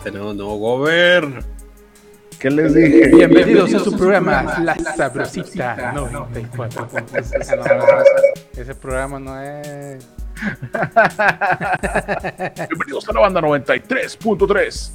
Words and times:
Eh, 0.00 0.02
ya 0.04 0.04
tenemos 0.04 0.34
nuevo 0.36 0.56
gober. 0.58 1.44
¿Qué 2.38 2.50
les 2.50 2.74
dije? 2.74 3.08
Bienvenidos 3.14 3.74
a 3.74 3.78
su 3.80 3.94
programa 3.96 4.58
La 4.60 4.74
Sabrosita 4.76 5.92
94. 5.92 6.88
Ese, 7.14 7.56
no, 7.56 7.64
ese 8.56 8.74
programa 8.74 9.18
no 9.20 9.40
es. 9.42 10.06
Bienvenidos 12.68 13.08
a 13.08 13.12
la 13.12 13.20
banda 13.20 13.40
93.3. 13.42 14.90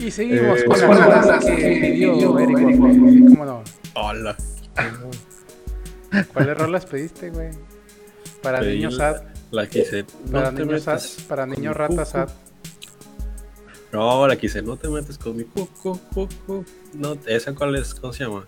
Y 0.00 0.10
seguimos 0.10 0.60
Eh, 0.60 0.64
con 0.64 0.80
las 0.80 1.04
rolas 1.04 1.44
que 1.44 1.52
pidió 1.54 2.38
Eric. 2.38 2.56
¿Cómo 2.58 3.44
no? 3.44 3.62
Hola. 3.94 4.36
¿Cuáles 6.32 6.58
rolas 6.58 6.86
pediste, 6.86 7.30
güey? 7.30 7.50
Para 8.42 8.60
Pedí 8.60 8.76
niños 8.76 8.94
la- 8.94 9.14
sad, 9.14 9.22
La 9.50 9.66
quise. 9.68 10.04
para 10.32 10.50
No 10.52 10.58
niños 10.64 10.82
sad, 10.84 11.00
para 11.28 11.46
niños 11.46 11.76
ratas 11.76 12.12
cucu. 12.12 12.26
Sad. 13.90 13.98
No, 13.98 14.26
la 14.26 14.36
quise. 14.36 14.62
No 14.62 14.76
te 14.76 14.88
metes 14.88 15.18
con 15.18 15.36
mi 15.36 15.44
cucu, 15.44 15.98
cucu. 16.14 16.64
No, 16.94 17.16
¿esa 17.26 17.54
cuál 17.54 17.76
es? 17.76 17.94
¿Cómo 17.94 18.12
se 18.12 18.24
llama? 18.24 18.44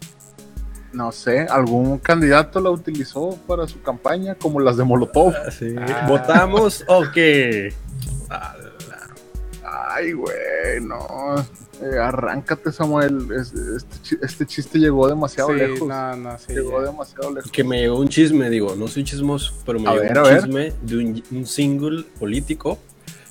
No 0.92 1.12
sé, 1.12 1.40
algún 1.48 1.98
candidato 1.98 2.60
la 2.60 2.70
utilizó 2.70 3.38
para 3.46 3.68
su 3.68 3.80
campaña, 3.80 4.34
como 4.34 4.58
las 4.58 4.76
de 4.76 4.82
Molotov. 4.84 5.32
Ah, 5.36 5.50
sí. 5.50 5.74
Ah. 5.78 6.06
¿Votamos 6.08 6.84
o 6.88 7.04
qué? 7.14 7.72
Ala. 8.28 8.56
Ay, 9.92 10.12
güey, 10.12 10.80
no. 10.82 11.36
Eh, 11.80 11.96
arráncate, 11.98 12.72
Samuel. 12.72 13.28
Es- 13.32 13.52
Este, 13.54 14.18
este 14.26 14.46
chiste 14.46 14.78
llegó 14.78 15.06
demasiado 15.08 15.50
Sí, 15.50 15.56
lejos. 15.56 15.88
no, 15.88 16.16
no, 16.16 16.38
sí. 16.38 16.52
llegó 16.54 16.80
ya. 16.80 16.86
demasiado 16.90 17.32
lejos. 17.34 17.50
Que 17.52 17.62
me 17.64 17.80
llegó 17.80 17.98
un 18.00 18.08
chisme, 18.08 18.50
digo, 18.50 18.74
no 18.76 18.88
soy 18.88 19.04
chismoso, 19.04 19.54
pero 19.64 19.78
me 19.78 19.88
A 19.88 19.92
llegó 19.94 20.02
ver, 20.04 20.18
un 20.18 20.24
ver. 20.24 20.42
chisme 20.42 20.72
de 20.82 20.96
un, 20.96 21.22
un 21.30 21.46
single 21.46 22.04
político 22.18 22.78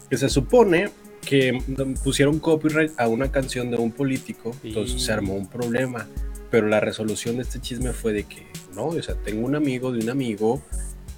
que 0.09 0.17
se 0.17 0.29
supone 0.29 0.91
que 1.29 1.61
pusieron 2.03 2.39
copyright 2.39 2.91
a 2.99 3.07
una 3.07 3.31
canción 3.31 3.69
de 3.69 3.77
un 3.77 3.91
político, 3.91 4.55
entonces 4.63 4.99
se 5.03 5.11
armó 5.11 5.35
un 5.35 5.47
problema. 5.47 6.07
Pero 6.49 6.65
la 6.67 6.79
resolución 6.79 7.35
de 7.35 7.43
este 7.43 7.59
chisme 7.61 7.93
fue 7.93 8.13
de 8.13 8.23
que, 8.23 8.47
no, 8.73 8.87
o 8.87 9.03
sea, 9.03 9.13
tengo 9.13 9.45
un 9.45 9.55
amigo 9.55 9.91
de 9.91 9.99
un 9.99 10.09
amigo 10.09 10.59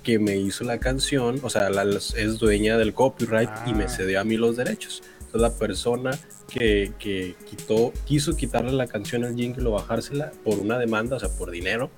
que 0.04 0.20
me 0.20 0.36
hizo 0.36 0.66
la 0.66 0.80
canción, 0.80 1.40
o 1.42 1.50
sea, 1.50 1.70
la- 1.70 1.84
es 1.86 2.40
dueña 2.40 2.78
del 2.78 2.94
copyright 2.94 3.50
y 3.66 3.74
me 3.74 3.86
Ah. 3.86 3.88
cedió 3.88 4.20
a 4.20 4.26
mí 4.26 4.36
los 4.36 4.58
derechos. 4.58 5.02
Entonces 5.22 5.42
la 5.42 5.54
persona 5.58 6.12
que, 6.50 6.92
que 7.00 7.36
quitó, 7.50 7.94
quiso 8.04 8.36
quitarle 8.36 8.74
la 8.74 8.88
canción 8.88 9.24
al 9.24 9.34
jingle 9.36 9.66
o 9.70 9.72
bajársela 9.72 10.34
por 10.44 10.60
una 10.60 10.78
demanda, 10.78 11.16
o 11.16 11.20
sea, 11.22 11.30
por 11.30 11.52
dinero, 11.52 11.90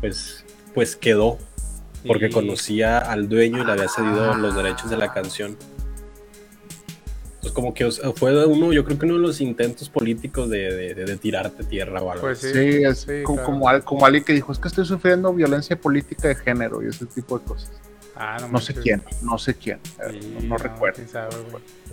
pues, 0.00 0.42
pues 0.72 0.96
quedó, 0.96 1.36
porque 2.06 2.30
conocía 2.30 2.96
al 2.96 3.28
dueño 3.28 3.60
y 3.62 3.66
le 3.66 3.72
había 3.72 3.88
cedido 3.88 4.32
Ah. 4.32 4.38
los 4.38 4.54
derechos 4.56 4.88
de 4.88 4.96
la 4.96 5.12
canción. 5.12 5.58
Pues 7.42 7.52
como 7.52 7.74
que 7.74 7.84
o 7.84 7.90
sea, 7.90 8.12
fue 8.12 8.46
uno, 8.46 8.72
yo 8.72 8.84
creo 8.84 8.96
que 8.98 9.04
uno 9.04 9.16
de 9.16 9.20
los 9.20 9.40
intentos 9.40 9.88
políticos 9.88 10.48
de, 10.48 10.72
de- 10.74 10.94
de- 10.94 11.04
de 11.04 11.16
tirarte 11.16 11.64
tierra 11.64 12.00
o 12.00 12.10
algo. 12.12 12.22
Pues 12.22 12.38
sí. 12.38 12.52
Sí, 12.52 12.84
es 12.84 13.00
sí, 13.00 13.22
como, 13.24 13.38
claro. 13.38 13.50
como, 13.52 13.68
al- 13.68 13.82
como 13.84 14.06
alguien 14.06 14.22
que 14.24 14.32
dijo, 14.32 14.52
es 14.52 14.58
que 14.60 14.68
estoy 14.68 14.84
sufriendo 14.86 15.34
violencia 15.34 15.74
política 15.76 16.28
de 16.28 16.36
género 16.36 16.80
y 16.82 16.86
ese 16.88 17.04
tipo 17.06 17.36
de 17.40 17.44
cosas. 17.44 17.72
Ah, 18.14 18.36
No 18.40 18.58
sé 18.60 18.74
manches. 18.74 18.78
quién, 18.84 19.02
no 19.22 19.38
sé 19.38 19.54
quién. 19.54 19.80
eh, 20.06 20.18
Sí, 20.20 20.36
no, 20.42 20.48
no 20.50 20.56
recuerdo. 20.58 20.96
quién 20.96 21.08
sabe. 21.08 21.34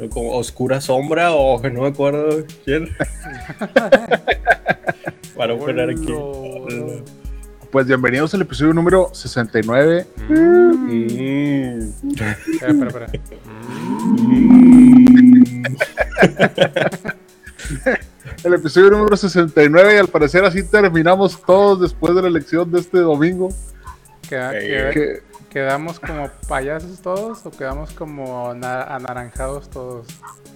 Como 0.10 0.34
oscura 0.38 0.80
sombra 0.82 1.34
o 1.34 1.60
no 1.70 1.82
me 1.82 1.88
acuerdo 1.88 2.46
quién. 2.64 2.90
Para 5.36 5.58
poner 5.58 5.90
aquí. 5.90 6.14
Pues 7.72 7.86
bienvenidos 7.88 8.34
al 8.34 8.42
episodio 8.42 8.74
número 8.74 9.10
69. 9.14 10.06
Mm. 10.28 11.80
Espera, 12.12 12.32
espera, 12.48 13.06
espera. 13.06 13.08
El 18.44 18.54
episodio 18.54 18.90
número 18.92 19.16
69 19.18 19.96
y 19.96 19.98
al 19.98 20.08
parecer 20.08 20.44
así 20.46 20.64
terminamos 20.64 21.42
todos 21.46 21.82
después 21.82 22.16
de 22.16 22.22
la 22.22 22.28
elección 22.30 22.72
de 22.72 22.80
este 22.80 23.00
domingo. 23.00 23.50
Queda- 24.28 24.52
queda- 24.52 24.92
Que, 24.92 25.22
¿Quedamos 25.50 26.00
como 26.00 26.30
payasos 26.48 27.02
todos 27.02 27.44
o 27.44 27.50
quedamos 27.50 27.92
como 27.94 28.54
na- 28.54 28.84
anaranjados 28.84 29.68
todos? 29.70 30.06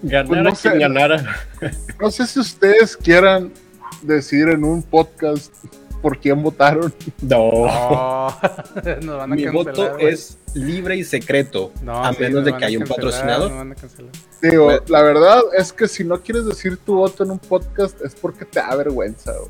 Ganara 0.04 0.28
Pues 0.28 0.44
no 0.44 0.56
sé. 0.56 0.70
quien 0.70 0.82
ganara. 0.82 1.36
no 2.00 2.12
sé 2.12 2.28
si 2.28 2.40
ustedes 2.40 2.96
quieran 2.96 3.52
decir 4.04 4.50
en 4.50 4.64
un 4.64 4.84
podcast 4.84 5.52
por 6.04 6.20
quién 6.20 6.44
votaron. 6.44 6.94
No. 7.22 7.66
Nos 9.02 9.18
van 9.18 9.32
a 9.32 9.36
Mi 9.36 9.44
cancelar, 9.46 9.52
voto 9.54 9.98
es 9.98 10.38
libre 10.54 10.98
y 10.98 11.04
secreto. 11.04 11.72
No, 11.82 12.04
a 12.06 12.14
sí, 12.14 12.20
menos 12.20 12.44
nos 12.44 12.46
de 12.54 12.58
que 12.60 12.66
haya 12.66 12.78
un 12.78 12.84
patrocinador. 12.86 13.50
nos 13.50 13.58
van 13.58 13.72
a 13.72 13.76
cancelar. 13.76 14.12
Digo, 14.42 14.66
Pues- 14.68 14.90
la 14.90 15.02
verdad 15.02 15.40
es 15.58 15.74
que 15.74 15.88
si 15.88 16.04
no 16.04 16.22
quieres 16.22 16.46
decir 16.46 16.78
tu 16.78 16.96
voto 16.98 17.24
en 17.24 17.32
un 17.32 17.40
podcast 17.40 18.00
es 18.02 18.14
porque 18.14 18.46
te 18.46 18.60
da 18.60 18.76
vergüenza. 18.76 19.32
güey. 19.32 19.50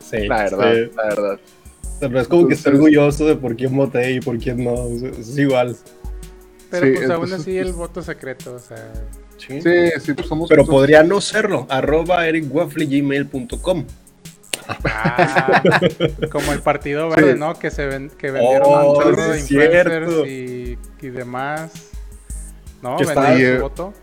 Sí, 0.00 0.26
La 0.26 0.38
verdad, 0.44 0.72
sí. 0.74 0.90
la 0.96 1.02
verdad. 1.04 1.40
Pero 2.00 2.20
es 2.20 2.28
como 2.28 2.48
que 2.48 2.54
estoy 2.54 2.72
orgulloso 2.74 3.26
de 3.26 3.36
por 3.36 3.54
quién 3.56 3.76
voté 3.76 4.12
y 4.12 4.20
por 4.20 4.38
quién 4.38 4.64
no. 4.64 4.74
Es, 4.86 5.36
igual. 5.38 5.76
Pero 6.70 6.86
Sí, 6.86 6.92
pues 6.96 7.10
aún 7.10 7.32
así 7.32 7.56
el 7.58 7.72
voto 7.74 8.02
secreto, 8.02 8.54
o 8.54 8.58
sea... 8.58 8.92
Sí. 9.36 9.60
Sí, 9.62 9.70
sí, 10.00 10.14
pues 10.14 10.26
somos. 10.26 10.48
Pero 10.48 10.64
somos- 10.64 10.70
podría 10.80 11.02
no 11.04 11.20
serlo. 11.20 11.66
Arroba 11.70 12.26
ericwafflegmail.com. 12.26 13.84
Ah, 14.84 15.62
como 16.30 16.52
el 16.52 16.60
partido 16.60 17.08
verde, 17.08 17.36
¿no? 17.36 17.54
Que 17.58 17.70
se 17.70 17.86
ven, 17.86 18.10
que 18.10 18.30
vendieron 18.30 18.66
Oh, 18.66 18.92
un 18.92 19.02
chorro 19.02 19.34
sí 19.34 19.56
de 19.56 19.64
influencers 19.64 20.26
y, 20.28 20.78
y 21.00 21.10
demás. 21.10 21.70
¿No? 22.82 22.96
Que 22.96 23.04
está- 23.04 23.34
su 23.34 23.42
eh, 23.42 23.58
voto. 23.58 23.94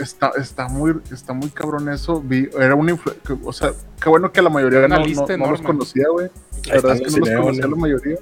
Está, 0.00 0.32
está 0.40 0.68
muy, 0.68 0.94
está 1.12 1.34
muy 1.34 1.50
cabrón 1.50 1.88
eso. 1.90 2.20
Vi, 2.20 2.48
era 2.58 2.74
un 2.74 2.98
o 3.44 3.52
sea, 3.52 3.72
qué 4.02 4.08
bueno 4.08 4.32
que 4.32 4.40
la 4.40 4.48
mayoría 4.48 4.88
no, 4.88 4.98
no, 4.98 5.50
los 5.50 5.60
conocía, 5.60 6.06
güey. 6.10 6.30
La 6.66 6.74
verdad 6.74 6.96
es 6.96 7.02
que 7.14 7.20
no 7.20 7.26
los 7.26 7.40
conocía 7.40 7.66
la 7.66 7.76
mayoría. 7.76 8.16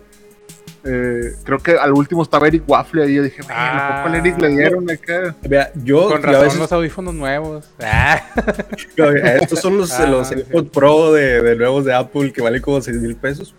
Eh, 0.84 1.36
creo 1.44 1.58
que 1.58 1.72
al 1.78 1.92
último 1.92 2.22
estaba 2.22 2.48
Eric 2.48 2.64
Waffle 2.68 3.04
ahí. 3.04 3.14
Yo 3.14 3.22
dije, 3.22 3.42
"Güey, 3.42 3.54
¿a 3.56 3.96
poco 3.96 4.08
al 4.08 4.14
Ah. 4.14 4.18
Eric 4.18 4.40
le 4.40 4.48
dieron 4.48 4.90
acá? 4.90 5.36
Vea, 5.42 5.70
yo 5.84 6.08
Con 6.08 6.10
yo 6.10 6.28
a 6.28 6.32
razón 6.32 6.42
veces- 6.44 6.58
los 6.58 6.72
audífonos 6.72 7.14
nuevos. 7.14 7.64
Ah, 7.80 8.20
estos 9.40 9.60
son 9.60 9.78
los, 9.78 9.92
Ah, 9.92 10.06
los 10.06 10.28
sí. 10.28 10.34
Pro 10.72 11.12
de, 11.12 11.40
de 11.42 11.56
nuevos 11.56 11.84
de 11.84 11.94
Apple 11.94 12.32
que 12.32 12.42
valen 12.42 12.60
como 12.62 12.80
6 12.80 12.96
mil 12.98 13.16
pesos. 13.16 13.54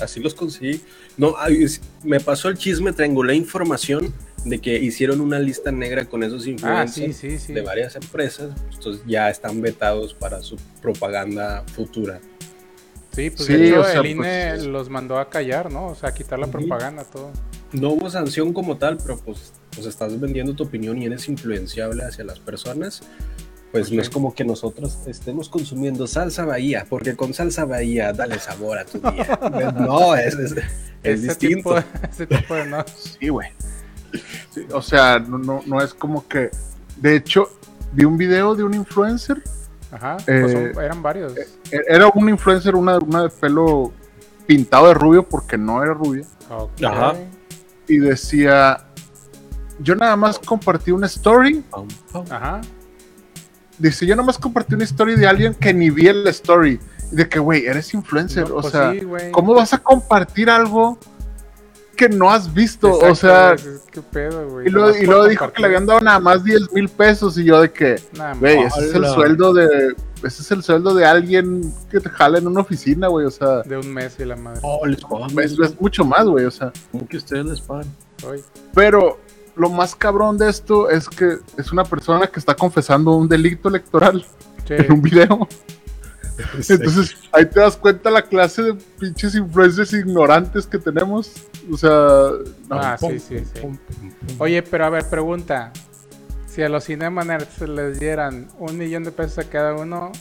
Así 0.00 0.20
los 0.20 0.34
conseguí. 0.34 0.80
No, 1.16 1.34
me 2.02 2.18
pasó 2.18 2.48
el 2.48 2.56
chisme, 2.56 2.92
triangulé 2.92 3.34
información 3.34 4.12
de 4.44 4.58
que 4.58 4.76
hicieron 4.78 5.20
una 5.20 5.38
lista 5.38 5.70
negra 5.70 6.06
con 6.06 6.24
esos 6.24 6.44
ah, 6.46 6.50
influencers 6.50 7.16
sí, 7.16 7.30
sí, 7.30 7.38
sí. 7.38 7.52
de 7.52 7.60
varias 7.60 7.94
empresas. 7.94 8.50
Entonces 8.74 9.02
ya 9.06 9.30
están 9.30 9.60
vetados 9.60 10.14
para 10.14 10.40
su 10.42 10.56
propaganda 10.80 11.62
futura. 11.76 12.18
Sí, 13.12 13.30
pues 13.30 13.46
Sí, 13.46 13.52
de 13.54 13.68
hecho 13.68 13.80
o 13.80 13.84
sea, 13.84 14.00
el 14.00 14.06
INE 14.06 14.50
pues- 14.54 14.64
los 14.64 14.88
mandó 14.88 15.18
a 15.18 15.28
callar, 15.28 15.70
¿no? 15.70 15.88
O 15.88 15.94
sea, 15.94 16.10
a 16.10 16.14
quitar 16.14 16.38
la 16.38 16.46
propaganda, 16.46 17.04
todo. 17.04 17.30
No 17.72 17.90
hubo 17.90 18.10
sanción 18.10 18.52
como 18.52 18.76
tal, 18.76 18.98
pero 18.98 19.18
pues, 19.18 19.52
pues 19.74 19.86
estás 19.86 20.18
vendiendo 20.18 20.54
tu 20.54 20.64
opinión 20.64 21.00
y 21.00 21.06
eres 21.06 21.28
influenciable 21.28 22.04
hacia 22.04 22.24
las 22.24 22.38
personas. 22.40 23.02
Pues 23.70 23.90
no 23.90 24.02
es 24.02 24.10
como 24.10 24.34
que 24.34 24.44
nosotros 24.44 24.98
estemos 25.06 25.48
consumiendo 25.48 26.06
salsa 26.06 26.44
bahía, 26.44 26.86
porque 26.88 27.16
con 27.16 27.32
salsa 27.32 27.64
bahía 27.64 28.12
dale 28.12 28.38
sabor 28.38 28.78
a 28.78 28.84
tu 28.84 28.98
día. 28.98 29.38
no, 29.78 30.14
es, 30.14 30.34
es, 30.34 30.52
es 30.52 30.64
ese 31.02 31.28
distinto. 31.28 31.76
Tipo, 31.76 31.84
ese 32.10 32.26
tipo 32.26 32.54
de 32.54 32.66
no. 32.66 32.84
Sí, 32.94 33.28
güey. 33.28 33.48
Sí, 34.50 34.66
o 34.72 34.82
sea, 34.82 35.18
no, 35.18 35.38
no, 35.38 35.62
no 35.64 35.80
es 35.82 35.94
como 35.94 36.28
que. 36.28 36.50
De 36.98 37.16
hecho, 37.16 37.48
vi 37.92 38.04
un 38.04 38.18
video 38.18 38.54
de 38.54 38.64
un 38.64 38.74
influencer. 38.74 39.42
Ajá, 39.92 40.16
Eh, 40.26 40.40
pues 40.40 40.52
son- 40.52 40.82
eran 40.84 41.02
varios. 41.02 41.36
E- 41.36 41.46
Era 41.86 42.08
un 42.08 42.28
influencer, 42.28 42.74
una, 42.74 42.98
una 42.98 43.22
de 43.24 43.28
pelo 43.28 43.92
pintado 44.46 44.88
de 44.88 44.94
rubio 44.94 45.22
porque 45.22 45.56
no 45.58 45.82
era 45.82 45.92
rubia. 45.94 46.24
Ajá. 46.84 47.14
Y 47.86 47.98
decía: 47.98 48.84
Yo 49.78 49.94
nada 49.94 50.16
más 50.16 50.38
compartí 50.38 50.90
una 50.92 51.06
story. 51.06 51.62
Ajá. 52.30 52.60
Dice: 53.78 54.06
Yo 54.06 54.14
nada 54.16 54.26
más 54.26 54.38
compartí 54.38 54.74
una 54.74 54.84
story 54.84 55.16
de 55.16 55.26
alguien 55.26 55.54
que 55.54 55.72
ni 55.74 55.90
vi 55.90 56.08
el 56.08 56.26
story. 56.28 56.80
De 57.10 57.28
que, 57.28 57.38
güey, 57.38 57.66
eres 57.66 57.92
influencer. 57.92 58.48
No, 58.48 58.56
o 58.56 58.60
pues 58.62 58.72
sea, 58.72 58.92
sí. 58.92 59.00
¿cómo 59.32 59.52
vas 59.54 59.74
a 59.74 59.78
compartir 59.78 60.48
algo 60.48 60.98
que 62.08 62.08
no 62.08 62.30
has 62.30 62.52
visto, 62.52 62.98
o 62.98 63.14
sea, 63.14 63.54
güey, 63.54 63.76
¿Qué 63.92 64.02
pedo, 64.02 64.48
güey? 64.48 64.66
y 64.66 64.70
luego, 64.70 65.26
y 65.26 65.30
dijo 65.30 65.52
que 65.52 65.60
le 65.60 65.66
habían 65.68 65.86
dado 65.86 66.00
nada 66.00 66.18
más 66.18 66.42
10 66.42 66.72
mil 66.72 66.88
pesos 66.88 67.38
y 67.38 67.44
yo 67.44 67.60
de 67.60 67.70
que, 67.70 68.02
güey, 68.40 68.58
ese 68.62 68.88
es 68.88 68.94
el 68.94 69.06
sueldo 69.06 69.52
de, 69.52 69.94
ese 70.24 70.42
es 70.42 70.50
el 70.50 70.62
sueldo 70.64 70.94
de 70.94 71.04
alguien 71.04 71.72
que 71.90 72.00
te 72.00 72.08
jala 72.10 72.38
en 72.38 72.48
una 72.48 72.62
oficina, 72.62 73.06
güey, 73.06 73.24
o 73.26 73.30
sea, 73.30 73.62
de 73.62 73.76
un 73.76 73.92
mes 73.94 74.16
y 74.18 74.24
la 74.24 74.34
madre. 74.34 74.58
Oh, 74.64 74.84
les 74.84 75.00
pagan. 75.02 75.30
es, 75.38 75.56
es 75.58 75.80
mucho 75.80 76.04
más, 76.04 76.26
güey, 76.26 76.44
o 76.44 76.50
sea, 76.50 76.72
¿Cómo 76.90 77.06
que 77.06 77.18
ustedes 77.18 77.46
les 77.46 77.60
pagan? 77.60 77.86
Pero 78.74 79.18
lo 79.54 79.68
más 79.70 79.94
cabrón 79.94 80.38
de 80.38 80.48
esto 80.48 80.90
es 80.90 81.08
que 81.08 81.36
es 81.56 81.70
una 81.72 81.84
persona 81.84 82.26
que 82.26 82.40
está 82.40 82.54
confesando 82.54 83.12
un 83.14 83.28
delito 83.28 83.68
electoral 83.68 84.24
Sí. 84.66 84.74
en 84.78 84.92
un 84.92 85.02
video. 85.02 85.48
Entonces, 86.68 87.16
ahí 87.32 87.44
te 87.46 87.60
das 87.60 87.76
cuenta 87.76 88.10
la 88.10 88.22
clase 88.22 88.62
de 88.62 88.74
pinches 88.74 89.34
influencers 89.34 89.92
ignorantes 89.92 90.66
que 90.66 90.78
tenemos. 90.78 91.32
O 91.70 91.76
sea, 91.76 91.90
no, 92.68 92.76
Ah, 92.76 92.96
sí, 92.98 93.18
sí, 93.18 93.38
sí. 93.40 93.60
Oye, 94.38 94.62
pero 94.62 94.86
a 94.86 94.90
ver, 94.90 95.08
pregunta. 95.08 95.72
Si 96.46 96.62
a 96.62 96.68
los 96.68 96.84
Cinema 96.84 97.24
Nerds 97.24 97.60
les 97.62 97.98
dieran 97.98 98.48
un 98.58 98.76
millón 98.76 99.04
de 99.04 99.12
pesos 99.12 99.38
a 99.38 99.44
cada 99.48 99.74
uno, 99.74 100.12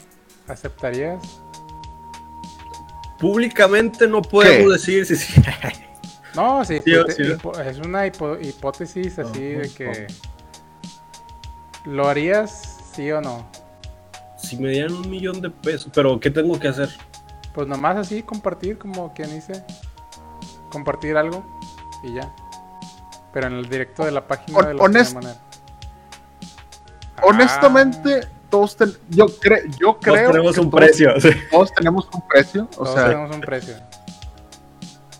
¿aceptarías? 0.48 1.20
Públicamente 3.20 4.08
no 4.08 4.22
podemos 4.22 4.66
¿Qué? 4.68 4.72
decir 4.74 5.06
si 5.06 5.16
sí. 5.16 5.42
No, 6.36 6.64
sí, 6.64 6.80
Sí, 6.86 6.92
hipote- 6.92 7.12
sí. 7.12 7.24
hipo- 7.24 7.60
es 7.60 7.78
una 7.80 8.08
hipo- 8.08 8.38
hipótesis 8.42 9.20
así 9.20 9.42
de 9.50 9.70
que... 9.70 10.08
¿Lo 11.84 12.08
harías, 12.08 12.78
sí 12.96 13.12
o 13.12 13.20
no? 13.20 13.46
Si 14.42 14.58
me 14.58 14.70
dieran 14.70 14.94
un 14.94 15.10
millón 15.10 15.42
de 15.42 15.50
pesos, 15.50 15.92
pero 15.94 16.20
¿qué 16.20 16.30
tengo 16.30 16.60
que 16.60 16.68
hacer? 16.68 16.90
Pues 17.54 17.68
nomás 17.68 17.98
así, 17.98 18.24
compartir, 18.24 18.78
como 18.78 19.14
quien 19.14 19.34
dice. 19.34 19.64
Compartir 20.72 21.18
algo 21.18 21.44
y 22.04 22.14
ya. 22.16 22.34
Pero 23.34 23.48
en 23.48 23.54
el 23.54 23.70
directo 23.70 24.04
de 24.06 24.12
la 24.12 24.28
página 24.28 24.58
Hon- 24.58 24.68
de 24.68 24.74
los 24.74 24.82
honest- 24.84 25.08
Cinema 25.10 25.22
Nerds. 25.28 25.40
honestamente, 27.24 28.28
todos 28.50 28.76
ten- 28.76 28.98
yo, 29.10 29.28
cre- 29.28 29.66
yo 29.78 29.94
Todos 29.94 29.98
creo 30.02 30.32
tenemos 30.32 30.54
que 30.56 30.62
un 30.62 30.70
todos- 30.70 30.84
precio. 30.86 31.12
sí. 31.22 31.30
Todos 31.52 31.72
tenemos 31.74 32.10
un 32.14 32.28
precio, 32.28 32.64
o 32.64 32.68
Todos 32.84 32.94
sea, 32.94 33.06
tenemos 33.10 33.36
un 33.36 33.42
precio. 33.42 33.76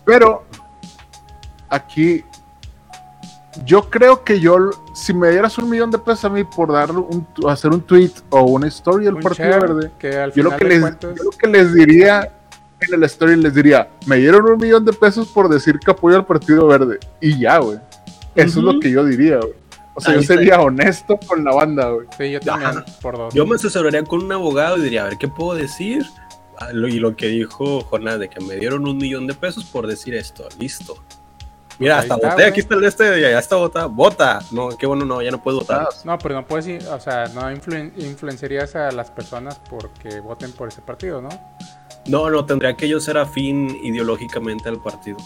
pero 0.04 0.44
aquí 1.68 2.24
yo 3.64 3.90
creo 3.90 4.24
que 4.24 4.40
yo, 4.40 4.56
si 4.94 5.12
me 5.12 5.30
dieras 5.30 5.58
un 5.58 5.68
millón 5.68 5.90
de 5.90 5.98
pesos 5.98 6.24
a 6.24 6.28
mí 6.30 6.42
por 6.44 6.72
dar 6.72 6.90
un, 6.90 7.26
hacer 7.48 7.70
un 7.70 7.80
tweet 7.82 8.10
o 8.30 8.42
una 8.42 8.66
story 8.68 9.04
del 9.04 9.14
Un 9.14 9.20
Partido 9.22 9.48
share 9.50 9.60
Verde, 9.60 9.90
que 9.98 10.16
al 10.16 10.32
yo 10.32 10.42
lo 10.42 10.56
que 10.56 10.64
les, 10.64 10.80
cuentas- 10.80 11.14
yo 11.16 11.24
lo 11.24 11.30
que 11.30 11.46
les 11.48 11.74
diría 11.74 12.32
en 12.80 12.94
el 12.94 13.02
story 13.04 13.36
les 13.36 13.54
diría, 13.54 13.88
me 14.06 14.16
dieron 14.16 14.44
un 14.50 14.56
millón 14.58 14.84
de 14.84 14.92
pesos 14.92 15.28
por 15.28 15.48
decir 15.48 15.78
que 15.78 15.90
apoyo 15.90 16.16
al 16.16 16.26
Partido 16.26 16.66
Verde. 16.66 16.98
Y 17.20 17.38
ya, 17.38 17.58
güey. 17.58 17.78
Eso 18.34 18.58
es 18.58 18.64
lo 18.64 18.80
que 18.80 18.90
yo 18.90 19.04
diría, 19.04 19.36
güey. 19.38 19.52
O 19.94 20.00
sea, 20.00 20.12
Ahí 20.12 20.16
yo 20.16 20.20
está. 20.22 20.34
sería 20.34 20.58
honesto 20.60 21.18
con 21.28 21.44
la 21.44 21.52
banda, 21.54 21.90
güey. 21.90 22.06
Sí, 22.16 22.30
yo 22.32 22.40
también, 22.40 22.82
por 23.02 23.18
dos. 23.18 23.34
Yo 23.34 23.46
me 23.46 23.56
asesoraría 23.56 24.02
con 24.04 24.24
un 24.24 24.32
abogado 24.32 24.78
y 24.78 24.82
diría, 24.82 25.02
a 25.04 25.08
ver, 25.10 25.18
¿qué 25.18 25.28
puedo 25.28 25.54
decir? 25.54 26.04
Ah, 26.58 26.70
Y 26.72 26.98
lo 26.98 27.14
que 27.14 27.26
dijo 27.28 27.82
Jonás, 27.82 28.18
de 28.18 28.28
que 28.30 28.40
me 28.40 28.56
dieron 28.56 28.88
un 28.88 28.96
millón 28.96 29.26
de 29.26 29.34
pesos 29.34 29.64
por 29.64 29.86
decir 29.86 30.14
esto, 30.14 30.48
listo. 30.58 30.96
Mira, 31.78 31.98
hasta 31.98 32.14
está, 32.14 32.30
voté, 32.30 32.44
aquí 32.44 32.60
está 32.60 32.74
el 32.74 32.80
de 32.82 32.86
este, 32.88 33.20
ya, 33.20 33.30
ya 33.30 33.38
está 33.38 33.56
votado, 33.56 33.88
vota. 33.88 34.40
No, 34.50 34.68
qué 34.76 34.86
bueno, 34.86 35.04
no, 35.04 35.20
ya 35.22 35.30
no 35.30 35.42
puedo 35.42 35.58
votar. 35.60 35.88
No, 36.04 36.18
pero 36.18 36.34
no 36.34 36.46
puedes 36.46 36.66
ir, 36.68 36.86
o 36.86 37.00
sea, 37.00 37.26
no 37.34 37.42
influen- 37.50 37.92
influenciarías 37.96 38.76
a 38.76 38.92
las 38.92 39.10
personas 39.10 39.60
porque 39.70 40.20
voten 40.20 40.52
por 40.52 40.68
ese 40.68 40.80
partido, 40.82 41.20
¿no? 41.22 41.28
No, 42.06 42.28
no, 42.30 42.44
tendría 42.44 42.74
que 42.76 42.88
yo 42.88 43.00
ser 43.00 43.16
afín 43.18 43.76
ideológicamente 43.82 44.68
al 44.68 44.80
partido. 44.82 45.18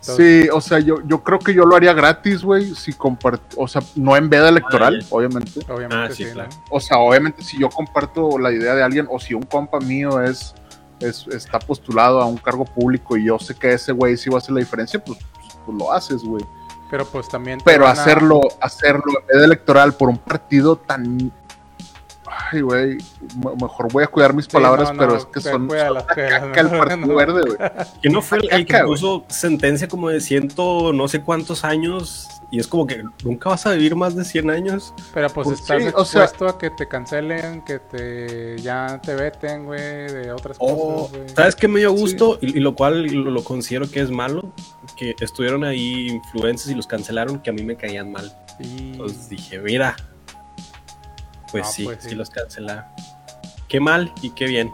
Sí, 0.00 0.48
o 0.52 0.60
sea, 0.60 0.80
yo, 0.80 0.96
yo 1.06 1.24
creo 1.24 1.38
que 1.38 1.54
yo 1.54 1.64
lo 1.64 1.76
haría 1.76 1.94
gratis, 1.94 2.42
güey, 2.42 2.74
si 2.74 2.92
compart 2.92 3.40
o 3.56 3.66
sea, 3.66 3.80
no 3.94 4.14
en 4.18 4.28
veda 4.28 4.50
electoral, 4.50 5.00
Ah, 5.02 5.06
obviamente. 5.08 5.60
Obviamente 5.66 5.96
Ah, 5.96 6.08
sí, 6.10 6.24
sí, 6.24 6.24
¿no? 6.24 6.32
claro. 6.34 6.50
O 6.68 6.78
sea, 6.78 6.98
obviamente 6.98 7.42
si 7.42 7.58
yo 7.58 7.70
comparto 7.70 8.38
la 8.38 8.52
idea 8.52 8.74
de 8.74 8.82
alguien 8.82 9.06
o 9.10 9.18
si 9.18 9.32
un 9.32 9.44
compa 9.44 9.80
mío 9.80 10.20
es, 10.22 10.54
es 11.00 11.26
está 11.28 11.58
postulado 11.58 12.20
a 12.20 12.26
un 12.26 12.36
cargo 12.36 12.66
público 12.66 13.16
y 13.16 13.24
yo 13.24 13.38
sé 13.38 13.54
que 13.54 13.72
ese 13.72 13.92
güey 13.92 14.18
sí 14.18 14.28
va 14.28 14.36
a 14.36 14.38
hacer 14.40 14.52
la 14.52 14.60
diferencia, 14.60 15.02
pues, 15.02 15.18
pues, 15.64 15.76
lo 15.78 15.92
haces, 15.92 16.24
güey. 16.24 16.44
Pero 16.90 17.04
pues 17.06 17.28
también 17.28 17.60
Pero 17.64 17.86
a- 17.86 17.90
hacerlo, 17.90 18.40
hacerlo 18.60 19.04
en 19.20 19.26
veda 19.26 19.44
electoral 19.44 19.94
por 19.94 20.08
un 20.08 20.18
partido 20.18 20.76
tan 20.76 21.32
Ay, 22.52 22.60
güey, 22.60 22.98
me- 23.42 23.54
mejor 23.60 23.90
voy 23.92 24.04
a 24.04 24.06
cuidar 24.06 24.34
mis 24.34 24.44
Sí, 24.46 24.50
palabras, 24.52 24.88
no, 24.88 24.94
no, 24.94 25.00
pero 25.00 25.16
es 25.16 25.26
que 25.26 25.40
son, 25.40 25.68
caca 25.68 26.60
el 26.60 26.68
Partido 26.70 26.96
no. 26.98 27.14
Verde, 27.14 27.40
güey. 27.46 27.70
Que 28.02 28.08
no 28.10 28.22
fue 28.22 28.38
el, 28.38 28.48
el 28.52 28.66
que 28.66 28.78
puso 28.84 29.24
sentencia 29.28 29.88
como 29.88 30.08
de 30.10 30.20
ciento 30.20 30.92
no 30.92 31.08
sé 31.08 31.20
cuántos 31.20 31.64
años 31.64 32.28
y 32.50 32.60
es 32.60 32.68
como 32.68 32.86
que 32.86 33.02
nunca 33.24 33.48
vas 33.48 33.66
a 33.66 33.72
vivir 33.72 33.96
más 33.96 34.14
de 34.14 34.24
100 34.24 34.50
años. 34.50 34.94
Pero 35.12 35.28
pues 35.30 35.48
Pues 35.48 35.60
estás 35.60 35.82
sí, 35.82 35.88
o 35.94 36.04
sea- 36.04 36.22
expuesto 36.24 36.48
a 36.48 36.58
que 36.58 36.70
te 36.70 36.86
cancelen, 36.86 37.62
que 37.64 37.78
te 37.80 38.58
ya 38.58 39.00
te 39.02 39.14
veten, 39.14 39.64
güey, 39.64 39.80
de 40.08 40.30
otras 40.32 40.56
Oh, 40.60 41.08
cosas, 41.08 41.16
güey. 41.18 41.28
¿Sabes 41.34 41.56
qué 41.56 41.66
me 41.68 41.80
dio 41.80 41.92
gusto? 41.92 42.38
Y, 42.40 42.58
y 42.58 42.60
lo 42.60 42.74
cual 42.74 43.02
lo, 43.06 43.30
lo 43.30 43.42
considero 43.44 43.90
que 43.90 44.00
es 44.00 44.10
malo, 44.10 44.52
que 44.96 45.14
estuvieron 45.20 45.64
ahí 45.64 46.08
influencers 46.08 46.70
y 46.70 46.74
los 46.74 46.86
cancelaron 46.86 47.40
que 47.40 47.50
a 47.50 47.52
mí 47.52 47.62
me 47.64 47.76
caían 47.76 48.12
mal. 48.12 48.32
Y 48.60 48.92
Entonces 48.92 49.28
dije, 49.28 49.58
mira, 49.58 49.96
pues 51.54 51.66
No, 51.66 51.72
sí, 51.72 51.84
pues 51.84 51.98
sí. 52.02 52.08
sí. 52.10 52.14
los 52.16 52.30
cancelaron. 52.30 52.84
Qué 53.68 53.78
mal 53.80 54.12
y 54.22 54.30
qué 54.30 54.46
bien. 54.46 54.72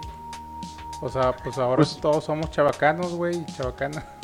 o 1.03 1.09
sea, 1.09 1.37
pues 1.37 1.59
ahora 1.59 1.77
Pues- 1.77 1.99
todos 2.01 2.25
somos 2.25 2.51
chavacanos, 2.51 3.13
güey, 3.13 3.37
y 3.39 3.45
chavacanas. 3.53 4.05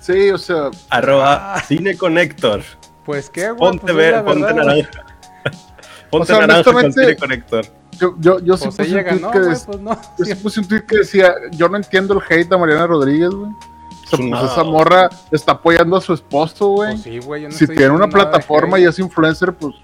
Sí, 0.00 0.30
o 0.30 0.38
sea, 0.38 0.70
Arroba 0.88 1.60
Cine 1.68 1.96
Connector. 1.96 2.62
Pues 3.04 3.28
qué, 3.30 3.46
güey, 3.50 3.58
Ponte, 3.58 3.80
pues, 3.82 3.90
es 3.92 3.96
ver, 3.96 4.12
la 4.14 4.24
ponte 4.24 4.42
verdad. 4.42 4.64
naranja. 4.64 4.90
Ponte 6.10 6.22
O 6.22 6.24
sea, 6.36 6.46
naranja 6.46 6.64
con 6.64 6.76
honestamente- 6.76 7.02
Cine 7.02 7.16
Connector. 7.16 7.66
yo, 7.98 8.14
yo, 8.18 8.38
yo 8.40 8.56
sí 8.56 8.64
Pues 8.64 8.76
puse 8.76 8.96
un 8.96 9.04
tweet 9.04 9.30
que 9.32 9.38
pues 9.40 9.68
no. 9.80 10.00
Yo 10.18 10.24
sí 10.24 10.34
puse 10.36 10.60
un 10.60 10.68
tweet 10.68 10.86
que 10.86 10.96
decía, 10.98 11.34
yo 11.52 11.68
no 11.68 11.76
entiendo 11.76 12.14
el 12.14 12.22
hate 12.28 12.50
a 12.52 12.58
Mariana 12.58 12.86
Rodríguez, 12.86 13.30
güey. 13.30 13.50
O 13.50 14.16
sea, 14.16 14.18
pues 14.18 14.52
esa 14.52 14.64
morra 14.64 15.08
está 15.30 15.52
apoyando 15.52 15.96
a 15.96 16.00
su 16.00 16.14
esposo, 16.14 16.68
güey. 16.68 16.92
Pues 16.92 17.02
sí, 17.02 17.18
güey, 17.20 17.44
no 17.44 17.50
si 17.52 17.64
estoy 17.64 17.76
tiene 17.76 17.92
una 17.92 18.08
plataforma 18.08 18.78
y 18.80 18.84
es 18.84 18.98
influencer, 18.98 19.54
pues, 19.54 19.74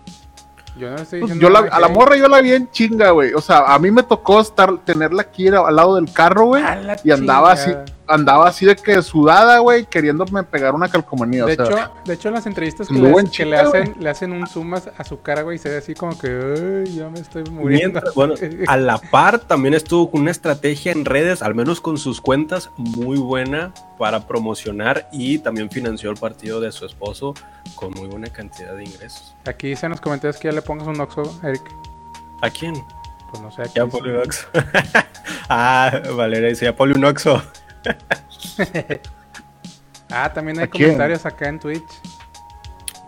Yo 0.79 0.91
no 0.91 0.97
estoy 0.97 1.21
pues, 1.21 1.33
diciendo 1.33 1.43
yo 1.43 1.49
la- 1.51 1.75
a 1.75 1.81
la 1.81 1.89
morra 1.89 2.17
yo 2.17 2.29
la 2.29 2.41
vi 2.41 2.53
en 2.53 2.71
chinga, 2.71 3.11
güey. 3.11 3.33
O 3.35 3.41
sea, 3.41 3.61
a 3.73 3.79
mí 3.79 3.91
me 3.91 4.03
tocó 4.03 4.41
estar, 4.41 4.77
tenerla 4.85 5.23
aquí 5.23 5.49
al 5.49 5.75
lado 5.75 5.97
del 5.97 6.13
carro, 6.13 6.47
güey. 6.47 6.63
Y 7.05 7.11
andaba 7.11 7.53
así. 7.53 7.71
Andaba 8.09 8.49
así 8.49 8.67
de 8.67 8.77
que 8.77 9.01
sudada, 9.03 9.59
güey, 9.59 9.85
queriéndome 9.87 10.43
pegar 10.43 10.75
una 10.75 10.89
calcomanía. 10.89 11.45
De 11.45 11.53
o 11.53 11.57
sea, 11.57 11.65
hecho, 11.65 11.93
de 12.05 12.15
hecho, 12.15 12.29
en 12.29 12.35
las 12.35 12.47
entrevistas 12.47 12.89
que, 12.89 12.95
le, 12.95 13.31
que 13.31 13.45
le 13.45 13.57
hacen, 13.57 13.95
le 13.99 14.11
hacen 14.11 14.33
un 14.33 14.47
zoom 14.47 14.75
a, 14.75 14.83
a 14.97 15.05
su 15.05 15.21
cara, 15.23 15.43
güey, 15.43 15.57
y 15.57 15.59
se 15.59 15.69
ve 15.69 15.77
así 15.79 15.95
como 15.95 16.19
que, 16.19 16.29
ay, 16.87 16.95
ya 16.95 17.09
me 17.09 17.21
estoy 17.21 17.45
muriendo. 17.45 18.01
Mientras- 18.01 18.15
bueno, 18.15 18.35
a 18.67 18.77
la 18.77 18.99
par 18.99 19.39
también 19.41 19.75
estuvo 19.75 20.11
con 20.11 20.23
una 20.23 20.31
estrategia 20.31 20.93
en 20.93 21.05
redes, 21.05 21.43
al 21.43 21.55
menos 21.55 21.81
con 21.81 21.99
sus 21.99 22.21
cuentas, 22.21 22.71
muy 22.77 23.19
buena 23.19 23.73
para 23.99 24.27
promocionar 24.27 25.09
y 25.13 25.39
también 25.39 25.71
financió 25.71 26.11
el 26.11 26.17
partido 26.17 26.61
de 26.61 26.73
su 26.73 26.87
esposo 26.87 27.35
con 27.75 27.93
muy 27.93 28.09
buena 28.09 28.29
cantidad 28.29 28.75
de 28.75 28.85
ingresos. 28.85 29.35
Aquí 29.45 29.69
dicen 29.69 29.87
en 29.89 29.91
los 29.93 30.01
comentarios 30.01 30.39
que 30.39 30.49
ya 30.49 30.53
le 30.53 30.63
pongas 30.63 30.87
un 30.87 31.01
oxo, 31.01 31.23
Eric. 31.43 31.63
¿A 32.43 32.51
quién? 32.51 32.75
Pues 33.31 33.43
no 33.43 33.51
sé. 33.51 33.63
aquí 33.63 33.73
Ya 33.77 33.85
dice. 33.85 33.99
Poliunoxo. 33.99 34.47
ah, 35.49 35.91
Valeria 36.17 36.49
dice, 36.49 36.67
ya 36.67 36.77
Poliunoxo. 36.77 37.43
Ah, 40.09 40.33
también 40.33 40.59
hay 40.61 40.69
comentarios 40.69 41.27
acá 41.27 41.49
en 41.49 41.59
Twitch. 41.59 41.83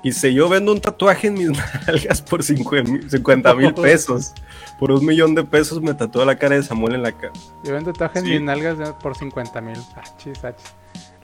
Dice, 0.03 0.33
yo 0.35 0.49
vendo 0.49 0.73
un 0.73 0.81
tatuaje 0.81 1.29
en 1.29 1.35
mis 1.35 1.51
nalgas 1.87 2.23
por 2.23 2.43
50 2.43 3.55
mil 3.55 3.75
pesos. 3.75 4.33
Por 4.79 4.91
un 4.93 5.05
millón 5.05 5.35
de 5.35 5.45
pesos 5.45 5.81
me 5.81 5.95
tatuó 5.95 6.25
la 6.25 6.37
cara 6.37 6.57
de 6.57 6.63
Samuel 6.63 6.95
en 6.97 7.03
la 7.03 7.13
cara. 7.13 7.33
Yo 7.65 7.73
vendo 7.73 7.93
tatuajes 7.93 8.23
Sí. 8.23 8.29
en 8.31 8.35
mis 8.39 8.43
nalgas 8.43 8.93
por 8.95 9.17
50 9.17 9.61
mil. 9.61 9.79
Achis, 9.97 10.45
achis. 10.45 10.73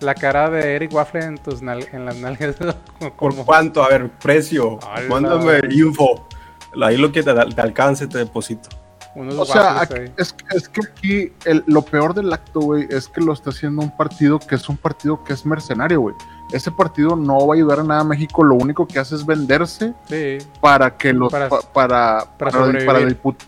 La 0.00 0.14
cara 0.14 0.50
de 0.50 0.74
Eric 0.76 0.92
Waffle 0.92 1.24
en 1.24 1.38
tus 1.38 1.62
nal- 1.62 1.88
en 1.92 2.04
las 2.04 2.16
nalgas. 2.16 2.56
¿Por 3.18 3.34
cuánto? 3.44 3.82
A 3.82 3.88
ver, 3.88 4.10
precio. 4.10 4.78
Ala. 4.88 5.08
Mándame 5.08 5.60
info. 5.72 6.26
Ahí 6.82 6.96
lo 6.96 7.10
que 7.12 7.22
te, 7.22 7.32
te 7.32 7.60
alcance 7.60 8.06
te 8.08 8.18
deposito. 8.18 8.68
Unos 9.16 9.38
O 9.38 9.44
sea, 9.44 9.80
aquí- 9.82 9.94
es, 10.16 10.32
que- 10.32 10.56
es 10.56 10.68
que 10.68 10.80
aquí 10.86 11.32
el- 11.44 11.62
lo 11.66 11.82
peor 11.82 12.14
del 12.14 12.32
acto, 12.32 12.60
güey, 12.60 12.86
es 12.90 13.06
que 13.08 13.20
lo 13.20 13.32
está 13.32 13.50
haciendo 13.50 13.80
un 13.82 13.96
partido 13.96 14.38
que 14.40 14.56
es 14.56 14.68
un 14.68 14.76
partido 14.76 15.22
que 15.22 15.32
es 15.32 15.46
mercenario, 15.46 16.00
güey. 16.00 16.14
Ese 16.52 16.70
partido 16.72 17.14
no 17.16 17.46
va 17.46 17.54
a 17.54 17.56
ayudar 17.56 17.80
a 17.80 17.84
nada 17.84 18.00
a 18.00 18.04
México, 18.04 18.42
lo 18.42 18.54
único 18.56 18.86
que 18.86 18.98
hace 18.98 19.14
es 19.14 19.24
venderse 19.24 19.94
Sí, 20.08 20.38
para 20.60 20.96
que 20.96 21.12
los 21.12 21.30
Para- 21.32 21.48
pa- 21.48 21.60
para, 21.72 22.24
para 22.38 22.50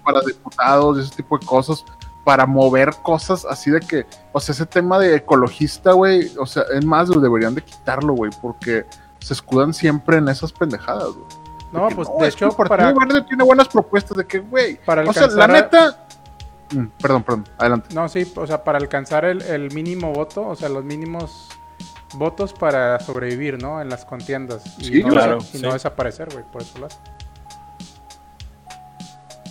para, 0.04 0.20
diputados 0.26 0.99
y 0.99 1.00
ese 1.02 1.16
tipo 1.16 1.37
de 1.38 1.44
cosas, 1.46 1.85
para 2.25 2.46
mover 2.46 2.90
cosas 3.02 3.44
así 3.44 3.70
de 3.70 3.80
que, 3.80 4.06
o 4.32 4.40
sea, 4.40 4.52
ese 4.52 4.66
tema 4.66 4.99
de 4.99 5.16
ecologista, 5.16 5.92
güey, 5.92 6.30
o 6.38 6.46
sea, 6.46 6.64
es 6.75 6.85
más, 6.85 7.08
deberían 7.08 7.54
de 7.54 7.62
quitarlo, 7.62 8.14
güey, 8.14 8.30
porque 8.42 8.85
se 9.20 9.32
escudan 9.35 9.75
siempre 9.75 10.18
en 10.18 10.28
esas 10.28 10.52
pendejadas, 10.52 11.08
güey. 11.08 11.45
No, 11.76 11.88
pues 11.95 12.09
no, 12.09 12.16
de 12.21 12.28
hecho, 12.28 12.47
el 12.47 12.52
Partido 12.56 12.95
para, 12.95 13.06
Verde 13.06 13.23
tiene 13.28 13.45
buenas 13.45 13.68
propuestas 13.68 14.16
de 14.16 14.26
que, 14.26 14.38
güey, 14.40 14.76
para 14.85 15.02
o 15.09 15.12
sea, 15.12 15.26
la 15.28 15.45
alcanzar 15.45 15.50
a- 15.50 15.54
neta. 15.54 16.06
Mm, 16.73 16.87
perdón, 17.00 17.23
perdón, 17.23 17.45
adelante. 17.59 17.95
No, 17.95 18.09
sí, 18.09 18.33
o 18.35 18.47
sea, 18.47 18.64
para 18.64 18.78
alcanzar 18.78 19.25
el, 19.25 19.42
el 19.42 19.73
mínimo 19.73 20.12
voto, 20.12 20.47
o 20.49 20.56
sea, 20.56 20.68
los 20.68 20.85
mínimos 20.85 21.49
votos 22.14 22.52
para 22.52 22.99
sobrevivir, 23.00 23.61
¿no? 23.62 23.80
En 23.80 23.88
las 23.88 24.04
contiendas. 24.04 24.62
Y 24.78 24.85
Sí, 24.87 25.02
no, 25.02 25.09
claro, 25.11 25.38
y 25.38 25.45
sí. 25.59 25.62
no 25.62 25.73
desaparecer, 25.73 26.28
güey, 26.33 26.45
por 26.50 26.62
eso 26.62 26.78
lo 26.78 26.87
hace. 26.87 26.99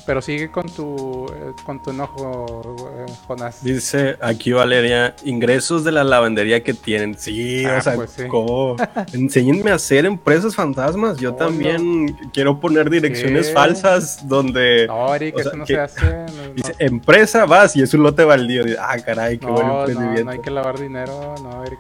Pero 0.06 0.22
sigue 0.22 0.52
con 0.52 0.70
tu, 0.70 1.26
eh, 1.34 1.54
con 1.64 1.82
tu 1.82 1.90
enojo, 1.90 2.62
eh, 2.96 3.06
Jonás. 3.26 3.64
Dice 3.64 4.18
aquí 4.22 4.52
Valeria, 4.52 5.16
ingresos 5.24 5.84
de 5.84 5.92
la 5.92 6.04
lavandería 6.04 6.64
que 6.64 6.76
tienen. 6.76 7.18
Sí, 7.18 7.66
Ah, 7.66 7.78
o 7.80 7.82
sea, 7.82 7.96
pues 7.96 8.12
sí. 8.12 8.28
¿cómo? 8.28 8.76
Enséñenme 9.14 9.72
a 9.72 9.76
hacer 9.76 10.06
empresas 10.06 10.54
fantasmas. 10.56 11.18
Yo 11.18 11.32
No, 11.32 11.38
también 11.38 12.16
quiero 12.32 12.60
poner 12.60 12.92
direcciones 12.92 13.48
¿Qué? 13.48 13.54
falsas 13.54 14.28
donde 14.28 14.86
No, 14.86 15.16
Eric, 15.16 15.38
o 15.38 15.40
sea, 15.40 15.48
eso 15.50 15.58
no 15.58 15.66
que- 15.66 15.74
se 15.74 15.80
hace. 15.80 16.06
no- 16.38 16.54
dice 16.54 16.76
no. 16.80 16.86
empresa 16.86 17.46
vas 17.46 17.76
y 17.76 17.82
es 17.82 17.92
un 17.96 18.04
lote 18.04 18.24
baldío. 18.24 18.64
Dice, 18.64 18.78
ah, 18.80 18.98
caray, 19.04 19.40
qué 19.40 19.48
No, 19.48 19.54
buen 19.54 19.68
no, 19.68 19.80
emprendimiento. 19.80 20.24
no 20.26 20.32
hay 20.32 20.40
que 20.40 20.52
lavar 20.52 20.80
dinero, 20.80 21.34
no, 21.42 21.64
Eric. 21.66 21.80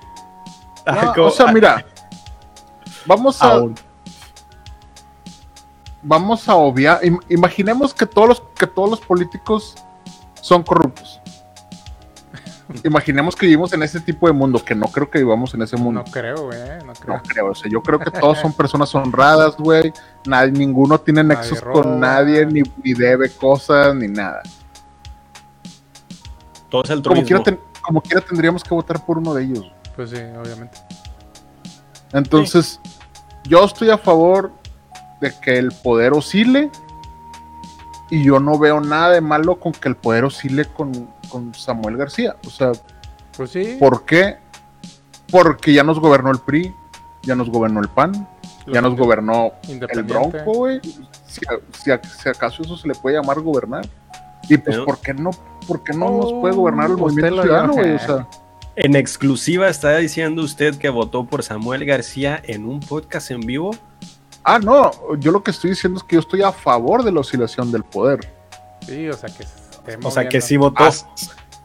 Ah, 0.87 1.13
No, 1.15 1.25
o 1.27 1.29
sea, 1.31 1.51
mira, 1.51 1.85
vamos 3.05 3.39
a, 3.41 3.51
aún. 3.51 3.75
Vamos 6.07 6.47
a 6.47 6.55
obviar, 6.55 7.01
im- 7.03 7.19
imaginemos 7.29 7.93
que 7.93 8.05
todos 8.05 8.27
los 8.29 8.43
que 8.57 8.67
todos 8.67 8.89
los 8.89 9.01
políticos 9.01 9.75
son 10.41 10.61
corruptos. 10.63 11.19
Imaginemos 12.83 13.35
que 13.35 13.45
vivimos 13.45 13.73
en 13.73 13.83
ese 13.83 13.99
tipo 13.99 14.27
de 14.27 14.33
mundo, 14.33 14.63
que 14.63 14.73
no 14.75 14.87
creo 14.87 15.09
que 15.09 15.19
vivamos 15.19 15.53
en 15.53 15.61
ese 15.61 15.77
mundo. 15.77 16.03
No 16.05 16.11
creo, 16.11 16.45
güey, 16.45 16.59
no 16.85 16.93
creo. 16.93 17.15
No 17.17 17.23
creo, 17.23 17.47
o 17.51 17.55
sea, 17.55 17.69
yo 17.71 17.81
creo 17.81 17.99
que 17.99 18.11
todos 18.11 18.37
son 18.39 18.53
personas 18.53 18.93
honradas, 18.95 19.55
güey. 19.57 19.93
Nadie, 20.25 20.51
ninguno 20.51 20.99
tiene 20.99 21.23
Nadie 21.23 21.41
nexos 21.41 21.61
roba. 21.61 21.81
con 21.83 21.99
nadie, 21.99 22.45
ni, 22.45 22.61
ni 22.83 22.93
debe 22.93 23.29
cosas, 23.29 23.93
ni 23.95 24.07
nada. 24.07 24.41
Todo 26.69 26.83
es 26.83 26.87
Como 26.89 26.97
altruismo. 26.97 27.25
quiera, 27.27 27.43
ten- 27.43 27.59
como 27.81 28.01
quiera 28.01 28.21
tendríamos 28.21 28.63
que 28.63 28.73
votar 28.73 29.05
por 29.05 29.17
uno 29.19 29.33
de 29.33 29.43
ellos. 29.43 29.71
Pues 29.95 30.09
sí, 30.09 30.17
obviamente. 30.17 30.77
Entonces, 32.13 32.79
yo 33.43 33.63
estoy 33.63 33.89
a 33.91 33.97
favor 33.97 34.51
de 35.21 35.33
que 35.41 35.57
el 35.57 35.71
poder 35.71 36.13
oscile 36.13 36.69
y 38.09 38.23
yo 38.23 38.39
no 38.39 38.57
veo 38.59 38.81
nada 38.81 39.11
de 39.11 39.21
malo 39.21 39.59
con 39.59 39.71
que 39.71 39.89
el 39.89 39.95
poder 39.95 40.25
oscile 40.25 40.65
con, 40.65 41.09
con 41.29 41.53
Samuel 41.55 41.97
García. 41.97 42.35
O 42.45 42.49
sea, 42.49 42.71
Pues 43.35 43.51
sí. 43.51 43.77
¿por 43.79 44.05
qué? 44.05 44.37
Porque 45.31 45.73
ya 45.73 45.83
nos 45.83 45.99
gobernó 45.99 46.29
el 46.31 46.37
PRI, 46.39 46.73
ya 47.23 47.35
nos 47.35 47.49
gobernó 47.49 47.79
el 47.79 47.89
PAN, 47.89 48.27
ya 48.67 48.81
nos 48.81 48.95
gobernó 48.95 49.53
el. 49.67 50.03
Bronco, 50.03 50.37
güey. 50.53 50.79
Si, 51.25 51.41
si- 51.73 51.91
si 52.21 52.29
acaso 52.29 52.61
eso 52.63 52.77
se 52.77 52.87
le 52.87 52.93
puede 52.95 53.15
llamar 53.17 53.39
gobernar. 53.41 53.87
Y 54.47 54.57
pues, 54.57 54.75
Pero- 54.75 54.85
¿por 54.85 54.99
qué 55.01 55.13
no? 55.13 55.31
¿Por 55.67 55.83
qué 55.83 55.93
no 55.93 56.11
nos 56.11 56.31
puede 56.33 56.53
gobernar 56.53 56.87
el 56.91 56.93
Oh, 56.93 56.97
movimiento 56.99 57.41
ciudadano, 57.41 57.73
güey? 57.73 57.95
O 57.95 57.99
sea, 57.99 58.27
En 58.75 58.95
exclusiva 58.95 59.67
está 59.69 59.97
diciendo 59.97 60.43
usted 60.43 60.75
que 60.77 60.89
votó 60.89 61.25
por 61.25 61.41
Samuel 61.41 61.85
García 61.85 62.39
en 62.43 62.65
un 62.67 62.81
podcast 62.81 63.31
en 63.31 63.39
vivo. 63.41 63.71
Ah, 64.45 64.59
no, 64.59 64.91
yo 65.19 65.31
lo 65.31 65.43
que 65.43 65.51
estoy 65.51 65.71
diciendo 65.71 65.97
es 65.99 66.03
que 66.03 66.15
yo 66.15 66.19
estoy 66.21 66.41
a 66.43 66.51
favor 66.51 67.03
de 67.03 67.11
la 67.11 67.19
oscilación 67.19 67.71
del 67.71 67.83
poder. 67.83 68.33
Sí, 68.85 69.09
o 69.09 69.13
sea 69.13 69.29
que 69.29 69.43
se 69.43 69.97
O 70.03 70.11
sea, 70.11 70.29
que 70.29 70.39
sí 70.41 70.57
votó. 70.57 70.83
As- 70.83 71.05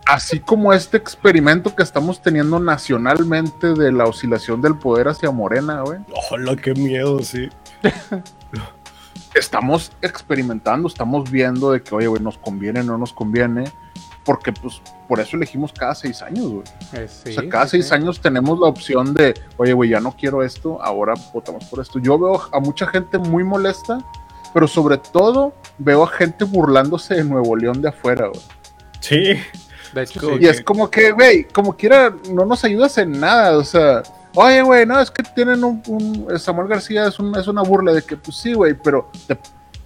así 0.06 0.40
como 0.40 0.72
este 0.72 0.96
experimento 0.96 1.76
que 1.76 1.82
estamos 1.84 2.20
teniendo 2.20 2.58
nacionalmente 2.58 3.74
de 3.74 3.92
la 3.92 4.06
oscilación 4.06 4.60
del 4.60 4.76
poder 4.76 5.06
hacia 5.08 5.30
Morena, 5.30 5.82
güey. 5.82 6.00
Hola, 6.30 6.56
qué 6.56 6.74
miedo, 6.74 7.22
sí. 7.22 7.48
Estamos 9.34 9.92
experimentando, 10.02 10.88
estamos 10.88 11.30
viendo 11.30 11.70
de 11.70 11.82
que, 11.82 11.94
oye, 11.94 12.08
güey, 12.08 12.20
nos 12.20 12.36
conviene, 12.36 12.82
no 12.82 12.98
nos 12.98 13.12
conviene. 13.12 13.70
Porque, 14.24 14.52
pues, 14.52 14.82
por 15.08 15.18
eso 15.18 15.36
elegimos 15.36 15.72
cada 15.72 15.94
seis 15.94 16.20
años, 16.22 16.46
güey. 16.48 16.64
Eh, 16.92 17.08
sí, 17.08 17.30
o 17.30 17.40
sea, 17.40 17.48
cada 17.48 17.64
sí, 17.64 17.70
seis 17.72 17.86
sí. 17.88 17.94
años 17.94 18.20
tenemos 18.20 18.58
la 18.60 18.66
opción 18.66 19.14
de, 19.14 19.34
oye, 19.56 19.72
güey, 19.72 19.90
ya 19.90 20.00
no 20.00 20.12
quiero 20.16 20.42
esto, 20.42 20.80
ahora 20.82 21.14
votamos 21.32 21.64
por 21.64 21.80
esto. 21.80 21.98
Yo 21.98 22.18
veo 22.18 22.40
a 22.52 22.60
mucha 22.60 22.86
gente 22.86 23.16
muy 23.18 23.42
molesta, 23.44 23.98
pero 24.52 24.68
sobre 24.68 24.98
todo 24.98 25.54
veo 25.78 26.04
a 26.04 26.08
gente 26.08 26.44
burlándose 26.44 27.14
de 27.14 27.24
Nuevo 27.24 27.56
León 27.56 27.80
de 27.80 27.88
afuera, 27.88 28.26
güey. 28.28 28.40
Sí. 29.00 29.38
De 29.94 30.02
hecho. 30.02 30.38
Y 30.38 30.46
es 30.46 30.60
como 30.62 30.88
que, 30.90 31.12
güey, 31.12 31.44
como 31.48 31.74
quiera, 31.76 32.14
no 32.30 32.44
nos 32.44 32.62
ayudas 32.62 32.96
en 32.98 33.18
nada, 33.18 33.56
o 33.58 33.64
sea, 33.64 34.02
oye, 34.34 34.62
güey, 34.62 34.86
no, 34.86 35.00
es 35.00 35.10
que 35.10 35.22
tienen 35.34 35.64
un, 35.64 35.82
un- 35.88 36.38
Samuel 36.38 36.68
García 36.68 37.06
es, 37.06 37.18
un- 37.18 37.34
es 37.36 37.48
una 37.48 37.62
burla 37.62 37.92
de 37.92 38.02
que, 38.02 38.16
pues 38.16 38.36
sí, 38.36 38.52
güey, 38.52 38.74
pero 38.74 39.10
te- 39.26 39.38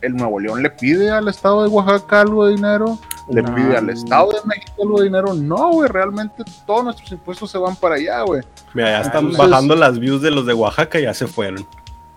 el 0.03 0.15
Nuevo 0.15 0.39
León 0.41 0.63
le 0.63 0.69
pide 0.69 1.11
al 1.11 1.29
Estado 1.29 1.63
de 1.63 1.69
Oaxaca 1.71 2.21
algo 2.21 2.45
de 2.45 2.57
dinero, 2.57 2.99
le 3.29 3.43
No. 3.43 3.55
pide 3.55 3.77
al 3.77 3.89
Estado 3.91 4.31
de 4.33 4.39
México 4.45 4.73
algo 4.83 4.99
de 4.99 5.05
dinero, 5.05 5.35
no, 5.35 5.71
güey, 5.73 5.89
realmente 5.89 6.45
todos 6.67 6.85
nuestros 6.85 7.11
impuestos 7.13 7.51
se 7.51 7.59
van 7.59 7.75
para 7.77 7.95
allá, 7.95 8.23
güey. 8.23 8.43
Mira, 8.75 8.91
ya 8.91 9.01
están 9.01 9.25
Entonces- 9.27 9.51
bajando 9.51 9.77
las 9.77 9.99
views 9.99 10.21
de 10.23 10.31
los 10.31 10.45
de 10.47 10.53
Oaxaca 10.55 10.99
y 10.99 11.03
ya 11.05 11.15
se 11.15 11.27
fueron. 11.27 11.67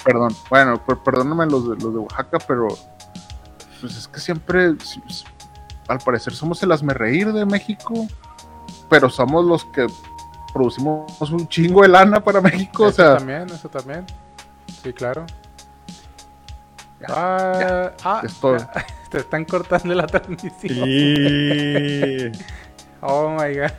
Perdón, 0.03 0.35
bueno, 0.49 0.83
per- 0.85 0.97
perdóname 0.99 1.45
los 1.45 1.63
de, 1.69 1.75
los 1.83 1.93
de 1.93 1.99
Oaxaca, 1.99 2.37
pero 2.47 2.67
pues 3.79 3.95
es 3.97 4.07
que 4.07 4.19
siempre, 4.19 4.73
al 5.87 5.99
parecer 5.99 6.33
somos 6.33 6.61
el 6.63 6.71
reír 6.95 7.31
de 7.31 7.45
México, 7.45 8.07
pero 8.89 9.09
somos 9.09 9.45
los 9.45 9.63
que 9.65 9.87
producimos 10.53 11.19
un 11.31 11.47
chingo 11.47 11.81
de 11.83 11.89
lana 11.89 12.23
para 12.23 12.41
México, 12.41 12.83
o 12.85 12.87
Eso 12.87 12.95
sea, 13.03 13.17
también, 13.17 13.47
eso 13.49 13.69
también. 13.69 14.05
Sí, 14.83 14.91
claro. 14.93 15.25
Ya, 16.99 17.05
ah, 17.09 17.91
ah, 18.03 18.21
es 18.25 18.33
todo. 18.39 18.57
te 19.11 19.19
están 19.19 19.45
cortando 19.45 19.93
la 19.93 20.07
transmisión. 20.07 20.51
Sí. 20.61 22.31
Oh 23.01 23.29
my 23.29 23.55
god. 23.55 23.71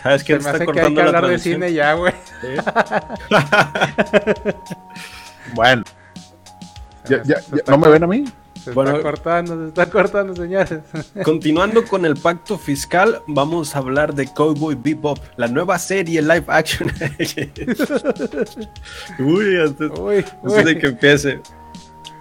¿Sabes 0.00 0.20
Se 0.22 0.26
quién 0.26 0.38
me 0.38 0.44
está 0.44 0.50
hace 0.50 0.58
que 0.58 0.62
hay 0.62 0.66
cortando 0.66 0.88
que 0.88 0.94
la 0.94 1.02
hablar 1.06 1.22
de 1.22 1.28
transmisión? 1.30 1.54
cine 1.54 1.72
ya, 1.72 1.92
güey. 1.94 2.12
bueno, 5.54 5.82
ya, 7.08 7.22
Se 7.24 7.28
ya- 7.28 7.40
se 7.40 7.50
ya- 7.50 7.56
está 7.56 7.72
¿no 7.72 7.78
me 7.78 7.88
ven 7.88 8.04
a 8.04 8.06
mí? 8.06 8.24
Se 8.62 8.72
Bueno. 8.72 8.90
está 8.92 9.02
cortando, 9.02 9.62
se 9.62 9.68
está 9.68 9.90
cortando, 9.90 10.34
señores. 10.34 10.80
Continuando 11.24 11.84
con 11.84 12.04
el 12.04 12.16
pacto 12.16 12.58
fiscal, 12.58 13.22
vamos 13.28 13.76
a 13.76 13.78
hablar 13.78 14.12
de 14.14 14.26
Cowboy 14.26 14.74
Bebop, 14.74 15.18
la 15.36 15.46
nueva 15.46 15.78
serie 15.78 16.20
live 16.20 16.44
action. 16.48 16.90
Uy, 19.18 19.60
antes, 19.60 19.90
Uy, 19.98 20.24
antes 20.42 20.64
de 20.64 20.72
uy. 20.72 20.78
que 20.80 20.86
empiece. 20.88 21.40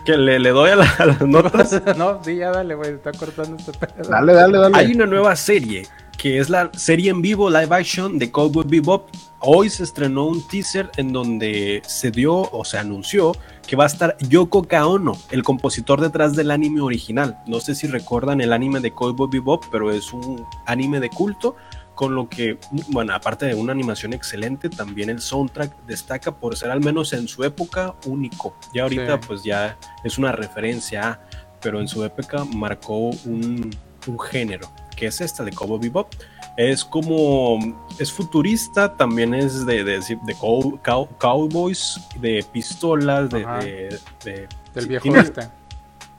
Que 0.06 0.18
le, 0.18 0.40
le 0.40 0.50
doy 0.52 0.70
a, 0.70 0.76
la- 0.76 0.96
a 1.00 1.06
las 1.06 1.22
notas. 1.22 1.82
No, 1.98 2.24
sí, 2.24 2.36
ya 2.38 2.52
dale, 2.52 2.76
güey. 2.76 2.92
Está 2.92 3.12
cortando 3.12 3.58
este 3.58 3.72
pedo. 3.74 4.10
Dale, 4.10 4.34
dale, 4.34 4.58
dale. 4.60 4.78
Hay 4.78 4.92
una 4.94 5.06
nueva 5.06 5.36
serie 5.36 5.88
que 6.18 6.40
es 6.40 6.50
la 6.50 6.70
serie 6.74 7.12
en 7.12 7.22
vivo 7.22 7.50
live 7.50 7.76
action 7.76 8.18
de 8.18 8.32
Cowboy 8.32 8.66
Bebop. 8.68 9.10
Hoy 9.40 9.70
se 9.70 9.84
estrenó 9.84 10.26
un 10.26 10.48
teaser 10.48 10.90
en 10.98 11.12
donde 11.12 11.82
se 11.86 12.10
dio 12.12 12.34
o 12.52 12.64
se 12.66 12.78
anunció 12.78 13.34
que 13.68 13.76
va 13.76 13.84
a 13.84 13.88
estar 13.88 14.16
Yoko 14.30 14.64
Kaono, 14.64 15.14
el 15.32 15.44
compositor 15.44 16.00
detrás 16.02 16.36
del 16.36 16.52
anime 16.52 16.82
original. 16.82 17.40
No 17.48 17.60
sé 17.60 17.76
si 17.76 17.88
recuerdan 17.88 18.42
el 18.42 18.54
anime 18.54 18.80
de 18.80 18.92
Cowboy 18.92 19.28
Bebop, 19.32 19.66
pero 19.72 19.92
es 19.92 20.14
un 20.14 20.46
anime 20.68 21.00
de 21.00 21.10
culto 21.10 21.56
con 21.96 22.14
lo 22.14 22.28
que, 22.30 22.58
bueno, 22.90 23.14
aparte 23.16 23.46
de 23.46 23.56
una 23.56 23.72
animación 23.72 24.14
excelente, 24.14 24.70
también 24.70 25.10
el 25.10 25.22
soundtrack 25.22 25.86
destaca 25.88 26.36
por 26.36 26.56
ser 26.58 26.70
al 26.72 26.82
menos 26.82 27.14
en 27.14 27.28
su 27.28 27.44
época 27.44 27.96
único. 28.06 28.56
Ya 28.74 28.84
ahorita 28.84 29.14
Sí. 29.16 29.20
pues 29.28 29.44
ya 29.44 29.78
es 30.04 30.18
una 30.18 30.32
referencia, 30.34 31.22
pero 31.62 31.80
en 31.80 31.88
su 31.88 32.04
época 32.04 32.44
marcó 32.44 32.98
un, 33.26 33.76
un 34.08 34.20
género, 34.20 34.70
que 34.96 35.08
es 35.08 35.22
esta 35.22 35.44
de 35.44 35.52
Cowboy 35.52 35.80
Bebop. 35.80 36.14
Es 36.58 36.86
como, 36.86 37.60
es 38.00 38.12
futurista, 38.12 38.96
también 38.96 39.34
es 39.34 39.66
de, 39.66 39.84
de, 39.84 40.00
de 40.00 40.36
cow- 40.36 40.80
cow- 40.84 41.10
cowboys, 41.18 42.00
de 42.20 42.46
pistolas, 42.52 43.30
de... 43.30 43.40
De- 43.40 44.00
de- 44.24 44.48
Del 44.74 44.88
viejo 44.88 45.04
tiene- 45.04 45.20
este. 45.20 45.50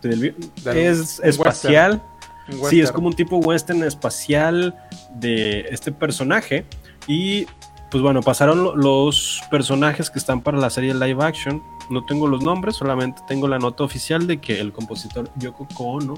del- 0.03 0.35
Del- 0.65 0.77
es 0.77 1.21
espacial. 1.21 2.03
Sí, 2.71 2.81
es 2.81 2.93
como 2.93 3.09
un 3.09 3.13
tipo 3.15 3.39
western 3.39 3.83
espacial 3.83 4.75
de 5.21 5.61
este 5.71 5.93
personaje. 5.93 6.65
Y 7.07 7.47
pues 7.91 8.03
bueno, 8.03 8.21
pasaron 8.23 8.63
lo- 8.65 8.77
los 8.77 9.41
personajes 9.51 10.11
que 10.11 10.19
están 10.19 10.41
para 10.43 10.59
la 10.59 10.71
serie 10.71 10.93
live 10.95 11.23
action. 11.25 11.63
No 11.91 12.05
tengo 12.05 12.27
los 12.27 12.43
nombres, 12.43 12.77
solamente 12.77 13.23
tengo 13.29 13.47
la 13.47 13.59
nota 13.59 13.85
oficial 13.85 14.27
de 14.27 14.41
que 14.41 14.59
el 14.61 14.73
compositor 14.73 15.31
Yoko 15.37 15.69
Kono 15.75 16.15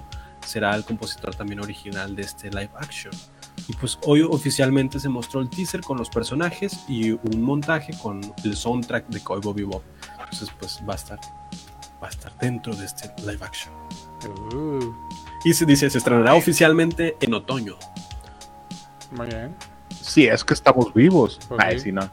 será 0.47 0.75
el 0.75 0.85
compositor 0.85 1.35
también 1.35 1.61
original 1.61 2.17
de 2.17 2.23
este 2.23 2.49
live 2.51 2.71
action. 2.79 3.13
Y 3.69 3.75
pues 3.75 3.99
hoy 4.07 4.23
oficialmente 4.23 4.99
se 4.99 5.11
mostró 5.11 5.41
el 5.43 5.51
teaser 5.51 5.83
con 5.83 5.99
los 5.99 6.09
personajes 6.09 6.79
y 6.89 7.11
un 7.11 7.43
montaje 7.43 7.93
con 8.03 8.21
el 8.45 8.57
soundtrack 8.57 9.09
de 9.09 9.21
Cowboy 9.21 9.53
Bebop. 9.53 9.83
Entonces 10.19 10.49
pues 10.59 10.81
va 10.89 10.95
a 10.95 10.97
estar, 10.97 11.21
va 12.03 12.07
a 12.07 12.11
estar 12.11 12.33
dentro 12.39 12.75
de 12.75 12.87
este 12.87 13.13
live 13.27 13.41
action. 13.45 13.75
Uh, 14.55 14.93
Y 15.45 15.53
se 15.53 15.67
dice, 15.67 15.91
se 15.91 15.99
estrenará 15.99 16.35
oficialmente 16.35 17.17
en 17.21 17.35
otoño. 17.35 17.77
Muy 19.11 19.27
bien. 19.27 19.55
Sí, 20.01 20.27
es 20.27 20.45
que 20.45 20.55
estamos 20.55 20.93
vivos. 20.95 21.39
Pues 21.49 21.61
Ay, 21.63 21.79
sí. 21.79 21.85
sí, 21.87 21.93
no. 21.93 22.09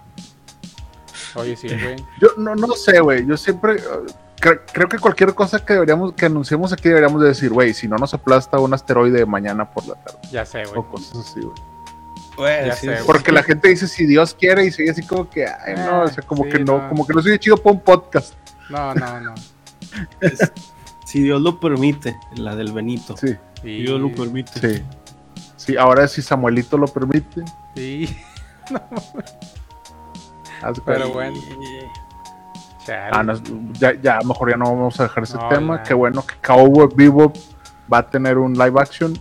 Oye, 1.36 1.56
sí, 1.58 1.68
güey. 1.68 1.96
Yo 2.22 2.30
no, 2.38 2.56
no 2.56 2.68
sé, 2.74 3.00
güey. 3.02 3.26
Yo 3.26 3.36
siempre 3.36 3.74
uh, 3.76 4.06
cre- 4.40 4.62
creo 4.72 4.88
que 4.88 4.98
cualquier 4.98 5.34
cosa 5.36 5.64
que 5.64 5.74
deberíamos 5.74 6.14
que 6.14 6.26
anunciemos 6.28 6.72
aquí 6.72 6.88
deberíamos 6.88 7.22
de 7.22 7.28
decir, 7.30 7.52
güey, 7.52 7.74
si 7.74 7.88
no 7.90 7.98
nos 7.98 8.14
aplasta 8.14 8.58
un 8.60 8.74
asteroide 8.74 9.26
mañana 9.26 9.70
por 9.70 9.86
la 9.88 9.96
tarde 9.96 10.20
Ya 10.32 10.46
sé, 10.46 10.64
güey. 10.66 10.78
o 10.80 10.88
cosas 10.88 11.18
así, 11.18 11.42
güey. 11.42 11.56
Pues, 12.38 12.80
sí. 12.80 12.88
Porque 13.06 13.32
la 13.32 13.44
gente 13.44 13.70
dice 13.70 13.88
si 13.88 14.06
Dios 14.06 14.34
quiere 14.34 14.66
y 14.66 14.72
sigue 14.72 14.92
así 14.92 15.02
como 15.06 15.30
que, 15.30 15.46
ay, 15.46 15.76
no, 15.78 16.02
o 16.04 16.08
sea, 16.08 16.22
como 16.24 16.44
sí, 16.46 16.50
que 16.52 16.60
no, 16.60 16.82
no. 16.82 16.90
como 16.90 17.08
que 17.08 17.14
no 17.14 17.22
soy 17.22 17.38
chido 17.40 17.56
para 17.58 17.74
un 17.76 17.82
podcast. 17.82 18.34
No, 18.70 18.94
no, 18.94 19.20
no. 19.22 19.36
Si 21.06 21.22
Dios 21.22 21.42
lo 21.42 21.60
permite, 21.60 22.18
la 22.36 22.56
del 22.56 22.74
Benito. 22.74 23.16
Sí, 23.16 23.36
Si 23.62 23.68
Dios 23.84 24.00
lo 24.02 24.12
permite. 24.14 24.52
sí. 24.60 24.84
Sí, 25.66 25.76
ahora 25.78 26.08
si 26.08 26.22
Samuelito 26.22 26.78
lo 26.78 26.88
permite. 26.88 27.44
sí, 27.76 28.16
pero 30.86 31.10
bueno. 31.10 31.38
Ah, 33.12 33.24
no, 33.24 33.34
ya, 33.74 33.94
ya, 34.00 34.20
mejor 34.24 34.52
ya 34.52 34.58
no 34.58 34.66
vamos 34.66 35.00
a 35.00 35.04
dejar 35.04 35.24
ese 35.24 35.38
No, 35.38 35.50
tema. 35.50 35.78
ya. 35.78 35.84
Qué 35.84 35.94
bueno 35.96 36.24
que 36.26 36.36
Cowboy 36.36 36.88
Bebop 36.96 37.36
va 37.92 38.00
a 38.00 38.10
tener 38.10 38.38
un 38.38 38.54
live 38.54 38.80
action. 38.80 39.18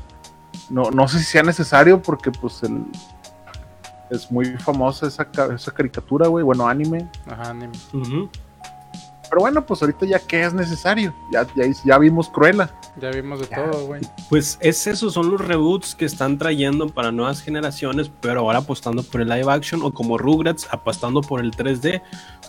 No, 0.68 0.90
no 0.90 1.08
sé 1.08 1.18
si 1.18 1.24
sea 1.24 1.42
necesario 1.42 2.02
porque 2.02 2.30
pues 2.30 2.62
el, 2.62 2.84
es 4.10 4.30
muy 4.30 4.56
famosa 4.58 5.06
esa, 5.06 5.26
esa 5.54 5.72
caricatura, 5.72 6.28
güey. 6.28 6.44
Bueno, 6.44 6.68
anime. 6.68 7.08
Ajá, 7.26 7.50
anime. 7.50 7.72
Pero 9.28 9.40
bueno, 9.40 9.64
pues 9.64 9.82
ahorita 9.82 10.06
ya 10.06 10.18
que 10.18 10.44
es 10.44 10.54
necesario. 10.54 11.14
Ya, 11.32 11.46
ya, 11.54 11.64
ya 11.84 11.98
vimos 11.98 12.28
Cruella. 12.28 12.70
Ya 13.00 13.10
vimos 13.10 13.40
de 13.40 13.48
Ya. 13.48 13.70
todo, 13.70 13.86
güey. 13.86 14.02
Pues 14.28 14.58
es 14.60 14.86
eso, 14.86 15.10
son 15.10 15.30
los 15.30 15.40
reboots 15.40 15.94
que 15.94 16.04
están 16.04 16.38
trayendo 16.38 16.88
para 16.88 17.10
nuevas 17.10 17.42
generaciones, 17.42 18.10
pero 18.20 18.40
ahora 18.40 18.58
apostando 18.58 19.02
por 19.02 19.20
el 19.20 19.28
live 19.28 19.50
action 19.50 19.82
o 19.82 19.92
como 19.92 20.18
Rugrats 20.18 20.68
apostando 20.70 21.20
por 21.20 21.40
el 21.40 21.50
3D. 21.52 22.02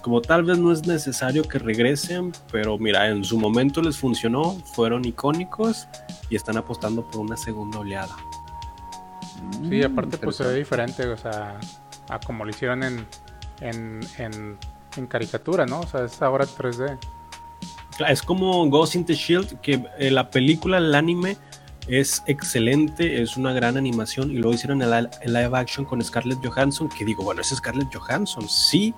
Como 0.04 0.22
tal 0.22 0.44
vez 0.44 0.60
no 0.60 0.72
es 0.72 0.86
necesario 0.86 1.44
que 1.44 1.58
regresen, 1.58 2.32
pero 2.52 2.78
mira, 2.78 3.08
en 3.08 3.24
su 3.24 3.40
momento 3.40 3.82
les 3.82 3.98
funcionó, 3.98 4.52
fueron 4.76 5.04
icónicos 5.06 5.88
y 6.30 6.36
están 6.36 6.58
apostando 6.58 7.04
por 7.10 7.22
una 7.22 7.36
segunda 7.38 7.80
oleada. 7.80 8.16
Sí, 9.68 9.82
aparte 9.84 10.18
pues 10.18 10.36
se 10.38 10.44
ve 10.44 10.54
diferente, 10.56 11.06
o 11.08 11.18
sea, 11.18 11.60
a 12.10 12.20
como 12.20 12.46
lo 12.46 12.52
hicieron 12.52 12.84
en, 12.84 13.06
en, 13.62 14.00
en, 14.18 14.58
en 14.98 15.08
caricatura, 15.08 15.66
¿no? 15.66 15.82
O 15.82 15.88
sea, 15.88 16.06
es 16.06 16.22
ahora 16.22 16.46
3D. 16.46 16.98
Claro, 17.98 18.14
Es 18.14 18.22
como 18.22 18.68
Ghost 18.70 18.96
in 18.96 19.06
the 19.06 19.14
Shield, 19.14 19.60
que 19.62 19.86
eh, 19.98 20.12
la 20.12 20.30
película, 20.30 20.78
el 20.78 20.94
anime, 20.96 21.38
es 21.88 22.24
excelente, 22.28 23.22
es 23.22 23.38
una 23.38 23.54
gran 23.54 23.78
animación. 23.78 24.32
Y 24.32 24.36
luego 24.36 24.54
hicieron 24.54 24.82
el, 24.82 24.92
li- 24.92 25.10
el 25.22 25.34
live 25.34 25.58
action 25.58 25.86
con 25.86 26.04
Scarlett 26.04 26.46
Johansson, 26.46 26.90
que 26.90 27.06
digo, 27.06 27.24
bueno, 27.24 27.42
es 27.42 27.48
Scarlett 27.50 27.94
Johansson, 27.96 28.48
sí, 28.50 28.94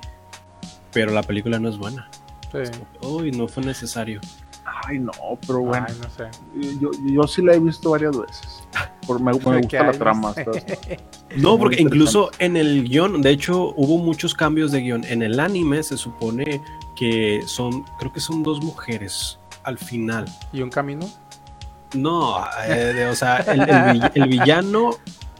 pero 0.94 1.12
la 1.12 1.22
película 1.22 1.60
no 1.60 1.70
es 1.70 1.78
buena. 1.78 2.10
Sí. 2.52 2.72
Uy, 3.06 3.32
no 3.32 3.48
fue 3.48 3.64
necesario. 3.64 4.20
Ay, 4.86 5.00
no, 5.00 5.12
pero 5.46 5.60
bueno. 5.60 5.86
Ay, 5.90 5.96
no 6.02 6.10
sé. 6.10 6.30
Yo, 6.80 6.92
yo 7.06 7.24
sí 7.28 7.42
la 7.42 7.54
he 7.54 7.60
visto 7.60 7.92
varias 7.92 8.18
veces. 8.18 8.64
Por, 9.06 9.20
me, 9.20 9.32
me 9.34 9.40
¿Qué 9.40 9.58
gusta 9.62 9.84
la 9.84 9.92
trama. 9.94 10.34
No, 11.36 11.58
porque 11.58 11.82
incluso 11.82 12.32
en 12.40 12.56
el 12.58 12.88
guion, 12.88 13.22
de 13.22 13.32
hecho, 13.32 13.74
hubo 13.76 13.98
muchos 13.98 14.34
cambios 14.34 14.72
de 14.72 14.82
guion. 14.82 15.04
En 15.04 15.22
el 15.22 15.40
anime 15.40 15.84
se 15.84 15.98
supone 15.98 16.62
que 16.96 17.42
son, 17.46 17.84
creo 18.00 18.12
que 18.14 18.20
son 18.20 18.44
dos 18.44 18.62
mujeres 18.64 19.38
al 19.64 19.78
final. 19.78 20.26
¿Y 20.54 20.62
un 20.62 20.70
camino? 20.70 21.08
No, 21.94 22.44
eh, 22.68 22.94
de- 22.96 23.06
o 23.08 23.16
sea, 23.16 23.38
el, 23.38 23.62
el 23.62 23.68
vill- 23.68 24.12
el 24.16 24.28
villano 24.30 24.92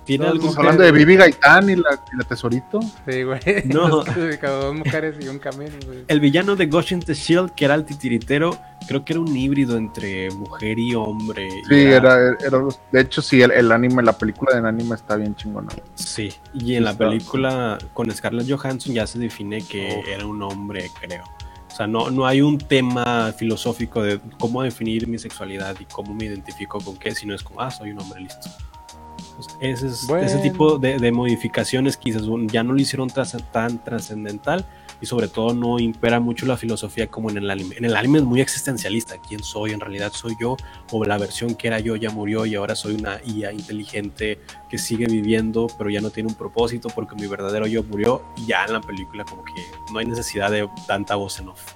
tiene 0.08 0.26
que- 0.40 0.48
hablando 0.58 0.84
de 0.84 0.92
Vivi 0.92 1.16
Gaitán 1.16 1.70
y 1.70 1.76
la, 1.76 2.00
y 2.12 2.18
la 2.18 2.24
Tesorito. 2.24 2.80
Sí, 3.08 3.24
güey. 3.24 3.40
No. 3.66 4.04
Dos 4.04 4.76
mujeres 4.76 5.16
y 5.20 5.28
un 5.28 5.38
camino, 5.40 5.72
güey. 5.86 6.06
El 6.08 6.20
villano 6.20 6.56
de 6.56 6.66
Ghost 6.68 6.92
in 6.94 7.00
the 7.02 7.14
Shield, 7.14 7.52
que 7.52 7.66
era 7.66 7.76
el 7.76 7.86
titiritero, 7.86 8.58
creo 8.88 9.04
que 9.06 9.14
era 9.14 9.20
un 9.22 9.36
híbrido 9.36 9.78
entre 9.78 10.32
mujer 10.32 10.80
y 10.80 10.96
hombre. 10.96 11.48
y 11.48 11.66
Sí, 11.66 11.76
era, 11.86 12.18
era- 12.40 12.60
de 12.92 13.02
hecho, 13.02 13.22
sí, 13.22 13.42
el, 13.42 13.52
el 13.52 13.72
anime, 13.72 14.02
la 14.04 14.18
película 14.18 14.60
de 14.60 14.68
anime 14.68 14.96
está 14.96 15.16
bien 15.18 15.36
chingona. 15.36 15.70
Sí, 15.96 16.34
y 16.54 16.76
en 16.76 16.84
la 16.86 16.92
Está- 16.92 17.06
película 17.10 17.78
con 17.94 18.10
Scarlett 18.12 18.50
Johansson 18.50 18.94
ya 18.94 19.06
se 19.06 19.20
define 19.20 19.62
que 19.62 20.02
era 20.12 20.26
un 20.26 20.42
hombre, 20.42 20.90
creo. 21.02 21.24
O 21.70 21.76
sea, 21.78 21.86
no, 21.86 22.10
no 22.10 22.26
hay 22.26 22.42
un 22.42 22.58
tema 22.58 23.32
filosófico 23.38 24.02
de 24.02 24.20
cómo 24.40 24.64
definir 24.64 25.08
mi 25.08 25.20
sexualidad 25.20 25.76
y 25.80 25.86
cómo 25.86 26.14
me 26.16 26.26
identifico 26.26 26.80
con 26.80 26.98
qué, 26.98 27.14
sino 27.14 27.36
es 27.36 27.44
como, 27.44 27.62
ah, 27.62 27.70
soy 27.70 27.92
un 27.92 28.00
hombre 28.02 28.22
listo. 28.22 28.50
Ese, 29.60 29.88
es- 29.88 30.08
Bueno. 30.08 30.26
ese 30.26 30.38
tipo 30.40 30.78
de, 30.80 30.98
de 31.00 31.12
modificaciones 31.12 31.98
quizás 31.98 32.24
ya 32.48 32.64
no 32.64 32.74
lo 32.74 32.80
hicieron 32.80 33.10
tan 33.10 33.84
trascendental 33.84 34.66
y 35.00 35.06
sobre 35.06 35.28
todo 35.28 35.54
no 35.54 35.78
impera 35.78 36.20
mucho 36.20 36.48
la 36.48 36.58
filosofía 36.58 37.06
como 37.08 37.30
en 37.30 37.38
el 37.38 37.52
anime. 37.52 37.76
En 37.78 37.86
el 37.86 37.96
anime 37.96 38.18
es 38.18 38.24
muy 38.24 38.42
existencialista, 38.42 39.18
quién 39.28 39.44
soy, 39.44 39.72
en 39.74 39.80
realidad 39.80 40.12
soy 40.12 40.36
yo, 40.42 40.58
o 40.92 41.06
la 41.06 41.20
versión 41.20 41.54
que 41.54 41.68
era 41.68 41.80
yo 41.80 41.96
ya 41.96 42.10
murió 42.10 42.48
y 42.48 42.56
ahora 42.56 42.76
soy 42.76 42.96
una 42.96 43.20
IA 43.24 43.52
inteligente 43.54 44.40
que 44.70 44.80
sigue 44.80 45.06
viviendo, 45.06 45.68
pero 45.78 45.92
ya 45.92 46.02
no 46.02 46.10
tiene 46.10 46.30
un 46.30 46.36
propósito 46.36 46.90
porque 46.90 47.14
mi 47.16 47.28
verdadero 47.28 47.68
yo 47.68 47.84
murió 47.84 48.24
y 48.38 48.48
ya 48.48 48.66
en 48.66 48.74
la 48.74 48.82
película 48.82 49.24
como 49.24 49.44
que 49.44 49.54
no 49.94 50.00
hay 50.00 50.06
necesidad 50.08 50.50
de 50.50 50.68
tanta 50.88 51.14
voz 51.16 51.40
en 51.40 51.50
off. 51.50 51.74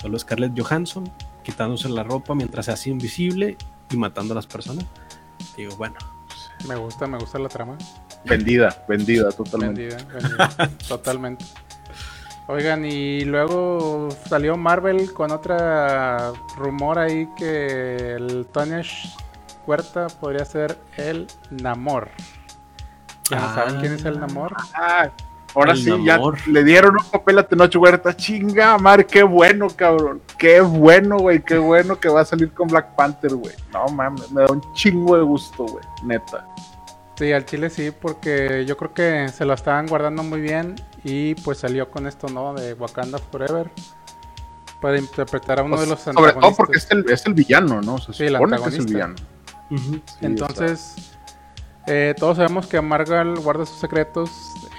Solo 0.00 0.18
Scarlett 0.18 0.58
Johansson 0.58 1.12
quitándose 1.44 1.90
la 1.90 2.04
ropa 2.04 2.34
mientras 2.34 2.66
se 2.66 2.72
hace 2.72 2.88
invisible 2.88 3.58
y 3.90 3.96
matando 3.98 4.32
a 4.32 4.36
las 4.36 4.46
personas. 4.46 4.86
Digo, 5.58 5.76
bueno, 5.76 5.96
Me 6.68 6.76
gusta, 6.76 7.06
me 7.06 7.18
gusta 7.18 7.38
la 7.38 7.48
trama. 7.48 7.76
Vendida, 8.24 8.84
vendida 8.88 9.30
totalmente. 9.32 9.88
Vendida, 9.88 10.12
vendida. 10.12 10.70
Totalmente. 10.88 11.44
Oigan, 12.48 12.84
y 12.84 13.24
luego 13.24 14.08
salió 14.28 14.56
Marvel 14.56 15.12
con 15.12 15.30
otra 15.30 16.32
rumor 16.56 16.98
ahí 16.98 17.28
que 17.36 18.14
el 18.14 18.46
Tonesh 18.52 19.14
Huerta 19.66 20.08
podría 20.08 20.44
ser 20.44 20.76
el 20.96 21.28
Namor. 21.50 22.10
¿Ya 23.30 23.38
no 23.38 23.46
Ah. 23.46 23.54
saben 23.54 23.80
quién 23.80 23.92
es 23.92 24.04
el 24.04 24.18
Namor? 24.18 24.56
Ah, 24.74 25.08
ahora 25.54 25.72
El 25.72 25.78
sí, 25.78 25.90
amor. 25.90 26.36
ya 26.38 26.50
le 26.52 26.64
dieron 26.64 26.96
un 26.96 27.04
papel 27.10 27.38
a 27.38 27.42
Tenoch 27.46 27.74
Huerta. 27.76 28.16
Chinga, 28.16 28.78
madre, 28.78 29.06
qué 29.06 29.22
bueno, 29.22 29.68
cabrón. 29.74 30.20
Qué 30.38 30.60
bueno, 30.60 31.18
güey, 31.18 31.42
qué 31.42 31.58
bueno 31.58 31.98
que 31.98 32.08
va 32.08 32.20
a 32.20 32.24
salir 32.24 32.52
con 32.52 32.68
Black 32.68 32.94
Panther, 32.96 33.34
güey. 33.34 33.54
No 33.72 33.86
mames, 33.88 34.30
me 34.30 34.42
da 34.42 34.48
un 34.52 34.62
chingo 34.74 35.16
de 35.16 35.22
gusto, 35.22 35.64
güey, 35.64 35.84
neta. 36.04 36.46
Sí, 37.16 37.32
al 37.32 37.44
Chile 37.44 37.68
sí, 37.68 37.90
porque 37.90 38.64
yo 38.66 38.76
creo 38.78 38.94
que 38.94 39.28
se 39.28 39.44
lo 39.44 39.52
estaban 39.52 39.86
guardando 39.86 40.22
muy 40.22 40.40
bien 40.40 40.74
y 41.04 41.34
pues 41.36 41.58
salió 41.58 41.90
con 41.90 42.06
esto, 42.06 42.28
¿no? 42.28 42.54
De 42.54 42.72
Wakanda 42.74 43.18
Forever. 43.18 43.70
Para 44.80 44.96
interpretar 44.98 45.60
a 45.60 45.62
uno 45.62 45.78
de 45.78 45.86
los 45.86 46.00
Pues, 46.00 46.14
sobre 46.16 46.32
todo 46.32 46.54
porque 46.56 46.78
antagonistas. 46.78 46.84
es 46.84 46.90
el, 47.06 47.10
es 47.12 47.26
el 47.26 47.34
villano, 47.34 47.82
¿no? 47.82 47.98
Se 47.98 48.14
Sí, 48.14 48.24
el 48.24 48.30
que 48.30 48.36
es 48.36 48.40
el 48.40 48.54
antagonista. 48.54 48.84
villano. 48.92 49.14
Sí, 49.68 50.02
Entonces, 50.22 50.94
eh, 51.86 52.14
todos 52.18 52.38
sabemos 52.38 52.66
que 52.66 52.80
Margal 52.80 53.38
guarda 53.40 53.66
sus 53.66 53.78
secretos 53.78 54.30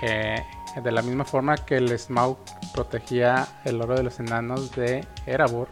eh, 0.01 0.43
de 0.83 0.91
la 0.91 1.01
misma 1.01 1.25
forma 1.25 1.55
que 1.57 1.77
el 1.77 1.97
Smaug 1.97 2.37
protegía 2.73 3.47
el 3.65 3.81
oro 3.81 3.95
de 3.95 4.03
los 4.03 4.19
enanos 4.19 4.71
de 4.71 5.05
Erebor. 5.25 5.67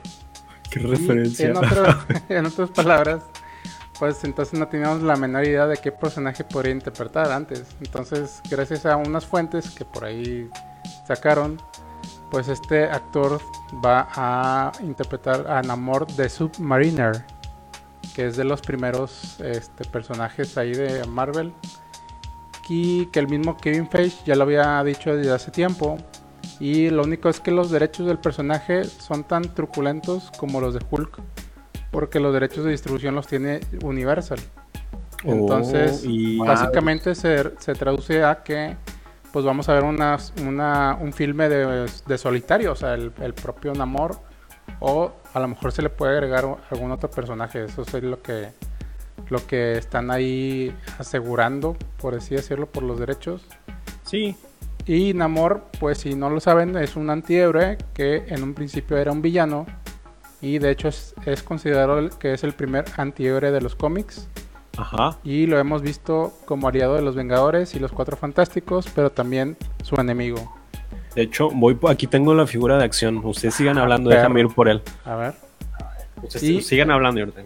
qué 0.70 0.80
referencia. 0.80 1.48
En, 1.50 1.58
otro- 1.58 1.86
en 2.30 2.46
otras 2.46 2.70
palabras, 2.72 3.24
pues 3.98 4.24
entonces 4.24 4.58
no 4.60 4.68
teníamos 4.68 5.02
la 5.04 5.16
menor 5.16 5.46
idea 5.46 5.68
de 5.68 5.78
qué 5.78 5.92
personaje 5.92 6.44
podría 6.44 6.72
interpretar 6.74 7.32
antes. 7.32 7.66
Entonces, 7.82 8.42
gracias 8.50 8.86
a 8.86 8.96
unas 8.98 9.26
fuentes 9.26 9.70
que 9.72 9.86
por 9.86 10.06
ahí 10.06 10.50
sacaron, 11.08 11.62
pues 12.32 12.48
este 12.48 12.84
actor 12.86 13.42
va 13.84 14.08
a 14.16 14.72
interpretar 14.82 15.48
a 15.50 15.62
Namor 15.62 16.06
de 16.08 16.30
Submariner, 16.30 17.26
que 18.16 18.28
es 18.28 18.38
de 18.38 18.44
los 18.44 18.62
primeros 18.62 19.40
este, 19.40 19.84
personajes 19.86 20.58
ahí 20.58 20.74
de 20.74 21.04
Marvel. 21.06 21.54
Y 22.70 23.08
que 23.08 23.20
el 23.20 23.28
mismo 23.28 23.58
Kevin 23.58 23.90
Feige 23.90 24.18
ya 24.26 24.36
lo 24.36 24.44
había 24.44 24.84
dicho 24.84 25.16
desde 25.16 25.32
hace 25.34 25.52
tiempo. 25.52 25.98
Y 26.60 26.90
lo 26.90 27.04
único 27.04 27.28
es 27.30 27.40
que 27.40 27.52
los 27.52 27.72
derechos 27.72 28.06
del 28.06 28.20
personaje 28.20 28.84
son 28.84 29.24
tan 29.24 29.42
truculentos 29.56 30.32
como 30.38 30.62
los 30.62 30.74
de 30.76 30.82
Hulk. 30.90 31.20
Porque 31.92 32.20
los 32.20 32.32
derechos 32.34 32.64
de 32.66 32.72
distribución 32.72 33.16
los 33.16 33.26
tiene 33.28 33.62
Universal. 33.84 34.40
Oh, 35.26 35.32
Entonces, 35.32 36.04
y 36.06 36.38
básicamente 36.38 37.16
se, 37.16 37.52
se 37.60 37.74
traduce 37.74 38.24
a 38.24 38.44
que 38.44 38.78
pues 39.34 39.44
vamos 39.46 39.68
a 39.70 39.74
ver 39.74 39.84
una, 39.84 40.18
una- 40.46 40.98
un 41.00 41.12
filme 41.14 41.50
de, 41.50 41.88
de 42.08 42.18
solitario, 42.18 42.72
o 42.72 42.76
sea, 42.76 42.94
el, 42.96 43.12
el 43.22 43.34
propio 43.34 43.74
Namor, 43.74 44.18
o 44.80 45.12
a 45.34 45.40
lo 45.40 45.48
mejor 45.48 45.72
se 45.72 45.82
le 45.84 45.90
puede 45.90 46.14
agregar 46.14 46.46
algún 46.72 46.92
otro 46.92 47.12
personaje, 47.12 47.66
eso 47.66 47.84
es 47.84 47.94
lo 48.04 48.22
que, 48.24 48.50
lo 49.30 49.46
que 49.46 49.74
están 49.78 50.12
ahí 50.12 50.74
asegurando, 50.98 51.76
por 52.02 52.16
así 52.16 52.36
decirlo, 52.36 52.66
por 52.68 52.84
los 52.84 53.00
derechos. 53.00 53.44
sí, 54.04 54.36
Y 54.86 55.14
Namor, 55.14 55.66
pues 55.80 56.00
si 56.00 56.16
no 56.16 56.30
lo 56.30 56.40
saben, 56.40 56.76
es 56.78 56.96
un 56.96 57.10
antihéroe 57.10 57.78
que 57.94 58.24
en 58.28 58.42
un 58.44 58.54
principio 58.54 58.98
era 58.98 59.12
un 59.12 59.22
villano, 59.22 59.66
y 60.42 60.58
de 60.58 60.72
hecho 60.72 60.88
es, 60.88 61.14
es 61.26 61.44
considerado 61.44 62.10
que 62.18 62.34
es 62.34 62.44
el 62.44 62.54
primer 62.54 62.86
antihéroe 62.98 63.52
de 63.52 63.62
los 63.62 63.76
cómics. 63.76 64.28
ajá. 64.78 65.18
Y 65.24 65.46
lo 65.48 65.60
hemos 65.60 65.82
visto 65.82 66.34
como 66.46 66.68
aliado 66.70 66.96
de 66.96 67.02
los 67.02 67.16
Vengadores 67.16 67.76
y 67.76 67.80
los 67.80 67.92
Cuatro 67.92 68.16
Fantásticos, 68.18 68.88
pero 68.96 69.12
también 69.12 69.58
su 69.84 69.96
enemigo. 70.00 70.56
De 71.14 71.24
hecho, 71.24 71.50
voy 71.50 71.78
aquí 71.90 72.08
tengo 72.08 72.34
la 72.34 72.48
figura 72.48 72.78
de 72.78 72.86
acción. 72.86 73.18
Ustedes 73.26 73.56
sigan 73.56 73.78
Ah, 73.78 73.82
hablando, 73.82 74.10
déjame 74.10 74.40
ir 74.42 74.48
por 74.48 74.70
él. 74.70 74.82
A 75.04 75.16
ver. 75.16 75.34
Y- 76.42 76.62
Sigan 76.62 76.92
hablando, 76.92 77.22
ahorita. 77.22 77.42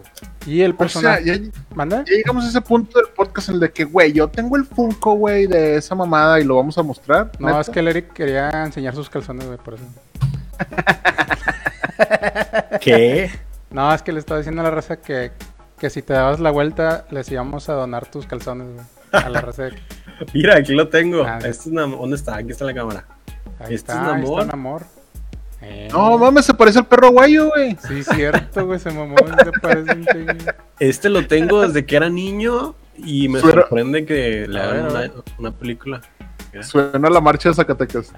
Y 0.46 0.60
el 0.62 0.72
O 0.72 0.74
sea, 0.74 0.78
personaje. 0.78 1.24
ya, 1.24 1.36
ya 1.36 1.50
¿Manda? 1.74 2.04
llegamos 2.04 2.44
a 2.44 2.48
ese 2.48 2.60
punto 2.60 2.98
del 2.98 3.08
podcast 3.14 3.48
en 3.48 3.54
el 3.54 3.60
de 3.60 3.72
que, 3.72 3.84
güey, 3.84 4.12
yo 4.12 4.28
tengo 4.28 4.56
el 4.56 4.64
Funko, 4.64 5.14
güey, 5.14 5.46
de 5.46 5.76
esa 5.76 5.94
mamada 5.94 6.40
y 6.40 6.44
lo 6.44 6.56
vamos 6.56 6.76
a 6.78 6.82
mostrar. 6.82 7.30
No, 7.38 7.48
¿neta? 7.48 7.60
es 7.60 7.70
que 7.70 7.80
el 7.80 7.88
Eric 7.88 8.12
quería 8.12 8.50
enseñar 8.64 8.94
sus 8.94 9.08
calzones, 9.10 9.46
güey, 9.46 9.58
por 9.58 9.74
eso. 9.74 9.84
¿Qué? 12.80 13.30
No, 13.70 13.92
es 13.94 14.02
que 14.02 14.12
le 14.12 14.18
estaba 14.20 14.38
diciendo 14.38 14.60
a 14.60 14.64
la 14.64 14.70
raza 14.70 14.96
que, 14.96 15.32
que 15.78 15.90
si 15.90 16.02
te 16.02 16.12
dabas 16.12 16.40
la 16.40 16.50
vuelta, 16.50 17.06
les 17.10 17.30
íbamos 17.30 17.68
a 17.68 17.74
donar 17.74 18.06
tus 18.06 18.26
calzones, 18.26 18.68
güey. 18.72 18.84
A 19.12 19.28
la 19.28 19.40
raza. 19.40 19.64
de- 19.64 19.78
Mira, 20.34 20.56
aquí 20.56 20.74
lo 20.74 20.88
tengo. 20.88 21.22
Ah, 21.24 21.38
sí. 21.40 21.48
Este 21.48 21.68
es 21.70 21.74
Nam- 21.74 21.96
¿Dónde 21.98 22.16
está? 22.16 22.36
Aquí 22.36 22.50
está 22.50 22.64
la 22.64 22.74
cámara. 22.74 23.04
Ahí 23.58 23.60
¿Este 23.60 23.74
es 23.74 23.80
está, 23.80 24.14
ahí 24.14 24.20
Namor? 24.22 24.40
está 24.42 24.52
Namor. 24.56 24.82
Eh, 25.66 25.88
No, 25.90 26.18
mames, 26.18 26.44
se 26.44 26.54
parece 26.54 26.78
al 26.78 26.86
perro 26.86 27.10
guayo, 27.10 27.48
güey. 27.50 27.76
Sí, 27.88 28.02
cierto, 28.02 28.66
güey, 28.66 28.78
se 28.78 28.90
mamó. 28.90 29.16
Se 29.18 29.52
parece 29.60 29.92
un 29.92 30.04
chingo. 30.06 30.52
Este 30.78 31.08
lo 31.08 31.26
tengo 31.26 31.62
desde 31.66 31.86
que 31.86 31.96
era 31.96 32.10
niño 32.10 32.74
y 32.96 33.28
me 33.28 33.40
Suena- 33.40 33.62
sorprende 33.62 34.04
que 34.04 34.46
le 34.48 34.60
hagan 34.60 35.10
una, 35.38 35.50
película. 35.52 36.00
Suena 36.62 37.10
la 37.10 37.20
marcha 37.20 37.48
de 37.48 37.54
Zacatecas. 37.56 38.12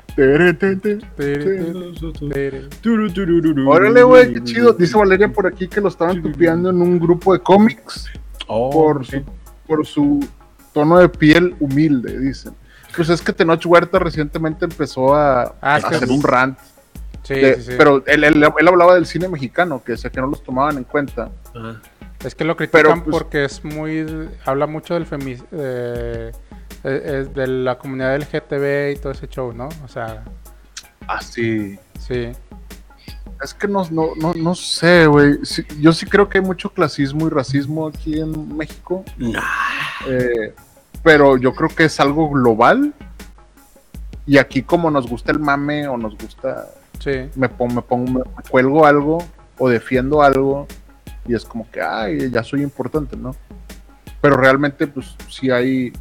Órale, 3.70 4.02
güey, 4.02 4.32
qué 4.34 4.44
chido. 4.44 4.72
Dice 4.72 4.96
Valeria 4.98 5.28
por 5.32 5.46
aquí 5.46 5.68
que 5.68 5.80
lo 5.80 5.88
estaban 5.88 6.20
tupeando 6.22 6.70
en 6.70 6.82
un 6.82 6.98
grupo 6.98 7.32
de 7.32 7.40
cómics 7.40 8.06
Oh, 8.48 8.70
por, 8.70 9.04
su, 9.06 9.22
por 9.66 9.86
su 9.86 10.26
tono 10.72 10.98
de 10.98 11.08
piel 11.08 11.54
humilde, 11.60 12.18
dicen. 12.18 12.52
Pues 12.94 13.08
es 13.08 13.20
que 13.20 13.32
Tenoch 13.32 13.64
Huerta 13.66 13.98
recientemente 13.98 14.64
empezó 14.66 15.14
a, 15.14 15.42
Ah, 15.60 15.74
a 15.74 15.74
hacer 15.76 16.08
un 16.10 16.22
rant. 16.22 16.58
Sí, 17.26 17.34
de- 17.34 17.56
sí, 17.56 17.62
sí. 17.62 17.72
Pero 17.76 18.02
él, 18.06 18.24
él- 18.24 18.44
él 18.58 18.68
hablaba 18.68 18.94
del 18.94 19.06
cine 19.06 19.28
mexicano, 19.28 19.82
que 19.84 19.92
decía 19.92 20.10
que 20.10 20.20
no 20.20 20.26
los 20.28 20.42
tomaban 20.42 20.76
en 20.78 20.84
cuenta. 20.84 21.30
Ajá. 21.54 21.80
Es 22.24 22.34
que 22.34 22.44
lo 22.44 22.56
critican 22.56 22.82
Pero, 22.82 23.04
pues- 23.04 23.16
porque 23.16 23.44
es 23.44 23.64
muy. 23.64 24.06
Habla 24.44 24.66
mucho 24.66 24.94
del 24.94 25.06
femi 25.06 25.32
eh, 25.32 25.38
eh, 26.32 26.32
eh, 26.84 27.26
de 27.34 27.46
la 27.46 27.78
comunidad 27.78 28.16
LGTB 28.16 28.92
y 28.92 28.96
todo 29.00 29.12
ese 29.12 29.28
show, 29.28 29.52
¿no? 29.52 29.68
O 29.84 29.88
sea, 29.88 30.24
Así. 31.06 31.78
sí. 31.98 32.32
Es 33.42 33.52
que 33.52 33.68
no, 33.68 33.86
no, 33.90 34.12
no, 34.16 34.32
no 34.34 34.54
sé, 34.54 35.06
güey. 35.06 35.38
Sí, 35.44 35.62
yo 35.80 35.92
sí 35.92 36.06
creo 36.06 36.28
que 36.28 36.38
hay 36.38 36.44
mucho 36.44 36.70
clasismo 36.70 37.26
y 37.26 37.30
racismo 37.30 37.86
aquí 37.88 38.18
en 38.18 38.56
México. 38.56 39.04
Nah. 39.18 39.42
eh, 40.08 40.54
pero 41.02 41.36
yo 41.36 41.52
creo 41.54 41.68
que 41.68 41.84
es 41.84 42.00
algo 42.00 42.30
global. 42.30 42.94
Y 44.26 44.38
aquí 44.38 44.62
como 44.62 44.90
nos 44.90 45.06
gusta 45.06 45.30
el 45.32 45.38
mame 45.38 45.86
o 45.86 45.96
nos 45.96 46.16
gusta, 46.18 46.66
Sí. 46.98 47.28
me 47.34 47.48
pongo, 47.48 47.74
me 47.74 47.82
pongo, 47.82 48.10
me 48.24 48.42
cuelgo 48.50 48.86
algo 48.86 49.18
o 49.58 49.68
defiendo 49.68 50.22
algo 50.22 50.66
y 51.26 51.34
es 51.34 51.44
como 51.44 51.68
que, 51.70 51.80
ay, 51.80 52.30
ya 52.30 52.42
soy 52.42 52.62
importante, 52.62 53.16
¿no? 53.16 53.34
Pero 54.20 54.36
realmente, 54.36 54.86
pues, 54.86 55.16
sí 55.28 55.50
hay, 55.50 55.92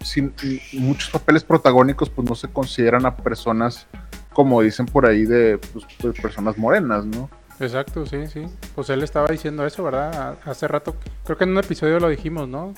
sí, 0.00 0.30
muchos 0.74 1.10
papeles 1.10 1.42
protagónicos, 1.44 2.10
pues, 2.10 2.28
no 2.28 2.34
se 2.34 2.48
consideran 2.48 3.06
a 3.06 3.16
personas, 3.16 3.86
como 4.32 4.60
dicen 4.62 4.86
por 4.86 5.06
ahí, 5.06 5.24
de, 5.24 5.58
pues, 5.72 5.84
personas 6.20 6.56
morenas, 6.58 7.04
¿no? 7.04 7.30
Exacto, 7.58 8.06
sí, 8.06 8.26
sí. 8.26 8.46
Pues 8.74 8.88
él 8.88 9.02
estaba 9.02 9.28
diciendo 9.28 9.66
eso, 9.66 9.84
¿verdad? 9.84 10.38
Hace 10.46 10.66
rato, 10.66 10.96
creo 11.24 11.36
que 11.36 11.44
en 11.44 11.50
un 11.50 11.58
episodio 11.58 12.00
lo 12.00 12.08
dijimos, 12.08 12.48
¿no? 12.48 12.72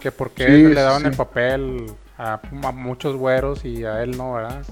Que 0.00 0.10
porque 0.10 0.46
Sí, 0.46 0.62
le 0.64 0.80
daban 0.80 1.02
sí. 1.02 1.08
el 1.08 1.16
papel 1.16 1.86
a, 2.18 2.40
a 2.64 2.72
muchos 2.72 3.14
güeros 3.16 3.64
y 3.64 3.84
a 3.84 4.02
él 4.02 4.16
no, 4.16 4.32
¿verdad? 4.32 4.62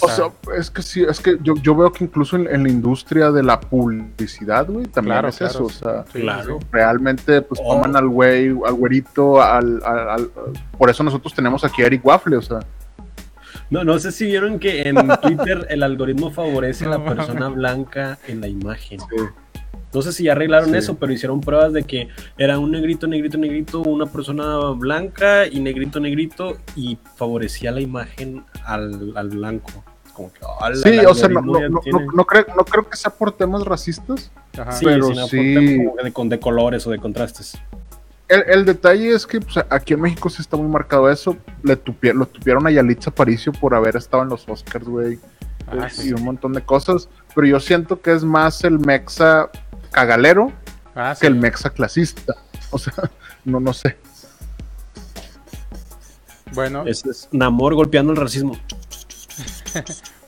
O 0.00 0.06
O 0.06 0.08
sea, 0.08 0.26
es 0.58 0.70
que 0.70 0.82
sí, 0.82 1.04
es 1.08 1.20
que 1.20 1.36
yo, 1.42 1.54
yo 1.62 1.74
veo 1.76 1.92
que 1.92 2.04
incluso 2.04 2.36
en, 2.36 2.46
en 2.52 2.62
la 2.64 2.68
industria 2.68 3.30
de 3.30 3.42
la 3.42 3.60
publicidad, 3.60 4.66
güey, 4.68 4.86
también 4.86 5.14
Claro, 5.14 5.28
es 5.28 5.38
claro, 5.38 5.50
eso, 5.54 5.64
o 5.64 5.68
sí. 5.70 5.78
sea, 5.78 6.04
Sí, 6.12 6.20
Claro. 6.20 6.58
sí. 6.60 6.66
realmente 6.72 7.42
pues 7.42 7.60
Oh. 7.64 7.74
toman 7.76 7.94
al 7.96 8.08
güey, 8.08 8.48
al 8.66 8.74
güerito, 8.74 9.42
al, 9.42 9.82
al- 9.84 10.08
al- 10.08 10.30
por 10.76 10.90
eso 10.90 11.02
nosotros 11.02 11.34
tenemos 11.34 11.62
aquí 11.64 11.82
a 11.82 11.86
Eric 11.86 12.04
Waffle, 12.04 12.36
o 12.36 12.42
sea, 12.42 12.60
No, 13.70 13.82
no 13.82 13.98
sé 13.98 14.12
si 14.12 14.26
vieron 14.26 14.58
que 14.60 14.82
en 14.88 14.94
Twitter 15.22 15.66
el 15.70 15.82
algoritmo 15.82 16.30
favorece 16.30 16.84
a 16.86 16.90
la 16.90 17.04
persona 17.04 17.48
blanca 17.48 18.18
en 18.28 18.40
la 18.40 18.48
imagen. 18.48 19.00
No 19.94 20.02
sé 20.02 20.12
si 20.12 20.24
ya 20.24 20.32
arreglaron 20.32 20.70
Sí. 20.70 20.76
eso, 20.76 20.96
pero 20.96 21.12
hicieron 21.12 21.40
pruebas 21.40 21.72
de 21.72 21.82
que 21.84 22.08
era 22.36 22.58
un 22.58 22.70
negrito, 22.72 23.06
negrito, 23.06 23.38
negrito, 23.38 23.80
una 23.82 24.06
persona 24.06 24.58
blanca 24.76 25.46
y 25.46 25.60
negrito, 25.60 26.00
negrito, 26.00 26.56
y 26.74 26.98
favorecía 27.16 27.70
la 27.72 27.80
imagen 27.80 28.44
al, 28.64 29.12
al 29.16 29.28
blanco. 29.30 29.70
Como 30.12 30.32
que, 30.32 30.40
¡ala, 30.60 30.76
Sí, 30.76 30.88
el 30.90 31.06
o 31.06 31.14
sea, 31.14 31.28
no, 31.28 31.40
no, 31.42 31.52
no, 31.60 31.80
no- 31.84 32.12
no 32.14 32.24
creo, 32.24 32.46
no 32.56 32.64
creo 32.64 32.88
que 32.88 32.96
sea 32.96 33.10
por 33.10 33.32
temas 33.32 33.64
racistas. 33.64 34.30
Ajá. 34.58 34.72
Sí, 34.72 34.84
pero 34.84 35.06
sino 35.08 35.20
por 35.22 35.30
sí. 35.30 35.54
temas 35.54 36.12
como 36.14 36.28
de, 36.30 36.36
de 36.36 36.40
colores 36.40 36.86
o 36.86 36.90
de 36.90 36.98
contrastes. 36.98 37.58
El, 38.28 38.42
el 38.48 38.64
detalle 38.64 39.10
es 39.14 39.26
que 39.26 39.40
pues, 39.40 39.64
aquí 39.70 39.94
en 39.94 40.00
México 40.00 40.28
sí 40.30 40.42
está 40.42 40.56
muy 40.56 40.68
marcado 40.68 41.08
eso. 41.10 41.36
Le 41.62 41.76
tupi- 41.82 42.12
lo 42.12 42.26
tupieron 42.26 42.66
a 42.66 42.70
Yalitza 42.70 43.10
Aparicio 43.10 43.52
por 43.52 43.74
haber 43.74 43.94
estado 43.96 44.22
en 44.24 44.30
los 44.30 44.48
Oscars, 44.48 44.86
güey. 44.86 45.18
Ah, 45.68 45.86
y 45.88 45.90
sí. 45.90 46.12
un 46.12 46.22
montón 46.24 46.52
de 46.52 46.60
cosas. 46.62 47.08
Pero 47.34 47.46
yo 47.46 47.60
siento 47.60 48.00
que 48.00 48.12
es 48.12 48.24
más 48.24 48.64
el 48.64 48.78
mexa 48.78 49.50
cagalero 49.96 50.52
Ah, 50.94 51.14
sí. 51.14 51.22
que 51.22 51.26
el 51.26 51.34
mexa 51.36 51.70
clasista. 51.70 52.34
O 52.70 52.78
sea, 52.78 52.92
no, 53.44 53.60
no 53.60 53.72
sé. 53.72 53.96
Bueno, 56.52 56.84
Ese 56.86 57.10
es 57.10 57.28
Namor 57.32 57.74
golpeando 57.74 58.12
el 58.12 58.18
racismo. 58.18 58.56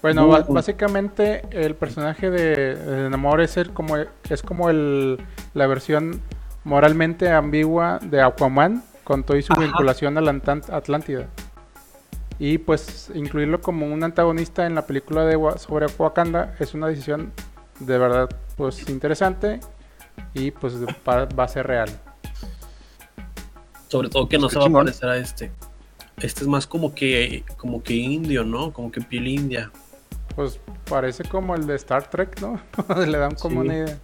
Bueno, 0.01 0.29
básicamente 0.49 1.43
el 1.51 1.75
personaje 1.75 2.31
de, 2.31 2.77
de 2.77 3.11
Namor 3.11 3.41
es 3.41 3.57
el 3.57 3.73
como 3.73 3.97
es 3.97 4.43
como 4.43 4.71
el 4.71 5.19
la 5.55 5.67
versión 5.67 6.23
moralmente 6.63 7.33
ambigua 7.33 7.99
de 8.01 8.23
Aquaman 8.23 8.85
con 9.03 9.25
toda 9.25 9.43
su 9.43 9.53
Ajá. 9.53 9.63
vinculación 9.63 10.17
a 10.17 10.21
la 10.21 10.31
Atlántida. 10.71 11.27
Y 12.39 12.59
pues 12.59 13.11
incluirlo 13.13 13.61
como 13.61 13.87
un 13.93 14.05
antagonista 14.05 14.67
en 14.67 14.77
la 14.77 14.87
película 14.87 15.25
de 15.25 15.37
sobre 15.59 15.87
Wakanda 15.99 16.55
es 16.61 16.75
una 16.75 16.87
decisión 16.87 17.33
de 17.81 17.99
verdad 17.99 18.29
pues 18.59 18.87
interesante 18.91 19.61
y 20.35 20.51
pues 20.51 20.75
va, 21.09 21.25
va 21.27 21.45
a 21.45 21.49
ser 21.49 21.67
real. 21.67 21.89
Sobre 23.89 24.11
todo 24.11 24.29
que 24.29 24.37
no 24.39 24.49
Qué 24.49 24.55
se 24.55 24.59
va 24.59 24.67
a 24.67 24.71
parecer 24.71 25.09
a 25.09 25.17
este. 25.17 25.51
Este 26.19 26.43
es 26.43 26.47
más 26.49 26.67
como 26.67 26.95
que, 26.95 27.45
como 27.57 27.83
que 27.83 27.95
indio, 27.95 28.45
¿no? 28.45 28.73
Como 28.73 28.91
que 28.91 29.01
piel 29.01 29.29
india. 29.29 29.71
Pues 30.37 30.61
parece 30.91 31.25
como 31.25 31.55
el 31.55 31.67
de 31.67 31.77
Star 31.77 32.11
Trek, 32.11 32.41
¿no? 32.43 32.61
Le 33.07 33.17
dan 33.17 33.35
como 33.37 33.63
Sí. 33.63 33.69
una 33.69 33.77
idea. 33.79 33.99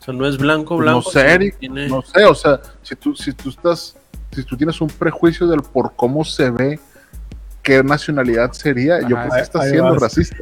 O 0.00 0.02
sea, 0.04 0.14
no 0.14 0.26
es 0.26 0.38
blanco, 0.38 0.76
Pues 0.76 0.86
blanco. 0.86 1.02
no 1.04 1.10
sé, 1.10 1.20
sino 1.20 1.30
Eric, 1.30 1.58
tiene- 1.58 1.88
No 1.88 2.02
sé, 2.02 2.24
o 2.24 2.34
sea, 2.34 2.60
si 2.82 2.96
tú, 2.96 3.14
si 3.14 3.32
tú 3.34 3.50
estás, 3.50 3.96
si 4.32 4.42
tú 4.44 4.56
tienes 4.56 4.80
un 4.80 4.88
prejuicio 4.88 5.46
del 5.46 5.60
por 5.62 5.94
cómo 5.94 6.24
se 6.24 6.50
ve, 6.50 6.80
qué 7.62 7.82
nacionalidad 7.82 8.52
sería, 8.52 9.00
yo 9.00 9.16
creo 9.16 9.30
que 9.30 9.40
estás 9.40 9.62
ahí 9.62 9.70
siendo 9.70 9.92
vas. 9.92 10.02
racista. 10.02 10.36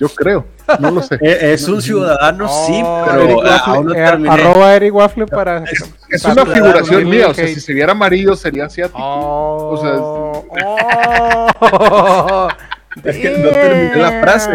Yo 0.00 0.08
creo, 0.08 0.46
no 0.80 0.90
lo 0.90 1.02
sé. 1.02 1.16
Eh, 1.20 1.52
Es 1.54 1.68
un 1.68 1.80
ciudadano, 1.82 2.48
sí, 2.48 2.82
pero 3.06 3.22
Eric 3.22 3.38
ah, 3.38 3.42
Waffle, 3.50 3.74
aún 3.74 3.86
no 3.86 3.92
eh, 3.92 3.96
terminé. 4.04 4.30
arroba 4.30 4.74
Eric 4.76 4.94
Waffle 4.94 5.26
para. 5.26 5.64
Es 6.10 6.22
para 6.22 6.42
una 6.42 6.54
figuración 6.54 7.08
mía, 7.08 7.28
o 7.28 7.34
sea, 7.34 7.46
si 7.46 7.60
se 7.60 7.72
viera 7.72 7.92
amarillo 7.92 8.34
sería 8.36 8.66
asiático. 8.66 8.98
Oh, 9.00 9.70
o 9.70 9.76
sea, 9.80 9.92
oh, 9.98 10.42
Es 13.04 13.16
que 13.18 13.30
no 13.38 13.50
terminé 13.50 13.96
la 13.96 14.20
frase. 14.22 14.52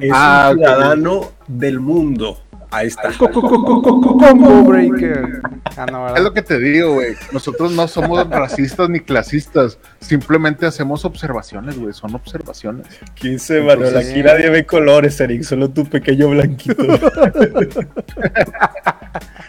Es 0.00 0.10
Ah, 0.12 0.48
un 0.52 0.58
ok. 0.58 0.64
ciudadano 0.64 1.30
del 1.46 1.80
mundo. 1.80 2.38
Ahí 2.74 2.88
está. 2.88 3.10
Combo 3.16 4.64
breaker. 4.64 5.40
Ah, 5.76 5.86
no, 5.86 6.14
Es 6.16 6.22
lo 6.22 6.32
que 6.32 6.42
te 6.42 6.58
digo, 6.58 6.94
güey. 6.94 7.14
Nosotros 7.32 7.70
no 7.72 7.86
somos 7.86 8.28
racistas 8.30 8.88
ni 8.88 8.98
clasistas. 9.00 9.78
Simplemente 10.00 10.66
hacemos 10.66 11.04
observaciones, 11.04 11.78
güey. 11.78 11.92
Son 11.94 12.12
observaciones. 12.14 12.86
15, 13.14 13.60
Manuel. 13.60 13.96
Aquí 13.96 14.22
nadie 14.22 14.50
ve 14.50 14.66
colores, 14.66 15.20
Eric. 15.20 15.42
Solo 15.44 15.70
tu 15.70 15.84
pequeño 15.86 16.30
blanquito. 16.30 16.82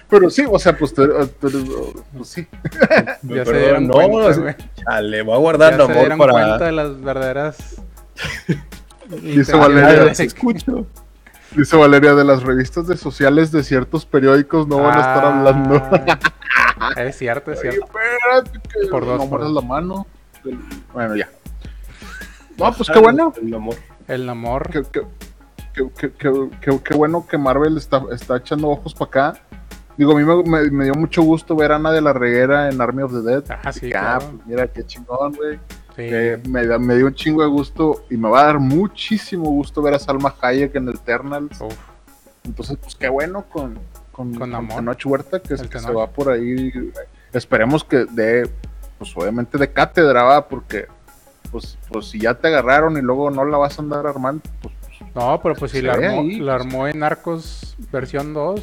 Pero 0.09 0.29
sí, 0.29 0.43
o 0.49 0.59
sea, 0.59 0.77
pues, 0.77 0.93
tú- 0.93 1.07
tú 1.39 1.47
eres- 1.47 1.63
pues 2.15 2.29
sí. 2.29 2.47
Ya 3.23 3.43
se 3.43 3.57
dieron 3.57 3.87
no, 3.87 3.93
cuenta, 3.93 4.39
güey. 4.39 4.55
Chale, 4.83 5.21
voy 5.23 5.33
a 5.33 5.37
guardar 5.37 5.71
se 5.87 5.93
dieron 5.93 6.17
cuenta 6.19 6.33
para. 6.33 6.65
de 6.65 6.71
las 6.71 7.01
verdaderas. 7.01 7.57
Dice 9.21 9.55
Valeria. 9.55 10.11
escucho. 10.11 10.85
Dice 11.55 11.77
Valeria, 11.77 12.13
de 12.15 12.23
las 12.25 12.43
revistas 12.43 12.87
de 12.87 12.97
sociales 12.97 13.51
de 13.51 13.63
ciertos 13.63 14.05
periódicos 14.05 14.67
no 14.67 14.77
van 14.77 14.97
a 14.97 14.99
estar 14.99 15.25
hablando. 15.25 15.81
Ah, 16.79 16.91
Es 16.97 17.17
cierto, 17.17 17.51
es 17.51 17.61
cierto. 17.61 17.85
espérate, 17.85 18.59
que 18.69 18.87
Por 18.89 19.05
dos, 19.05 19.17
no 19.23 19.29
por 19.29 19.41
la 19.41 19.61
mano. 19.61 20.05
Bueno, 20.93 21.15
ya. 21.15 21.29
No, 22.57 22.71
pues 22.73 22.89
qué 22.89 22.99
bueno. 22.99 23.33
El 23.41 23.53
amor. 23.53 23.75
El 24.07 24.29
amor. 24.29 24.69
Qué, 24.69 24.83
qué- 24.91 25.01
qué- 25.73 25.89
qué- 25.97 26.11
qué- 26.13 26.49
qué- 26.61 26.79
qué 26.83 26.93
bueno 26.95 27.25
que 27.27 27.37
Marvel 27.37 27.77
está, 27.77 28.03
está 28.11 28.37
echando 28.37 28.69
ojos 28.69 28.93
para 28.93 29.07
acá. 29.31 29.41
Digo, 29.97 30.11
a 30.11 30.15
mí 30.15 30.23
me, 30.25 30.43
me- 30.43 30.69
me 30.71 30.83
dio 30.85 30.93
mucho 30.95 31.21
gusto 31.23 31.55
ver 31.55 31.71
a 31.71 31.77
Ana 31.77 31.91
de 31.91 32.01
la 32.01 32.11
Reguera 32.13 32.69
en 32.69 32.79
Army 32.81 33.03
of 33.03 33.13
the 33.13 33.21
Dead. 33.21 33.43
Ah, 33.63 33.71
sí, 33.71 33.87
ah, 33.87 33.89
claro. 34.19 34.25
pues 34.31 34.45
mira 34.47 34.67
qué 34.67 34.85
chingón, 34.85 35.33
güey. 35.33 35.59
Sí. 35.95 36.07
Que 36.09 36.39
me, 36.49 36.65
da- 36.67 36.77
me 36.79 36.95
dio 36.95 37.05
un 37.07 37.13
chingo 37.15 37.41
de 37.41 37.47
gusto 37.47 38.03
y 38.09 38.17
me 38.17 38.29
va 38.29 38.41
a 38.41 38.45
dar 38.45 38.59
muchísimo 38.59 39.45
gusto 39.49 39.81
ver 39.81 39.93
a 39.93 39.99
Salma 39.99 40.35
Hayek 40.41 40.75
en 40.75 40.89
el 40.89 40.95
Eternals. 40.95 41.61
Uf. 41.61 41.73
Entonces, 42.43 42.77
pues 42.81 42.95
qué 42.95 43.07
bueno 43.09 43.45
con, 43.49 43.79
con, 44.11 44.33
Con 44.35 44.53
amor. 44.53 44.75
Tenoch 44.77 45.05
Huerta, 45.05 45.39
que, 45.41 45.57
se 45.57 45.91
va 45.91 46.07
por 46.07 46.29
ahí. 46.31 46.71
Esperemos 47.33 47.83
que 47.83 48.05
de, 48.05 48.49
pues 48.97 49.11
obviamente 49.15 49.57
de 49.57 49.71
cátedra, 49.71 50.23
va, 50.23 50.47
porque 50.47 50.85
pues, 51.51 51.77
pues 51.89 52.07
si 52.07 52.19
ya 52.19 52.33
te 52.33 52.47
agarraron 52.49 52.97
y 52.97 53.01
luego 53.01 53.31
no 53.31 53.45
la 53.45 53.57
vas 53.57 53.79
a 53.79 53.81
andar 53.81 54.05
armando, 54.05 54.43
pues 54.61 54.73
No, 55.15 55.39
pero 55.41 55.55
pues 55.55 55.71
si 55.71 55.81
la 55.81 55.93
armó, 55.93 56.21
ahí, 56.21 56.39
la 56.39 56.57
pues. 56.57 56.65
armó 56.67 56.87
en 56.87 56.99
Narcos 56.99 57.75
versión 57.91 58.33
2. 58.33 58.61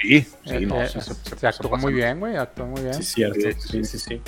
sí, 0.00 0.20
sí, 0.22 0.28
eh, 0.46 0.60
no, 0.66 0.82
eh, 0.82 0.88
sí, 0.88 1.00
se, 1.00 1.14
se- 1.14 1.36
se- 1.38 1.46
actuó 1.46 1.70
se 1.76 1.82
muy 1.82 1.92
bien, 1.92 2.18
güey, 2.20 2.36
actuó 2.36 2.66
muy 2.66 2.82
bien. 2.82 2.94
Sí, 2.94 3.02
cierto. 3.04 3.38
Sí, 3.40 3.52
Sí, 3.60 3.84
sí, 3.84 3.98
sí. 3.98 4.22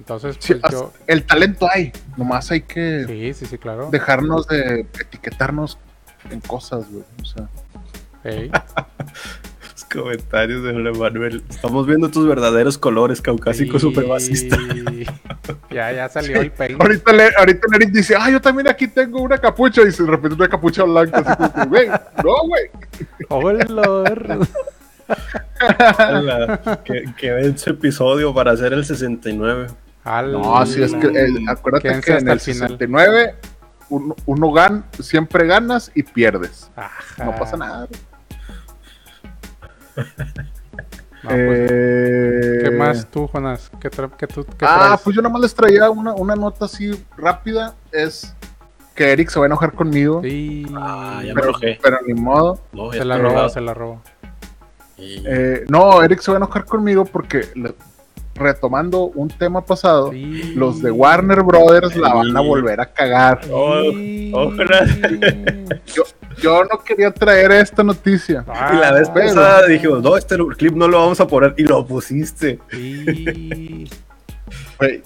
Entonces, 0.00 0.38
pues 0.38 0.60
yo... 0.72 0.92
El 1.06 1.24
talento 1.24 1.68
hay, 1.70 1.92
nomás 2.16 2.50
hay 2.50 2.62
que 2.62 3.04
Sí, 3.06 3.34
sí, 3.34 3.44
sí, 3.46 3.58
claro. 3.58 3.90
dejarnos 3.92 4.48
de 4.48 4.80
etiquetarnos 4.98 5.78
en 6.30 6.40
cosas, 6.40 6.90
güey. 6.90 7.04
O 7.22 7.24
sea. 7.26 7.48
Los 9.72 9.84
comentarios 9.92 10.62
de 10.62 10.72
Manuel. 10.72 11.42
Estamos 11.50 11.86
viendo 11.86 12.10
tus 12.10 12.26
verdaderos 12.26 12.78
colores, 12.78 13.20
caucásico 13.20 13.78
Sí. 13.78 13.80
supremacista. 13.86 14.56
ya, 15.70 15.92
ya 15.92 16.08
salió 16.08 16.40
el 16.40 16.50
peine. 16.50 16.78
ahorita, 16.80 17.12
le, 17.12 17.28
ahorita 17.36 17.66
el 17.68 17.74
Eric 17.76 17.90
dice, 17.90 18.16
ah, 18.18 18.30
yo 18.30 18.40
también 18.40 18.68
aquí 18.68 18.88
tengo 18.88 19.20
una 19.20 19.36
capucha, 19.36 19.82
y 19.82 19.92
se 19.92 20.02
de 20.02 20.10
repente 20.10 20.34
una 20.34 20.48
capucha 20.48 20.82
blanca, 20.84 21.18
así 21.18 21.52
como 21.52 21.66
güey, 21.68 21.88
no, 21.88 22.46
güey. 22.46 22.70
Hola. 23.28 24.46
Ala, 25.98 26.80
que, 26.84 27.04
que 27.18 27.32
ven 27.32 27.58
su 27.58 27.70
episodio 27.70 28.32
para 28.32 28.52
hacer 28.52 28.72
el 28.72 28.84
69. 28.84 29.66
No, 30.04 30.56
así 30.56 30.82
es 30.82 30.92
que, 30.94 31.06
el- 31.08 31.48
acuérdate 31.48 31.88
Quédense 31.88 32.06
que 32.12 32.18
en 32.18 32.26
el 32.28 32.32
el 32.34 32.40
final. 32.40 32.68
69 32.70 33.34
uno, 33.90 34.14
uno 34.26 34.52
gan, 34.52 34.84
siempre 35.00 35.46
ganas 35.46 35.90
y 35.94 36.02
pierdes. 36.04 36.70
Ajá. 36.76 37.24
No 37.24 37.36
pasa 37.36 37.56
nada. 37.56 37.88
No, 41.22 41.28
pues, 41.28 41.38
Eh, 41.38 42.60
¿Qué 42.64 42.70
más 42.70 43.06
tú, 43.10 43.28
Jonas? 43.30 43.70
¿Qué, 43.78 43.90
tra- 43.90 44.10
qué 44.16 44.26
tú, 44.26 44.42
qué 44.42 44.64
Ah, 44.66 44.86
traes? 44.86 45.00
pues 45.04 45.14
yo 45.16 45.20
nada 45.20 45.30
más 45.30 45.42
les 45.42 45.54
traía 45.54 45.90
una, 45.90 46.14
una 46.14 46.34
nota 46.34 46.64
así 46.64 46.92
rápida. 47.18 47.74
Es 47.92 48.34
que 48.94 49.12
Eric 49.12 49.28
se 49.28 49.38
va 49.38 49.44
a 49.44 49.48
enojar 49.48 49.72
conmigo. 49.74 50.22
Sí. 50.22 50.64
Ah, 50.74 51.20
ya 51.22 51.34
me 51.34 51.40
pero, 51.42 51.48
enojé. 51.50 51.78
pero 51.82 51.98
ni 52.06 52.14
modo. 52.14 52.58
No, 52.72 52.90
se 52.90 53.04
la 53.04 53.18
robó, 53.18 53.48
se 53.50 53.60
la 53.60 53.74
robó. 53.74 54.00
Eh, 54.96 55.66
no, 55.68 56.02
Eric 56.02 56.20
se 56.20 56.30
va 56.30 56.38
a 56.38 56.40
enojar 56.40 56.64
conmigo 56.64 57.04
porque 57.04 57.48
le- 57.54 57.74
retomando 58.40 59.04
un 59.04 59.28
tema 59.28 59.64
pasado, 59.64 60.10
Sí. 60.10 60.52
los 60.56 60.82
de 60.82 60.90
Warner 60.90 61.42
Brothers 61.42 61.94
la 61.96 62.12
van 62.14 62.36
a 62.36 62.40
volver 62.40 62.80
a 62.80 62.86
cagar. 62.86 63.40
Oh, 63.52 63.80
Sí. 63.92 64.32
ojalá. 64.34 64.86
Yo 66.42 66.64
no 66.64 66.78
quería 66.82 67.10
traer 67.12 67.52
esta 67.52 67.82
noticia. 67.82 68.44
Ah, 68.48 68.72
Y 68.74 68.78
la 68.80 68.92
vez 68.92 69.10
pero- 69.12 69.26
pasada 69.26 69.66
dijimos, 69.66 70.02
no, 70.02 70.16
este 70.16 70.36
clip 70.56 70.74
no 70.74 70.88
lo 70.88 70.98
vamos 70.98 71.20
a 71.20 71.26
poner 71.26 71.54
y 71.58 71.64
lo 71.64 71.84
pusiste. 71.86 72.58
Sí. 72.70 73.86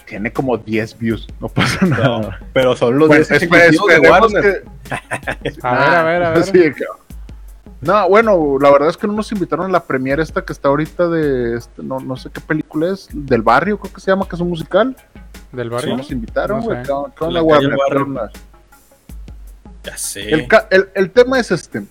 Tiene 0.06 0.32
como 0.32 0.56
10 0.56 0.96
views, 0.98 1.26
no 1.40 1.48
pasa 1.48 1.84
nada. 1.84 2.06
No, 2.20 2.30
pero 2.52 2.76
son 2.76 2.96
los 2.98 3.08
Bueno, 3.08 3.24
10 3.28 3.42
espe- 3.42 3.56
ejecutivos 3.56 3.88
de 3.88 3.98
Warner. 4.08 4.42
que- 4.42 5.52
A 5.62 5.74
ver, 5.74 5.94
a 5.94 6.02
ver, 6.04 6.22
a 6.22 6.30
ver. 6.34 6.44
Sí, 6.44 6.52
que- 6.52 6.84
No, 7.84 8.08
bueno, 8.08 8.56
la 8.60 8.70
verdad 8.70 8.88
es 8.88 8.96
que 8.96 9.06
no 9.06 9.12
nos 9.12 9.30
invitaron 9.32 9.66
a 9.66 9.68
la 9.68 9.82
premiere 9.84 10.22
esta 10.22 10.42
que 10.44 10.52
está 10.52 10.68
ahorita 10.68 11.08
de, 11.08 11.56
este, 11.56 11.82
no, 11.82 11.98
no 12.00 12.16
sé 12.16 12.30
qué 12.30 12.40
película 12.40 12.92
es, 12.92 13.08
del 13.12 13.42
barrio 13.42 13.78
creo 13.78 13.92
que 13.92 14.00
se 14.00 14.10
llama, 14.10 14.26
que 14.28 14.36
es 14.36 14.40
un 14.40 14.48
musical. 14.48 14.96
¿Del 15.52 15.68
Sí, 15.68 15.74
barrio? 15.74 15.96
nos 15.96 16.10
invitaron. 16.10 16.62
Ya 19.82 19.96
sé. 19.98 20.30
El, 20.32 20.48
ca- 20.48 20.66
el- 20.70 20.88
el 20.94 21.10
tema 21.10 21.38
es 21.38 21.50
este. 21.50 21.82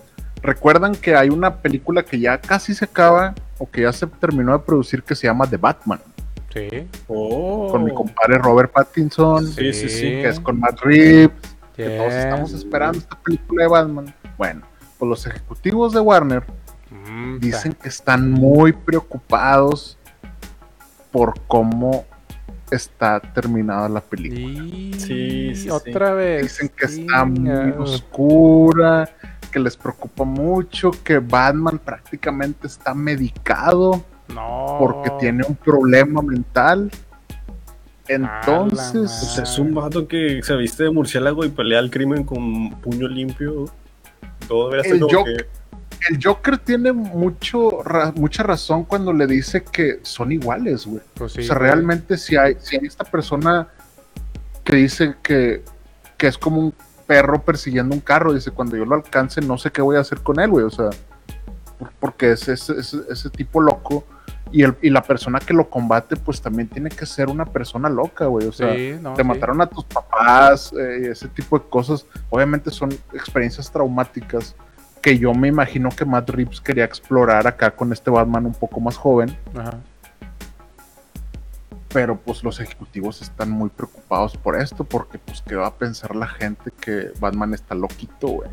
Recuerdan 0.41 0.95
que 0.95 1.15
hay 1.15 1.29
una 1.29 1.57
película 1.57 2.03
que 2.03 2.19
ya 2.19 2.39
casi 2.39 2.73
se 2.73 2.85
acaba 2.85 3.33
o 3.59 3.69
que 3.69 3.81
ya 3.83 3.93
se 3.93 4.07
terminó 4.07 4.51
de 4.53 4.59
producir 4.59 5.03
que 5.03 5.15
se 5.15 5.27
llama 5.27 5.47
The 5.49 5.57
Batman, 5.57 5.99
Sí. 6.53 6.87
Oh. 7.07 7.69
con 7.71 7.83
mi 7.83 7.93
compadre 7.93 8.37
Robert 8.39 8.71
Pattinson, 8.71 9.47
Sí, 9.47 9.71
sí, 9.73 9.89
sí. 9.89 10.01
que 10.01 10.27
es 10.29 10.39
con 10.39 10.59
Matt 10.59 10.81
Reeves, 10.81 11.31
que 11.75 11.97
todos 11.97 12.13
estamos 12.13 12.53
esperando 12.53 12.97
esta 12.99 13.17
película 13.19 13.63
de 13.63 13.69
Batman. 13.69 14.13
Bueno, 14.37 14.61
pues 14.97 15.09
los 15.09 15.25
ejecutivos 15.27 15.93
de 15.93 15.99
Warner 15.99 16.43
Mm, 17.09 17.39
dicen 17.39 17.73
que 17.73 17.89
están 17.89 18.31
muy 18.31 18.71
preocupados 18.71 19.97
por 21.11 21.33
cómo 21.47 22.05
está 22.71 23.19
terminada 23.19 23.89
la 23.89 24.01
película. 24.01 24.63
Sí, 24.63 24.91
sí, 24.97 25.55
sí. 25.55 25.69
Otra 25.69 26.13
vez. 26.13 26.43
Dicen 26.43 26.69
que 26.69 26.85
está 26.85 27.25
muy 27.25 27.71
oscura, 27.79 29.09
que 29.51 29.59
les 29.59 29.75
preocupa 29.75 30.23
mucho, 30.23 30.91
que 31.03 31.19
Batman 31.19 31.79
prácticamente 31.79 32.67
está 32.67 32.93
medicado 32.93 34.03
No. 34.27 34.75
porque 34.79 35.11
tiene 35.19 35.43
un 35.47 35.55
problema 35.55 36.21
mental. 36.21 36.91
Entonces, 38.07 38.91
Pues 39.19 39.37
es 39.37 39.59
un 39.59 39.73
vato 39.73 40.07
que 40.07 40.41
se 40.43 40.55
viste 40.55 40.83
de 40.83 40.91
murciélago 40.91 41.45
y 41.45 41.49
pelea 41.49 41.79
al 41.79 41.89
crimen 41.89 42.23
con 42.23 42.71
puño 42.81 43.07
limpio. 43.07 43.65
Todo 44.47 44.69
debería 44.69 44.83
ser 44.83 44.93
El 44.95 44.99
como 45.01 45.13
Joker- 45.19 45.47
el 46.09 46.19
Joker 46.21 46.57
tiene 46.57 46.91
mucho 46.91 47.81
ra- 47.83 48.11
mucha 48.15 48.43
razón 48.43 48.83
cuando 48.83 49.13
le 49.13 49.25
dice 49.25 49.63
que 49.63 49.99
son 50.01 50.31
iguales, 50.33 50.85
güey. 50.85 51.01
Pues 51.13 51.31
sí, 51.33 51.41
o 51.41 51.43
sea, 51.43 51.55
güey. 51.55 51.67
realmente 51.69 52.17
si 52.17 52.35
hay, 52.35 52.57
si 52.59 52.75
hay 52.75 52.85
esta 52.85 53.05
persona 53.05 53.69
que 54.65 54.75
dice 54.75 55.15
que, 55.23 55.63
que 56.17 56.27
es 56.27 56.37
como 56.37 56.59
un 56.59 56.73
perro 57.07 57.41
persiguiendo 57.41 57.95
un 57.95 58.01
carro, 58.01 58.33
dice, 58.33 58.51
cuando 58.51 58.75
yo 58.75 58.85
lo 58.85 58.95
alcance 58.95 59.39
no 59.41 59.57
sé 59.57 59.71
qué 59.71 59.81
voy 59.81 59.95
a 59.95 60.01
hacer 60.01 60.19
con 60.19 60.39
él, 60.39 60.49
güey, 60.49 60.65
o 60.65 60.69
sea, 60.69 60.89
por- 61.79 61.91
porque 61.99 62.31
es 62.33 62.47
ese, 62.49 62.73
ese, 62.79 62.97
ese 63.09 63.29
tipo 63.29 63.61
loco 63.61 64.05
y, 64.53 64.63
el, 64.63 64.75
y 64.81 64.89
la 64.89 65.01
persona 65.01 65.39
que 65.39 65.53
lo 65.53 65.69
combate 65.69 66.15
pues 66.15 66.39
también 66.41 66.69
tiene 66.69 66.89
que 66.89 67.05
ser 67.05 67.27
una 67.29 67.43
persona 67.45 67.89
loca, 67.89 68.27
güey, 68.27 68.47
o 68.47 68.51
sea, 68.53 68.73
Sí, 68.73 68.95
no, 69.01 69.13
te 69.15 69.23
sí. 69.23 69.27
mataron 69.27 69.59
a 69.61 69.65
tus 69.67 69.83
papás, 69.83 70.71
eh, 70.73 71.09
ese 71.11 71.27
tipo 71.27 71.59
de 71.59 71.65
cosas, 71.67 72.05
obviamente 72.29 72.71
son 72.71 72.91
experiencias 73.13 73.69
traumáticas 73.71 74.55
que 75.01 75.17
yo 75.17 75.33
me 75.33 75.49
imagino 75.49 75.89
que 75.89 76.05
Matt 76.05 76.29
Reeves 76.29 76.61
quería 76.61 76.85
explorar 76.85 77.45
acá 77.47 77.71
con 77.71 77.91
este 77.91 78.09
Batman 78.09 78.45
un 78.45 78.53
poco 78.53 78.79
más 78.79 78.95
joven 78.95 79.35
Ajá. 79.53 79.77
pero 81.89 82.17
pues 82.17 82.43
los 82.43 82.59
ejecutivos 82.59 83.21
están 83.21 83.51
muy 83.51 83.69
preocupados 83.69 84.35
por 84.37 84.55
esto, 84.59 84.83
porque 84.83 85.17
pues 85.19 85.43
qué 85.45 85.55
va 85.55 85.67
a 85.67 85.73
pensar 85.75 86.15
la 86.15 86.27
gente 86.27 86.71
que 86.79 87.11
Batman 87.19 87.53
está 87.53 87.75
loquito, 87.75 88.27
güey. 88.29 88.49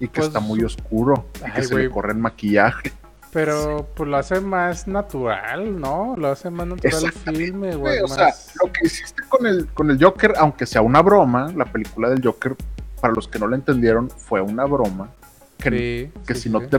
Y 0.00 0.06
que 0.06 0.20
Pues, 0.20 0.26
está 0.28 0.38
muy 0.38 0.62
oscuro, 0.62 1.26
y 1.46 1.50
que 1.50 1.62
se 1.64 1.74
le 1.74 1.90
corre 1.90 2.12
el 2.12 2.18
maquillaje. 2.18 2.92
Pero 3.32 3.86
pues 3.94 4.08
lo 4.08 4.16
hace 4.16 4.40
más 4.40 4.88
natural, 4.88 5.78
¿no? 5.78 6.14
Lo 6.16 6.28
hace 6.28 6.48
más 6.50 6.66
natural 6.66 7.04
el 7.04 7.12
filme, 7.12 7.76
Güey, 7.76 8.00
o 8.00 8.08
sea, 8.08 8.26
más- 8.26 8.54
lo 8.62 8.72
que 8.72 8.86
hiciste 8.86 9.22
con 9.28 9.46
el, 9.46 9.66
con 9.68 9.90
el 9.90 10.02
Joker, 10.02 10.34
aunque 10.38 10.64
sea 10.64 10.80
una 10.80 11.02
broma, 11.02 11.52
la 11.54 11.66
película 11.66 12.08
del 12.08 12.22
Joker, 12.24 12.56
para 13.00 13.12
los 13.12 13.28
que 13.28 13.38
no 13.38 13.46
lo 13.46 13.54
entendieron, 13.54 14.08
fue 14.10 14.40
una 14.40 14.64
broma. 14.64 15.10
Que, 15.58 15.70
Sí, 16.12 16.20
que 16.26 16.34
sí, 16.34 16.42
si 16.42 16.50
no 16.50 16.60
te 16.60 16.78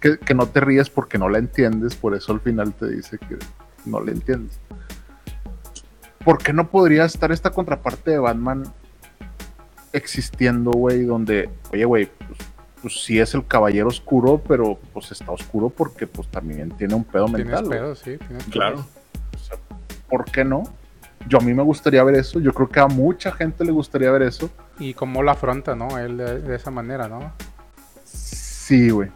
que, 0.00 0.18
que 0.18 0.34
no 0.34 0.46
te 0.46 0.60
ríes 0.60 0.88
porque 0.90 1.18
no 1.18 1.28
la 1.28 1.38
entiendes, 1.38 1.96
por 1.96 2.14
eso 2.14 2.32
al 2.32 2.40
final 2.40 2.72
te 2.74 2.88
dice 2.88 3.18
que 3.18 3.36
no 3.84 4.00
le 4.00 4.12
entiendes. 4.12 4.58
¿Por 6.24 6.38
qué 6.38 6.52
no 6.52 6.68
podría 6.70 7.04
estar 7.04 7.32
esta 7.32 7.50
contraparte 7.50 8.12
de 8.12 8.18
Batman 8.18 8.64
existiendo, 9.92 10.70
güey? 10.72 11.04
Donde, 11.04 11.50
oye, 11.72 11.84
güey, 11.84 12.06
pues, 12.06 12.38
pues 12.84 13.02
sí 13.02 13.18
es 13.18 13.32
el 13.32 13.46
caballero 13.46 13.88
oscuro, 13.88 14.42
pero 14.46 14.78
pues 14.92 15.10
está 15.10 15.32
oscuro 15.32 15.70
porque 15.70 16.06
pues 16.06 16.28
también 16.28 16.68
tiene 16.72 16.94
un 16.94 17.02
pedo 17.02 17.24
Tienes 17.24 17.46
mental. 17.46 17.66
pedos, 17.66 17.98
sí, 18.00 18.18
tienes. 18.18 18.44
Claro. 18.44 18.84
O 19.34 19.38
sea, 19.38 19.56
¿Por 20.10 20.26
qué 20.26 20.44
no? 20.44 20.64
Yo 21.26 21.38
a 21.38 21.40
mí 21.40 21.54
me 21.54 21.62
gustaría 21.62 22.04
ver 22.04 22.16
eso, 22.16 22.40
yo 22.40 22.52
creo 22.52 22.68
que 22.68 22.80
a 22.80 22.86
mucha 22.86 23.32
gente 23.32 23.64
le 23.64 23.72
gustaría 23.72 24.10
ver 24.10 24.20
eso. 24.20 24.50
Y 24.78 24.92
cómo 24.92 25.22
lo 25.22 25.30
afronta, 25.30 25.74
¿no? 25.74 25.96
Él 25.96 26.18
de, 26.18 26.42
de 26.42 26.56
esa 26.56 26.70
manera, 26.70 27.08
¿no? 27.08 27.32
Sí, 28.04 28.90
güey. 28.90 29.10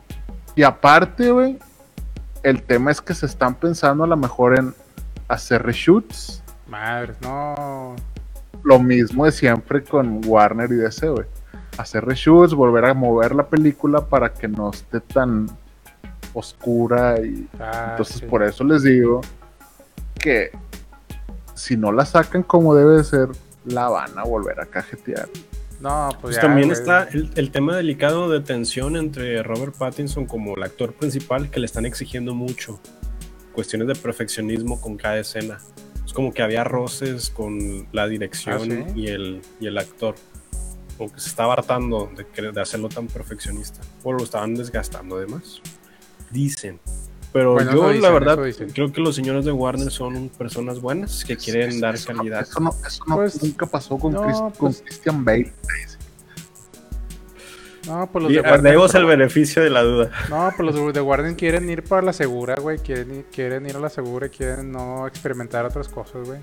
Y 0.57 0.63
aparte, 0.63 1.31
güey, 1.31 1.59
el 2.43 2.63
tema 2.63 2.91
es 2.91 3.03
que 3.03 3.13
se 3.13 3.27
están 3.27 3.55
pensando 3.55 4.05
a 4.05 4.07
lo 4.07 4.17
mejor 4.17 4.59
en 4.59 4.75
hacer 5.29 5.63
reshoots. 5.63 6.43
Madre, 6.67 7.13
no. 7.21 7.97
Lo 8.63 8.79
mismo 8.79 9.27
de 9.27 9.33
siempre 9.33 9.85
con 9.85 10.23
Warner 10.27 10.73
y 10.73 10.77
DC, 10.77 11.11
güey. 11.11 11.27
Hacer 11.79 12.05
reshoots, 12.05 12.53
volver 12.55 12.85
a 12.85 12.93
mover 12.95 13.35
la 13.35 13.47
película 13.47 14.05
para 14.07 14.33
que 14.35 14.49
no 14.49 14.71
esté 14.71 15.01
tan 15.01 15.47
oscura 16.35 17.19
y 17.21 17.49
Ah, 17.59 17.89
entonces 17.93 18.17
sí. 18.19 18.27
por 18.27 18.43
eso 18.43 18.65
les 18.65 18.83
digo 18.83 19.21
que 20.19 20.51
si 21.55 21.77
no 21.77 21.93
la 21.93 22.05
sacan 22.05 22.43
como 22.43 22.75
debe 22.75 22.97
de 22.97 23.05
ser, 23.05 23.29
la 23.65 23.89
van 23.89 24.17
a 24.19 24.25
volver 24.25 24.61
a 24.61 24.67
cajetear. 24.67 25.29
No, 25.81 26.09
pues, 26.11 26.21
Pues 26.23 26.37
ya, 26.37 26.43
también 26.43 26.69
güey. 26.69 26.79
está 26.81 27.05
el, 27.05 27.31
el 27.37 27.51
tema 27.53 27.77
delicado 27.77 28.29
de 28.29 28.41
tensión 28.41 28.97
entre 28.97 29.43
Robert 29.45 29.75
Pattinson 29.77 30.27
como 30.27 30.57
el 30.57 30.63
actor 30.65 30.93
principal 30.93 31.51
que 31.51 31.61
le 31.61 31.67
están 31.67 31.87
exigiendo 31.87 32.35
mucho. 32.35 32.81
Cuestiones 33.53 33.87
de 33.89 33.95
perfeccionismo 33.95 34.81
con 34.81 34.97
cada 34.97 35.19
escena. 35.19 35.59
Es 36.05 36.13
como 36.13 36.33
que 36.33 36.43
había 36.43 36.65
roces 36.65 37.31
con 37.31 37.87
la 37.93 38.09
dirección 38.09 38.59
Ah, 38.73 38.85
¿sí? 38.95 39.01
y, 39.01 39.07
el, 39.09 39.43
y 39.61 39.67
el 39.69 39.79
actor. 39.79 40.15
Como 40.99 41.13
que 41.13 41.21
se 41.21 41.29
estaba 41.31 41.55
hartando 41.55 42.11
de, 42.15 42.61
hacerlo 42.61 42.89
tan 42.91 43.07
perfeccionista. 43.07 43.81
O 44.03 44.13
lo 44.13 44.23
estaban 44.25 44.55
desgastando 44.55 45.17
además. 45.17 45.63
Dicen. 46.31 46.79
Pero 47.33 47.53
Bueno, 47.53 47.73
yo, 47.73 47.93
la 47.93 48.11
verdad, 48.11 48.39
creo 48.75 48.91
que 48.93 49.01
los 49.01 49.15
señores 49.15 49.45
de 49.45 49.53
Warner 49.53 49.91
son 49.91 50.29
personas 50.31 50.81
buenas 50.81 51.25
que 51.25 51.37
quieren 51.37 51.69
Eso- 51.71 51.81
dar 51.81 51.95
eso 51.95 52.13
no- 52.13 52.19
calidad. 52.19 52.41
Eso 52.43 52.61
no, 52.61 52.71
eso 52.87 53.05
no- 53.07 53.17
Pues, 53.17 53.43
nunca 53.43 53.67
pasó 53.67 53.99
con, 53.99 54.13
no, 54.15 54.23
Chris- 54.23 54.37
con 54.39 54.53
pues- 54.53 54.83
Christian 54.85 55.25
Bale. 55.25 55.53
No, 57.87 58.07
pues 58.11 58.23
los 58.25 58.33
Y 58.33 58.35
de 58.37 58.41
Warner. 58.43 58.61
demos 58.73 58.95
el 58.95 59.07
beneficio 59.07 59.63
de 59.63 59.71
la 59.71 59.83
duda. 59.83 60.11
No, 60.29 60.53
pues 60.57 60.75
los 60.75 60.93
de 60.93 61.01
Warner 61.01 61.37
quieren 61.37 61.71
ir 61.71 61.85
para 61.85 62.03
la 62.03 62.13
segura, 62.13 62.55
güey. 62.61 62.79
Quieren, 62.79 63.25
quieren 63.33 63.67
ir 63.67 63.77
a 63.77 63.81
la 63.81 63.89
segura 63.89 64.27
y 64.27 64.31
quieren 64.31 64.73
no 64.73 65.07
experimentar 65.07 65.65
otras 65.65 65.89
cosas, 65.89 66.27
güey. 66.27 66.41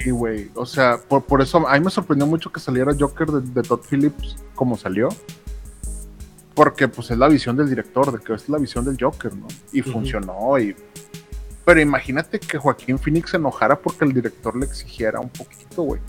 Sí, 0.00 0.10
güey. 0.10 0.50
O 0.54 0.66
sea, 0.66 0.98
por, 0.98 1.22
por 1.24 1.40
eso 1.42 1.66
a 1.68 1.78
mí 1.78 1.84
me 1.84 1.90
sorprendió 1.90 2.26
mucho 2.26 2.50
que 2.50 2.60
saliera 2.60 2.92
Joker 2.98 3.28
de, 3.28 3.40
de 3.52 3.62
Todd 3.66 3.80
Phillips 3.88 4.36
como 4.54 4.76
salió. 4.76 5.08
Porque 6.54 6.86
pues 6.88 7.10
es 7.10 7.18
la 7.18 7.28
visión 7.28 7.56
del 7.56 7.68
director, 7.68 8.12
de 8.12 8.24
que 8.24 8.32
es 8.34 8.48
la 8.48 8.58
visión 8.58 8.84
del 8.84 8.96
Joker, 9.00 9.34
¿no? 9.34 9.46
Y 9.72 9.82
funcionó. 9.82 10.58
Y... 10.58 10.76
Pero 11.64 11.80
imagínate 11.80 12.38
que 12.38 12.58
Joaquín 12.58 12.98
Phoenix 12.98 13.30
se 13.30 13.36
enojara 13.38 13.76
porque 13.78 14.04
el 14.04 14.12
director 14.12 14.54
le 14.56 14.66
exigiera 14.66 15.18
un 15.18 15.30
poquito, 15.30 15.82
güey. 15.82 16.00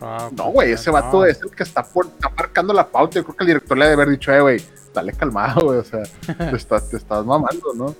Ah, 0.00 0.28
No, 0.30 0.44
pues, 0.44 0.54
güey, 0.54 0.72
ese 0.72 0.90
no. 0.90 0.94
vato 0.94 1.26
es 1.26 1.40
el 1.42 1.50
que 1.50 1.62
está, 1.62 1.82
por, 1.84 2.06
está 2.06 2.30
marcando 2.30 2.72
la 2.72 2.88
pauta. 2.88 3.16
Yo 3.16 3.24
creo 3.24 3.36
que 3.36 3.44
el 3.44 3.48
director 3.48 3.76
le 3.76 3.84
ha 3.84 3.88
de 3.88 3.94
haber 3.94 4.08
dicho, 4.08 4.32
eh, 4.32 4.40
güey, 4.40 4.62
dale 4.94 5.12
calmado, 5.12 5.66
güey. 5.66 5.78
O 5.78 5.84
sea, 5.84 6.02
te 6.50 6.56
estás, 6.56 6.88
te 6.90 6.96
estás 6.96 7.24
mamando, 7.24 7.72
¿no? 7.74 7.94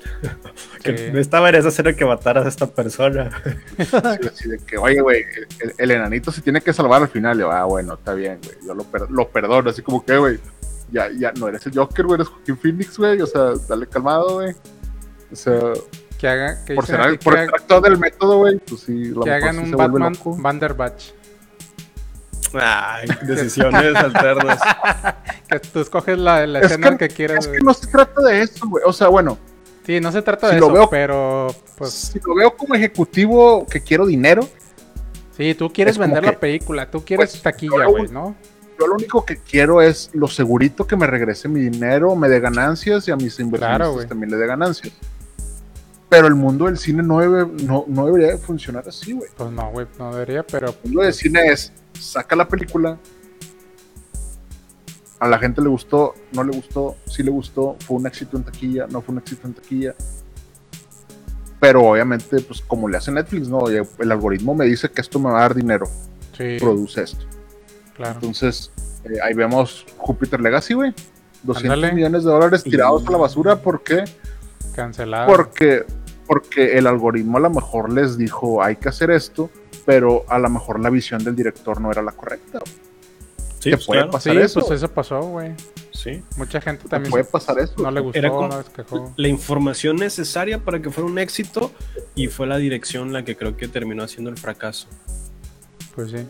Que 0.82 0.96
Sí. 0.98 1.10
no 1.12 1.18
estaba 1.18 1.48
en 1.48 1.54
esa 1.56 1.70
que 1.94 2.04
mataras 2.04 2.44
a 2.46 2.48
esta 2.48 2.66
persona. 2.66 3.30
Así, 3.78 4.26
así 4.28 4.48
de 4.48 4.58
que, 4.58 4.76
oye, 4.78 5.00
güey, 5.00 5.22
el, 5.22 5.46
el- 5.70 5.74
el 5.78 5.90
enanito 5.92 6.30
se 6.32 6.40
tiene 6.42 6.60
que 6.60 6.72
salvar 6.72 7.02
al 7.02 7.08
final. 7.08 7.36
Y 7.36 7.40
yo, 7.40 7.50
ah, 7.50 7.64
bueno, 7.64 7.94
está 7.94 8.14
bien, 8.14 8.38
güey. 8.44 8.56
Yo 8.66 8.74
lo, 8.74 8.84
per- 8.84 9.10
lo 9.10 9.28
perdono. 9.28 9.70
Así 9.70 9.82
como 9.82 10.04
que, 10.04 10.16
güey, 10.16 10.38
ya, 10.90 11.08
ya 11.18 11.32
no 11.32 11.48
eres 11.48 11.66
el 11.66 11.74
Joker, 11.74 12.04
güey, 12.06 12.16
eres 12.16 12.28
Joaquín 12.28 12.56
Phoenix, 12.58 12.98
güey. 12.98 13.20
O 13.20 13.26
sea, 13.26 13.52
dale 13.68 13.86
calmado, 13.86 14.34
güey. 14.34 14.54
O 15.32 15.36
sea, 15.36 15.60
Que, 16.18 16.28
haga, 16.28 16.64
que 16.64 16.74
por 16.74 16.86
ser, 16.86 16.98
por 17.00 17.18
que, 17.18 17.22
ser 17.22 17.38
haga- 17.38 17.52
actor 17.56 17.82
del 17.82 17.98
método, 17.98 18.38
güey, 18.38 18.58
pues 18.58 18.82
sí, 18.82 19.06
lo 19.06 19.22
que 19.22 19.30
mejor 19.30 19.48
hagan 19.48 19.56
sí 19.66 19.70
un 19.72 19.76
Batman. 19.78 20.14
Vanderbatch. 20.42 21.04
Ay, 22.60 23.08
decisiones 23.22 23.94
alternas. 23.96 24.58
Que 25.48 25.58
tú 25.60 25.80
escoges 25.80 26.16
la, 26.18 26.46
la 26.46 26.60
Es 26.60 26.66
escena 26.66 26.96
que, 26.96 27.08
que, 27.08 27.14
quieras. 27.14 27.44
es 27.46 27.52
que 27.52 27.58
no 27.58 27.74
se 27.74 27.86
trata 27.86 28.22
de 28.22 28.40
eso, 28.42 28.66
güey. 28.68 28.82
O 28.86 28.92
sea, 28.92 29.08
bueno, 29.08 29.38
Sí, 29.84 30.00
no 30.00 30.12
se 30.12 30.22
trata 30.22 30.48
si 30.48 30.54
de 30.54 30.60
lo 30.60 30.66
eso, 30.66 30.74
veo- 30.74 30.90
pero 30.90 31.48
pues 31.76 31.90
si 31.90 32.20
lo 32.24 32.34
veo 32.36 32.56
como 32.56 32.74
ejecutivo 32.76 33.66
que 33.66 33.80
quiero 33.82 34.06
dinero, 34.06 34.48
sí, 35.36 35.54
tú 35.54 35.72
quieres 35.72 35.98
vender 35.98 36.20
que, 36.22 36.26
la 36.30 36.38
película, 36.38 36.88
tú 36.90 37.04
quieres 37.04 37.30
pues, 37.32 37.42
taquilla, 37.42 37.86
güey, 37.86 38.06
¿no? 38.08 38.34
yo 38.78 38.86
lo 38.86 38.94
único 38.94 39.24
que 39.24 39.38
quiero 39.38 39.82
es 39.82 40.10
lo 40.12 40.28
segurito 40.28 40.86
que 40.86 40.96
me 40.96 41.06
regrese 41.08 41.48
mi 41.48 41.60
dinero, 41.60 42.14
me 42.16 42.28
dé 42.28 42.38
ganancias 42.40 43.06
y 43.08 43.10
a 43.10 43.16
mis 43.16 43.38
inversionistas 43.40 43.88
Claro, 43.90 44.08
también 44.08 44.30
le 44.30 44.36
dé 44.36 44.46
ganancias. 44.46 44.92
Pero 46.12 46.26
el 46.26 46.34
mundo 46.34 46.66
del 46.66 46.76
cine 46.76 47.02
no, 47.02 47.20
debe- 47.22 47.50
no, 47.62 47.86
no 47.88 48.04
debería 48.04 48.26
de 48.32 48.36
funcionar 48.36 48.86
así, 48.86 49.12
güey. 49.14 49.30
Pues 49.34 49.50
no, 49.50 49.70
güey, 49.70 49.86
no 49.98 50.12
debería, 50.12 50.42
pero 50.46 50.68
El 50.68 50.74
mundo 50.84 51.00
del 51.04 51.14
cine 51.14 51.46
es, 51.46 51.72
saca 51.98 52.36
la 52.36 52.46
película, 52.46 52.98
a 55.18 55.26
la 55.28 55.38
gente 55.38 55.62
le 55.62 55.68
gustó, 55.70 56.14
no 56.32 56.44
le 56.44 56.52
gustó, 56.54 56.96
sí 57.06 57.22
le 57.22 57.30
gustó, 57.30 57.76
fue 57.86 57.96
un 57.96 58.06
éxito 58.06 58.36
en 58.36 58.42
taquilla, 58.44 58.86
no 58.90 59.00
fue 59.00 59.14
un 59.14 59.20
éxito 59.20 59.46
en 59.46 59.54
taquilla. 59.54 59.94
Pero 61.60 61.82
obviamente, 61.84 62.40
pues 62.40 62.60
como 62.60 62.88
le 62.88 62.98
hace 62.98 63.10
Netflix, 63.10 63.48
¿no? 63.48 63.58
Oye, 63.58 63.82
el 63.98 64.12
algoritmo 64.12 64.54
me 64.54 64.66
dice 64.66 64.90
que 64.90 65.00
esto 65.00 65.18
me 65.18 65.30
va 65.30 65.38
a 65.38 65.42
dar 65.42 65.54
dinero, 65.54 65.86
sí, 66.36 66.56
produce 66.58 67.04
esto. 67.04 67.24
claro. 67.96 68.14
Entonces, 68.16 68.70
eh, 69.04 69.18
ahí 69.24 69.32
vemos 69.32 69.86
Jupiter 69.96 70.40
Legacy, 70.42 70.74
güey. 70.74 70.92
200 71.44 71.72
Ándale. 71.72 71.92
millones 71.94 72.24
de 72.24 72.30
dólares 72.30 72.62
tirados 72.64 73.06
a 73.06 73.10
la 73.12 73.16
basura. 73.18 73.56
¿Por 73.56 73.82
qué? 73.82 74.04
Cancelado. 74.74 75.26
Porque, 75.26 75.84
porque 76.32 76.78
el 76.78 76.86
algoritmo 76.86 77.36
a 77.36 77.40
lo 77.40 77.50
mejor 77.50 77.92
les 77.92 78.16
dijo, 78.16 78.62
hay 78.62 78.76
que 78.76 78.88
hacer 78.88 79.10
esto, 79.10 79.50
pero 79.84 80.24
a 80.28 80.38
lo 80.38 80.48
mejor 80.48 80.80
la 80.80 80.88
visión 80.88 81.22
del 81.22 81.36
director 81.36 81.78
no 81.80 81.90
era 81.90 82.00
la 82.00 82.12
correcta. 82.12 82.60
Sí, 83.58 83.70
Te 83.70 83.76
pues, 83.76 83.86
puede 83.86 84.00
claro. 84.00 84.12
pasar 84.12 84.32
Sí, 84.34 84.38
eso. 84.40 84.60
pues 84.60 84.70
eso 84.72 84.88
pasó, 84.92 85.20
güey. 85.22 85.52
Sí. 85.92 86.22
Mucha 86.36 86.60
gente 86.62 86.84
Te 86.84 86.88
también 86.88 87.10
puede 87.10 87.24
pasar 87.24 87.58
eso. 87.58 87.74
no 87.82 87.90
le 87.90 88.00
gustó, 88.00 88.18
Era 88.18 88.30
como- 88.30 88.48
no 88.48 88.64
quejó. 88.64 89.12
La 89.16 89.28
información 89.28 89.96
necesaria 89.96 90.58
para 90.64 90.80
que 90.80 90.90
fuera 90.90 91.08
un 91.10 91.18
éxito 91.18 91.70
y 92.14 92.28
fue 92.28 92.46
la 92.46 92.56
dirección 92.56 93.12
la 93.12 93.24
que 93.24 93.36
creo 93.36 93.56
que 93.56 93.68
terminó 93.68 94.02
haciendo 94.02 94.30
el 94.30 94.38
fracaso. 94.38 94.88
Pues 95.94 96.10
sí. 96.12 96.26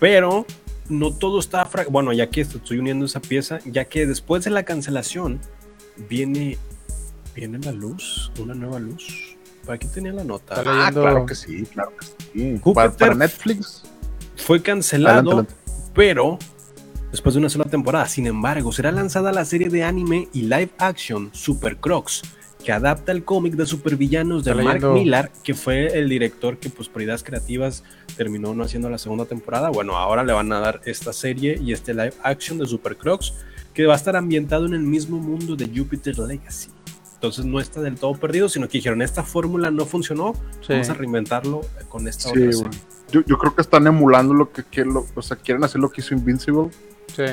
Pero 0.00 0.46
no 0.88 1.12
todo 1.12 1.38
está... 1.40 1.64
fra- 1.66 1.84
Bueno, 1.90 2.12
ya 2.14 2.28
que 2.30 2.40
estoy 2.40 2.78
uniendo 2.78 3.04
esa 3.04 3.20
pieza, 3.20 3.58
ya 3.66 3.84
que 3.84 4.06
después 4.06 4.42
de 4.44 4.50
la 4.50 4.62
cancelación 4.64 5.40
viene, 6.08 6.58
viene 7.36 7.58
la 7.58 7.72
luz, 7.72 8.32
una 8.40 8.54
nueva 8.54 8.78
luz. 8.80 9.36
¿Para 9.64 9.76
aquí 9.76 9.86
tenía 9.88 10.12
la 10.12 10.24
nota? 10.24 10.54
Ah, 10.56 10.62
leyendo- 10.64 11.02
claro 11.02 11.26
que 11.26 11.34
sí, 11.34 11.64
claro 11.72 11.92
que 11.96 12.06
sí. 12.06 12.58
Júpiter- 12.62 12.74
Para, 12.74 12.92
para 12.92 13.14
Netflix, 13.14 13.82
Fue 14.36 14.60
cancelado, 14.62 15.30
adelante, 15.32 15.52
adelante. 15.66 15.90
pero 15.94 16.38
después 17.10 17.34
de 17.34 17.40
una 17.40 17.48
sola 17.48 17.64
temporada. 17.64 18.06
Sin 18.06 18.26
embargo, 18.26 18.72
será 18.72 18.92
lanzada 18.92 19.32
la 19.32 19.44
serie 19.44 19.68
de 19.68 19.82
anime 19.84 20.28
y 20.32 20.42
live 20.42 20.70
action 20.78 21.30
Super 21.32 21.76
Crocs, 21.78 22.22
que 22.64 22.72
adapta 22.72 23.12
el 23.12 23.24
cómic 23.24 23.54
de 23.54 23.64
supervillanos 23.66 24.44
de 24.44 24.50
Está 24.52 24.62
Mark 24.62 24.76
leyendo- 24.80 24.94
Millar, 24.94 25.32
que 25.42 25.54
fue 25.54 25.98
el 25.98 26.08
director 26.08 26.58
que 26.58 26.68
pues 26.70 26.88
por 26.88 27.00
ideas 27.02 27.22
creativas 27.24 27.82
terminó 28.16 28.54
no 28.54 28.64
haciendo 28.64 28.88
la 28.90 28.98
segunda 28.98 29.24
temporada. 29.24 29.70
Bueno, 29.70 29.96
ahora 29.96 30.22
le 30.24 30.32
van 30.32 30.52
a 30.52 30.60
dar 30.60 30.80
esta 30.84 31.12
serie 31.12 31.58
y 31.62 31.72
este 31.72 31.92
live 31.94 32.12
action 32.22 32.58
de 32.58 32.66
Super 32.66 32.96
Crocs, 32.96 33.34
que 33.74 33.84
va 33.86 33.94
a 33.94 33.96
estar 33.96 34.16
ambientado 34.16 34.66
en 34.66 34.74
el 34.74 34.80
mismo 34.82 35.18
mundo 35.18 35.54
de 35.56 35.66
Jupiter 35.74 36.18
Legacy. 36.18 36.70
Entonces 37.16 37.44
no 37.46 37.60
está 37.60 37.80
del 37.80 37.96
todo 37.96 38.14
perdido, 38.14 38.48
sino 38.48 38.68
que 38.68 38.78
dijeron, 38.78 39.02
esta 39.02 39.22
fórmula 39.22 39.70
no 39.70 39.84
funcionó, 39.86 40.34
Sí. 40.60 40.68
vamos 40.74 40.88
a 40.90 40.94
reinventarlo 40.94 41.62
con 41.88 42.06
esta 42.08 42.30
Sí, 42.30 42.44
otra. 42.54 42.70
Yo, 43.10 43.22
yo 43.26 43.38
creo 43.38 43.54
que 43.54 43.62
están 43.62 43.86
emulando 43.86 44.34
lo 44.34 44.52
que 44.52 44.62
quieren, 44.64 44.92
lo- 44.94 45.06
o 45.14 45.22
sea, 45.22 45.36
quieren 45.36 45.64
hacer 45.64 45.80
lo 45.80 45.90
que 45.90 46.00
hizo 46.02 46.14
Invincible. 46.14 46.70
Sí. 47.14 47.24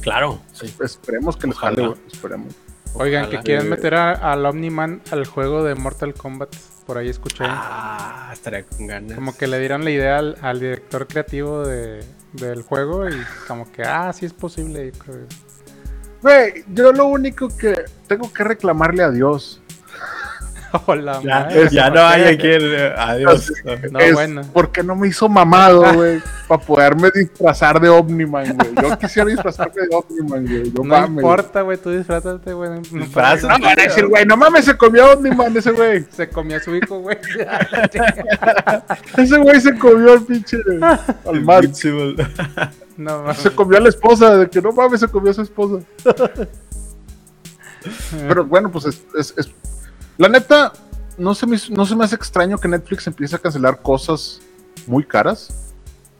Claro, 0.00 0.40
sí. 0.52 0.72
Esperemos 0.82 1.36
que 1.36 1.46
Ojalá. 1.48 1.76
jale, 1.76 1.88
güey. 1.88 2.00
Esperemos. 2.10 2.54
Oigan, 2.94 3.24
Ojalá. 3.26 3.38
que 3.40 3.44
quieren 3.44 3.68
meter 3.68 3.94
a- 3.96 4.12
al 4.32 4.46
Omniman 4.46 5.02
al 5.10 5.26
juego 5.26 5.62
de 5.62 5.74
Mortal 5.74 6.14
Kombat. 6.14 6.54
Por 6.86 6.96
ahí 6.96 7.10
escuché. 7.10 7.44
Ah, 7.46 8.30
estaría 8.32 8.62
con 8.64 8.86
ganas. 8.86 9.14
Como 9.16 9.36
que 9.36 9.46
le 9.46 9.58
dieron 9.58 9.84
la 9.84 9.90
idea 9.90 10.18
al, 10.18 10.38
al 10.40 10.58
director 10.58 11.06
creativo 11.06 11.66
de, 11.66 12.02
del 12.32 12.62
juego 12.62 13.06
y 13.08 13.12
como 13.46 13.70
que, 13.70 13.82
ah, 13.82 14.10
sí 14.14 14.24
es 14.24 14.32
posible. 14.32 14.90
yo 14.92 14.98
creo. 14.98 15.26
Güey, 16.22 16.64
yo 16.74 16.92
lo 16.92 17.06
único 17.06 17.48
que 17.56 17.84
tengo 18.06 18.32
que 18.32 18.42
reclamarle 18.44 19.02
a 19.04 19.10
Dios 19.10 19.60
Hola, 20.86 21.20
Ya, 21.24 21.40
madre, 21.40 21.68
ya 21.70 21.84
¿por 21.84 21.94
no 21.94 22.00
qué? 22.00 22.06
hay 22.14 22.22
aquí. 22.34 22.46
el- 22.46 22.92
Adiós. 22.98 23.52
No, 23.90 23.98
es 24.00 24.12
bueno. 24.12 24.42
porque 24.52 24.82
no 24.82 24.94
me 24.96 25.08
hizo 25.08 25.26
mamado, 25.26 25.80
güey, 25.94 26.20
para 26.46 26.60
poderme 26.60 27.08
disfrazar 27.14 27.80
de 27.80 27.88
Omniman, 27.88 28.54
güey. 28.54 28.74
Yo 28.90 28.98
quisiera 28.98 29.30
disfrazarme 29.30 29.80
de 29.88 29.96
Omniman, 29.96 30.44
güey. 30.46 30.64
No, 30.72 30.82
No 30.82 30.84
mames. 30.84 31.08
importa, 31.24 31.62
güey, 31.62 31.78
tú 31.78 31.90
disfrázate, 31.90 32.52
güey. 32.52 32.68
no. 32.68 32.82
No, 32.92 33.06
van 33.14 33.64
a 33.64 33.74
decir, 33.82 34.06
güey, 34.08 34.26
no 34.26 34.36
mames, 34.36 34.66
se 34.66 34.76
comió 34.76 35.12
Omniman 35.12 35.56
ese 35.56 35.70
güey. 35.70 36.04
Se 36.10 36.28
comió 36.28 36.58
a 36.58 36.60
su 36.60 36.76
hijo, 36.76 36.98
güey. 37.00 37.16
Ese 39.16 39.38
güey 39.38 39.60
se 39.62 39.74
comió 39.78 40.12
al 40.12 40.22
pinche 40.22 40.58
al 41.24 41.40
mar. 41.42 41.64
No, 42.98 43.22
mames. 43.22 43.38
Se 43.38 43.54
comió 43.54 43.78
a 43.78 43.80
la 43.80 43.88
esposa, 43.88 44.36
de 44.36 44.50
que 44.50 44.60
no 44.60 44.72
mames, 44.72 45.00
se 45.00 45.08
comió 45.08 45.30
a 45.30 45.34
su 45.34 45.42
esposa. 45.42 45.82
Pero 48.28 48.44
bueno, 48.44 48.70
pues 48.70 48.84
es, 48.86 49.02
es- 49.16 49.34
es- 49.36 49.50
la 50.16 50.28
neta, 50.28 50.72
no 51.16 51.34
se, 51.34 51.46
me, 51.46 51.56
no 51.70 51.86
se 51.86 51.94
me 51.96 52.04
hace 52.04 52.16
extraño 52.16 52.58
que 52.58 52.66
Netflix 52.68 53.06
empiece 53.06 53.36
a 53.36 53.38
cancelar 53.38 53.80
cosas 53.80 54.40
muy 54.86 55.04
caras, 55.04 55.48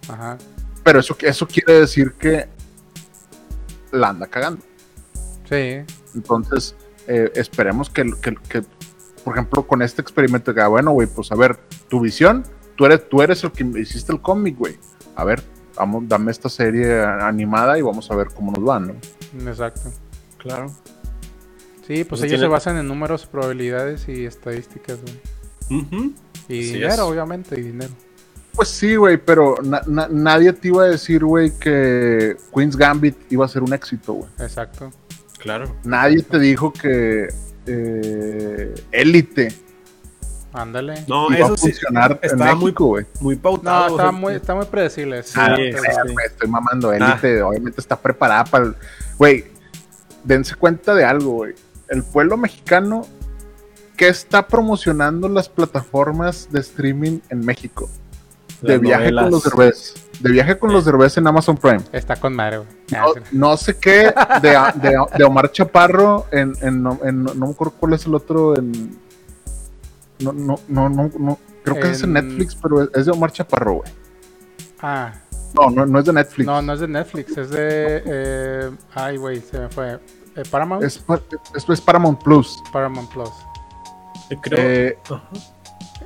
Ajá. 0.08 0.38
pero 0.84 1.00
eso, 1.00 1.16
eso 1.20 1.46
quiere 1.48 1.80
decir 1.80 2.12
que 2.12 2.48
la 3.90 4.10
anda 4.10 4.26
cagando. 4.28 4.62
Sí. 5.48 5.80
Entonces, 6.14 6.76
eh, 7.08 7.32
esperemos 7.34 7.90
que, 7.90 8.04
que- 8.22 8.36
que, 8.48 8.62
por 9.24 9.34
ejemplo, 9.34 9.66
con 9.66 9.82
este 9.82 10.00
experimento, 10.00 10.54
que, 10.54 10.64
bueno, 10.66 10.92
güey, 10.92 11.08
pues 11.08 11.32
a 11.32 11.34
ver, 11.34 11.56
tu 11.88 12.00
visión, 12.00 12.44
tú 12.76 12.86
eres, 12.86 13.08
tú 13.08 13.20
eres 13.20 13.42
el 13.42 13.50
que 13.50 13.64
hiciste 13.80 14.12
el 14.12 14.20
cómic, 14.22 14.56
güey. 14.56 14.78
A 15.16 15.24
ver, 15.24 15.42
vamos, 15.78 16.04
dame 16.08 16.30
esta 16.30 16.48
serie 16.48 17.02
animada 17.02 17.78
y 17.78 17.82
vamos 17.82 18.10
a 18.10 18.16
ver 18.16 18.28
cómo 18.34 18.52
nos 18.52 18.66
va, 18.68 18.80
¿no? 18.80 18.94
Exacto. 19.48 19.90
Claro. 20.38 20.68
Sí, 21.86 22.04
pues 22.04 22.08
Pues 22.08 22.20
ellos 22.22 22.32
tiene- 22.32 22.44
se 22.44 22.48
basan 22.48 22.76
en 22.76 22.86
números, 22.88 23.26
probabilidades 23.26 24.08
y 24.08 24.26
estadísticas, 24.26 24.98
güey. 25.00 25.14
Y 26.48 26.60
Así 26.60 26.72
dinero, 26.74 26.92
es. 26.94 26.98
obviamente, 27.00 27.58
y 27.58 27.62
dinero. 27.62 27.92
Pues 28.54 28.68
sí, 28.68 28.96
güey, 28.96 29.16
pero 29.18 29.54
na- 29.62 29.82
na- 29.86 30.08
nadie 30.10 30.52
te 30.52 30.68
iba 30.68 30.82
a 30.84 30.86
decir, 30.88 31.24
güey, 31.24 31.50
que 31.58 32.36
Queen's 32.54 32.76
Gambit 32.76 33.16
iba 33.30 33.44
a 33.44 33.48
ser 33.48 33.62
un 33.62 33.72
éxito, 33.72 34.14
güey. 34.14 34.30
Exacto. 34.40 34.90
Claro. 35.38 35.76
Nadie 35.84 36.22
te 36.22 36.38
dijo 36.38 36.72
que 36.72 37.28
eh, 37.70 38.74
Elite 38.92 39.52
Ándale. 40.52 41.04
No, 41.06 41.28
y 41.30 41.34
va 41.34 41.36
a 41.36 41.46
eso 41.46 41.56
sí. 41.56 41.70
funcionar 41.72 42.18
en 42.22 42.30
estaba 42.30 42.54
muy, 42.54 42.64
México, 42.66 42.86
güey. 42.86 43.06
muy 43.20 43.36
No, 43.36 43.42
pautado. 43.42 43.84
o 43.84 43.88
está 43.90 44.02
sea, 44.04 44.12
muy, 44.12 44.34
está 44.34 44.54
muy 44.54 44.64
predecible. 44.66 45.22
sí. 45.22 45.32
Ah, 45.36 45.54
Sí, 45.56 45.62
estoy 46.26 46.48
mamando. 46.48 46.92
Élite, 46.92 47.42
obviamente 47.42 47.80
está 47.80 47.96
preparada 47.96 48.44
para 48.44 48.64
el. 48.66 48.74
Güey, 49.18 49.44
dense 50.24 50.54
cuenta 50.54 50.94
de 50.94 51.04
algo, 51.04 51.32
güey. 51.32 51.54
El 51.88 52.02
pueblo 52.02 52.36
mexicano 52.36 53.06
que 53.96 54.08
está 54.08 54.46
promocionando 54.46 55.28
las 55.28 55.48
plataformas 55.48 56.48
de 56.50 56.60
streaming 56.60 57.18
en 57.30 57.40
México. 57.44 57.88
De 58.62 58.72
Las 58.74 58.80
viaje 58.80 59.02
novelas. 59.12 59.24
con 59.24 59.30
los 59.32 59.44
derbés. 59.44 59.94
De 60.20 60.32
viaje 60.32 60.58
con 60.58 60.72
los 60.72 60.84
derbés 60.84 61.16
en 61.16 61.26
Amazon 61.26 61.56
Prime. 61.56 61.80
Está 61.92 62.16
con 62.16 62.34
madre, 62.34 62.58
güey. 62.58 62.68
Ah, 62.94 63.04
No, 63.32 63.50
no 63.50 63.56
sé 63.56 63.76
qué 63.76 64.12
de, 64.42 64.50
de- 64.50 65.06
de 65.16 65.24
Omar 65.24 65.52
Chaparro 65.52 66.26
en, 66.32 66.54
en- 66.62 66.86
en- 67.04 67.24
no 67.24 67.34
me 67.34 67.50
acuerdo 67.50 67.74
cuál 67.78 67.92
es 67.92 68.04
el 68.06 68.14
otro 68.14 68.56
en 68.58 68.98
no 70.20 70.32
no 70.32 70.58
no 70.68 70.88
no, 70.88 71.10
no, 71.18 71.38
creo 71.64 71.80
que 71.80 71.90
es 71.90 72.02
en 72.02 72.12
Netflix 72.14 72.54
pero 72.54 72.82
es, 72.94 73.06
de 73.06 73.12
Omar 73.12 73.30
Chaparro 73.32 73.74
güey 73.76 73.92
Ah, 74.80 75.12
no, 75.54 75.70
no 75.70 75.86
no 75.86 75.98
es 75.98 76.04
de 76.04 76.12
Netflix 76.12 76.46
no, 76.46 76.62
no 76.62 76.72
es 76.72 76.80
de 76.80 76.88
Netflix, 76.88 77.36
es 77.36 77.50
de. 77.50 78.02
eh, 78.06 78.70
ay, 78.94 79.16
güey, 79.16 79.40
se 79.40 79.58
me 79.58 79.68
fue. 79.68 79.98
Eh, 80.36 80.42
Paramount. 80.50 80.84
es, 80.84 80.98
pa- 80.98 81.20
es, 81.54 81.80
Paramount 81.80 82.22
Plus 82.22 82.62
Paramount 82.72 83.10
Plus. 83.10 83.30
Creo. 84.42 84.58
Eh, 84.60 84.98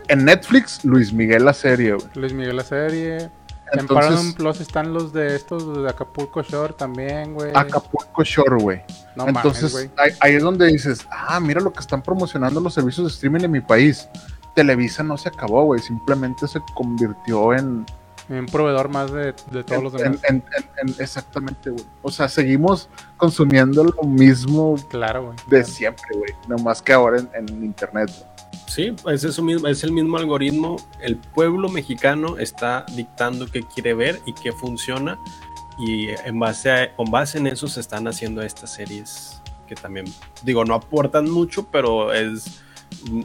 en 0.08 0.24
Netflix 0.24 0.84
Luis 0.84 1.12
Miguel 1.12 1.44
la 1.44 1.52
serie 1.52 1.94
güey 1.94 2.06
Luis 2.14 2.32
Miguel 2.32 2.56
la 2.56 2.64
serie. 2.64 3.30
En 3.72 3.86
Paramount 3.86 4.36
Plus 4.36 4.60
están 4.60 4.92
los 4.92 5.12
de 5.12 5.34
estos 5.36 5.82
de 5.82 5.88
Acapulco 5.88 6.42
Shore 6.42 6.74
también, 6.74 7.34
güey. 7.34 7.50
Acapulco 7.54 8.22
Shore 8.24 8.56
güey 8.56 8.82
No 9.16 9.26
entonces 9.28 9.72
mames, 9.72 9.90
ahí, 9.98 10.10
ahí 10.20 10.34
es 10.36 10.42
donde 10.42 10.66
dices 10.66 11.06
ah 11.10 11.40
mira 11.40 11.60
lo 11.60 11.72
que 11.72 11.80
están 11.80 12.02
promocionando 12.02 12.60
los 12.60 12.74
servicios 12.74 13.06
de 13.06 13.12
streaming 13.12 13.40
en 13.44 13.50
mi 13.50 13.60
país 13.60 14.08
Televisa 14.54 15.02
no 15.02 15.16
se 15.16 15.30
acabó, 15.30 15.64
güey. 15.64 15.80
Simplemente 15.80 16.46
se 16.46 16.60
convirtió 16.74 17.54
en, 17.54 17.86
Un 18.28 18.46
proveedor 18.46 18.90
más 18.90 19.10
de, 19.10 19.34
de 19.50 19.64
todos 19.64 19.82
los 19.82 19.94
en- 19.94 19.98
demás. 20.12 20.20
en- 20.28 20.44
en- 20.58 20.88
en- 20.88 20.94
exactamente, 21.00 21.70
güey. 21.70 21.82
O 22.02 22.10
sea, 22.10 22.28
seguimos 22.28 22.90
consumiendo 23.16 23.82
lo 23.82 24.02
mismo 24.02 24.74
claro, 24.90 25.24
güey. 25.28 25.36
de 25.46 25.64
siempre, 25.64 26.04
güey. 26.18 26.30
Nomás 26.48 26.82
que 26.82 26.92
ahora 26.92 27.20
en, 27.20 27.30
en 27.34 27.64
internet. 27.64 28.10
güey. 28.14 28.31
Sí, 28.66 28.94
es, 29.06 29.24
eso 29.24 29.42
mismo, 29.42 29.68
es 29.68 29.84
el 29.84 29.92
mismo 29.92 30.16
algoritmo. 30.16 30.76
El 31.00 31.16
pueblo 31.16 31.68
mexicano 31.68 32.38
está 32.38 32.86
dictando 32.94 33.46
qué 33.46 33.62
quiere 33.62 33.94
ver 33.94 34.20
y 34.26 34.32
qué 34.32 34.52
funciona. 34.52 35.18
Y 35.78 36.08
en 36.24 36.38
base, 36.38 36.70
a- 36.70 36.96
con 36.96 37.10
base 37.10 37.38
en 37.38 37.46
eso 37.46 37.66
se 37.68 37.80
están 37.80 38.06
haciendo 38.08 38.42
estas 38.42 38.72
series 38.74 39.40
que 39.66 39.74
también, 39.74 40.06
digo, 40.42 40.64
no 40.64 40.74
aportan 40.74 41.30
mucho, 41.30 41.66
pero 41.70 42.12
es 42.12 42.60
mm, 43.10 43.22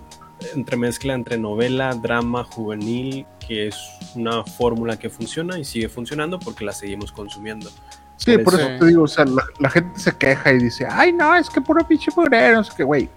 entremezcla 0.55 1.13
entre 1.13 1.38
novela, 1.38 1.93
drama, 1.93 2.43
juvenil, 2.43 3.25
que 3.45 3.67
es 3.67 3.75
una 4.15 4.43
fórmula 4.43 4.97
que 4.97 5.09
funciona 5.09 5.59
y 5.59 5.65
sigue 5.65 5.89
funcionando 5.89 6.39
porque 6.39 6.63
la 6.63 6.71
seguimos 6.73 7.11
consumiendo. 7.11 7.69
Sí, 8.17 8.34
Por 8.38 8.43
por 8.45 8.53
eso- 8.59 8.67
te 8.80 8.86
digo, 8.86 9.03
o 9.03 9.07
sea, 9.07 9.25
la, 9.25 9.43
la 9.59 9.69
gente 9.69 9.99
se 9.99 10.15
queja 10.15 10.51
y 10.53 10.57
dice, 10.59 10.88
ay, 10.89 11.11
no, 11.13 11.36
es 11.36 11.49
que 11.49 11.59
puro 11.61 11.86
pinche 11.88 12.11
mugrero, 12.15 12.57
no 12.57 12.63
sé 12.63 12.71
qué, 12.75 12.84
güey. 12.84 13.09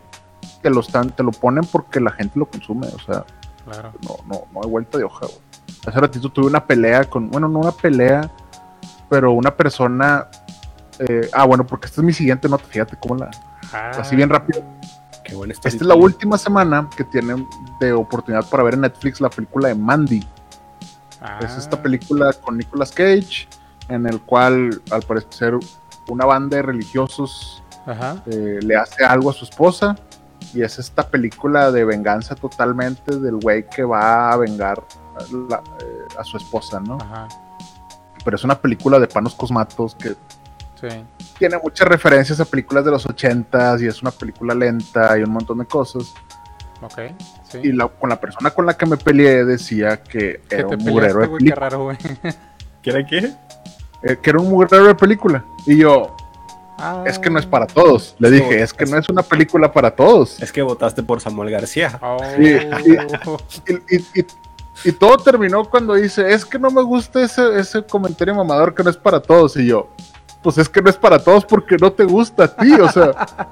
Te 0.63 0.71
lo, 0.71 0.81
están, 0.81 1.11
te 1.11 1.23
lo 1.23 1.31
ponen 1.33 1.65
porque 1.65 2.01
la 2.01 2.11
gente 2.11 2.39
lo 2.39 2.47
consume, 2.47 2.87
o 2.89 2.99
sea, 2.99 3.25
Claro. 3.65 3.93
no, 4.03 4.17
no, 4.27 4.43
no 4.53 4.61
hay 4.63 4.69
vuelta 4.71 4.99
de 4.99 5.05
hoja, 5.05 5.27
güey. 5.27 5.39
Hace 5.87 6.01
ratito 6.01 6.29
tuve 6.31 6.47
una 6.47 6.67
pelea 6.67 7.05
con, 7.05 7.31
bueno, 7.31 7.49
no 7.49 7.61
una 7.61 7.73
pelea, 7.73 8.31
pero 9.09 9.33
una 9.33 9.55
persona, 9.55 10.27
eh, 10.99 11.29
ah, 11.33 11.45
bueno, 11.47 11.67
porque 11.67 11.87
esta 11.87 12.01
es 12.01 12.05
mi 12.05 12.13
siguiente 12.13 12.49
nota, 12.49 12.65
fíjate 12.65 12.97
cómo 12.97 13.17
la, 13.17 13.31
Ah, 13.73 13.91
así 13.99 14.17
bien 14.17 14.29
rápido. 14.29 14.63
Qué 15.25 15.35
buena 15.37 15.53
Esta 15.53 15.69
es 15.69 15.81
la 15.83 15.95
última 15.95 16.37
semana 16.37 16.89
que 16.97 17.05
tienen 17.05 17.47
de 17.79 17.93
oportunidad 17.93 18.45
para 18.51 18.65
ver 18.65 18.75
en 18.75 18.81
Netflix 18.81 19.21
la 19.21 19.31
película 19.31 19.69
de 19.69 19.75
Mandy. 19.77 20.27
ah, 21.23 21.39
Es 21.43 21.57
esta 21.57 21.81
película 21.81 22.33
con 22.33 22.57
Nicolas 22.59 22.91
Cage, 22.91 23.47
en 23.89 24.07
el 24.07 24.21
cual, 24.23 24.83
al 24.91 25.03
parecer, 25.03 25.55
una 26.09 26.25
banda 26.25 26.57
de 26.57 26.63
religiosos 26.63 27.63
Ajá. 27.87 28.23
eh, 28.27 28.59
le 28.63 28.77
hace 28.77 29.05
algo 29.05 29.31
a 29.31 29.33
su 29.33 29.45
esposa. 29.45 29.95
Y 30.55 30.63
es 30.63 30.79
esta 30.79 31.09
película 31.09 31.71
de 31.71 31.85
venganza 31.85 32.35
totalmente 32.35 33.17
del 33.19 33.37
güey 33.37 33.69
que 33.69 33.85
va 33.85 34.33
a 34.33 34.37
vengar 34.37 34.83
a, 35.17 35.23
la- 35.49 35.63
eh, 35.81 36.07
a 36.19 36.25
su 36.25 36.37
esposa, 36.37 36.81
¿no? 36.81 36.99
Ajá. 37.01 37.29
Pero 38.25 38.37
es 38.37 38.45
una 38.45 38.59
película 38.61 38.99
de 38.99 39.07
panos 39.07 39.35
cosmatos 39.35 39.95
que 39.95 40.15
Sí. 40.81 41.05
tiene 41.39 41.59
muchas 41.63 41.87
referencias 41.87 42.41
a 42.41 42.45
películas 42.47 42.85
de 42.85 42.91
los 42.91 43.05
ochentas 43.07 43.81
y 43.83 43.87
es 43.87 44.01
una 44.03 44.11
película 44.11 44.55
lenta 44.55 45.17
y 45.19 45.23
un 45.23 45.31
montón 45.31 45.59
de 45.59 45.67
cosas. 45.67 46.13
Ok. 46.83 46.99
Sí. 47.49 47.61
Y 47.63 47.73
la- 47.73 47.89
con 47.89 48.09
la 48.09 48.19
persona 48.19 48.51
con 48.51 48.65
la 48.67 48.77
que 48.77 48.87
me 48.87 48.97
peleé 48.97 49.45
decía 49.45 50.03
que 50.03 50.41
¿Qué 50.49 50.57
era 50.57 50.69
un 50.69 50.79
mugrero 50.79 51.21
de 51.21 51.27
güey? 51.27 51.39
Qué 51.39 51.45
película. 51.51 51.55
raro, 51.69 51.85
güey. 51.85 51.99
¿Quiere 52.83 53.07
qué? 53.07 53.33
eh, 54.03 54.17
que 54.23 54.31
era 54.31 54.41
un 54.41 54.49
mugrero 54.49 54.85
de 54.87 54.95
película. 54.95 55.45
Y 55.67 55.77
yo, 55.77 56.17
Ah. 56.81 57.05
es 57.07 57.19
que 57.19 57.29
no 57.31 57.39
es 57.39 57.47
para 57.47 57.67
todos. 57.67 58.15
Le 58.19 58.29
Es 58.29 58.35
dije, 58.35 58.63
es 58.63 58.73
que 58.73 58.87
no 58.87 58.97
es 58.99 59.09
una 59.09 59.23
película 59.23 59.73
para 59.73 59.91
todos. 59.91 60.41
Es 60.43 60.51
que 60.53 60.63
votaste 60.63 61.03
por 61.03 61.21
Samuel 61.21 61.51
García. 61.51 61.99
Oh. 62.03 62.17
Sí, 62.37 62.57
Y, 63.67 63.97
y- 63.97 64.05
y- 64.21 64.27
y 64.83 64.93
todo 64.93 65.19
terminó 65.19 65.65
cuando 65.69 65.93
dice, 65.95 66.33
es 66.33 66.45
que 66.47 66.59
no 66.59 66.71
me 66.71 66.83
gusta 66.83 67.23
ese, 67.23 67.59
ese 67.61 67.83
comentario 67.85 68.35
mamador 68.35 68.75
que 68.75 68.83
no 68.83 68.89
es 68.89 68.97
para 68.97 69.21
todos. 69.21 69.55
Y 69.57 69.67
yo, 69.67 69.89
pues 70.43 70.57
es 70.57 70.69
que 70.71 70.81
no 70.81 70.89
es 70.89 70.97
para 70.97 71.19
todos 71.19 71.45
porque 71.45 71.77
no 71.77 71.93
te 71.93 72.05
gusta 72.05 72.45
a 72.45 72.57
ti. 72.57 72.73
O 72.75 72.91
sea, 72.91 73.13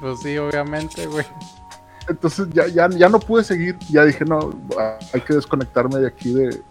Pues 0.00 0.20
sí, 0.20 0.36
obviamente, 0.38 1.06
güey. 1.06 1.24
entonces 2.08 2.46
ya, 2.52 2.66
ya, 2.68 2.88
ya 2.88 3.08
no 3.08 3.18
pude 3.20 3.44
seguir. 3.44 3.76
Ya 3.90 4.04
dije, 4.04 4.24
no, 4.24 4.50
ah, 4.78 4.98
hay 5.12 5.20
que 5.20 5.34
desconectarme 5.34 5.98
de 5.98 6.08
aquí 6.08 6.32
de... 6.32 6.62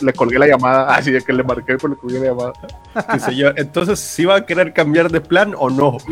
Le 0.00 0.12
colgué 0.12 0.38
la 0.38 0.46
llamada, 0.46 0.94
así 0.94 1.10
de 1.10 1.20
que 1.22 1.32
le 1.32 1.42
marqué, 1.42 1.76
pero 1.76 1.88
le 1.88 1.96
colgué 1.96 2.18
la 2.20 2.26
llamada. 2.26 2.52
Dice 3.14 3.34
yo, 3.36 3.50
entonces, 3.56 3.98
¿sí 3.98 4.24
va 4.24 4.36
a 4.36 4.46
querer 4.46 4.72
cambiar 4.72 5.10
de 5.10 5.20
plan 5.20 5.54
o 5.56 5.70
no? 5.70 5.96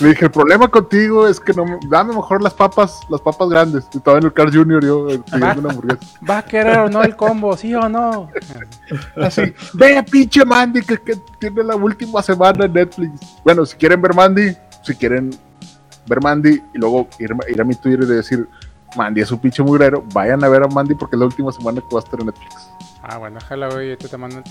Le 0.00 0.08
dije, 0.10 0.26
el 0.26 0.30
problema 0.30 0.68
contigo 0.68 1.26
es 1.26 1.40
que 1.40 1.52
no 1.52 1.64
me- 1.64 1.78
dame 1.88 2.14
mejor 2.14 2.42
las 2.42 2.52
papas, 2.54 3.00
las 3.08 3.20
papas 3.20 3.48
grandes. 3.48 3.84
Y 3.92 3.96
estaba 3.98 4.18
en 4.18 4.24
el 4.24 4.32
Car 4.32 4.52
Junior 4.54 4.84
yo 4.84 5.08
eh, 5.08 5.18
pidiendo 5.24 5.60
una 5.60 5.70
hamburguesa. 5.70 6.00
¿Va 6.28 6.38
a 6.38 6.44
querer 6.44 6.78
o 6.80 6.88
no 6.90 7.02
el 7.02 7.16
combo? 7.16 7.56
¿Sí 7.56 7.74
o 7.74 7.88
no? 7.88 8.30
Así, 9.16 9.52
ve 9.72 10.02
pinche 10.08 10.44
Mandy 10.44 10.82
que, 10.82 10.98
que 10.98 11.14
tiene 11.40 11.64
la 11.64 11.74
última 11.74 12.22
semana 12.22 12.66
en 12.66 12.72
Netflix. 12.74 13.12
Bueno, 13.44 13.64
si 13.66 13.76
quieren 13.76 14.00
ver 14.02 14.14
Mandy, 14.14 14.54
si 14.84 14.94
quieren 14.94 15.30
ver 16.06 16.20
Mandy 16.22 16.62
y 16.74 16.78
luego 16.78 17.08
ir, 17.18 17.34
ir 17.48 17.60
a 17.60 17.64
mi 17.64 17.74
Twitter 17.74 18.04
y 18.04 18.06
decir, 18.12 18.46
Mandy 18.96 19.20
es 19.20 19.30
un 19.30 19.38
pinche 19.38 19.62
mugrero, 19.62 20.02
vayan 20.12 20.42
a 20.44 20.48
ver 20.48 20.62
a 20.62 20.68
Mandy 20.68 20.94
porque 20.94 21.16
es 21.16 21.20
la 21.20 21.26
última 21.26 21.52
semana 21.52 21.80
que 21.80 21.94
va 21.94 22.00
a 22.00 22.04
estar 22.04 22.18
en 22.20 22.26
Netflix. 22.26 22.70
Ah, 23.02 23.18
bueno, 23.18 23.38
ojalá, 23.42 23.68
güey, 23.68 23.90
yo 23.90 23.96
te, 23.98 24.16
mando 24.16 24.38
el. 24.38 24.44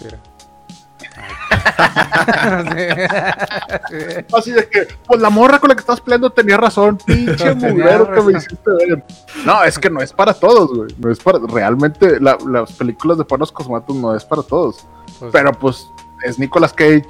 Sí. 3.89 4.25
Así 4.33 4.51
de 4.51 4.67
que, 4.69 4.87
pues 5.05 5.19
la 5.21 5.29
morra 5.29 5.59
con 5.59 5.69
la 5.69 5.75
que 5.75 5.81
estás 5.81 6.01
peleando 6.01 6.29
tenía 6.31 6.57
razón, 6.57 6.97
pinche 7.05 7.53
mugrero 7.55 8.11
que 8.11 8.21
me 8.21 8.37
hiciste 8.37 8.69
ver. 8.87 9.03
No, 9.45 9.63
es 9.63 9.77
que 9.77 9.89
no 9.89 10.01
es 10.01 10.11
para 10.13 10.33
todos, 10.33 10.73
güey. 10.75 10.95
No 10.97 11.11
es 11.11 11.19
para, 11.19 11.39
realmente 11.47 12.19
la- 12.19 12.37
las 12.49 12.71
películas 12.73 13.17
de 13.17 13.25
Panos 13.25 13.51
Cosmatos 13.51 13.95
no 13.95 14.15
es 14.15 14.23
para 14.25 14.41
todos. 14.43 14.85
Pues, 15.19 15.31
Pero 15.31 15.51
pues 15.53 15.87
es 16.23 16.39
Nicolas 16.39 16.73
Cage, 16.73 17.07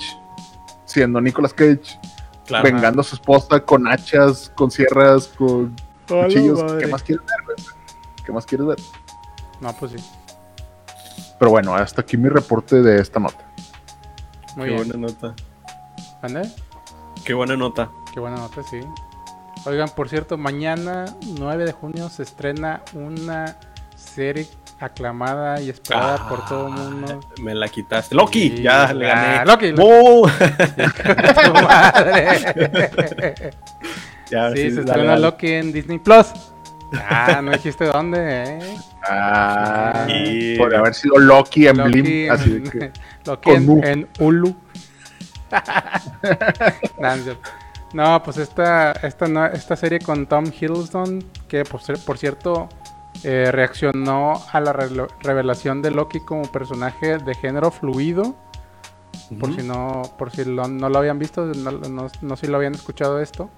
siendo 0.85 1.21
Nicolas 1.21 1.53
Cage, 1.53 1.99
Claro. 2.45 2.63
vengando 2.63 3.01
a 3.01 3.03
su 3.03 3.15
esposa 3.15 3.59
con 3.59 3.87
hachas, 3.87 4.51
con 4.55 4.69
sierras, 4.69 5.27
con 5.37 5.75
cuchillos. 6.07 6.73
¿Qué 6.79 6.87
más 6.87 7.03
quieres 7.03 7.25
ver, 7.25 7.43
güey? 7.45 7.57
¿Qué 8.25 8.31
más 8.31 8.45
quieres 8.45 8.67
ver? 8.67 8.77
No, 9.61 9.73
pues 9.73 9.91
sí. 9.91 9.97
Pero 11.39 11.51
bueno, 11.51 11.75
hasta 11.75 12.01
aquí 12.01 12.17
mi 12.17 12.29
reporte 12.29 12.81
de 12.81 12.99
esta 13.01 13.19
nota. 13.19 13.45
Muy 14.55 14.69
Qué 14.69 14.73
bien. 14.73 14.87
buena 14.89 15.07
nota. 15.07 15.35
¿Mande? 16.21 16.49
Qué 17.23 17.33
buena 17.33 17.55
nota. 17.57 17.89
Qué 18.13 18.19
buena 18.19 18.37
nota, 18.37 18.63
sí. 18.63 18.79
Oigan, 19.65 19.89
por 19.89 20.09
cierto, 20.09 20.37
mañana, 20.37 21.05
9 21.39 21.65
de 21.65 21.71
junio, 21.71 22.09
se 22.09 22.23
estrena 22.23 22.81
una 22.93 23.57
serie 23.95 24.47
aclamada 24.79 25.59
y 25.61 25.69
esperada 25.69 26.27
por 26.29 26.45
todo 26.45 26.67
el 26.67 26.73
mundo. 26.73 27.19
Me 27.41 27.55
la 27.55 27.67
quitaste. 27.67 28.13
Loki, 28.15 28.57
Sí, 28.57 28.61
ya 28.61 28.93
le 28.93 29.11
ah, 29.11 29.15
gané. 29.15 29.45
Loki, 29.45 29.71
Loki. 29.71 29.81
¡Oh! 29.83 30.27
¡Tu 31.45 31.53
madre! 31.53 33.53
Ya, 34.29 34.51
Sí, 34.51 34.71
se 34.71 34.79
estrena. 34.81 35.17
Loki 35.17 35.47
en 35.51 35.71
Disney 35.71 35.99
Plus. 35.99 36.27
Ah, 37.09 37.41
no 37.43 37.51
dijiste 37.51 37.85
dónde, 37.85 38.43
¿eh? 38.43 38.77
Ah, 39.07 40.05
podría 40.57 40.79
haber 40.79 40.93
sido 40.93 41.17
Loki 41.17 41.67
en 41.67 41.77
Loki 41.77 42.01
Blim, 42.01 42.31
así 42.31 42.49
de 42.59 42.69
que. 42.71 42.91
Loki 43.25 43.49
en, 43.51 43.83
en 43.83 44.07
Hulu. 44.19 44.55
No 47.93 48.21
pues 48.23 48.37
esta, 48.37 48.91
esta, 48.91 49.27
no- 49.27 49.45
esta 49.45 49.75
serie 49.75 49.99
con 49.99 50.25
Tom 50.25 50.45
Hiddleston, 50.47 51.23
que 51.47 51.63
por, 51.63 51.81
ser- 51.81 51.99
por 51.99 52.17
cierto 52.17 52.67
eh, 53.23 53.49
reaccionó 53.51 54.41
a 54.51 54.59
la 54.59 54.73
revelación 54.73 55.81
de 55.81 55.91
Loki 55.91 56.19
como 56.19 56.43
personaje 56.51 57.17
de 57.19 57.35
género 57.35 57.71
fluido. 57.71 58.35
Por 59.39 59.55
si 59.55 59.63
no, 59.63 60.01
por 60.17 60.29
si 60.31 60.43
lo- 60.43 60.67
no 60.67 60.89
lo 60.89 60.97
habían 60.99 61.19
visto, 61.19 61.45
no, 61.45 61.71
no, 61.71 62.07
no 62.21 62.35
si 62.35 62.47
lo 62.47 62.57
habían 62.57 62.75
escuchado 62.75 63.21
esto. 63.21 63.49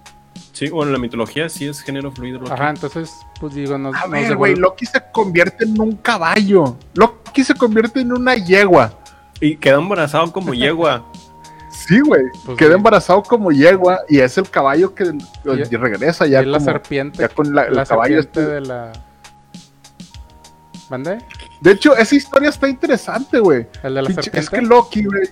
Sí, 0.53 0.69
bueno, 0.69 0.91
la 0.91 0.97
mitología 0.97 1.49
sí 1.49 1.67
es 1.67 1.81
género 1.81 2.11
fluido. 2.11 2.39
Loki. 2.39 2.51
Ajá, 2.51 2.69
entonces, 2.71 3.11
pues 3.39 3.53
digo, 3.53 3.77
nos, 3.77 3.95
A 3.95 4.07
ver, 4.07 4.35
güey, 4.35 4.55
Loki 4.55 4.85
se 4.85 5.01
convierte 5.11 5.65
en 5.65 5.79
un 5.79 5.95
caballo. 5.97 6.75
Loki 6.95 7.43
se 7.43 7.53
convierte 7.53 7.99
en 8.01 8.11
una 8.13 8.35
yegua. 8.35 8.93
Y 9.39 9.55
queda 9.57 9.75
embarazado 9.77 10.31
como 10.31 10.53
yegua. 10.55 11.05
Sí, 11.69 11.99
güey. 11.99 12.23
Pues 12.45 12.57
Queda 12.57 12.69
sí. 12.71 12.75
embarazado 12.75 13.21
como 13.21 13.51
yegua 13.51 13.99
y 14.09 14.19
es 14.19 14.37
el 14.39 14.49
caballo 14.49 14.95
que 14.95 15.03
Y- 15.45 15.75
regresa 15.75 16.25
y 16.25 16.31
ya 16.31 16.39
es 16.39 16.47
la 16.47 16.57
como- 16.57 16.65
serpiente, 16.71 17.19
ya 17.19 17.29
con 17.29 17.53
la- 17.53 17.63
el 17.65 17.75
la 17.75 17.85
caballo 17.85 18.21
serpiente 18.21 18.39
este. 18.41 18.53
de 18.55 18.61
la... 18.61 18.91
¿Mande? 20.89 21.19
De 21.61 21.71
hecho, 21.71 21.95
esa 21.95 22.15
historia 22.15 22.49
está 22.49 22.67
interesante, 22.69 23.39
güey. 23.39 23.67
¿El 23.83 23.93
de 23.95 24.01
la 24.01 24.09
Pinche- 24.09 24.13
serpiente? 24.23 24.39
Es 24.39 24.49
que 24.49 24.61
Loki, 24.61 25.03
güey. 25.05 25.29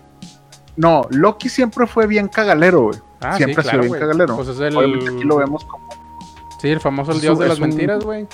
No, 0.77 1.05
Loki 1.09 1.49
siempre 1.49 1.87
fue 1.87 2.05
bien 2.07 2.27
cagalero, 2.27 2.83
güey. 2.83 2.99
Ah, 3.21 3.37
siempre 3.37 3.63
sí, 3.63 3.69
ha 3.69 3.71
sido 3.71 3.81
claro, 3.81 3.93
bien 3.93 3.99
cagalero. 3.99 4.35
Pues 4.35 4.47
es 4.49 4.59
el- 4.59 4.75
Obviamente 4.75 5.09
aquí 5.09 5.23
lo 5.23 5.37
vemos 5.37 5.65
como. 5.65 5.87
Sí, 6.61 6.69
el 6.69 6.79
famoso 6.79 7.11
el 7.11 7.21
dios 7.21 7.39
de 7.39 7.47
las 7.47 7.59
un- 7.59 7.69
mentiras, 7.69 8.03
güey. 8.03 8.27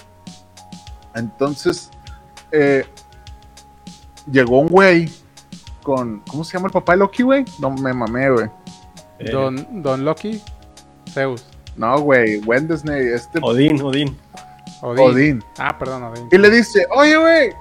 Entonces, 1.15 1.89
eh, 2.51 2.85
llegó 4.31 4.59
un 4.59 4.67
güey 4.67 5.11
con. 5.83 6.19
¿Cómo 6.29 6.43
se 6.43 6.53
llama 6.57 6.67
el 6.67 6.73
papá 6.73 6.93
de 6.93 6.99
Loki, 6.99 7.23
güey? 7.23 7.45
No 7.59 7.71
me 7.71 7.93
mamé, 7.93 8.29
güey. 8.31 8.49
Eh, 9.19 9.31
Don, 9.31 9.83
Don 9.83 10.03
Loki, 10.05 10.41
Zeus, 11.09 11.45
No, 11.75 11.99
güey. 12.01 12.39
Wednesday, 12.39 13.07
este 13.13 13.39
Odín, 13.41 13.81
Odín. 13.81 14.17
Odín. 14.81 14.99
Odín. 15.05 15.43
Ah, 15.57 15.77
perdón, 15.77 16.03
Odín. 16.03 16.27
Y 16.31 16.37
le 16.37 16.49
dice, 16.49 16.87
oye, 16.95 17.17
güey, 17.17 17.53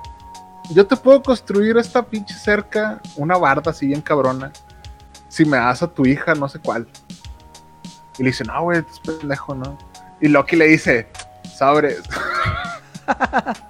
yo 0.71 0.87
te 0.87 0.97
puedo 0.97 1.23
construir 1.23 1.77
esta 1.77 2.03
pinche 2.03 2.35
cerca, 2.35 3.01
una 3.17 3.37
barda 3.37 3.71
así 3.73 3.87
bien 3.87 4.01
cabrona, 4.01 4.53
si 5.31 5.45
me 5.45 5.57
das 5.57 5.83
a 5.83 5.87
tu 5.87 6.05
hija, 6.05 6.35
no 6.35 6.49
sé 6.49 6.59
cuál. 6.59 6.87
Y 8.19 8.25
le 8.25 8.31
dice, 8.31 8.45
no, 8.45 8.63
güey, 8.65 8.81
es 8.81 9.01
pendejo, 9.01 9.55
¿no? 9.55 9.79
Y 10.21 10.29
Loki 10.29 10.57
le 10.57 10.67
dice, 10.67 11.09
sabres. 11.57 12.03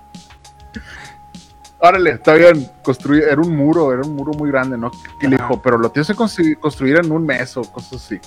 Órale, 1.79 2.11
está 2.13 2.35
bien, 2.35 2.69
construir, 2.83 3.23
era 3.25 3.41
un 3.41 3.55
muro, 3.55 3.93
era 3.93 4.03
un 4.03 4.17
muro 4.17 4.33
muy 4.33 4.51
grande, 4.51 4.77
¿no? 4.77 4.91
Y 5.21 5.29
le 5.29 5.37
dijo, 5.37 5.63
pero 5.63 5.79
lo 5.79 5.91
tienes 5.91 6.09
que 6.09 6.15
construir, 6.15 6.59
construir 6.59 6.97
en 6.97 7.13
un 7.13 7.25
mes 7.25 7.57
o 7.57 7.63
cosas 7.63 8.05
así. 8.05 8.19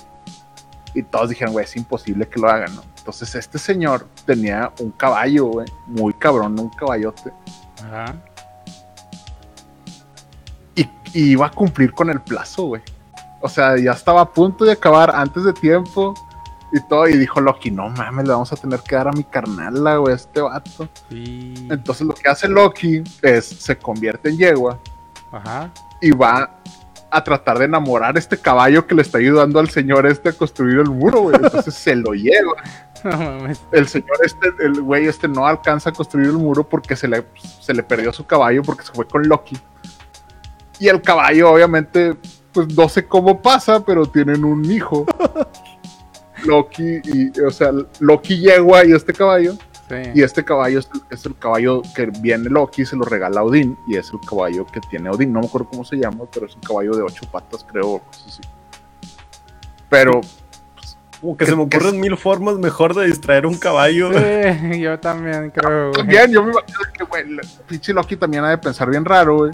Y 0.94 1.02
todos 1.02 1.28
dijeron, 1.28 1.52
güey, 1.52 1.64
es 1.64 1.76
imposible 1.76 2.28
que 2.28 2.40
lo 2.40 2.48
hagan, 2.48 2.74
¿no? 2.74 2.82
Entonces 2.98 3.34
este 3.34 3.58
señor 3.58 4.08
tenía 4.24 4.72
un 4.80 4.92
caballo, 4.92 5.46
güey, 5.46 5.66
muy 5.86 6.14
cabrón, 6.14 6.58
un 6.58 6.70
caballote. 6.70 7.32
Ajá. 7.84 8.14
Y, 10.76 10.88
y 11.12 11.32
iba 11.32 11.46
a 11.46 11.50
cumplir 11.50 11.92
con 11.92 12.10
el 12.10 12.20
plazo, 12.20 12.66
güey. 12.66 12.82
O 13.44 13.48
sea, 13.50 13.76
ya 13.76 13.92
estaba 13.92 14.22
a 14.22 14.30
punto 14.30 14.64
de 14.64 14.72
acabar 14.72 15.14
antes 15.14 15.44
de 15.44 15.52
tiempo 15.52 16.14
y 16.72 16.80
todo. 16.88 17.06
Y 17.06 17.18
dijo 17.18 17.42
Loki, 17.42 17.70
no 17.70 17.90
mames, 17.90 18.26
le 18.26 18.32
vamos 18.32 18.50
a 18.54 18.56
tener 18.56 18.80
que 18.80 18.96
dar 18.96 19.08
a 19.08 19.12
mi 19.12 19.22
carnala, 19.22 19.98
güey, 19.98 20.14
a 20.14 20.16
este 20.16 20.40
vato. 20.40 20.88
Y... 21.10 21.70
Entonces 21.70 22.06
lo 22.06 22.14
que 22.14 22.26
hace 22.26 22.48
Loki 22.48 23.04
es, 23.20 23.44
se 23.44 23.76
convierte 23.76 24.30
en 24.30 24.38
yegua 24.38 24.78
Ajá. 25.30 25.70
y 26.00 26.10
va 26.12 26.58
a 27.10 27.22
tratar 27.22 27.58
de 27.58 27.66
enamorar 27.66 28.16
a 28.16 28.18
este 28.18 28.38
caballo 28.38 28.86
que 28.86 28.94
le 28.94 29.02
está 29.02 29.18
ayudando 29.18 29.60
al 29.60 29.68
señor 29.68 30.06
este 30.06 30.30
a 30.30 30.32
construir 30.32 30.78
el 30.78 30.88
muro, 30.88 31.20
güey. 31.20 31.36
Entonces 31.36 31.74
se 31.74 31.94
lo 31.94 32.14
lleva. 32.14 32.54
No. 33.04 33.46
El 33.70 33.86
señor 33.86 34.16
este, 34.24 34.48
el 34.60 34.80
güey 34.80 35.06
este 35.08 35.28
no 35.28 35.46
alcanza 35.46 35.90
a 35.90 35.92
construir 35.92 36.28
el 36.28 36.38
muro 36.38 36.66
porque 36.66 36.96
se 36.96 37.06
le, 37.06 37.26
se 37.60 37.74
le 37.74 37.82
perdió 37.82 38.10
su 38.14 38.24
caballo 38.24 38.62
porque 38.62 38.82
se 38.82 38.92
fue 38.94 39.06
con 39.06 39.28
Loki. 39.28 39.58
Y 40.80 40.88
el 40.88 41.02
caballo, 41.02 41.52
obviamente, 41.52 42.16
pues 42.54 42.74
no 42.74 42.88
sé 42.88 43.06
cómo 43.06 43.42
pasa, 43.42 43.84
pero 43.84 44.06
tienen 44.06 44.44
un 44.44 44.64
hijo. 44.64 45.04
Loki 46.44 47.00
y, 47.04 47.40
o 47.40 47.50
sea, 47.50 47.72
Loki 48.00 48.38
yegua 48.38 48.84
y 48.86 48.92
este 48.92 49.12
caballo. 49.12 49.54
Sí. 49.88 49.96
Y 50.14 50.22
este 50.22 50.42
caballo 50.44 50.78
es, 50.78 50.88
es 51.10 51.26
el 51.26 51.36
caballo 51.36 51.82
que 51.94 52.06
viene 52.06 52.48
Loki, 52.48 52.86
se 52.86 52.96
lo 52.96 53.04
regala 53.04 53.40
a 53.40 53.44
Odín. 53.44 53.76
Y 53.88 53.96
es 53.96 54.10
el 54.12 54.20
caballo 54.20 54.64
que 54.66 54.80
tiene 54.88 55.10
Odín. 55.10 55.32
No 55.32 55.40
me 55.40 55.46
acuerdo 55.46 55.68
cómo 55.68 55.84
se 55.84 55.96
llama, 55.96 56.24
pero 56.32 56.46
es 56.46 56.54
un 56.54 56.62
caballo 56.62 56.94
de 56.94 57.02
ocho 57.02 57.26
patas, 57.30 57.64
creo, 57.64 57.90
o 57.90 57.98
cosas 57.98 58.26
así. 58.28 58.42
Pero 59.90 60.20
Como 61.24 61.36
que 61.38 61.46
¿Qué- 61.46 61.50
se 61.50 61.56
me 61.56 61.62
ocurren 61.62 61.98
mil 61.98 62.18
formas 62.18 62.56
mejor 62.58 62.94
de 62.94 63.06
distraer 63.06 63.46
un 63.46 63.56
caballo. 63.56 64.10
Sí, 64.12 64.78
yo 64.78 65.00
también 65.00 65.50
creo, 65.50 65.84
güey. 65.88 65.92
También, 65.94 66.30
yo 66.30 66.42
me 66.44 66.52
imagino 66.52 66.78
que, 66.92 67.04
güey, 67.04 67.22
el 67.22 67.40
pinche 67.66 67.94
Loki 67.94 68.14
también 68.16 68.44
ha 68.44 68.50
de 68.50 68.58
pensar 68.58 68.90
bien 68.90 69.06
raro, 69.06 69.38
güey. 69.38 69.50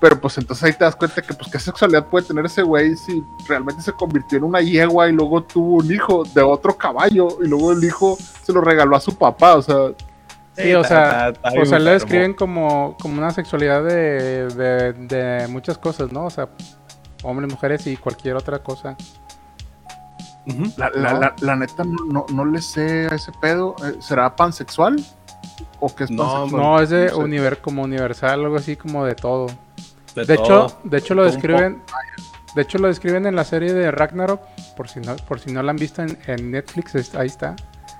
Pero 0.00 0.20
pues 0.20 0.36
entonces 0.36 0.64
ahí 0.64 0.72
te 0.72 0.82
das 0.82 0.96
cuenta 0.96 1.22
que, 1.22 1.32
pues, 1.32 1.48
qué 1.48 1.60
sexualidad 1.60 2.06
puede 2.06 2.26
tener 2.26 2.44
ese 2.46 2.62
güey 2.62 2.96
si 2.96 3.22
realmente 3.46 3.82
se 3.82 3.92
convirtió 3.92 4.38
en 4.38 4.42
una 4.42 4.60
yegua 4.60 5.08
y 5.08 5.12
luego 5.12 5.44
tuvo 5.44 5.76
un 5.76 5.92
hijo 5.92 6.24
de 6.34 6.42
otro 6.42 6.76
caballo 6.76 7.38
y 7.40 7.46
luego 7.46 7.70
el 7.70 7.84
hijo 7.84 8.18
se 8.42 8.52
lo 8.52 8.60
regaló 8.60 8.96
a 8.96 9.00
su 9.00 9.16
papá, 9.16 9.54
o 9.54 9.62
sea, 9.62 9.76
Sí, 10.56 10.74
o 10.74 10.82
sea, 10.84 11.32
o 11.44 11.50
bien 11.52 11.66
sea, 11.66 11.78
lo 11.78 11.90
describen 11.92 12.34
como, 12.34 12.96
como 13.00 13.16
una 13.16 13.30
sexualidad 13.30 13.82
de, 13.84 14.48
de, 14.48 14.92
de 14.92 15.46
muchas 15.48 15.78
cosas, 15.78 16.12
¿no? 16.12 16.26
O 16.26 16.30
sea, 16.30 16.48
hombres, 17.22 17.50
mujeres 17.50 17.86
y 17.86 17.96
cualquier 17.96 18.34
otra 18.36 18.58
cosa. 18.58 18.96
La, 20.76 20.90
la, 20.90 21.12
No. 21.12 21.20
la- 21.20 21.34
la 21.40 21.56
neta 21.56 21.84
no, 21.84 22.04
no, 22.06 22.26
no 22.32 22.44
le 22.44 22.60
sé 22.60 23.06
a 23.10 23.14
ese 23.14 23.30
pedo. 23.40 23.76
Eh, 23.84 23.96
¿Será 24.00 24.34
pansexual? 24.34 24.96
¿O 25.80 25.94
qué 25.94 26.04
es 26.04 26.10
No, 26.10 26.24
pansexual? 26.24 26.62
No, 26.62 26.80
es 26.80 26.90
de 26.90 27.08
sé. 27.10 27.14
univer, 27.14 27.60
como 27.60 27.82
universal, 27.82 28.40
algo 28.40 28.56
así 28.56 28.76
como 28.76 29.04
de 29.04 29.14
todo. 29.14 29.46
De, 30.14 30.24
De 30.24 30.36
todo. 30.36 30.44
hecho, 30.66 30.78
de 30.84 30.98
hecho 30.98 31.14
lo 31.14 31.24
describen, 31.24 31.82
de 32.54 32.62
hecho 32.62 32.78
lo 32.78 32.88
describen 32.88 33.24
en 33.26 33.34
la 33.36 33.44
serie 33.44 33.72
de 33.72 33.90
Ragnarok, 33.90 34.40
por 34.76 34.88
si 34.88 35.00
no, 35.00 35.16
por 35.16 35.40
si 35.40 35.50
no 35.52 35.62
la 35.62 35.70
han 35.70 35.76
visto 35.78 36.02
en, 36.02 36.18
en 36.26 36.50
Netflix, 36.50 36.94
es- 36.96 37.14
ahí 37.14 37.28
está. 37.28 37.56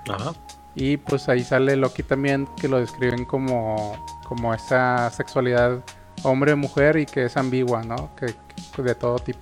Ajá. 0.09 0.33
Y 0.75 0.97
pues 0.97 1.29
ahí 1.29 1.43
sale 1.43 1.75
Loki 1.75 2.03
también, 2.03 2.47
que 2.59 2.67
lo 2.67 2.79
describen 2.79 3.25
como, 3.25 3.95
como 4.27 4.53
esa 4.53 5.09
sexualidad 5.11 5.79
hombre-mujer 6.23 6.97
y 6.97 7.05
que 7.05 7.25
es 7.25 7.37
ambigua, 7.37 7.83
¿no? 7.83 8.09
Que, 8.15 8.33
que 8.75 8.81
de 8.81 8.95
todo 8.95 9.17
tipo 9.19 9.39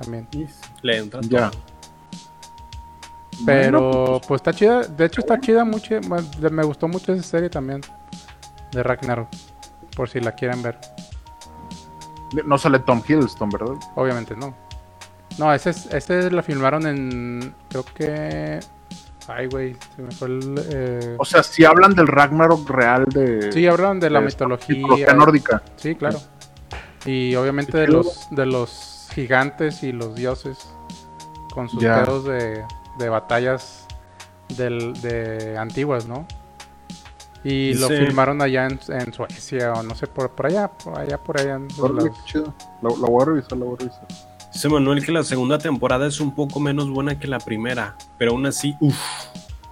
también. 0.00 0.28
Le 0.82 0.96
entra 0.98 1.20
Ya. 1.22 1.50
Pero 3.46 3.80
Bueno, 3.80 4.20
pues 4.26 4.40
está 4.40 4.52
chida, 4.52 4.82
de 4.82 5.04
hecho 5.04 5.20
está 5.20 5.40
chida 5.40 5.64
mucho, 5.64 5.94
me 6.50 6.62
gustó 6.64 6.88
mucho 6.88 7.12
esa 7.12 7.22
serie 7.22 7.48
también 7.48 7.80
de 8.72 8.82
Ragnarok, 8.82 9.28
por 9.96 10.08
si 10.08 10.20
la 10.20 10.32
quieren 10.32 10.62
ver. 10.62 10.78
no 12.44 12.58
sale 12.58 12.78
Tom 12.80 13.02
Hiddleston, 13.06 13.48
¿verdad? 13.50 13.74
Obviamente 13.94 14.34
no. 14.36 14.54
No, 15.38 15.52
ese, 15.54 15.70
es- 15.70 15.86
ese 15.94 16.30
la 16.30 16.42
filmaron 16.42 16.86
en, 16.86 17.54
creo 17.68 17.84
que... 17.94 18.60
Ay, 19.28 19.46
güey, 19.46 19.76
se 19.94 20.02
me 20.02 20.10
fue 20.10 20.28
el... 20.28 20.54
eh, 20.72 21.14
O 21.18 21.24
sea, 21.24 21.42
si 21.42 21.64
hablan 21.64 21.94
del 21.94 22.06
Ragnarok 22.08 22.68
real 22.70 23.04
de, 23.04 23.52
Sí, 23.52 23.66
hablan 23.66 24.00
de 24.00 24.10
la 24.10 24.20
de 24.20 24.26
mitología. 24.26 24.74
mitología 24.76 25.12
nórdica. 25.14 25.62
Sí, 25.76 25.94
claro. 25.94 26.18
Y 27.04 27.34
obviamente 27.36 27.76
de 27.78 27.88
los, 27.88 28.26
de 28.30 28.46
los 28.46 29.08
gigantes 29.14 29.82
y 29.82 29.92
los 29.92 30.14
dioses 30.14 30.58
con 31.54 31.68
sus 31.68 31.80
Ya. 31.82 32.02
pedos 32.02 32.24
de, 32.24 32.64
de 32.98 33.08
batallas 33.08 33.86
del, 34.56 34.92
de 35.00 35.56
antiguas, 35.58 36.06
¿no? 36.06 36.26
Y 37.44 37.74
lo 37.74 37.88
Dice- 37.88 38.06
filmaron 38.06 38.42
allá 38.42 38.66
en, 38.66 38.80
en 38.88 39.12
Suecia 39.12 39.72
o 39.74 39.82
no 39.82 39.94
sé, 39.94 40.06
por, 40.08 40.30
por 40.30 40.46
allá, 40.46 40.68
por 40.68 40.98
allá, 40.98 41.18
por 41.18 41.40
allá. 41.40 41.54
en 41.54 41.68
lados. 41.68 42.04
qué 42.04 42.10
chido. 42.32 42.52
La, 42.82 42.90
la 42.90 43.06
voy 43.08 43.22
a 43.22 43.24
revisar, 43.26 43.56
la 43.58 43.64
voy 43.64 43.74
a 43.74 43.78
revisar. 43.78 44.06
Dice 44.52 44.68
Manuel 44.68 45.04
que 45.04 45.12
la 45.12 45.22
segunda 45.22 45.58
temporada 45.58 46.06
es 46.06 46.20
un 46.20 46.34
poco 46.34 46.58
menos 46.58 46.90
buena 46.90 47.18
que 47.18 47.28
la 47.28 47.38
primera, 47.38 47.96
pero 48.18 48.32
aún 48.32 48.44
así, 48.46 48.74
uff, 48.80 48.98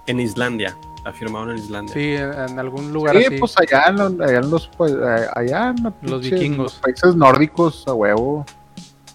en 0.05 0.19
Islandia, 0.21 0.77
afirmaron 1.03 1.51
en 1.51 1.57
Islandia. 1.57 1.93
Sí, 1.93 2.13
en, 2.15 2.31
en 2.51 2.59
algún 2.59 2.93
lugar 2.93 3.17
Sí, 3.17 3.25
así. 3.25 3.37
pues 3.37 3.53
allá 3.57 3.85
en, 3.89 3.95
lo- 3.97 4.23
allá 4.23 4.37
en 4.37 4.49
los 4.49 4.67
pues, 4.77 4.93
allá 5.35 5.69
en 5.77 5.83
Los 5.83 6.21
pinche- 6.21 6.35
vikingos. 6.35 6.57
los 6.73 6.75
países 6.75 7.15
nórdicos 7.15 7.85
a 7.87 7.93
huevo. 7.93 8.45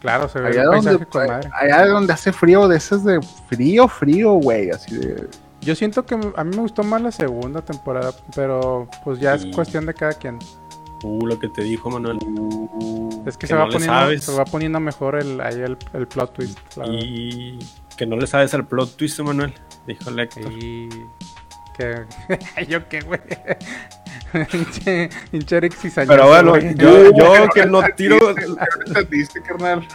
Claro, 0.03 0.29
se 0.29 0.41
ve 0.41 0.49
Allá 0.49 0.61
el 0.63 0.67
donde, 0.67 0.83
paisaje 0.99 1.07
con 1.07 1.27
madre. 1.27 1.51
allá 1.59 1.87
donde 1.87 2.13
hace 2.13 2.33
frío, 2.33 2.69
de 2.69 2.77
esos 2.77 3.03
de 3.05 3.21
frío, 3.49 3.89
frío, 3.89 4.33
güey, 4.35 4.69
así 4.71 4.97
de 4.99 5.29
Yo 5.63 5.75
siento 5.75 6.05
que 6.05 6.15
a 6.15 6.45
mí 6.45 6.51
me 6.57 6.63
gustó 6.63 6.83
más 6.83 7.01
la 7.01 7.11
segunda 7.13 7.63
temporada, 7.63 8.13
pero 8.35 8.87
pues 9.05 9.19
ya 9.21 9.39
Sí. 9.39 9.49
es 9.49 9.55
cuestión 9.55 9.87
de 9.87 9.95
cada 9.95 10.13
quien. 10.13 10.39
Uh, 11.05 11.27
lo 11.27 11.39
que 11.39 11.49
te 11.49 11.63
dijo 11.63 11.89
Manuel. 11.91 12.19
Es 13.27 13.37
que, 13.37 13.41
Que 13.43 13.47
se, 13.49 13.55
no 13.55 13.61
va 13.61 13.67
poniendo, 13.67 13.87
sabes. 13.95 14.25
se 14.25 14.33
va 14.37 14.45
poniendo 14.45 14.79
mejor 14.81 15.17
el, 15.17 15.41
ahí 15.41 15.55
el, 15.61 15.77
el 15.95 16.07
plot 16.07 16.33
twist. 16.35 16.59
la 16.77 16.85
verdad. 16.85 16.99
Y 17.03 17.59
que 17.97 18.07
no 18.07 18.17
le 18.17 18.27
sabes 18.27 18.53
al 18.55 18.67
plot 18.67 18.97
twist, 18.97 19.19
Manuel. 19.21 19.53
Dijo. 19.87 20.11
Y 20.51 20.89
que 21.77 22.05
yo 22.68 22.89
qué 22.89 23.01
güey. 23.01 23.20
Pinche 24.51 25.11
pinche 25.31 25.57
Eric 25.59 25.75
cizañoso, 25.75 26.11
Pero 26.14 26.27
bueno, 26.29 26.51
güey. 26.53 26.75
yo, 26.75 27.12
yo 27.14 27.49
que 27.55 27.66
no 27.66 27.83
tiro. 27.97 28.16
entendiste, 28.87 29.43
carnal. 29.43 29.87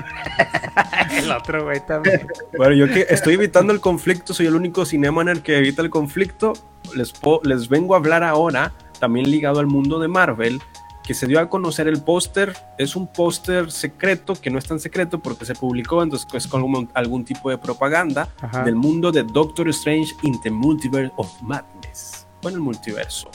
el 1.12 1.32
otro 1.32 1.64
güey 1.64 1.84
también. 1.88 2.28
Bueno, 2.56 2.76
yo 2.76 2.88
que 2.88 3.08
estoy 3.10 3.34
evitando 3.34 3.74
el 3.74 3.80
conflicto, 3.80 4.34
soy 4.36 4.46
el 4.46 4.54
único 4.56 4.86
Cinemaner 4.86 5.42
que 5.42 5.58
evita 5.58 5.82
el 5.82 5.90
conflicto. 5.90 6.54
Les, 6.96 7.12
po- 7.14 7.42
les 7.44 7.68
vengo 7.68 7.96
a 7.96 7.98
hablar 7.98 8.24
ahora, 8.24 8.74
también 9.00 9.30
ligado 9.30 9.60
al 9.60 9.66
mundo 9.68 9.98
de 10.00 10.08
Marvel, 10.08 10.62
que 11.08 11.14
se 11.14 11.26
dio 11.26 11.40
a 11.40 11.50
conocer 11.50 11.88
el 11.88 12.02
póster. 12.02 12.54
Es 12.78 12.98
un 12.98 13.08
póster 13.08 13.72
secreto, 13.72 14.34
que 14.36 14.50
no 14.50 14.60
es 14.60 14.66
tan 14.66 14.78
secreto 14.78 15.20
porque 15.20 15.46
se 15.46 15.56
publicó, 15.56 16.04
entonces 16.04 16.28
es 16.34 16.48
como 16.48 16.86
algún 16.94 17.24
tipo 17.24 17.50
de 17.50 17.58
propaganda 17.58 18.28
Ajá. 18.42 18.64
del 18.64 18.76
mundo 18.76 19.10
de 19.10 19.24
Doctor 19.24 19.70
Strange 19.70 20.14
in 20.24 20.40
the 20.42 20.52
Multiverse 20.52 21.14
of 21.16 21.32
Madness. 21.42 22.28
O 22.44 22.50
en 22.50 22.56
el 22.56 22.60
multiverso. 22.60 23.32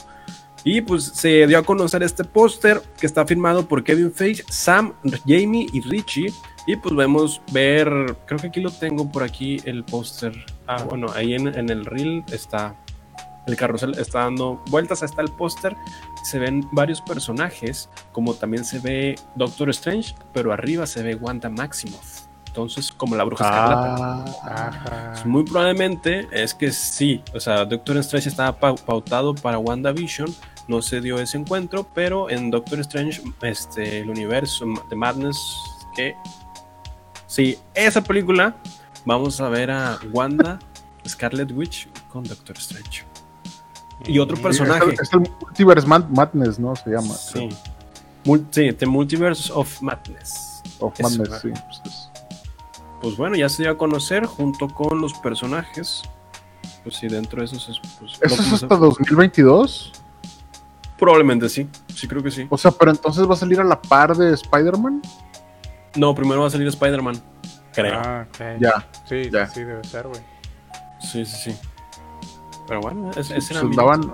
Y 0.64 0.83
pues 0.83 1.05
se 1.05 1.47
dio 1.47 1.59
a 1.59 1.62
conocer 1.62 2.03
este 2.03 2.25
póster 2.25 2.83
que 3.01 3.07
está 3.07 3.25
firmado 3.27 3.66
por 3.66 3.83
Kevin 3.83 4.12
Feige, 4.12 4.45
Sam, 4.51 4.93
Jamie 5.27 5.66
y 5.73 5.81
Richie. 5.81 6.31
Y 6.66 6.77
pues 6.77 6.95
vemos 6.95 7.41
ver, 7.53 7.89
creo 8.27 8.39
que 8.39 8.49
aquí 8.49 8.61
lo 8.61 8.70
tengo 8.70 9.11
por 9.11 9.23
aquí 9.23 9.62
el 9.64 9.83
póster. 9.83 10.45
Ah, 10.66 10.85
bueno, 10.85 11.07
ahí 11.14 11.35
en, 11.35 11.49
en 11.49 11.70
el 11.70 11.87
reel 11.87 12.23
está 12.31 12.77
el 13.47 13.57
carrusel, 13.57 13.99
está 13.99 14.20
dando 14.20 14.62
vueltas, 14.68 15.03
está 15.03 15.23
el 15.23 15.31
póster. 15.31 15.75
Se 16.23 16.39
ven 16.39 16.68
varios 16.73 17.01
personajes, 17.01 17.89
como 18.12 18.35
también 18.35 18.64
se 18.64 18.79
ve 18.79 19.16
Doctor 19.35 19.70
Strange, 19.70 20.14
pero 20.33 20.53
arriba 20.53 20.87
se 20.87 21.03
ve 21.03 21.14
Wanda 21.14 21.49
Maximoff. 21.49 22.23
Entonces, 22.47 22.93
como 22.93 23.16
la 23.16 23.25
bruja 23.25 23.45
escarlata. 23.45 24.25
Ah. 24.45 25.09
Pues 25.12 25.25
muy 25.27 25.43
probablemente 25.45 26.29
es 26.31 26.53
que 26.55 26.70
sí, 26.70 27.23
o 27.35 27.41
sea, 27.41 27.64
Doctor 27.64 27.97
Strange 27.97 28.29
estaba 28.29 28.59
pau- 28.59 28.77
pautado 28.85 29.35
para 29.35 29.59
WandaVision, 29.59 30.33
no 30.68 30.83
se 30.83 31.01
dio 31.01 31.18
ese 31.18 31.39
encuentro, 31.39 31.89
pero 31.95 32.29
en 32.31 32.51
Doctor 32.51 32.79
Strange, 32.81 33.23
este, 33.41 34.01
el 34.01 34.11
universo 34.11 34.66
de 34.91 34.95
Madness, 34.97 35.39
que 35.97 36.14
sí, 37.27 37.59
esa 37.75 38.03
película, 38.05 38.55
vamos 39.07 39.41
a 39.41 39.49
ver 39.49 39.70
a 39.70 39.99
Wanda, 40.12 40.59
Scarlet 41.09 41.51
Witch 41.53 41.89
con 42.11 42.23
Doctor 42.23 42.57
Strange. 42.59 43.05
Y 44.07 44.18
otro 44.18 44.36
Sí, 44.36 44.42
personaje. 44.42 44.84
Es 44.84 44.98
el, 44.98 45.00
es 45.00 45.12
el 45.12 45.20
Multiverse 45.40 45.86
Mad- 45.86 46.09
Madness, 46.09 46.59
¿no? 46.59 46.74
Se 46.76 46.90
llama. 46.90 47.14
Sí. 47.14 47.48
Mul- 48.24 48.46
sí, 48.50 48.72
The 48.72 48.86
Multiverse 48.86 49.53
of 49.53 49.80
Madness. 49.82 50.62
Of 50.78 50.94
Eso, 50.98 51.03
Madness, 51.09 51.18
¿verdad? 51.30 51.40
sí. 51.42 51.48
pues 51.50 51.80
es- 51.84 52.09
Pues 53.00 53.16
bueno, 53.16 53.36
ya 53.36 53.48
se 53.48 53.62
dio 53.64 53.72
a 53.72 53.76
conocer 53.78 54.26
junto 54.26 54.68
con 54.68 55.00
los 55.00 55.12
personajes. 55.14 56.03
Pues 56.84 56.96
sí, 56.96 57.09
dentro 57.09 57.40
de 57.40 57.46
esos 57.46 57.68
es. 57.68 57.78
Pues, 57.98 58.18
¿Eso 58.20 58.42
es 58.42 58.53
hasta 58.62 58.76
2022? 58.76 59.92
Probablemente 60.98 61.48
sí, 61.48 61.68
sí 61.94 62.07
creo 62.07 62.22
que 62.22 62.30
sí. 62.30 62.46
O 62.48 62.57
sea, 62.57 62.70
pero 62.70 62.90
entonces 62.92 63.28
va 63.28 63.34
a 63.34 63.36
salir 63.36 63.61
a 63.61 63.64
la 63.64 63.80
par 63.80 64.16
de 64.16 64.32
Spider-Man. 64.34 65.03
No, 65.96 66.14
primero 66.14 66.40
va 66.42 66.46
a 66.46 66.50
salir 66.50 66.66
Spider-Man, 66.68 67.20
creo. 67.72 68.00
Ah, 68.03 68.26
ok. 68.28 68.61
Ya. 68.61 68.86
Sí, 69.09 69.28
ya. 69.30 69.48
sí, 69.48 69.64
debe 69.64 69.82
ser, 69.84 70.07
güey. 70.07 70.20
Sí, 71.00 71.24
sí, 71.26 71.50
sí. 71.50 71.57
Pero 72.73 72.81
bueno, 72.81 73.11
es- 73.11 73.31
ese 73.31 73.35
Pues 73.35 73.51
era 73.51 73.62
mi- 73.64 73.77
daban, 73.77 74.12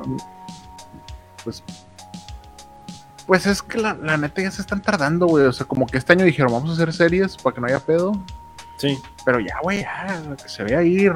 pues, 1.44 1.62
pues 3.24 3.46
es 3.46 3.62
que 3.62 3.78
la, 3.78 3.94
la 3.94 4.16
neta 4.16 4.42
ya 4.42 4.50
se 4.50 4.60
están 4.62 4.82
tardando, 4.82 5.26
güey. 5.26 5.44
O 5.46 5.52
sea, 5.52 5.64
como 5.64 5.86
que 5.86 5.96
este 5.96 6.12
año 6.14 6.24
dijeron, 6.24 6.50
vamos 6.52 6.70
a 6.70 6.72
hacer 6.72 6.92
series 6.92 7.36
para 7.36 7.54
que 7.54 7.60
no 7.60 7.68
haya 7.68 7.78
pedo. 7.78 8.12
Sí, 8.78 8.98
Pero 9.24 9.38
ya, 9.38 9.60
güey, 9.62 9.82
ya, 9.82 10.20
que 10.42 10.48
se 10.48 10.64
ve 10.64 10.74
ahí. 10.74 11.08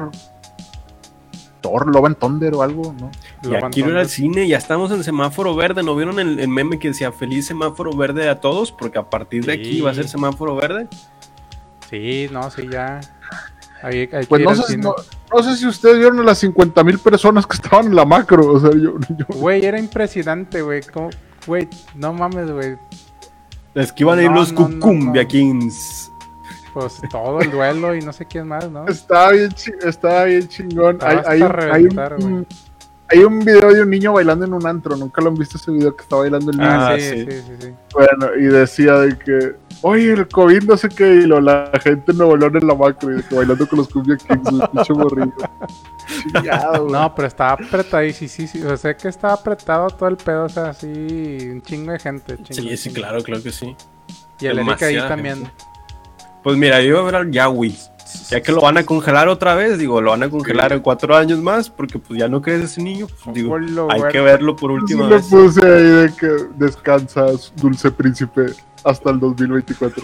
Thor, 1.59 1.87
Love 1.93 2.05
and 2.05 2.17
Thunder 2.17 2.53
o 2.53 2.61
algo, 2.61 2.95
¿no? 2.97 3.11
y 3.43 3.47
Lo 3.47 3.65
aquí 3.65 3.83
no 3.83 3.89
era 3.89 4.01
el 4.03 4.09
cine, 4.09 4.47
ya 4.47 4.57
estamos 4.57 4.89
en 4.91 5.03
semáforo 5.03 5.53
verde. 5.53 5.83
¿No 5.83 5.97
vieron 5.97 6.19
el, 6.19 6.39
el 6.39 6.47
meme 6.47 6.79
que 6.79 6.87
decía 6.89 7.11
feliz 7.11 7.47
semáforo 7.47 7.93
verde 7.93 8.29
a 8.29 8.39
todos? 8.39 8.71
Porque 8.71 8.99
a 8.99 9.09
partir 9.09 9.45
de 9.45 9.51
aquí 9.51 9.81
va 9.81 9.91
a 9.91 9.93
ser 9.93 10.07
semáforo 10.07 10.55
verde. 10.55 10.87
Sí, 11.89 12.29
no, 12.31 12.49
sí, 12.51 12.69
ya. 12.71 13.01
Hay, 13.81 13.99
hay 13.99 14.07
que 14.07 14.25
Pues 14.27 14.39
ir 14.41 14.45
no 14.45 14.51
al 14.51 14.63
sé, 14.63 14.77
no, 14.77 14.95
no 15.33 15.43
sé 15.43 15.55
si 15.57 15.67
ustedes 15.67 15.97
vieron 15.97 16.19
a 16.19 16.23
las 16.23 16.37
50 16.39 16.83
mil 16.83 16.99
personas 16.99 17.45
que 17.47 17.55
estaban 17.55 17.87
en 17.87 17.95
la 17.95 18.05
macro. 18.05 18.45
O 18.53 18.59
sea, 18.59 18.71
yo, 18.71 18.95
yo- 19.09 19.25
Güey, 19.29 19.65
era 19.65 19.79
impresionante, 19.79 20.61
güey. 20.61 20.81
Güey, 21.47 21.67
no 21.95 22.13
mames, 22.13 22.51
güey. 22.51 22.77
Es 23.75 23.91
que 23.91 24.03
iban 24.03 24.19
a 24.19 24.23
ir 24.23 24.29
No, 24.29 24.35
los 24.37 24.53
no, 24.53 24.61
no, 24.61 24.75
Cucumbia 24.79 25.23
no. 25.23 25.27
Kings. 25.27 26.09
Pues 26.73 27.01
todo 27.11 27.39
el 27.41 27.51
duelo 27.51 27.95
y 27.95 28.01
no 28.01 28.11
sé 28.13 28.25
quién 28.25 28.47
más, 28.47 28.69
¿no? 28.71 28.87
estaba 28.87 29.31
bien, 29.31 29.51
chi- 29.51 29.71
estaba 29.83 30.23
bien 30.25 30.47
chingón. 30.47 30.95
Estaba 30.95 31.23
Hay, 31.27 31.41
hay 31.41 31.41
un- 31.43 31.59
hay 31.71 31.83
un, 31.85 32.31
güey. 32.33 32.45
hay 33.09 33.19
un 33.23 33.39
video 33.45 33.71
de 33.73 33.81
un 33.83 33.89
niño 33.91 34.13
bailando 34.13 34.45
en 34.45 34.53
un 34.53 34.65
antro. 34.65 34.95
Nunca 34.95 35.21
lo 35.21 35.29
han 35.29 35.35
visto 35.35 35.57
ese 35.57 35.69
video 35.71 35.95
que 35.95 36.01
está 36.01 36.15
bailando 36.15 36.49
el 36.51 36.57
niño. 36.57 36.69
Ah, 36.69 36.89
Ah, 36.93 36.95
sí, 36.97 37.09
sí. 37.09 37.25
sí, 37.29 37.41
sí, 37.47 37.53
sí. 37.59 37.73
Bueno, 37.93 38.35
y 38.39 38.43
decía 38.45 38.93
de 38.93 39.17
que, 39.19 39.55
oye, 39.83 40.13
el 40.13 40.27
COVID 40.27 40.63
no 40.63 40.75
sé 40.77 40.89
qué, 40.89 41.07
y 41.15 41.21
lo, 41.27 41.39
la 41.39 41.69
gente 41.83 42.11
en 42.11 42.17
Nuevo 42.17 42.35
León 42.35 42.57
en 42.57 42.67
la 42.67 42.73
macro, 42.75 43.11
y 43.11 43.17
de 43.17 43.23
que 43.23 43.35
bailando 43.35 43.67
con 43.67 43.77
los 43.79 43.87
Cumbia 43.89 44.17
Kings, 44.17 44.47
el 44.49 44.67
pinche 44.69 44.93
morrillo. 44.93 45.33
No, 46.89 47.13
pero 47.15 47.27
estaba 47.27 47.51
apretado 47.53 48.03
y 48.03 48.13
sí, 48.13 48.27
sí, 48.27 48.47
sí. 48.47 48.61
O 48.63 48.75
sea 48.77 48.95
que 48.95 49.07
estaba 49.07 49.33
apretado 49.35 49.87
todo 49.89 50.09
el 50.09 50.17
pedo, 50.17 50.45
o 50.45 50.49
sea, 50.49 50.69
así, 50.69 50.87
un 50.87 51.61
chingo 51.61 51.91
de 51.91 51.99
gente. 51.99 52.37
chingo, 52.43 52.53
Sí, 52.69 52.77
sí, 52.77 52.89
chingo. 52.89 52.95
claro, 52.95 53.23
claro 53.23 53.43
que 53.43 53.51
sí. 53.51 53.75
Y 54.39 54.47
el 54.47 54.59
Eric 54.59 54.81
ahí 54.83 54.97
también. 54.97 55.35
gente. 55.37 55.51
Pues 56.43 56.57
mira, 56.57 56.81
yo 56.81 56.87
iba 56.89 56.99
a 56.99 57.03
ver 57.03 57.15
al 57.15 57.31
Yawi. 57.31 57.77
Ya 58.29 58.41
que 58.41 58.51
lo 58.51 58.61
van 58.61 58.77
a 58.77 58.85
congelar 58.85 59.27
otra 59.27 59.55
vez, 59.55 59.79
digo, 59.79 59.99
lo 60.01 60.11
van 60.11 60.23
a 60.23 60.29
congelar 60.29 60.71
en 60.73 60.81
cuatro 60.81 61.15
años 61.15 61.39
más, 61.39 61.69
porque 61.69 61.97
pues 61.97 62.19
ya 62.19 62.27
no 62.27 62.41
crece 62.41 62.65
ese 62.65 62.81
niño. 62.81 63.07
pues, 63.23 63.35
digo, 63.35 63.55
hay 63.89 64.03
que 64.11 64.19
verlo 64.19 64.55
por 64.55 64.71
Sí 64.71 64.75
última 64.75 65.07
le 65.07 65.15
vez. 65.15 65.25
puse 65.27 65.65
ahí 65.65 65.83
de 65.83 66.13
que 66.19 66.27
descansas, 66.57 67.53
dulce 67.55 67.89
príncipe, 67.91 68.47
hasta 68.83 69.09
el 69.11 69.19
2024. 69.19 70.03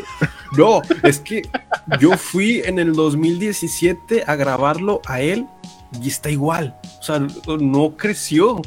No, 0.58 0.82
es 1.04 1.20
que 1.20 1.48
yo 2.00 2.18
fui 2.18 2.62
en 2.66 2.80
el 2.80 2.94
2017 2.94 4.24
a 4.26 4.36
grabarlo 4.36 5.02
a 5.06 5.22
él 5.22 5.46
y 6.02 6.08
está 6.08 6.30
igual. 6.30 6.76
O 7.00 7.04
sea, 7.04 7.20
no 7.60 7.96
creció. 7.98 8.62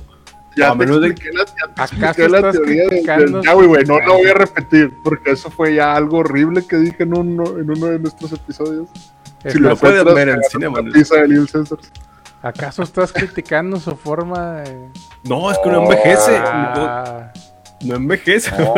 Ya 0.57 0.71
A 0.71 0.75
menos 0.75 1.01
de- 1.01 1.09
expliqué 1.09 1.35
la, 1.37 1.45
ya 1.47 1.53
te 1.75 1.83
¿Acaso 1.83 1.95
expliqué 2.27 2.29
la 2.29 2.53
teoría 2.53 2.89
del, 2.89 3.33
del 3.33 3.43
Yawi, 3.43 3.67
güey. 3.67 3.85
No 3.87 3.99
lo 4.01 4.15
voy 4.19 4.29
a 4.29 4.35
repetir, 4.35 4.93
porque 5.03 5.31
eso 5.31 5.51
fue 5.51 5.75
ya 5.75 5.97
algo 5.97 6.19
horrible 6.19 6.67
que 6.67 6.77
dije 6.77 7.05
en 7.05 7.17
uno, 7.17 7.59
en 7.59 7.71
uno 7.71 7.87
de 7.87 7.99
nuestros 7.99 8.33
episodios. 8.33 8.89
¿Estás- 9.39 9.53
Si 9.55 9.59
lo 9.59 9.71
encuentras, 9.73 10.15
ver 10.15 10.29
en 10.29 10.35
agarra 10.35 10.49
Cinema. 10.51 10.79
¿Acaso 12.43 12.83
estás 12.83 13.13
criticando 13.13 13.79
su 13.79 13.97
forma 13.97 14.57
de.? 14.63 14.89
No, 15.25 15.51
es 15.51 15.59
que 15.63 15.71
no 15.71 15.83
envejece. 15.85 16.37
Ah, 16.37 17.33
No, 17.35 17.43
no 17.83 17.97
envejece. 17.97 18.51
No, 18.59 18.75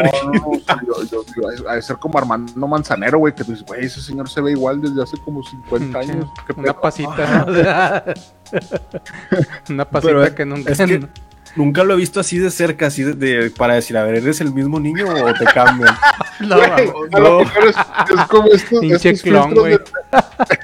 yo, 1.06 1.24
yo 1.36 1.46
de 1.74 1.82
ser 1.82 1.96
como 1.96 2.18
Armando 2.18 2.66
Manzanero, 2.66 3.18
güey, 3.18 3.34
que 3.34 3.44
tú 3.44 3.52
dices, 3.52 3.66
güey, 3.66 3.84
ese 3.84 4.00
señor 4.00 4.28
se 4.28 4.40
ve 4.40 4.52
igual 4.52 4.80
desde 4.80 5.02
hace 5.02 5.16
como 5.18 5.42
50 5.42 5.98
años. 5.98 6.26
¿Qué 6.46 6.52
una 6.56 6.72
pasita. 6.80 7.44
¿no? 7.46 8.60
una 9.74 9.84
pasita 9.84 10.12
Pero 10.12 10.34
que 10.34 10.44
nunca. 10.44 10.72
es 10.72 10.78
que- 10.78 11.06
Nunca 11.56 11.84
lo 11.84 11.94
he 11.94 11.96
visto 11.96 12.18
así 12.18 12.36
de 12.38 12.50
cerca, 12.50 12.88
así 12.88 13.04
de, 13.04 13.12
de- 13.14 13.50
para 13.50 13.74
decir, 13.74 13.96
a 13.96 14.02
ver, 14.02 14.16
¿eres 14.16 14.40
el 14.40 14.52
mismo 14.52 14.80
niño 14.80 15.06
o 15.08 15.32
te 15.34 15.44
cambian? 15.44 15.94
No, 16.40 16.56
a 16.56 17.20
lo 17.20 17.20
no. 17.20 17.40
es, 17.42 17.48
es 17.76 18.26
como 18.28 18.48
estos, 18.48 18.80
Pinche 18.80 19.10
estos 19.10 19.22
clon, 19.22 19.44
filtros 19.52 19.60
güey. 19.60 19.78
de- 19.78 20.58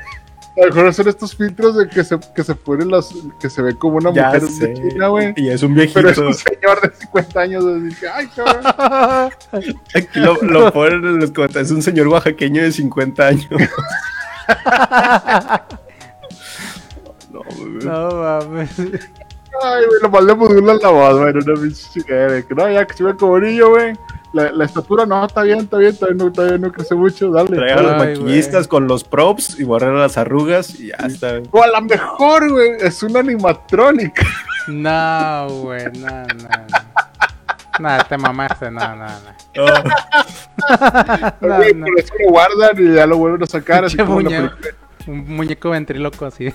A 0.60 0.66
lo 0.66 0.74
mejor 0.74 0.94
son 0.94 1.08
estos 1.08 1.34
filtros 1.34 1.76
de 1.76 1.88
que 1.88 2.04
se, 2.04 2.18
que 2.34 2.44
se 2.44 2.54
ponen 2.54 2.90
las, 2.90 3.08
que 3.40 3.48
se 3.48 3.62
ve 3.62 3.74
como 3.76 3.96
una 3.96 4.12
Ya 4.12 4.26
mujer 4.26 4.42
sé. 4.42 4.66
de 4.68 4.74
China, 4.74 5.08
güey. 5.08 5.32
Y 5.36 5.48
es 5.48 5.62
un 5.62 5.74
viejito. 5.74 6.00
Pero 6.00 6.10
es 6.10 6.18
un 6.18 6.34
señor 6.34 6.80
de 6.80 6.90
50 6.96 7.40
años, 7.40 7.64
y 7.64 7.80
dije, 7.80 8.06
ay, 8.08 8.28
cabrón. 8.34 9.32
Aquí 9.94 10.18
lo, 10.20 10.34
lo 10.42 10.72
ponen 10.72 11.04
en 11.04 11.20
los 11.20 11.30
comentarios. 11.30 11.70
Es 11.70 11.76
un 11.76 11.82
señor 11.82 12.08
oaxaqueño 12.08 12.62
de 12.62 12.72
50 12.72 13.26
años. 13.26 13.46
no, 17.30 17.42
güey. 17.56 17.70
No 17.84 18.10
mames. 18.10 18.78
Ay, 18.78 19.84
güey, 19.86 20.00
lo 20.02 20.10
más 20.10 20.24
le 20.24 20.34
modulan 20.34 20.78
la 20.80 20.88
voz, 20.90 21.18
güey, 21.18 21.30
era 21.30 21.40
una 21.40 21.60
pinche 21.60 22.00
de 22.02 22.46
que 22.46 22.54
no, 22.54 22.70
ya 22.70 22.86
que 22.86 22.94
se 22.94 23.02
ve 23.04 23.16
como 23.16 23.38
niño, 23.38 23.70
güey. 23.70 23.92
La, 24.32 24.52
la 24.52 24.64
estatura, 24.64 25.06
no, 25.06 25.26
está 25.26 25.42
bien, 25.42 25.58
está 25.58 25.78
bien, 25.78 25.96
todavía 25.96 26.24
no, 26.24 26.32
todavía 26.32 26.58
no 26.58 26.70
crece 26.72 26.94
mucho, 26.94 27.30
dale. 27.32 27.56
Trae 27.56 27.72
a 27.72 27.82
los 27.82 27.96
maquillistas 27.96 28.68
con 28.68 28.86
los 28.86 29.02
props 29.02 29.58
y 29.58 29.64
borrar 29.64 29.92
las 29.94 30.16
arrugas 30.16 30.78
y 30.78 30.88
ya 30.88 31.06
está. 31.06 31.40
O 31.50 31.62
a 31.62 31.66
lo 31.66 31.80
mejor, 31.82 32.48
güey, 32.48 32.72
es 32.80 33.02
un 33.02 33.16
animatronic. 33.16 34.24
No, 34.68 35.48
güey, 35.48 35.84
no, 35.98 36.08
no. 36.08 36.26
no. 36.26 36.80
Nah, 37.80 38.04
te 38.04 38.18
mamaste, 38.18 38.70
no, 38.70 38.94
no, 38.94 39.06
no. 39.06 39.40
No, 41.40 41.48
No, 41.48 41.58
no. 41.58 41.86
Por 41.86 41.98
eso 41.98 42.14
lo 42.20 42.30
guardan 42.30 42.76
y 42.78 42.94
ya 42.94 43.06
lo 43.06 43.16
vuelven 43.16 43.42
a 43.42 43.46
sacar. 43.46 43.84
Así 43.84 43.96
como 43.96 44.20
muñeco. 44.20 44.54
Un 45.06 45.34
muñeco 45.34 45.70
ventríloco 45.70 46.26
así. 46.26 46.52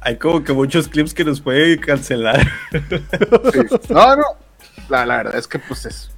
hay 0.00 0.16
como 0.16 0.42
que 0.42 0.52
muchos 0.54 0.88
clips 0.88 1.12
que 1.12 1.24
nos 1.24 1.40
puede 1.40 1.78
cancelar. 1.78 2.40
Sí. 3.52 3.60
No, 3.90 4.16
no. 4.16 4.24
La, 4.88 5.04
la 5.04 5.18
verdad 5.18 5.36
es 5.36 5.46
que, 5.46 5.58
pues 5.58 5.84
es. 5.86 6.10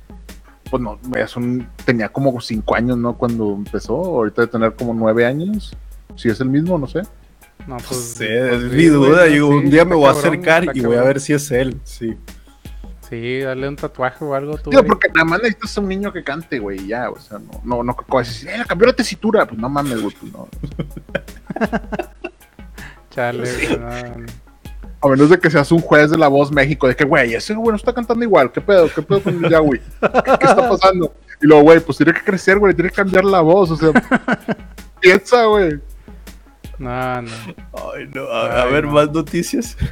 Pues 0.71 0.83
no, 0.83 0.99
es 1.17 1.37
un. 1.37 1.69
Tenía 1.85 2.09
como 2.09 2.41
5 2.41 2.75
años, 2.75 2.99
¿no? 2.99 3.17
Cuando 3.17 3.55
empezó. 3.55 3.95
Ahorita 3.97 4.43
de 4.43 4.49
tener 4.49 4.75
como 4.75 4.95
9 4.95 5.25
años. 5.25 5.77
Si 6.17 6.29
es 6.29 6.41
el 6.41 6.49
mismo, 6.49 6.79
no 6.79 6.87
sé. 6.87 7.03
No, 7.67 7.69
No 7.69 7.77
pues. 7.77 8.01
sé, 8.01 8.27
pues 8.49 8.63
es 8.65 8.71
sí, 8.71 8.77
mi 8.77 8.89
güey, 8.89 9.11
duda. 9.11 9.27
sí, 9.29 9.41
un 9.41 9.71
día 9.71 9.85
me 9.85 9.95
voy 9.97 10.07
a 10.07 10.11
acercar 10.13 10.65
y 10.75 10.81
voy 10.81 10.97
a 10.97 11.03
ver 11.03 11.21
si 11.21 11.33
es 11.33 11.51
él. 11.51 11.81
Sí. 11.85 12.17
Sí, 13.09 13.39
darle 13.39 13.69
un 13.69 13.77
tatuaje 13.77 14.25
o 14.25 14.35
algo. 14.35 14.59
Tú, 14.59 14.71
Digo, 14.71 14.83
porque 14.85 15.09
nada 15.09 15.25
más 15.25 15.39
necesitas 15.41 15.79
un 15.79 15.89
niño 15.89 16.13
que 16.13 16.25
cante, 16.25 16.59
güey, 16.59 16.89
ya, 16.89 17.09
o 17.09 17.17
sea, 17.19 17.39
no, 17.39 17.61
no, 17.63 17.83
no, 17.85 17.95
como 17.97 18.19
decir, 18.19 18.49
eh, 18.49 18.65
cambió 18.67 18.89
la 18.89 18.95
tesitura, 18.95 19.47
pues 19.47 19.61
no 19.61 19.69
mames, 19.69 20.03
güey, 20.03 20.15
pues 20.21 20.33
no. 20.33 20.49
Chale, 23.11 23.49
no. 23.79 24.27
A 25.01 25.09
menos 25.09 25.29
de 25.31 25.39
que 25.39 25.51
seas 25.51 25.71
un 25.73 25.81
juez 25.81 26.11
de 26.11 26.17
la 26.19 26.29
voz 26.29 26.51
México, 26.51 26.89
de 26.89 26.97
que, 26.97 27.05
güey, 27.05 27.35
ese 27.35 27.55
güey 27.55 27.69
no 27.71 27.77
está 27.77 27.93
cantando 27.93 28.25
igual, 28.25 28.51
¿qué 28.51 28.61
pedo? 28.61 28.89
¿Qué 28.93 29.03
pedo 29.03 29.23
con 29.23 29.45
el 29.45 29.51
Yahweh? 29.51 29.81
¿Qué, 30.01 30.33
qué 30.41 30.47
está 30.47 30.69
pasando? 30.69 31.15
Y 31.43 31.47
luego, 31.47 31.63
güey, 31.65 31.81
pues 31.81 31.99
tiene 31.99 32.13
que 32.15 32.23
crecer, 32.23 32.59
güey, 32.59 32.75
tiene 32.75 32.89
que 32.91 32.97
cambiar 32.97 33.25
la 33.25 33.41
voz, 33.43 33.71
o 33.71 33.77
sea, 33.77 33.91
piensa, 35.01 35.45
güey. 35.45 35.81
No, 36.79 37.23
no. 37.23 37.31
Ay, 37.95 38.11
no. 38.15 38.23
A, 38.31 38.65
ver, 38.67 38.85
no. 38.85 38.93
más 38.93 39.11
noticias. 39.13 39.77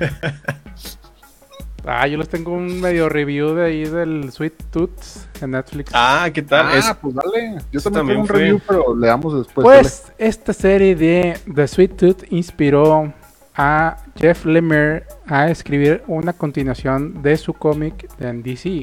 Ah, 1.86 2.06
yo 2.06 2.16
les 2.16 2.30
tengo 2.30 2.50
un 2.52 2.80
medio 2.80 3.10
review 3.10 3.54
de 3.54 3.66
ahí 3.66 3.84
del 3.84 4.32
Sweet 4.32 4.54
Tooth 4.70 5.42
en 5.42 5.50
Netflix. 5.50 5.90
Ah, 5.94 6.30
¿qué 6.32 6.40
tal? 6.40 6.66
Ah, 6.68 6.78
Es- 6.78 6.94
pues 6.94 7.14
dale. 7.14 7.58
Yo 7.70 7.80
también 7.82 7.82
también 7.82 8.06
tengo 8.06 8.20
un 8.22 8.26
fue- 8.26 8.38
review, 8.38 8.60
pero 8.66 8.96
le 8.96 9.06
damos 9.06 9.36
después. 9.36 9.64
Pues 9.66 10.12
esta 10.16 10.54
serie 10.54 10.96
de 10.96 11.38
The 11.54 11.68
Sweet 11.68 11.96
Tooth 11.96 12.22
inspiró 12.30 13.12
a 13.56 13.96
Jeff 14.16 14.44
Lemire 14.46 15.04
a 15.26 15.48
escribir 15.50 16.02
una 16.06 16.32
continuación 16.32 17.22
de 17.22 17.36
su 17.36 17.54
cómic 17.54 18.08
en 18.20 18.42
DC. 18.42 18.82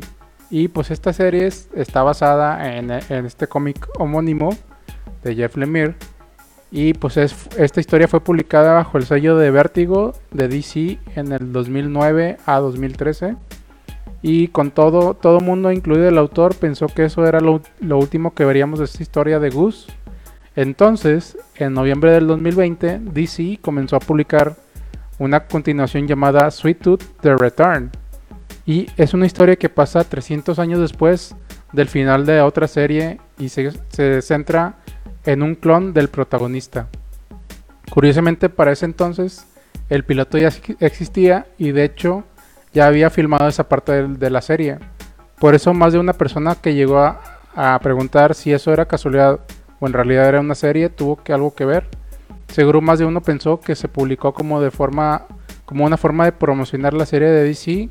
Y 0.49 0.67
pues 0.67 0.91
esta 0.91 1.13
serie 1.13 1.47
es- 1.47 1.69
está 1.75 2.03
basada 2.03 2.75
en, 2.75 2.91
en 2.91 3.25
este 3.25 3.47
cómic 3.47 3.87
homónimo 3.97 4.55
de 5.23 5.35
Jeff 5.35 5.55
Lemire. 5.57 5.95
Y 6.71 6.93
pues 6.93 7.17
es- 7.17 7.49
esta 7.57 7.79
historia 7.79 8.07
fue 8.07 8.21
publicada 8.21 8.73
bajo 8.73 8.97
el 8.97 9.05
sello 9.05 9.37
de 9.37 9.51
Vértigo 9.51 10.13
de 10.31 10.47
DC 10.47 10.99
en 11.15 11.31
el 11.33 11.51
2009 11.51 12.37
a 12.45 12.59
2013. 12.59 13.35
Y 14.21 14.49
con 14.49 14.71
todo, 14.71 15.15
todo 15.15 15.39
mundo, 15.39 15.71
incluido 15.71 16.07
el 16.07 16.17
autor, 16.17 16.55
pensó 16.55 16.85
que 16.87 17.05
eso 17.05 17.25
era 17.25 17.39
lo, 17.39 17.61
lo 17.79 17.97
último 17.97 18.33
que 18.35 18.45
veríamos 18.45 18.79
de 18.79 18.85
esta 18.85 19.01
historia 19.01 19.39
de 19.39 19.49
Goose. 19.49 19.91
Entonces, 20.55 21.37
en 21.55 21.73
noviembre 21.73 22.11
del 22.11 22.27
2020, 22.27 22.99
DC 22.99 23.59
comenzó 23.61 23.95
a 23.95 23.99
publicar 23.99 24.55
una 25.17 25.45
continuación 25.47 26.07
llamada 26.07 26.51
Sweet 26.51 26.79
Tooth 26.79 27.03
The 27.21 27.35
Return. 27.37 27.91
Y 28.65 28.87
es 28.97 29.13
una 29.13 29.25
historia 29.25 29.55
que 29.55 29.69
pasa 29.69 30.03
300 30.03 30.59
años 30.59 30.79
después 30.79 31.35
del 31.71 31.87
final 31.87 32.25
de 32.25 32.41
otra 32.41 32.67
serie 32.67 33.19
y 33.39 33.49
se, 33.49 33.71
centra 34.21 34.75
en 35.25 35.41
un 35.41 35.55
clon 35.55 35.93
del 35.93 36.09
protagonista. 36.09 36.87
Curiosamente, 37.89 38.49
para 38.49 38.71
ese 38.71 38.85
entonces, 38.85 39.45
el 39.89 40.03
piloto 40.03 40.37
ya 40.37 40.49
ex- 40.49 40.75
existía 40.81 41.47
y 41.57 41.71
de 41.71 41.85
hecho 41.85 42.23
ya 42.73 42.87
había 42.87 43.09
filmado 43.09 43.47
esa 43.47 43.67
parte 43.67 44.07
de, 44.07 44.29
la 44.29 44.41
serie. 44.41 44.79
Por 45.39 45.55
eso 45.55 45.73
más 45.73 45.93
de 45.93 45.99
una 45.99 46.13
persona 46.13 46.55
que 46.55 46.73
llegó 46.73 46.99
a 46.99 47.79
preguntar 47.81 48.35
si 48.35 48.53
eso 48.53 48.71
era 48.71 48.85
casualidad 48.85 49.39
o 49.81 49.87
en 49.87 49.93
realidad 49.93 50.29
era 50.29 50.39
una 50.39 50.55
serie 50.55 50.87
tuvo 50.87 51.17
que 51.17 51.33
algo 51.33 51.53
que 51.53 51.65
ver. 51.65 51.87
Seguro 52.47 52.79
más 52.79 52.99
de 52.99 53.05
uno 53.05 53.21
pensó 53.21 53.59
que 53.59 53.75
se 53.75 53.89
publicó 53.89 54.33
como 54.33 54.61
de 54.61 54.71
forma 54.71 55.25
como 55.65 55.85
una 55.85 55.97
forma 55.97 56.25
de 56.25 56.31
promocionar 56.31 56.93
la 56.93 57.05
serie 57.05 57.27
de 57.27 57.43
DC 57.43 57.89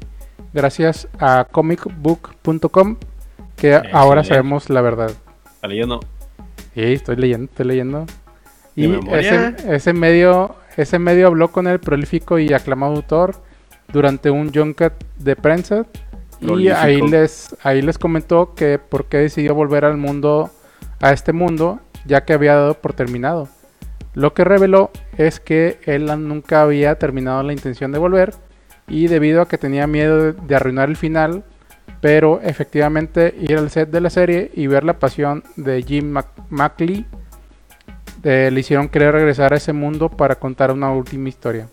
gracias 0.55 1.09
a 1.19 1.47
comicbook.com 1.51 2.97
que 3.57 3.75
ahora 3.93 4.25
sabemos 4.25 4.71
la 4.71 4.81
verdad. 4.81 5.11
Está 5.55 5.69
leyendo. 5.69 6.01
Sí, 6.75 6.83
estoy 6.83 7.17
leyendo, 7.17 7.45
estoy 7.51 7.67
leyendo. 7.67 8.07
¿De 8.75 8.83
Y 8.87 9.01
ese, 9.13 9.55
ese 9.69 9.93
medio, 9.93 10.55
ese 10.77 10.99
medio 10.99 11.27
habló 11.27 11.53
con 11.53 11.67
el 11.67 11.81
prolífico 11.81 12.39
y 12.39 12.53
aclamado 12.53 12.95
autor 12.95 13.35
durante 13.93 14.31
un 14.31 14.53
junket 14.53 14.95
de 15.19 15.37
prensa 15.37 15.85
y 16.41 16.69
ahí 16.69 17.01
les, 17.03 17.55
ahí 17.63 17.83
les 17.83 17.99
comentó 17.99 18.55
que 18.55 18.79
por 18.79 19.07
qué 19.07 19.19
decidió 19.19 19.55
volver 19.55 19.85
al 19.85 19.97
mundo, 19.97 20.51
a 21.01 21.13
este 21.13 21.33
mundo, 21.33 21.81
ya 22.05 22.25
que 22.25 22.33
había 22.33 22.55
dado 22.55 22.75
por 22.75 22.93
terminado. 22.93 23.49
Lo 24.15 24.35
que 24.35 24.45
reveló 24.45 24.91
es 25.17 25.41
que 25.41 25.79
él 25.87 26.07
nunca 26.27 26.63
había 26.63 26.97
terminado 26.97 27.43
la 27.43 27.53
intención 27.53 27.93
de 27.93 27.99
volver 27.99 28.35
y 28.89 29.07
debido 29.07 29.41
a 29.41 29.49
que 29.49 29.59
tenía 29.59 29.87
miedo 29.87 30.33
de, 30.33 30.55
arruinar 30.55 30.89
el 30.89 30.97
final, 30.97 31.45
pero 32.01 32.41
efectivamente 32.43 33.35
ir 33.39 33.57
al 33.57 33.71
set 33.71 33.91
de 33.91 34.01
la 34.01 34.11
serie 34.11 34.51
y 34.55 34.67
ver 34.67 34.85
la 34.85 34.99
pasión 34.99 35.45
de 35.57 35.83
Jim 35.83 36.15
Mackley 36.49 37.07
eh, 38.25 38.51
le 38.53 38.61
hicieron 38.61 38.89
querer 38.89 39.15
regresar 39.15 39.53
a 39.53 39.57
ese 39.57 39.73
mundo 39.73 40.09
para 40.09 40.35
contar 40.35 40.73
una 40.73 40.91
última 40.93 41.29
historia. 41.29 41.69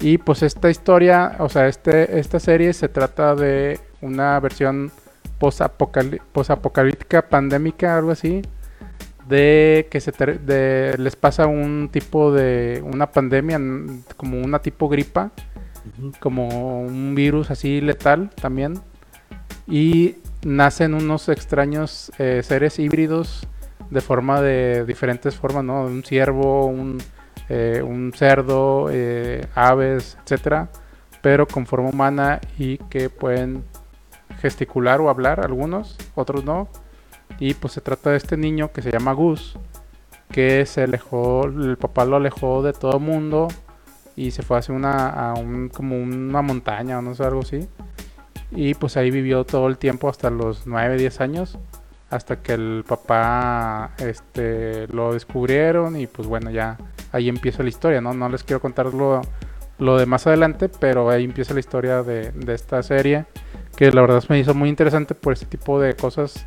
Y 0.00 0.18
pues 0.18 0.42
esta 0.42 0.68
historia, 0.68 1.36
o 1.38 1.48
sea, 1.48 1.68
este, 1.68 2.18
esta 2.18 2.40
serie 2.40 2.72
se 2.72 2.88
trata 2.88 3.34
de 3.34 3.80
una 4.02 4.38
versión 4.40 4.90
post-apocalíptica, 6.32 7.22
pandémica, 7.28 7.96
algo 7.96 8.10
así, 8.10 8.42
de 9.28 9.88
que 9.90 10.00
se 10.00 10.12
de- 10.12 10.96
les 10.98 11.16
pasa 11.16 11.46
un 11.46 11.88
tipo 11.90 12.32
de 12.32 12.82
una 12.84 13.10
pandemia, 13.10 13.58
como 14.16 14.40
una 14.40 14.58
tipo 14.60 14.88
gripa, 14.88 15.30
como 16.20 16.80
un 16.82 17.14
virus 17.14 17.50
así 17.50 17.80
letal 17.80 18.30
también, 18.40 18.74
y 19.66 20.16
nacen 20.44 20.94
unos 20.94 21.28
extraños 21.28 22.12
eh, 22.18 22.42
seres 22.42 22.78
híbridos 22.78 23.46
de 23.90 24.00
forma 24.00 24.40
de 24.40 24.84
diferentes 24.84 25.36
formas, 25.36 25.64
¿no? 25.64 25.84
Un 25.84 26.02
ciervo, 26.02 26.66
un, 26.66 26.98
eh, 27.48 27.82
un 27.84 28.12
cerdo, 28.14 28.88
eh, 28.90 29.46
aves, 29.54 30.16
etcétera, 30.24 30.68
pero 31.22 31.46
con 31.46 31.66
forma 31.66 31.88
humana 31.90 32.40
y 32.58 32.78
que 32.90 33.08
pueden 33.08 33.64
gesticular 34.44 35.00
o 35.00 35.08
hablar 35.08 35.40
algunos, 35.40 35.96
otros 36.14 36.44
no. 36.44 36.68
Y 37.38 37.54
pues 37.54 37.72
se 37.72 37.80
trata 37.80 38.10
de 38.10 38.18
este 38.18 38.36
niño 38.36 38.72
que 38.72 38.82
se 38.82 38.90
llama 38.90 39.14
Gus, 39.14 39.56
que 40.30 40.66
se 40.66 40.82
alejó, 40.82 41.46
el 41.46 41.78
papá 41.78 42.04
lo 42.04 42.16
alejó 42.16 42.62
de 42.62 42.74
todo 42.74 43.00
mundo 43.00 43.48
y 44.16 44.32
se 44.32 44.42
fue 44.42 44.58
hacia 44.58 44.74
una, 44.74 45.08
a 45.08 45.32
un, 45.32 45.70
como 45.70 45.96
una 45.96 46.42
montaña 46.42 46.98
o 46.98 47.02
no 47.02 47.14
sé, 47.14 47.24
algo 47.24 47.40
así. 47.40 47.66
Y 48.50 48.74
pues 48.74 48.98
ahí 48.98 49.10
vivió 49.10 49.44
todo 49.44 49.66
el 49.66 49.78
tiempo 49.78 50.10
hasta 50.10 50.28
los 50.28 50.66
9, 50.66 50.98
10 50.98 51.20
años. 51.22 51.58
Hasta 52.10 52.42
que 52.42 52.52
el 52.52 52.84
papá 52.86 53.92
este, 53.96 54.86
lo 54.88 55.14
descubrieron 55.14 55.98
y 55.98 56.06
pues 56.06 56.28
bueno, 56.28 56.50
ya 56.50 56.76
ahí 57.12 57.30
empieza 57.30 57.62
la 57.62 57.70
historia, 57.70 58.02
¿no? 58.02 58.12
No 58.12 58.28
les 58.28 58.44
quiero 58.44 58.60
contar 58.60 58.92
lo, 58.92 59.22
lo 59.78 59.96
de 59.96 60.04
más 60.04 60.26
adelante, 60.26 60.68
pero 60.68 61.08
ahí 61.08 61.24
empieza 61.24 61.54
la 61.54 61.60
historia 61.60 62.02
de, 62.02 62.30
de 62.32 62.54
esta 62.54 62.82
serie. 62.82 63.24
Que 63.76 63.90
la 63.90 64.00
verdad 64.00 64.24
me 64.28 64.38
hizo 64.38 64.54
muy 64.54 64.68
interesante 64.68 65.14
por 65.14 65.32
este 65.32 65.46
tipo 65.46 65.80
de 65.80 65.94
cosas, 65.94 66.46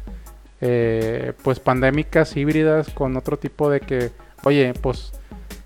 eh, 0.62 1.34
pues 1.44 1.60
pandémicas, 1.60 2.36
híbridas, 2.38 2.90
con 2.90 3.18
otro 3.18 3.38
tipo 3.38 3.70
de 3.70 3.82
que, 3.82 4.12
oye, 4.44 4.74
pues 4.82 5.12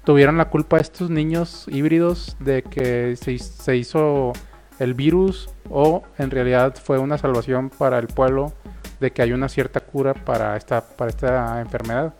tuvieron 0.03 0.37
la 0.37 0.49
culpa 0.49 0.77
estos 0.77 1.09
niños 1.09 1.65
híbridos 1.67 2.35
de 2.39 2.63
que 2.63 3.15
se, 3.15 3.37
se 3.37 3.77
hizo 3.77 4.33
el 4.79 4.95
virus 4.95 5.49
o 5.69 6.03
en 6.17 6.31
realidad 6.31 6.75
fue 6.81 6.97
una 6.97 7.19
salvación 7.19 7.69
para 7.69 7.99
el 7.99 8.07
pueblo 8.07 8.51
de 8.99 9.11
que 9.11 9.21
hay 9.21 9.31
una 9.31 9.47
cierta 9.47 9.79
cura 9.79 10.13
para 10.13 10.57
esta, 10.57 10.81
para 10.81 11.09
esta 11.09 11.61
enfermedad. 11.61 12.13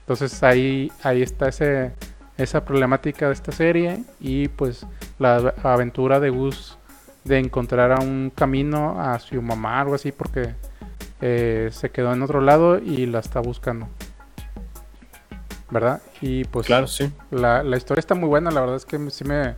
Entonces 0.00 0.42
ahí, 0.42 0.92
ahí 1.02 1.22
está 1.22 1.48
ese, 1.48 1.92
esa 2.36 2.64
problemática 2.64 3.26
de 3.26 3.32
esta 3.32 3.52
serie 3.52 4.04
y 4.20 4.48
pues 4.48 4.86
la 5.18 5.54
aventura 5.62 6.20
de 6.20 6.30
Gus 6.30 6.77
de 7.24 7.38
encontrar 7.38 7.92
a 7.92 8.00
un 8.00 8.32
camino 8.34 9.00
a 9.00 9.18
su 9.18 9.40
mamá, 9.42 9.80
algo 9.80 9.94
así, 9.94 10.12
porque 10.12 10.54
eh, 11.20 11.68
se 11.72 11.90
quedó 11.90 12.12
en 12.12 12.22
otro 12.22 12.40
lado 12.40 12.78
y 12.78 13.06
la 13.06 13.18
está 13.18 13.40
buscando. 13.40 13.88
¿Verdad? 15.70 16.00
Y 16.22 16.44
pues 16.44 16.66
Claro, 16.66 16.86
sí. 16.86 17.12
la, 17.30 17.62
la 17.62 17.76
historia 17.76 18.00
está 18.00 18.14
muy 18.14 18.28
buena, 18.28 18.50
la 18.50 18.60
verdad 18.60 18.76
es 18.76 18.86
que 18.86 18.98
sí 19.10 19.24
me, 19.24 19.56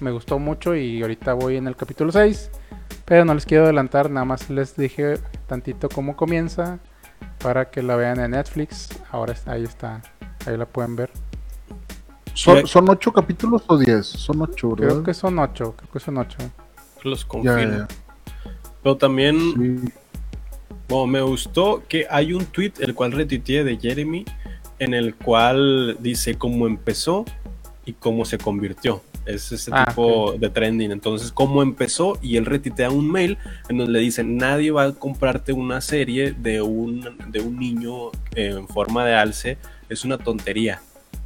me 0.00 0.12
gustó 0.12 0.38
mucho 0.38 0.76
y 0.76 1.02
ahorita 1.02 1.32
voy 1.34 1.56
en 1.56 1.66
el 1.66 1.74
capítulo 1.76 2.12
6. 2.12 2.50
Pero 3.04 3.24
no 3.24 3.34
les 3.34 3.44
quiero 3.46 3.64
adelantar, 3.64 4.10
nada 4.10 4.24
más 4.24 4.50
les 4.50 4.76
dije 4.76 5.18
tantito 5.46 5.88
cómo 5.88 6.14
comienza 6.14 6.78
para 7.42 7.70
que 7.70 7.82
la 7.82 7.96
vean 7.96 8.20
en 8.20 8.32
Netflix. 8.32 8.88
Ahora 9.10 9.32
está- 9.32 9.52
ahí 9.52 9.64
está, 9.64 10.00
ahí 10.46 10.56
la 10.56 10.66
pueden 10.66 10.94
ver. 10.94 11.10
¿Son, 12.34 12.64
son 12.66 12.88
ocho 12.88 13.12
capítulos 13.12 13.64
o 13.66 13.76
diez? 13.76 14.06
Son 14.06 14.40
ocho, 14.40 14.70
¿verdad? 14.76 14.88
Creo 14.92 15.02
que 15.02 15.14
son 15.14 15.38
8, 15.40 15.74
creo 15.76 15.90
que 15.90 15.98
son 15.98 16.18
8. 16.18 16.38
Los 17.04 17.22
Ya, 17.22 17.28
confirmo. 17.28 17.78
ya, 17.78 17.88
Pero 18.82 18.96
también 18.96 19.38
sí. 19.84 19.92
Bueno, 20.88 21.06
me 21.06 21.20
gustó 21.20 21.82
que 21.88 22.06
hay 22.08 22.32
un 22.32 22.46
tweet 22.46 22.72
el 22.80 22.94
cual 22.94 23.12
retuiteé 23.12 23.62
de 23.64 23.76
Jeremy 23.78 24.24
en 24.78 24.94
el 24.94 25.14
cual 25.14 25.96
dice 26.00 26.36
cómo 26.36 26.66
empezó 26.66 27.24
y 27.84 27.92
cómo 27.92 28.24
se 28.24 28.38
convirtió. 28.38 29.02
Es 29.26 29.52
ese 29.52 29.70
Ah, 29.74 29.84
tipo 29.86 30.32
de 30.38 30.48
trending. 30.48 30.90
Entonces, 30.90 31.30
cómo 31.32 31.62
empezó 31.62 32.18
y 32.22 32.38
él 32.38 32.46
retuitea 32.46 32.90
un 32.90 33.10
mail 33.10 33.36
en 33.68 33.76
donde 33.76 33.92
le 33.92 33.98
dice 33.98 34.24
nadie 34.24 34.70
va 34.70 34.84
a 34.84 34.92
comprarte 34.92 35.52
una 35.52 35.82
serie 35.82 36.32
de 36.32 36.62
un, 36.62 37.06
de 37.28 37.40
un 37.40 37.58
niño 37.58 38.10
en 38.34 38.66
forma 38.68 39.04
de 39.04 39.14
alce. 39.14 39.58
Es 39.90 40.06
una 40.06 40.16
tontería. 40.16 40.80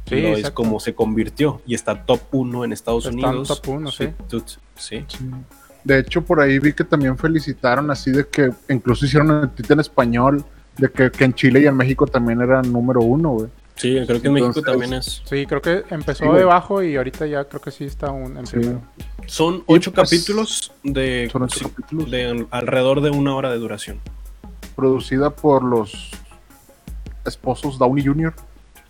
Sí, 0.09 0.15
No 0.21 0.27
es 0.35 0.51
como 0.51 0.81
se 0.81 0.93
convirtió 0.93 1.61
y 1.65 1.75
está 1.75 2.03
top 2.05 2.19
1 2.33 2.65
en 2.65 2.73
Estados 2.73 3.05
Está 3.05 3.17
en 3.17 3.23
Unidos. 3.25 3.47
top 3.47 3.69
uno, 3.69 3.89
sí. 3.91 4.09
Tut, 4.27 4.45
sí. 4.75 5.05
Sí. 5.07 5.17
De 5.83 5.99
hecho, 5.99 6.21
por 6.21 6.39
ahí 6.39 6.59
vi 6.59 6.73
que 6.73 6.83
también 6.83 7.17
felicitaron 7.17 7.91
así 7.91 8.11
de 8.11 8.25
que 8.27 8.51
incluso 8.69 9.05
hicieron 9.05 9.31
el 9.43 9.49
tweet 9.49 9.73
en 9.73 9.79
español 9.81 10.45
de 10.77 10.89
que, 10.89 11.11
que 11.11 11.23
en 11.25 11.33
Chile 11.33 11.61
y 11.61 11.65
en 11.65 11.75
México 11.75 12.07
también 12.07 12.41
eran 12.41 12.71
número 12.71 13.01
uno, 13.01 13.29
güey. 13.31 13.47
Sí, 13.75 13.99
creo 14.05 14.21
que 14.21 14.27
en 14.27 14.33
México 14.33 14.47
Entonces- 14.59 14.71
también 14.71 14.93
es. 14.93 15.21
Sí, 15.25 15.45
creo 15.45 15.61
que 15.61 15.83
empezó 15.89 16.23
Sí, 16.25 16.37
debajo 16.37 16.81
y 16.83 16.95
ahorita 16.95 17.25
ya 17.25 17.43
creo 17.45 17.59
que 17.59 17.71
sí 17.71 17.85
está 17.85 18.11
un, 18.11 18.37
en 18.37 18.45
Sí. 18.47 18.57
primero. 18.57 18.81
Son 19.25 19.55
Y 19.55 19.63
ocho 19.67 19.91
pues, 19.91 20.09
capítulos 20.09 20.71
de, 20.83 21.27
son 21.31 21.41
ocho 21.43 21.59
sí, 21.59 21.65
capítulos. 21.65 22.11
de 22.11 22.45
alrededor 22.51 23.01
de 23.01 23.09
una 23.09 23.35
hora 23.35 23.51
de 23.51 23.57
duración. 23.57 23.99
Producida 24.75 25.31
por 25.31 25.63
los 25.63 26.11
esposos 27.25 27.77
Downey 27.77 28.05
Jr. 28.05 28.33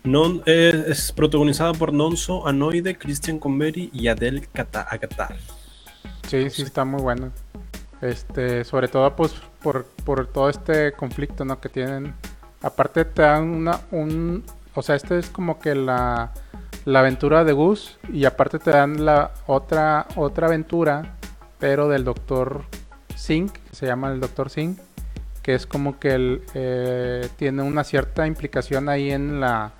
Non, 0.04 0.42
eh, 0.44 0.84
es 0.88 1.12
protagonizada 1.12 1.72
por 1.72 1.92
Nonso 1.92 2.46
Anoide, 2.46 2.96
Christian 2.98 3.38
Convery 3.38 3.90
y 3.92 4.08
Adel 4.08 4.46
Agatar. 4.54 5.36
Sí, 6.42 6.50
sí 6.50 6.62
está 6.62 6.84
muy 6.84 7.00
bueno. 7.00 7.30
Este, 8.00 8.64
sobre 8.64 8.88
todo 8.88 9.14
pues 9.14 9.32
por, 9.62 9.86
por 10.04 10.26
todo 10.26 10.48
este 10.48 10.92
conflicto, 10.92 11.44
¿no? 11.44 11.60
que 11.60 11.68
tienen. 11.68 12.14
Aparte 12.60 13.04
te 13.04 13.22
dan 13.22 13.48
una 13.48 13.80
un 13.90 14.44
o 14.74 14.82
sea, 14.82 14.96
este 14.96 15.18
es 15.18 15.30
como 15.30 15.58
que 15.60 15.74
la 15.74 16.32
la 16.84 17.00
aventura 17.00 17.44
de 17.44 17.52
Gus 17.52 17.98
y 18.12 18.24
aparte 18.24 18.58
te 18.58 18.70
dan 18.70 19.04
la 19.04 19.32
otra 19.46 20.06
otra 20.16 20.48
aventura, 20.48 21.14
pero 21.58 21.88
del 21.88 22.04
Doctor 22.04 22.64
Singh, 23.14 23.52
que 23.52 23.76
se 23.76 23.86
llama 23.86 24.12
el 24.12 24.20
Doctor 24.20 24.50
Singh, 24.50 24.76
que 25.42 25.54
es 25.54 25.66
como 25.66 25.98
que 25.98 26.14
él 26.14 26.42
eh, 26.54 27.28
tiene 27.36 27.62
una 27.62 27.84
cierta 27.84 28.26
implicación 28.26 28.88
ahí 28.88 29.12
en 29.12 29.40
la 29.40 29.72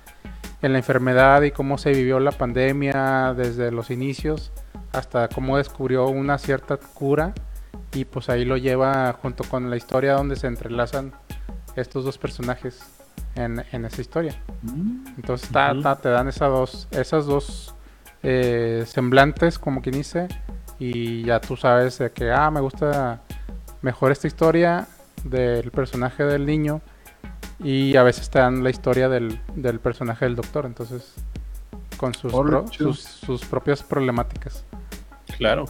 en 0.61 0.71
la 0.71 0.77
enfermedad 0.79 1.41
y 1.41 1.51
cómo 1.51 1.77
se 1.77 1.91
vivió 1.91 2.19
la 2.19 2.31
pandemia 2.31 3.33
desde 3.35 3.71
los 3.71 3.91
inicios 3.91 4.51
hasta 4.91 5.27
cómo 5.29 5.57
descubrió 5.57 6.07
una 6.07 6.37
cierta 6.37 6.77
cura 6.77 7.33
y 7.93 8.05
pues 8.05 8.29
ahí 8.29 8.45
lo 8.45 8.57
lleva 8.57 9.13
junto 9.13 9.43
con 9.43 9.69
la 9.69 9.77
historia 9.77 10.13
donde 10.13 10.35
se 10.35 10.47
entrelazan 10.47 11.13
estos 11.75 12.05
dos 12.05 12.17
personajes 12.17 12.81
en, 13.35 13.63
en 13.71 13.85
esa 13.85 14.01
historia. 14.01 14.35
Entonces 15.17 15.49
ta- 15.49 15.73
Ujú. 15.73 15.81
ta- 15.81 15.95
te 15.97 16.09
dan 16.09 16.27
esas 16.27 16.49
dos, 16.49 16.87
esas 16.91 17.25
dos 17.25 17.75
eh, 18.23 18.83
semblantes, 18.87 19.59
como 19.59 19.81
quien 19.81 19.95
dice, 19.95 20.27
y 20.79 21.23
ya 21.23 21.39
tú 21.39 21.55
sabes 21.57 21.97
de 21.99 22.11
que, 22.11 22.31
ah, 22.31 22.49
me 22.51 22.59
gusta 22.61 23.21
mejor 23.81 24.11
esta 24.11 24.27
historia 24.27 24.87
del 25.23 25.71
personaje 25.71 26.23
del 26.23 26.45
niño 26.45 26.81
y 27.59 27.95
a 27.97 28.03
veces 28.03 28.29
te 28.29 28.39
dan 28.39 28.63
la 28.63 28.69
historia 28.69 29.09
del, 29.09 29.39
del 29.55 29.79
personaje 29.79 30.25
del 30.25 30.35
doctor, 30.35 30.65
entonces 30.65 31.13
con 31.97 32.13
sus, 32.13 32.31
pro- 32.31 32.65
sus, 32.71 32.99
sus 32.99 33.41
propias 33.45 33.83
problemáticas. 33.83 34.63
Claro. 35.37 35.65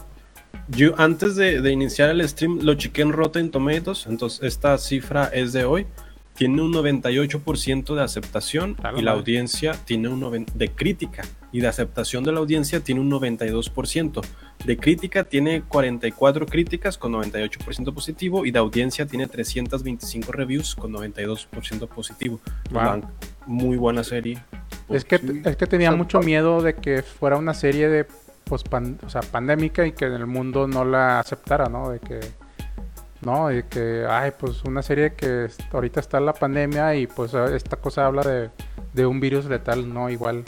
Yo 0.68 0.94
antes 0.98 1.36
de, 1.36 1.60
de 1.60 1.70
iniciar 1.72 2.10
el 2.10 2.26
stream 2.28 2.58
lo 2.62 2.74
chequé 2.74 3.02
en 3.02 3.12
Rotten 3.12 3.50
Tomatoes, 3.50 4.06
entonces 4.06 4.42
esta 4.42 4.76
cifra 4.78 5.26
es 5.26 5.52
de 5.52 5.64
hoy. 5.64 5.86
Tiene 6.34 6.60
un 6.60 6.70
98% 6.70 7.94
de 7.94 8.02
aceptación 8.02 8.76
y 8.98 9.00
la 9.00 9.12
audiencia 9.12 9.72
tiene 9.86 10.08
un 10.08 10.44
de 10.54 10.70
crítica 10.70 11.22
y 11.50 11.60
de 11.60 11.68
aceptación 11.68 12.24
de 12.24 12.32
la 12.32 12.40
audiencia 12.40 12.80
tiene 12.80 13.00
un 13.00 13.10
92%. 13.10 14.20
De 14.66 14.76
crítica 14.76 15.24
tiene 15.24 15.62
44 15.62 16.44
críticas 16.44 16.98
con 16.98 17.12
98% 17.14 17.94
positivo 17.94 18.44
y 18.44 18.50
de 18.50 18.58
audiencia 18.58 19.06
tiene 19.06 19.28
325 19.28 20.30
reviews 20.32 20.74
con 20.74 20.92
92% 20.92 21.88
positivo. 21.88 22.38
Wow. 22.70 23.02
Muy 23.46 23.76
buena 23.76 24.02
serie. 24.04 24.42
Es 24.88 25.04
que, 25.04 25.18
sí. 25.18 25.42
es 25.44 25.56
que 25.56 25.66
tenía 25.66 25.88
O 25.90 25.92
sea, 25.92 25.98
mucho 25.98 26.20
miedo 26.20 26.60
de 26.62 26.74
que 26.74 27.02
fuera 27.02 27.36
una 27.36 27.54
serie 27.54 27.88
de 27.88 28.06
pues, 28.44 28.62
pan- 28.62 28.98
o 29.04 29.10
sea, 29.10 29.22
pandémica 29.22 29.86
y 29.86 29.92
que 29.92 30.04
en 30.06 30.12
el 30.12 30.26
mundo 30.26 30.66
no 30.68 30.84
la 30.84 31.18
aceptara, 31.20 31.66
¿no? 31.66 31.90
De 31.90 31.98
que, 31.98 32.20
no, 33.22 33.48
de 33.48 33.64
que, 33.66 34.06
ay, 34.08 34.32
pues 34.38 34.62
una 34.64 34.82
serie 34.82 35.14
que 35.14 35.48
ahorita 35.72 36.00
está 36.00 36.20
la 36.20 36.32
pandemia 36.32 36.94
y 36.94 37.06
pues 37.06 37.34
esta 37.34 37.76
cosa 37.76 38.06
habla 38.06 38.22
de, 38.22 38.50
de 38.92 39.06
un 39.06 39.18
virus 39.20 39.46
letal, 39.46 39.92
no 39.92 40.08
igual. 40.10 40.44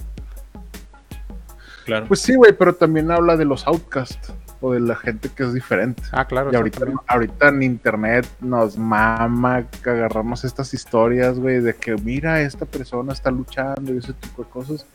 Claro. 1.85 2.07
Pues 2.07 2.21
sí, 2.21 2.37
güey, 2.37 2.53
pero 2.53 2.75
también 2.75 3.11
habla 3.11 3.37
de 3.37 3.45
los 3.45 3.67
outcasts 3.67 4.33
o 4.61 4.73
de 4.73 4.81
la 4.81 4.97
gente 4.97 5.29
que 5.29 5.45
es 5.45 5.55
diferente. 5.55 6.03
Ah, 6.13 6.25
claro, 6.25 6.51
Y 6.53 6.57
ahorita, 6.57 6.87
ahorita 7.07 7.49
en 7.49 7.63
internet 7.63 8.27
nos 8.41 8.77
mama 8.77 9.65
que 9.83 9.91
agarramos 9.91 10.45
estas 10.45 10.75
historias, 10.75 11.39
güey, 11.39 11.61
de 11.61 11.75
que 11.75 11.95
mira, 11.97 12.41
esta 12.43 12.67
persona 12.67 13.13
está 13.13 13.31
luchando 13.31 13.95
y 13.95 13.99
ese 13.99 14.13
tipo 14.15 14.43
de 14.43 14.51
cosas. 14.51 14.87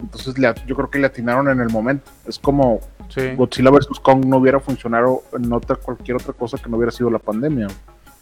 Entonces 0.00 0.34
yo 0.66 0.76
creo 0.76 0.90
que 0.90 0.98
le 0.98 1.06
atinaron 1.06 1.48
en 1.48 1.60
el 1.60 1.70
momento. 1.70 2.10
Es 2.26 2.38
como 2.38 2.80
Sí, 3.08 3.34
Godzilla 3.36 3.70
vs. 3.70 4.00
Kong 4.02 4.24
no 4.26 4.38
hubiera 4.38 4.60
funcionado 4.60 5.22
en 5.32 5.52
otra, 5.52 5.76
cualquier 5.76 6.16
otra 6.16 6.32
cosa 6.32 6.58
que 6.58 6.68
no 6.68 6.76
hubiera 6.76 6.92
sido 6.92 7.10
la 7.10 7.18
pandemia. 7.18 7.68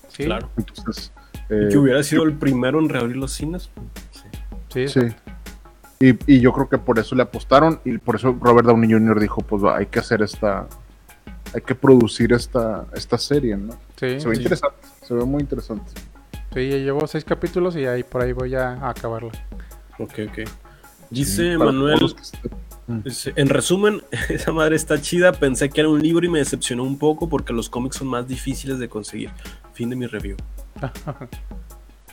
sí, 0.09 0.24
Claro. 0.24 0.51
Entonces, 0.57 1.12
Y 1.49 1.55
eh, 1.55 1.68
que 1.70 1.78
hubiera 1.78 2.03
sido 2.03 2.24
el 2.24 2.35
primero 2.35 2.78
en 2.78 2.89
reabrir 2.89 3.16
los 3.16 3.33
cines. 3.33 3.70
Sí. 4.11 4.89
sí, 4.89 4.89
sí. 4.89 5.14
Y, 6.05 6.18
y 6.26 6.40
yo 6.40 6.53
creo 6.53 6.68
que 6.68 6.78
por 6.78 6.98
eso 6.98 7.14
le 7.14 7.22
apostaron 7.22 7.80
y 7.84 7.98
por 7.98 8.16
eso 8.16 8.36
Robert 8.40 8.66
Downey 8.66 8.90
Jr. 8.90 9.20
dijo, 9.20 9.40
pues 9.42 9.62
va, 9.62 9.76
hay 9.76 9.86
que 9.86 10.00
hacer 10.00 10.22
esta, 10.22 10.66
hay 11.55 11.61
que 11.61 11.74
producir 11.74 12.32
esta, 12.32 12.86
esta 12.94 13.18
serie, 13.18 13.57
¿no? 13.57 13.74
sí, 13.96 14.18
Se 14.18 14.28
ve 14.28 14.34
sí. 14.36 14.42
interesante, 14.42 14.78
se 15.03 15.14
ve 15.14 15.24
muy 15.24 15.42
interesante. 15.42 15.92
Sí, 16.55 16.68
ya 16.68 16.76
llevo 16.78 17.07
seis 17.07 17.24
capítulos 17.24 17.76
y 17.76 17.86
ahí 17.86 18.03
por 18.03 18.22
ahí 18.22 18.32
voy 18.32 18.55
a, 18.57 18.70
a 18.72 18.90
acabarla. 18.90 19.30
Ok, 19.98 20.14
ok. 20.28 20.48
Dice 21.11 21.57
Para 21.57 21.70
Manuel, 21.70 21.98
que 22.00 22.22
estén- 22.22 23.03
dice, 23.05 23.32
en 23.36 23.48
resumen, 23.48 24.03
esa 24.28 24.50
madre 24.50 24.74
está 24.76 25.00
chida, 25.00 25.32
pensé 25.32 25.70
que 25.70 25.82
era 25.82 25.88
un 25.88 26.00
libro 26.03 26.26
y 26.26 26.28
me 26.30 26.40
decepcionó 26.40 26.82
un 26.82 26.98
poco 26.98 27.28
porque 27.28 27.53
los 27.53 27.70
cómics 27.70 27.96
son 27.96 28.09
más 28.09 28.26
difíciles 28.26 28.78
de 28.80 28.88
conseguir. 28.88 29.30
Fin 29.72 29.88
de 29.88 29.96
mi 29.96 30.07
review. 30.07 30.36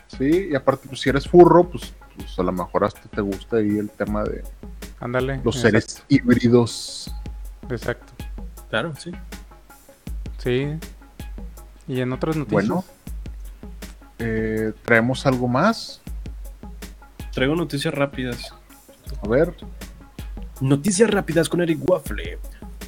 Sí, 0.08 0.50
y 0.52 0.56
aparte, 0.56 0.88
pues 0.88 1.02
si 1.02 1.10
eres 1.10 1.28
furro, 1.28 1.70
pues, 1.70 1.94
pues 2.20 2.38
a 2.38 2.44
lo 2.44 2.52
mejor 2.52 2.84
hasta 2.84 3.02
te 3.10 3.22
gusta 3.22 3.58
ahí 3.58 3.78
el 3.78 3.90
tema 3.90 4.24
de 4.24 4.44
Ándale. 5.00 5.42
los 5.44 5.56
exacto, 5.56 5.80
seres 5.80 6.04
híbridos. 6.10 7.12
Exacto. 7.70 8.14
Claro, 8.70 8.94
sí. 8.96 9.12
Sí. 10.38 10.68
Y 11.88 12.02
en 12.02 12.14
otras 12.14 12.36
noticias. 12.36 12.68
Bueno, 12.68 12.86
eh, 14.20 14.74
traemos 14.84 15.26
algo 15.26 15.48
más. 15.48 16.02
Traigo 17.32 17.56
noticias 17.56 17.94
rápidas. 17.94 18.54
A 19.24 19.28
ver, 19.28 19.56
Noticias 20.62 21.10
rápidas 21.10 21.48
con 21.48 21.62
Eric 21.62 21.80
Waffle. 21.90 22.38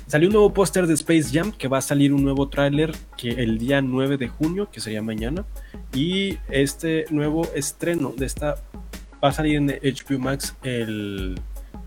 Salió 0.07 0.27
un 0.27 0.33
nuevo 0.33 0.53
póster 0.53 0.87
de 0.87 0.93
Space 0.93 1.29
Jam 1.31 1.53
que 1.53 1.69
va 1.69 1.77
a 1.77 1.81
salir 1.81 2.13
un 2.13 2.21
nuevo 2.21 2.49
tráiler 2.49 2.93
que 3.15 3.29
el 3.29 3.57
día 3.57 3.81
9 3.81 4.17
de 4.17 4.27
junio, 4.27 4.69
que 4.69 4.81
sería 4.81 5.01
mañana. 5.01 5.45
Y 5.93 6.37
este 6.49 7.05
nuevo 7.11 7.47
estreno 7.55 8.13
de 8.17 8.25
esta 8.25 8.57
va 9.23 9.29
a 9.29 9.31
salir 9.31 9.55
en 9.57 9.67
HBO 9.67 10.19
Max 10.19 10.55
el 10.63 11.39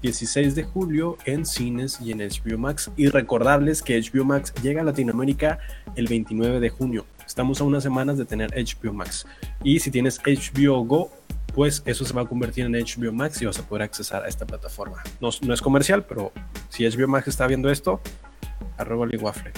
16 0.03 0.55
de 0.55 0.64
julio 0.64 1.16
en 1.24 1.45
cines 1.45 2.01
y 2.01 2.12
en 2.12 2.18
HBO 2.18 2.59
Max. 2.59 2.91
Y 2.97 3.09
recordarles 3.09 3.82
que 3.82 4.01
HBO 4.01 4.24
Max 4.24 4.53
llega 4.62 4.82
a 4.82 4.85
Latinoamérica 4.85 5.59
el 5.97 6.07
29 6.07 6.61
de 6.61 6.70
junio. 6.70 7.07
Estamos 7.26 7.61
a 7.61 7.64
unas 7.64 7.82
semanas 7.82 8.18
de 8.18 8.24
tener 8.24 8.51
HBO 8.53 8.93
Max. 8.93 9.26
Y 9.62 9.80
si 9.80 9.91
tienes 9.91 10.20
HBO 10.24 10.85
Go, 10.85 11.11
pues 11.55 11.82
eso 11.87 12.05
se 12.05 12.12
va 12.12 12.22
a 12.22 12.26
convertir 12.26 12.66
en 12.66 12.72
HBO 12.72 13.12
Max 13.12 13.41
y 13.43 13.47
vas 13.47 13.59
a 13.59 13.62
poder 13.62 13.82
accesar 13.82 14.24
a 14.24 14.28
esta 14.28 14.47
plataforma. 14.47 15.03
No, 15.20 15.30
no 15.43 15.55
es 15.55 15.62
comercial, 15.62 16.05
pero 16.05 16.32
si 16.68 16.87
HBO 16.89 17.09
Max 17.09 17.28
está 17.28 17.47
viendo 17.47 17.70
esto, 17.70 18.01
arroba 18.76 19.07
Eric 19.07 19.22
Waffle. 19.22 19.53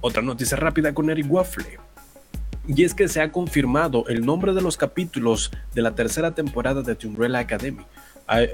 Otra 0.00 0.22
noticia 0.22 0.56
rápida 0.56 0.94
con 0.94 1.10
Eric 1.10 1.26
Waffle. 1.28 1.78
Y 2.68 2.84
es 2.84 2.94
que 2.94 3.08
se 3.08 3.22
ha 3.22 3.32
confirmado 3.32 4.06
el 4.08 4.24
nombre 4.26 4.52
de 4.52 4.60
los 4.60 4.76
capítulos 4.76 5.50
de 5.74 5.80
la 5.80 5.94
tercera 5.94 6.34
temporada 6.34 6.82
de 6.82 6.94
The 6.94 7.06
Umbrella 7.06 7.38
Academy. 7.38 7.82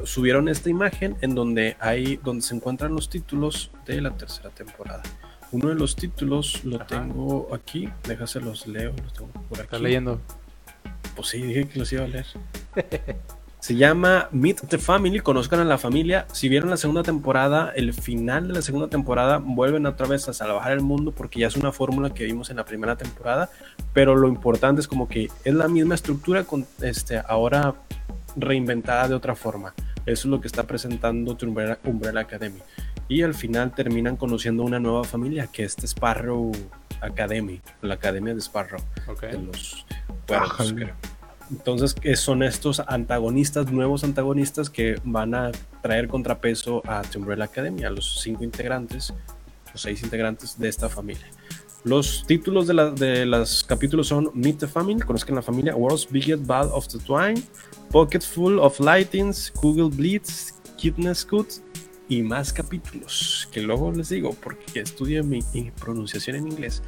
Subieron 0.05 0.49
esta 0.49 0.71
imagen 0.71 1.17
en 1.21 1.35
donde 1.35 1.77
hay 1.81 2.17
donde 2.23 2.43
se 2.43 2.55
encuentran 2.55 2.95
los 2.95 3.11
títulos 3.11 3.73
de 3.87 4.01
la 4.01 4.17
tercera 4.17 4.51
temporada. 4.51 5.03
Uno 5.51 5.69
de 5.69 5.75
los 5.75 5.97
títulos 5.97 6.65
lo 6.65 6.77
Ajá. 6.77 6.87
tengo 6.87 7.53
aquí, 7.53 7.89
déjase 8.07 8.41
los 8.41 8.69
leo, 8.69 8.95
los 9.03 9.12
tengo 9.12 9.31
por 9.33 9.59
aquí. 9.59 9.62
Estás 9.65 9.81
leyendo. 9.81 10.21
Pues 11.17 11.29
sí, 11.29 11.43
dije 11.43 11.69
que 11.69 11.79
los 11.81 11.93
iba 11.93 12.05
a 12.05 12.09
leer. 12.09 12.27
Se 13.65 13.77
llama 13.77 14.29
Meet 14.31 14.69
the 14.69 14.77
Family, 14.77 15.21
conozcan 15.21 15.59
a 15.59 15.65
la 15.65 15.79
familia. 15.79 16.27
Si 16.33 16.51
vieron 16.51 16.69
la 16.69 16.77
segunda 16.77 17.03
temporada, 17.03 17.73
el 17.75 17.95
final 17.95 18.49
de 18.49 18.53
la 18.53 18.61
segunda 18.61 18.89
temporada 18.89 19.39
vuelven 19.39 19.87
otra 19.87 20.07
vez 20.07 20.29
a 20.29 20.35
salvar 20.35 20.71
el 20.71 20.83
mundo 20.83 21.12
porque 21.12 21.41
ya 21.41 21.47
es 21.47 21.57
una 21.57 21.73
fórmula 21.73 22.12
que 22.12 22.25
vimos 22.25 22.51
en 22.51 22.59
la 22.59 22.67
primera 22.67 22.97
temporada. 22.97 23.49
Pero 23.95 24.17
lo 24.17 24.29
importante 24.29 24.83
es 24.83 24.87
como 24.87 25.09
que 25.09 25.31
es 25.47 25.55
la 25.55 25.67
misma 25.67 25.95
estructura 25.95 26.45
con 26.45 26.67
este 26.83 27.23
ahora 27.27 27.73
reinventada 28.37 29.09
de 29.09 29.15
otra 29.15 29.35
forma. 29.35 29.73
Eso 30.05 30.27
es 30.29 30.31
lo 30.31 30.43
que 30.43 30.47
está 30.47 30.65
presentando 30.65 31.35
The 31.35 31.47
Umbrella, 31.47 31.79
Umbrella 31.85 32.21
Academy. 32.21 32.61
Y 33.09 33.23
al 33.23 33.33
final 33.33 33.75
terminan 33.75 34.19
conociendo 34.19 34.62
una 34.62 34.79
nueva 34.79 35.05
familia 35.05 35.47
que 35.47 35.65
es 35.65 35.75
The 35.75 35.87
Sparrow 35.87 36.53
Academy, 37.01 37.62
la 37.81 37.95
Academia 37.95 38.35
de 38.35 38.41
Sparrow 38.41 38.83
Ok. 39.09 39.23
de 39.23 39.41
los 39.41 39.87
cuervos, 40.27 40.75
creo. 40.75 41.14
Entonces, 41.51 41.95
son 42.19 42.43
estos 42.43 42.81
antagonistas, 42.87 43.71
nuevos 43.71 44.03
antagonistas 44.05 44.71
que 44.71 44.97
van 45.05 45.35
a 45.35 45.53
traer 45.83 46.09
contrapeso 46.09 46.83
a 46.87 47.03
The 47.03 47.19
Umbrella 47.19 47.45
Academy, 47.45 47.85
a 47.85 47.91
los 47.91 48.21
cinco 48.23 48.45
integrantes, 48.45 49.13
los 49.73 49.83
seis 49.83 50.03
integrantes 50.03 50.59
de 50.59 50.69
esta 50.69 50.89
familia. 50.89 51.27
Los 51.85 52.25
títulos 52.27 52.67
de, 52.67 52.75
la- 52.75 52.91
de 52.91 53.27
los 53.27 53.63
capítulos 53.63 54.09
son 54.09 54.31
Meet 54.33 54.61
the 54.61 54.67
Family, 54.67 55.01
conozcan 55.01 55.35
la 55.35 55.43
familia, 55.43 55.77
World's 55.77 56.09
Biggest 56.11 56.47
Bad 56.47 56.69
of 56.73 56.89
the 56.89 56.99
Twine, 56.99 57.43
Pocket 57.91 58.23
Full 58.23 58.59
of 58.59 58.81
Lightings, 58.81 59.53
Google 59.61 59.95
Blitz, 59.95 60.55
Kidney 60.79 61.15
Scoot 61.15 61.47
y 62.09 62.23
más 62.23 62.53
capítulos 62.53 63.49
que 63.53 63.61
luego 63.61 63.93
les 63.93 64.09
digo 64.09 64.35
porque 64.43 64.81
estudio 64.81 65.23
mi, 65.25 65.41
mi 65.53 65.71
pronunciación 65.71 66.37
en 66.37 66.49
inglés. 66.49 66.83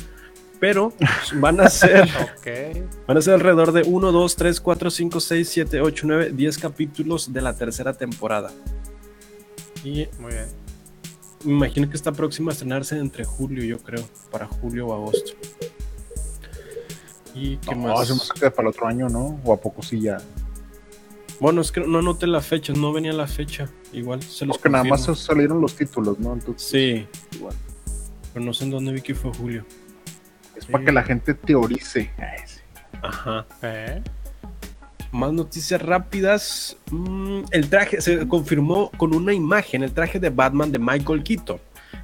Pero 0.58 0.92
van 1.34 1.60
a 1.60 1.68
ser 1.68 2.02
Ok. 2.38 3.06
Van 3.06 3.16
a 3.18 3.22
ser 3.22 3.34
alrededor 3.34 3.72
de 3.72 3.82
1, 3.82 4.12
2, 4.12 4.36
3, 4.36 4.60
4, 4.60 4.90
5, 4.90 5.20
6, 5.20 5.48
7, 5.48 5.80
8, 5.80 6.02
9, 6.06 6.30
10 6.32 6.58
capítulos 6.58 7.32
de 7.32 7.42
la 7.42 7.54
tercera 7.54 7.92
temporada. 7.92 8.50
Y 9.84 10.06
Muy 10.18 10.32
bien. 10.32 10.46
me 11.44 11.52
imagino 11.52 11.88
que 11.90 11.96
está 11.96 12.12
próxima 12.12 12.50
a 12.50 12.54
estrenarse 12.54 12.98
entre 12.98 13.24
julio, 13.24 13.62
yo 13.64 13.78
creo, 13.78 14.02
para 14.30 14.46
julio 14.46 14.88
o 14.88 14.94
agosto. 14.94 15.32
¿Y 17.34 17.58
qué 17.58 17.74
No, 17.74 17.94
más? 17.94 18.08
se 18.08 18.14
me 18.14 18.20
que 18.40 18.50
para 18.50 18.68
el 18.68 18.74
otro 18.74 18.86
año, 18.86 19.08
¿no? 19.08 19.38
O 19.44 19.52
a 19.52 19.60
poco 19.60 19.82
sí 19.82 20.00
ya. 20.00 20.18
Bueno, 21.38 21.60
es 21.60 21.70
que 21.70 21.80
no 21.80 21.98
anoté 21.98 22.26
la 22.26 22.40
fecha, 22.40 22.72
no 22.72 22.92
venía 22.94 23.12
la 23.12 23.26
fecha. 23.26 23.68
Igual 23.92 24.22
se 24.22 24.46
los 24.46 24.56
Porque 24.56 24.70
nada 24.70 24.84
más 24.84 25.00
confirmo. 25.04 25.16
salieron 25.16 25.60
los 25.60 25.74
títulos, 25.76 26.18
¿no? 26.18 26.32
Entonces, 26.32 26.66
Sí, 26.66 27.06
igual. 27.36 27.54
pero 28.32 28.44
no 28.46 28.54
sé 28.54 28.64
en 28.64 28.70
dónde 28.70 28.92
vi 28.92 29.02
que 29.02 29.14
fue 29.14 29.30
julio. 29.34 29.66
Es 30.56 30.66
para 30.66 30.84
que 30.84 30.92
la 30.92 31.02
gente 31.02 31.34
teorice. 31.34 32.10
Ajá. 33.02 33.46
Eh, 33.62 34.02
Más 35.12 35.32
noticias 35.32 35.80
rápidas. 35.80 36.76
Mm, 36.90 37.42
el 37.50 37.68
traje 37.70 38.00
se 38.00 38.26
confirmó 38.28 38.90
con 38.96 39.14
una 39.14 39.32
imagen, 39.32 39.82
el 39.82 39.92
traje 39.92 40.18
de 40.18 40.30
Batman 40.30 40.72
de 40.72 40.78
Michael 40.78 41.22
Keaton, 41.22 41.60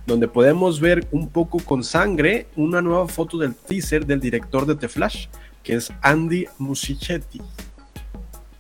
donde 0.06 0.28
podemos 0.28 0.80
ver 0.80 1.06
un 1.10 1.28
poco 1.28 1.58
con 1.58 1.82
sangre 1.84 2.46
una 2.56 2.80
nueva 2.80 3.08
foto 3.08 3.38
del 3.38 3.54
teaser 3.54 4.06
del 4.06 4.20
director 4.20 4.66
de 4.66 4.74
The 4.76 4.88
Flash, 4.88 5.26
que 5.62 5.74
es 5.74 5.92
Andy 6.02 6.46
Muschichetti. 6.58 7.40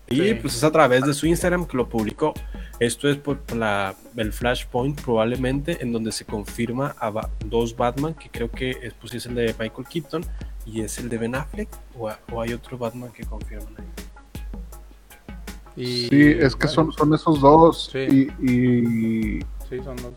Y 0.08 0.16
Sí. 0.16 0.34
pues 0.34 0.56
es 0.56 0.64
a 0.64 0.70
través 0.70 1.04
de 1.06 1.14
su 1.14 1.26
Instagram 1.26 1.66
que 1.66 1.76
lo 1.76 1.88
publicó. 1.88 2.34
Esto 2.82 3.08
es 3.08 3.16
por 3.16 3.38
la, 3.54 3.94
el 4.16 4.32
Flashpoint 4.32 5.00
probablemente, 5.02 5.78
en 5.82 5.92
donde 5.92 6.10
se 6.10 6.24
confirma 6.24 6.96
a 6.98 7.10
Ba- 7.10 7.30
dos 7.46 7.76
Batman, 7.76 8.14
que 8.14 8.28
creo 8.28 8.50
que 8.50 8.70
es, 8.70 8.92
pues, 8.94 9.14
es 9.14 9.26
el 9.26 9.36
de 9.36 9.54
Michael 9.58 9.86
Keaton 9.88 10.24
y 10.66 10.80
es 10.80 10.98
el 10.98 11.08
de 11.08 11.18
Ben 11.18 11.34
Affleck, 11.36 11.68
o, 11.96 12.10
hay 12.40 12.52
otro 12.52 12.76
Batman 12.78 13.10
que 13.12 13.24
confirman 13.24 13.74
ahí. 13.78 13.84
y, 15.76 16.08
Sí, 16.08 16.20
es 16.40 16.56
que 16.56 16.66
son, 16.66 16.92
son 16.92 17.14
esos 17.14 17.40
dos. 17.40 17.88
Sí. 17.92 18.28
Y, 18.40 18.50
y 18.50 19.40
Sí, 19.70 19.78
son 19.84 19.96
dos. 19.96 20.12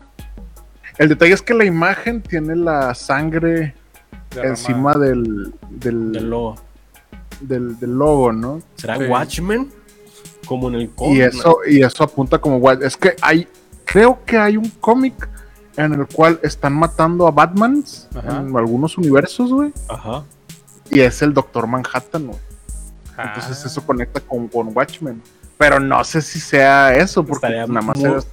el 0.98 1.08
detalle 1.08 1.34
es 1.34 1.42
que 1.42 1.54
la 1.54 1.64
imagen 1.64 2.20
tiene 2.20 2.56
la 2.56 2.94
sangre 2.94 3.74
encima 4.42 4.92
del, 4.94 5.54
del, 5.70 6.12
Del 6.12 6.30
logo. 6.30 6.56
del, 7.40 7.78
del 7.78 7.90
logo, 7.96 8.32
¿no? 8.32 8.60
¿Será 8.74 8.96
Sí. 8.98 9.04
Watchmen? 9.04 9.70
Como 10.46 10.68
en 10.68 10.76
el 10.76 10.82
Y 10.82 10.88
cómic. 10.88 11.20
eso, 11.22 11.58
y 11.66 11.82
eso 11.82 12.04
apunta 12.04 12.38
como 12.38 12.58
guay. 12.58 12.78
Es 12.82 12.96
que 12.96 13.14
hay, 13.20 13.46
creo 13.84 14.24
que 14.24 14.38
hay 14.38 14.56
un 14.56 14.68
cómic 14.80 15.28
en 15.76 15.92
el 15.92 16.06
cual 16.06 16.38
están 16.42 16.72
matando 16.72 17.26
a 17.26 17.30
Batmans 17.30 18.08
Ajá. 18.14 18.38
en 18.40 18.56
algunos 18.56 18.96
universos, 18.96 19.52
güey. 19.52 19.72
Ajá. 19.88 20.24
Y 20.90 21.00
es 21.00 21.20
el 21.22 21.34
Doctor 21.34 21.66
Manhattan, 21.66 22.28
güey. 22.28 22.38
Ah, 23.16 23.32
Entonces 23.34 23.64
eso 23.64 23.84
conecta 23.84 24.20
con, 24.20 24.48
con 24.48 24.74
Watchmen. 24.76 25.20
Pero 25.58 25.80
no 25.80 26.04
sé 26.04 26.20
si 26.22 26.38
sea 26.38 26.94
eso, 26.94 27.24
porque 27.24 27.46
Estaría 27.46 27.66
nada 27.66 27.80
más 27.82 27.96
muy- 27.98 28.18
es, 28.18 28.26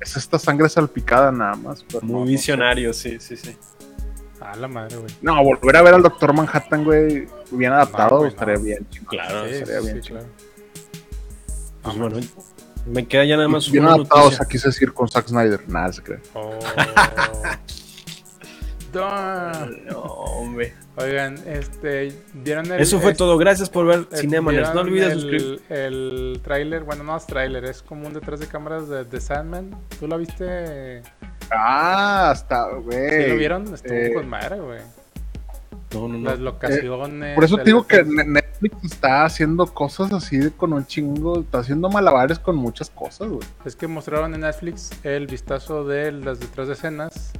es 0.00 0.16
esta 0.16 0.38
sangre 0.38 0.68
salpicada 0.68 1.30
nada 1.30 1.54
más. 1.54 1.84
pero 1.84 2.00
no, 2.00 2.12
Muy 2.14 2.20
no 2.20 2.26
visionario, 2.26 2.92
sí, 2.92 3.18
sí, 3.20 3.36
sí. 3.36 3.54
A 4.40 4.56
la 4.56 4.66
madre, 4.68 4.96
güey. 4.96 5.14
No, 5.22 5.42
volver 5.44 5.76
a 5.76 5.82
ver 5.82 5.94
al 5.94 6.02
Doctor 6.02 6.34
Manhattan, 6.34 6.82
güey, 6.84 7.28
bien 7.52 7.72
adaptado, 7.72 8.22
no. 8.22 8.26
estaría 8.26 8.56
bien. 8.56 8.86
Claro. 9.08 9.46
Sí, 9.46 9.54
estaría 9.54 9.80
sí, 9.80 9.84
bien 9.86 9.96
sí, 10.02 10.08
chido. 10.08 10.18
claro. 10.20 10.32
Pues 11.82 11.98
bueno, 11.98 12.20
me 12.86 13.06
queda 13.06 13.24
ya 13.24 13.36
nada 13.36 13.48
más 13.48 13.70
Bien 13.70 13.84
una 13.84 13.94
adaptados, 13.94 14.24
noticia. 14.32 14.46
quise 14.48 14.68
decir 14.68 14.92
con 14.92 15.08
Zack 15.08 15.28
Snyder. 15.28 15.68
Nada, 15.68 15.92
se 15.92 16.02
cree. 16.02 16.18
Oh. 16.34 16.58
No, 18.94 19.96
hombre. 20.00 20.74
Oigan, 20.96 21.36
este, 21.46 22.12
¿vieron 22.34 22.70
el 22.70 22.80
Eso 22.80 23.00
fue 23.00 23.12
es- 23.12 23.16
todo. 23.16 23.38
Gracias 23.38 23.70
por 23.70 23.86
ver 23.86 24.00
eh, 24.12 24.16
Cinemanes. 24.18 24.74
No 24.74 24.84
¿vieron 24.84 24.86
olvides 24.86 25.12
el, 25.12 25.20
suscribirte. 25.20 25.86
el 25.86 26.40
tráiler, 26.44 26.84
bueno, 26.84 27.02
no 27.02 27.16
es 27.16 27.26
tráiler, 27.26 27.64
es 27.64 27.82
como 27.82 28.06
un 28.06 28.12
detrás 28.12 28.40
de 28.40 28.48
cámaras 28.48 28.88
de, 28.90 29.04
de 29.04 29.20
Sandman. 29.20 29.74
¿Tú 29.98 30.06
la 30.06 30.18
viste? 30.18 31.02
Ah, 31.50 32.30
hasta, 32.32 32.68
güey. 32.74 33.22
¿Sí 33.24 33.30
lo 33.30 33.36
vieron? 33.36 33.72
Estuvo 33.72 33.94
eh, 33.94 34.12
con 34.12 34.28
madre, 34.28 34.60
güey. 34.60 34.80
No, 35.94 36.08
no, 36.08 36.18
Las 36.28 36.38
no. 36.38 36.44
locaciones. 36.44 37.34
Por 37.34 37.44
eso 37.44 37.56
te 37.56 37.64
digo 37.64 37.86
que 37.86 38.04
Netflix 38.62 38.92
está 38.92 39.24
haciendo 39.24 39.66
cosas 39.66 40.12
así 40.12 40.38
de- 40.38 40.50
con 40.52 40.72
un 40.72 40.86
chingo, 40.86 41.40
está 41.40 41.58
haciendo 41.58 41.88
malabares 41.90 42.38
con 42.38 42.56
muchas 42.56 42.90
cosas, 42.90 43.28
güey. 43.28 43.46
Es 43.64 43.76
que 43.76 43.86
mostraron 43.88 44.34
en 44.34 44.40
Netflix 44.42 44.90
el 45.04 45.26
vistazo 45.26 45.84
de 45.84 46.12
las 46.12 46.40
detrás 46.40 46.68
de 46.68 46.74
escenas 46.74 47.32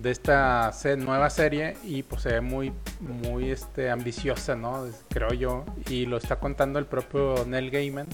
de 0.00 0.10
esta 0.12 0.70
nueva 0.96 1.28
serie 1.30 1.76
y 1.82 2.02
pues 2.04 2.22
se 2.22 2.28
ve 2.34 2.40
muy 2.40 2.72
muy 3.00 3.50
este 3.50 3.90
ambiciosa, 3.90 4.54
¿no? 4.54 4.86
Creo 5.08 5.30
yo 5.32 5.64
y 5.88 6.06
lo 6.06 6.16
está 6.18 6.36
contando 6.36 6.78
el 6.78 6.86
propio 6.86 7.44
Neil 7.46 7.70
Gaiman. 7.70 8.06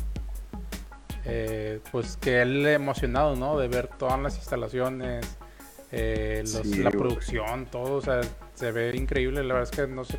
Eh, 1.26 1.80
pues 1.90 2.16
que 2.18 2.42
él 2.42 2.66
emocionado, 2.66 3.34
¿no? 3.36 3.58
De 3.58 3.68
ver 3.68 3.88
todas 3.88 4.20
las 4.20 4.36
instalaciones, 4.36 5.26
eh, 5.90 6.40
los- 6.42 6.50
Sí, 6.50 6.82
la 6.82 6.90
güey. 6.90 7.00
producción, 7.02 7.66
todo, 7.66 7.94
o 7.96 8.00
sea, 8.02 8.20
se 8.54 8.72
ve 8.72 8.94
increíble. 8.94 9.42
La 9.42 9.54
verdad 9.54 9.70
es 9.72 9.76
que 9.78 9.86
no 9.86 10.04
sé, 10.04 10.18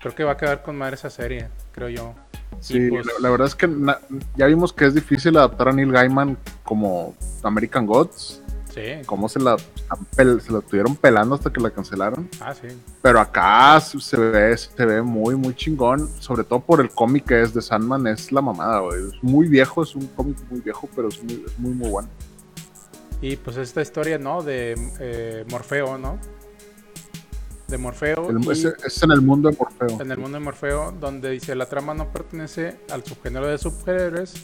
creo 0.00 0.14
que 0.14 0.24
va 0.24 0.32
a 0.32 0.36
quedar 0.36 0.62
con 0.62 0.76
madre 0.76 0.94
esa 0.96 1.10
serie, 1.10 1.48
creo 1.72 1.88
yo. 1.88 2.14
Sí, 2.60 2.88
pues, 2.90 3.06
la, 3.06 3.12
la 3.20 3.30
verdad 3.30 3.46
es 3.46 3.54
que 3.54 3.68
na- 3.68 3.98
ya 4.36 4.46
vimos 4.46 4.72
que 4.72 4.86
es 4.86 4.94
difícil 4.94 5.36
adaptar 5.36 5.68
a 5.68 5.72
Neil 5.72 5.92
Gaiman 5.92 6.36
como 6.64 7.14
American 7.42 7.86
Gods, 7.86 8.42
Sí, 8.74 8.82
cómo 9.06 9.28
se 9.28 9.40
la, 9.40 9.56
se 9.58 10.52
la 10.52 10.60
tuvieron 10.60 10.94
pelando 10.94 11.34
hasta 11.34 11.52
que 11.52 11.60
la 11.60 11.70
cancelaron, 11.70 12.28
ah, 12.40 12.54
sí. 12.54 12.68
pero 13.02 13.18
acá 13.18 13.80
se 13.80 14.16
ve, 14.16 14.56
se 14.56 14.86
ve 14.86 15.02
muy, 15.02 15.34
muy 15.36 15.54
chingón, 15.54 16.08
sobre 16.20 16.44
todo 16.44 16.60
por 16.60 16.80
el 16.80 16.90
cómic 16.90 17.24
que 17.24 17.42
es 17.42 17.52
de 17.54 17.62
Sandman, 17.62 18.06
es 18.06 18.30
la 18.30 18.40
mamada, 18.42 18.80
güey. 18.80 19.08
Es 19.08 19.22
muy 19.22 19.48
viejo, 19.48 19.82
es 19.82 19.96
un 19.96 20.06
cómic 20.08 20.36
muy 20.50 20.60
viejo, 20.60 20.88
pero 20.94 21.08
es 21.08 21.20
muy, 21.24 21.44
es 21.46 21.58
muy, 21.58 21.72
muy 21.72 21.88
bueno. 21.90 22.08
Y 23.20 23.36
pues 23.36 23.56
esta 23.56 23.80
historia, 23.82 24.18
¿no? 24.18 24.42
De 24.42 24.76
eh, 25.00 25.44
Morfeo, 25.50 25.98
¿no? 25.98 26.18
De 27.68 27.78
Morfeo. 27.78 28.30
El- 28.30 28.42
y 28.44 28.50
es, 28.50 28.64
es 28.64 29.02
en 29.02 29.10
el 29.12 29.20
mundo 29.20 29.50
de 29.50 29.56
Morfeo. 29.56 30.00
en 30.00 30.10
el 30.10 30.18
mundo 30.18 30.38
de 30.38 30.44
Morfeo, 30.44 30.92
donde 30.98 31.30
dice 31.30 31.54
la 31.54 31.66
trama 31.66 31.94
no 31.94 32.10
pertenece 32.10 32.78
al 32.90 33.04
subgénero 33.04 33.46
de 33.46 33.58
superhéroes, 33.58 34.34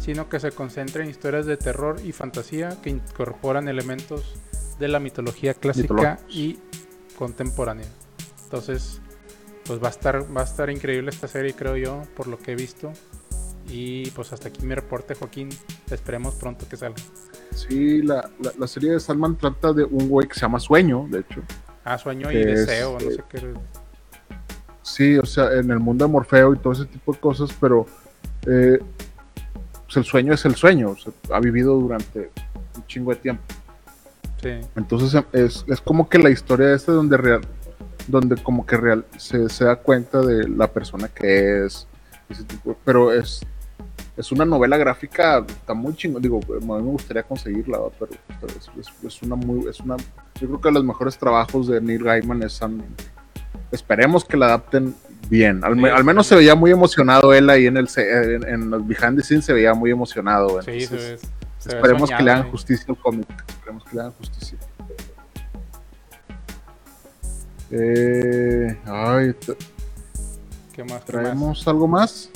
sino 0.00 0.28
que 0.28 0.40
se 0.40 0.50
concentra 0.50 1.02
en 1.04 1.10
historias 1.10 1.46
de 1.46 1.56
terror 1.56 1.96
y 2.04 2.12
fantasía 2.12 2.76
que 2.82 2.90
incorporan 2.90 3.68
elementos 3.68 4.34
de 4.78 4.88
la 4.88 4.98
mitología 4.98 5.54
clásica 5.54 6.18
y 6.28 6.58
contemporánea. 7.16 7.86
Entonces, 8.44 9.00
pues 9.64 9.80
va 9.82 9.86
a 9.86 9.90
estar, 9.90 10.36
va 10.36 10.40
a 10.40 10.44
estar 10.44 10.68
increíble 10.68 11.10
esta 11.10 11.28
serie, 11.28 11.54
creo 11.54 11.76
yo, 11.76 12.02
por 12.16 12.26
lo 12.26 12.38
que 12.38 12.52
he 12.52 12.56
visto. 12.56 12.92
Y 13.68 14.10
pues 14.10 14.32
hasta 14.32 14.48
aquí 14.48 14.62
mi 14.66 14.74
reporte, 14.74 15.14
Joaquín. 15.14 15.48
Esperemos 15.90 16.34
pronto 16.34 16.66
que 16.68 16.76
salga. 16.76 16.96
Sí, 17.54 18.02
la, 18.02 18.28
la, 18.40 18.52
la 18.58 18.66
serie 18.66 18.90
de 18.92 19.00
Sandman 19.00 19.38
trata 19.38 19.72
de 19.72 19.84
un 19.84 20.08
güey 20.08 20.28
que 20.28 20.34
se 20.34 20.40
llama 20.40 20.60
Sueño, 20.60 21.06
de 21.08 21.20
hecho. 21.20 21.40
Ah, 21.84 21.98
sueño 21.98 22.32
y 22.32 22.36
es, 22.36 22.66
deseo, 22.66 22.98
no 22.98 23.10
eh, 23.10 23.14
sé 23.14 23.22
qué. 23.28 23.54
Sí, 24.82 25.18
o 25.18 25.26
sea, 25.26 25.52
en 25.52 25.70
el 25.70 25.80
mundo 25.80 26.06
de 26.06 26.10
Morfeo 26.10 26.54
y 26.54 26.58
todo 26.58 26.72
ese 26.72 26.86
tipo 26.86 27.12
de 27.12 27.18
cosas, 27.18 27.50
pero 27.60 27.86
eh, 28.46 28.78
pues 29.84 29.96
el 29.96 30.04
sueño 30.04 30.32
es 30.32 30.44
el 30.44 30.54
sueño, 30.54 30.90
o 30.90 30.96
sea, 30.96 31.12
ha 31.32 31.40
vivido 31.40 31.74
durante 31.74 32.30
un 32.76 32.86
chingo 32.86 33.10
de 33.10 33.16
tiempo. 33.16 33.42
Sí. 34.42 34.60
Entonces 34.76 35.14
em, 35.14 35.24
es, 35.32 35.64
es 35.68 35.80
como 35.80 36.08
que 36.08 36.18
la 36.18 36.30
historia 36.30 36.74
esta 36.74 36.92
donde 36.92 37.16
real, 37.16 37.42
donde 38.08 38.36
como 38.36 38.66
que 38.66 38.76
real 38.76 39.04
se, 39.16 39.48
se 39.48 39.64
da 39.64 39.76
cuenta 39.76 40.20
de 40.20 40.48
la 40.48 40.68
persona 40.68 41.08
que 41.08 41.64
es, 41.64 41.86
ese 42.28 42.44
tipo, 42.44 42.76
pero 42.84 43.12
es, 43.12 43.40
es 44.16 44.30
una 44.32 44.44
novela 44.44 44.76
gráfica, 44.76 45.44
está 45.46 45.74
muy 45.74 45.94
chingo, 45.96 46.20
digo, 46.20 46.40
a 46.48 46.60
mí 46.60 46.66
me 46.66 46.90
gustaría 46.92 47.22
conseguirla, 47.24 47.78
¿va? 47.78 47.88
pero 47.98 48.12
es, 48.56 48.70
es- 48.78 49.04
es 49.04 49.22
una 49.22 49.34
muy, 49.36 49.68
es 49.68 49.80
una, 49.80 49.96
yo 50.40 50.46
creo 50.48 50.60
que 50.60 50.70
los 50.70 50.84
mejores 50.84 51.18
trabajos 51.18 51.66
de 51.66 51.80
Neil 51.80 52.04
Gaiman 52.04 52.42
es 52.42 52.52
Sandman. 52.52 52.86
Esperemos 53.72 54.24
que 54.24 54.36
la 54.36 54.46
adapten 54.46 54.94
bien, 55.28 55.64
al, 55.64 55.74
me- 55.74 55.88
Sí, 55.88 55.94
al 55.96 56.04
menos 56.04 56.26
se 56.28 56.36
veía 56.36 56.54
muy 56.54 56.70
emocionado 56.70 57.32
él 57.32 57.50
ahí 57.50 57.66
en 57.66 57.76
el, 57.76 57.88
en, 57.96 58.48
en 58.48 58.70
los 58.70 58.86
behind 58.86 59.16
the 59.16 59.22
scenes 59.24 59.44
se 59.46 59.52
veía 59.52 59.74
muy 59.74 59.90
emocionado, 59.90 60.62
Sí, 60.62 60.70
entonces, 60.70 60.88
se 60.88 60.96
ve- 60.96 61.18
se 61.58 61.68
ve 61.70 61.74
Esperemos 61.76 62.10
que 62.10 62.22
le 62.22 62.30
hagan 62.30 62.46
¿eh? 62.46 62.50
justicia 62.50 62.86
al 62.90 62.96
cómic. 62.98 63.26
Esperemos 63.48 63.84
que 63.84 63.94
le 63.96 64.00
hagan 64.00 64.12
justicia. 64.12 64.58
Eh, 67.70 68.78
ay, 68.84 69.34
¿Qué 69.40 69.54
más? 69.54 69.56
¿Qué 70.72 70.84
más? 70.84 71.04
¿traemos 71.04 71.66
algo 71.66 71.88
más? 71.88 72.30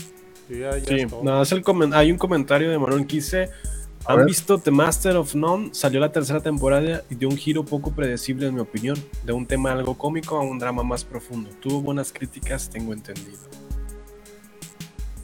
Yo 0.48 0.56
ya- 0.56 0.78
ya 0.78 0.84
Sí, 0.86 1.06
nada, 1.22 1.42
es 1.42 1.52
el 1.52 1.62
hay 1.94 2.10
un 2.12 2.18
comentario 2.18 2.70
de 2.70 2.78
dice, 3.16 3.50
A 4.06 4.12
¿Han 4.12 4.18
ver. 4.18 4.26
visto 4.26 4.58
The 4.58 4.70
Master 4.70 5.16
of 5.16 5.34
None? 5.34 5.70
Salió 5.74 6.00
la 6.00 6.10
tercera 6.10 6.40
temporada 6.40 7.02
y 7.10 7.14
dio 7.16 7.28
un 7.28 7.36
giro 7.36 7.64
poco 7.64 7.90
predecible 7.90 8.46
en 8.46 8.54
mi 8.54 8.60
opinión, 8.60 8.96
de 9.24 9.32
un 9.34 9.44
tema 9.44 9.72
algo 9.72 9.98
cómico 9.98 10.36
a 10.38 10.42
un 10.42 10.58
drama 10.58 10.82
más 10.82 11.04
profundo. 11.04 11.50
Tuvo 11.60 11.82
buenas 11.82 12.12
críticas, 12.12 12.70
tengo 12.70 12.92
entendido. 12.94 13.36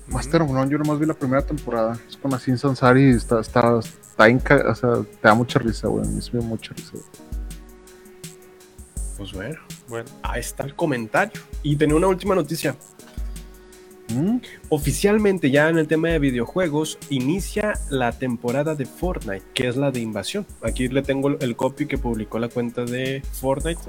Master 0.09 0.43
of 0.43 0.51
None, 0.51 0.71
yo 0.71 0.77
nomás 0.77 0.99
vi 0.99 1.07
la 1.07 1.15
primera 1.15 1.41
temporada. 1.41 1.99
Es 2.09 2.17
con 2.17 2.35
Asin 2.35 2.59
Sansari 2.59 3.07
y 3.07 3.11
está, 3.11 3.41
está, 3.41 3.79
está 3.79 4.29
inca- 4.29 4.71
o 4.71 4.75
sea, 4.75 4.91
te 5.03 5.29
da 5.29 5.35
mucha 5.35 5.59
risa, 5.59 5.89
güey. 5.89 6.05
A 6.05 6.09
mí 6.11 6.21
sí 6.21 6.31
me 6.35 6.41
da 6.41 6.47
mucha 6.47 6.75
risa. 6.75 6.91
güey. 6.93 7.05
Pues 9.17 9.33
bueno, 9.33 9.57
Bueno, 9.89 10.11
ahí 10.23 10.41
está 10.41 10.65
el 10.65 10.75
comentario. 10.75 11.41
Y 11.63 11.77
tenía 11.77 11.95
una 11.97 12.09
última 12.09 12.35
noticia. 12.35 12.75
Oficialmente 14.69 15.51
ya 15.51 15.69
en 15.69 15.79
el 15.79 15.89
tema 15.89 16.09
de 16.09 16.19
videojuegos 16.19 16.99
inicia 17.11 17.75
la 17.91 18.13
temporada 18.13 18.75
de 18.75 18.87
Fortnite, 18.87 19.45
que 19.55 19.69
es 19.69 19.77
la 19.77 19.91
de 19.91 20.01
invasión. 20.01 20.47
Aquí 20.63 20.89
le 20.89 21.03
tengo 21.03 21.39
el 21.39 21.57
copy 21.57 21.87
que 21.87 21.99
publicó 21.99 22.39
la 22.39 22.49
cuenta 22.49 22.85
de 22.85 23.23
Fortnite 23.33 23.81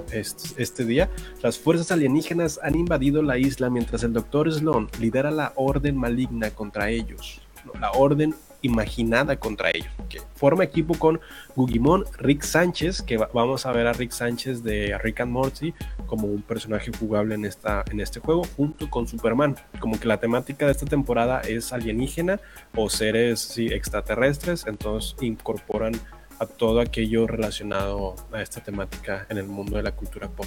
este, 0.58 0.86
día. 0.86 1.10
Las 1.42 1.60
fuerzas 1.60 1.92
alienígenas 1.92 2.60
han 2.64 2.76
invadido 2.76 3.22
la 3.22 3.38
isla 3.38 3.70
mientras 3.70 4.04
el 4.04 4.14
Dr. 4.14 4.52
Sloan 4.52 4.90
lidera 5.00 5.32
la 5.32 5.54
orden 5.56 5.98
maligna 5.98 6.52
contra 6.52 6.90
ellos. 6.90 7.42
La 7.80 7.92
orden 7.92 8.36
imaginada 8.66 9.38
contra 9.38 9.70
ellos. 9.70 9.88
Que 10.10 10.20
forma 10.36 10.64
equipo 10.64 10.98
con 10.98 11.20
Gugimon, 11.56 12.04
Rick 12.18 12.44
Sánchez, 12.44 13.02
que 13.02 13.18
va- 13.18 13.30
vamos 13.34 13.66
a 13.66 13.72
ver 13.72 13.88
a 13.88 13.94
Rick 13.94 14.12
Sánchez 14.12 14.64
de 14.64 14.98
Rick 15.00 15.22
and 15.22 15.32
Morty 15.32 15.74
como 16.06 16.28
un 16.28 16.42
personaje 16.42 16.92
jugable 16.98 17.36
en, 17.36 17.46
esta, 17.46 17.84
en 17.92 18.00
este 18.00 18.20
juego, 18.20 18.44
junto 18.58 18.90
con 18.90 19.08
Superman. 19.08 19.56
Como 19.80 20.00
que 20.00 20.08
la 20.08 20.20
temática 20.20 20.66
de 20.66 20.72
esta 20.72 20.86
temporada 20.86 21.42
es 21.42 21.72
alienígena 21.74 22.40
o 22.76 22.90
seres 22.90 23.58
extraterrestres, 23.58 24.66
entonces 24.68 25.16
incorporan 25.22 25.94
a 26.40 26.46
todo 26.46 26.82
aquello 26.82 27.28
relacionado 27.28 28.16
a 28.34 28.42
esta 28.42 28.62
temática 28.62 29.26
en 29.30 29.38
el 29.38 29.46
mundo 29.48 29.78
de 29.78 29.84
la 29.84 29.92
cultura 29.92 30.28
pop. 30.28 30.46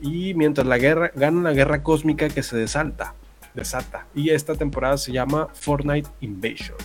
Y 0.00 0.34
mientras 0.34 0.66
la 0.66 0.78
guerra, 0.78 1.12
gana 1.14 1.42
la 1.42 1.52
guerra 1.52 1.82
cósmica 1.84 2.28
que 2.28 2.42
se 2.42 2.56
desalta, 2.56 3.14
desata. 3.54 4.06
Y 4.14 4.30
esta 4.30 4.54
temporada 4.56 4.96
se 4.98 5.12
llama 5.12 5.48
Fortnite 5.54 6.08
Invasion. 6.20 6.76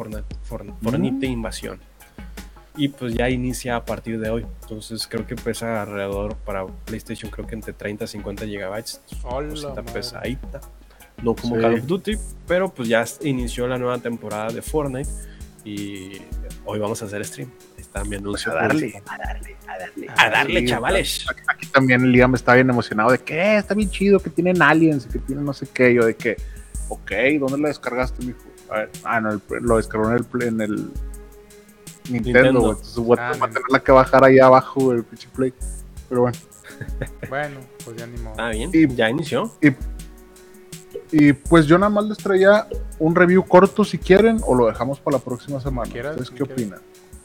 Fortnite, 0.00 0.36
Fortnite, 0.44 0.78
Fortnite 0.82 1.26
Invasión. 1.26 1.78
Y 2.76 2.88
pues 2.88 3.12
ya 3.12 3.28
inicia 3.28 3.76
a 3.76 3.84
partir 3.84 4.18
de 4.18 4.30
hoy. 4.30 4.46
Entonces 4.62 5.06
creo 5.06 5.26
que 5.26 5.34
pesa 5.36 5.82
alrededor 5.82 6.36
para 6.36 6.66
PlayStation, 6.66 7.30
creo 7.30 7.46
que 7.46 7.54
entre 7.54 7.74
30 7.74 8.04
y 8.04 8.08
50 8.08 8.46
gigabytes. 8.46 9.02
Cosita 9.22 9.82
pesadita. 9.82 10.60
No 11.22 11.34
como 11.34 11.56
Sí. 11.56 11.60
Call 11.60 11.74
of 11.74 11.86
Duty, 11.86 12.16
pero 12.48 12.70
pues 12.72 12.88
ya 12.88 13.04
inició 13.22 13.68
la 13.68 13.76
nueva 13.76 13.98
temporada 13.98 14.48
de 14.50 14.62
Fortnite. 14.62 15.10
Y 15.64 16.12
hoy 16.64 16.78
vamos 16.78 17.02
a 17.02 17.04
hacer 17.04 17.22
stream. 17.26 17.50
Está 17.76 18.02
mi 18.04 18.16
anuncio. 18.16 18.52
a 18.52 18.54
darle, 18.54 18.94
a 19.06 19.18
darle, 19.18 19.56
a 19.66 19.78
darle, 19.78 20.06
a 20.16 20.30
darle, 20.30 20.64
chavales. 20.64 21.26
Aquí 21.46 21.66
también 21.66 22.00
el 22.02 22.12
Liam 22.12 22.34
está 22.34 22.54
bien 22.54 22.70
emocionado 22.70 23.10
de 23.10 23.18
que 23.18 23.34
"Eh, 23.34 23.58
está 23.58 23.74
bien 23.74 23.90
chido, 23.90 24.18
que 24.20 24.30
tienen 24.30 24.62
aliens, 24.62 25.06
que 25.06 25.18
tienen 25.18 25.44
no 25.44 25.52
sé 25.52 25.66
qué. 25.74 25.92
Yo 25.92 26.06
de 26.06 26.16
que, 26.16 26.36
ok, 26.88 27.10
¿dónde 27.38 27.58
la 27.58 27.68
descargaste, 27.68 28.24
mijo? 28.24 28.38
A 28.70 28.78
ver, 28.78 28.90
ah, 29.04 29.20
no, 29.20 29.30
el- 29.32 29.40
lo 29.62 29.76
descargó 29.76 30.10
en 30.10 30.16
el, 30.16 30.42
en 30.42 30.60
el 30.60 30.70
Nintendo, 32.08 32.42
Nintendo. 32.42 32.60
güey. 32.60 32.70
Entonces 32.72 32.96
voy 32.96 33.16
Ah, 33.20 33.30
a 33.30 33.48
tenerla 33.48 33.80
que 33.80 33.92
bajar 33.92 34.24
ahí 34.24 34.38
abajo, 34.38 34.92
el 34.92 35.04
pinche 35.04 35.28
play. 35.34 35.52
Pero 36.08 36.22
bueno. 36.22 36.38
Bueno, 37.28 37.60
pues 37.84 37.96
ya 37.96 38.06
ni 38.06 38.16
modo. 38.18 38.30
Está 38.30 38.48
bien, 38.50 38.70
Y- 38.72 38.94
ya 38.94 39.10
inició. 39.10 39.52
Y 41.12 41.32
pues 41.32 41.66
yo 41.66 41.76
nada 41.78 41.90
más 41.90 42.04
les 42.06 42.18
traía 42.18 42.66
un 42.98 43.14
review 43.14 43.44
corto 43.44 43.84
si 43.84 43.98
quieren, 43.98 44.40
o 44.46 44.54
lo 44.54 44.66
dejamos 44.66 45.00
para 45.00 45.18
la 45.18 45.22
próxima 45.24 45.60
semana. 45.60 45.90
Quieras, 45.90 46.16
¿Ustedes 46.16 46.30
qué 46.30 46.42
opinan? 46.44 46.80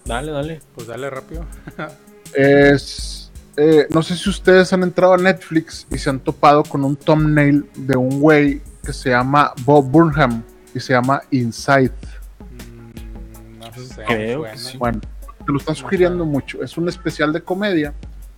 Dale, 0.05 0.31
dale. 0.31 0.61
Pues 0.73 0.87
dale 0.87 1.09
rápido. 1.09 1.45
Es. 2.33 3.31
eh, 3.55 3.87
no 3.91 4.03
sé 4.03 4.15
si 4.17 4.29
ustedes 4.29 4.73
han 4.73 4.83
entrado 4.83 5.13
a 5.13 5.17
Netflix 5.17 5.87
y 5.89 5.97
se 5.97 6.09
han 6.09 6.19
topado 6.19 6.63
con 6.63 6.83
un 6.83 6.95
thumbnail 6.97 7.69
de 7.75 7.95
un 7.95 8.19
güey 8.19 8.61
que 8.83 8.91
se 8.91 9.11
llama 9.11 9.53
Bob 9.63 9.85
Burnham 9.89 10.43
y 10.75 10.79
se 10.79 10.93
llama 10.93 11.23
Inside. 11.31 11.91
Mm, 12.51 13.59
no 13.59 13.73
sé. 13.73 14.03
Creo 14.05 14.39
suena. 14.41 14.53
que 14.53 14.59
sí. 14.59 14.77
Bueno, 14.77 15.01
te 15.45 15.51
lo 15.51 15.57
están 15.57 15.75
sugiriendo 15.75 16.25
mucho. 16.25 16.61
Es 16.61 16.77
un 16.77 16.87
especial 16.89 17.33
de 17.33 17.41
comedia. 17.41 17.93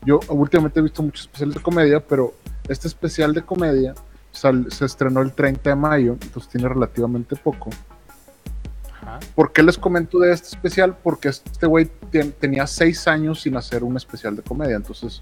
Yo 0.06 0.20
últimamente 0.30 0.80
he 0.80 0.84
visto 0.84 1.04
muchos 1.04 1.22
especiales 1.26 1.56
de 1.56 1.62
comedia, 1.62 2.00
pero 2.00 2.34
este 2.70 2.88
especial 2.88 3.34
de 3.34 3.42
comedia 3.42 3.94
sal- 4.32 4.72
se 4.72 4.86
estrenó 4.86 5.22
el 5.22 5.34
30 5.34 5.70
de 5.72 5.76
mayo, 5.76 6.14
entonces 6.22 6.50
tiene 6.50 6.70
relativamente 6.70 7.36
poco. 7.36 7.72
Ajá. 9.02 9.20
¿Por 9.36 9.52
qué 9.52 9.64
les 9.64 9.78
comento 9.78 10.20
de 10.20 10.32
este 10.34 10.50
especial? 10.50 10.96
Porque 11.04 11.30
este 11.30 11.66
güey 11.66 11.90
tenía 12.40 12.68
seis 12.68 13.08
años 13.08 13.42
sin 13.42 13.58
hacer 13.58 13.84
un 13.84 13.98
especial 13.98 14.36
de 14.36 14.44
comedia, 14.44 14.76
entonces 14.76 15.20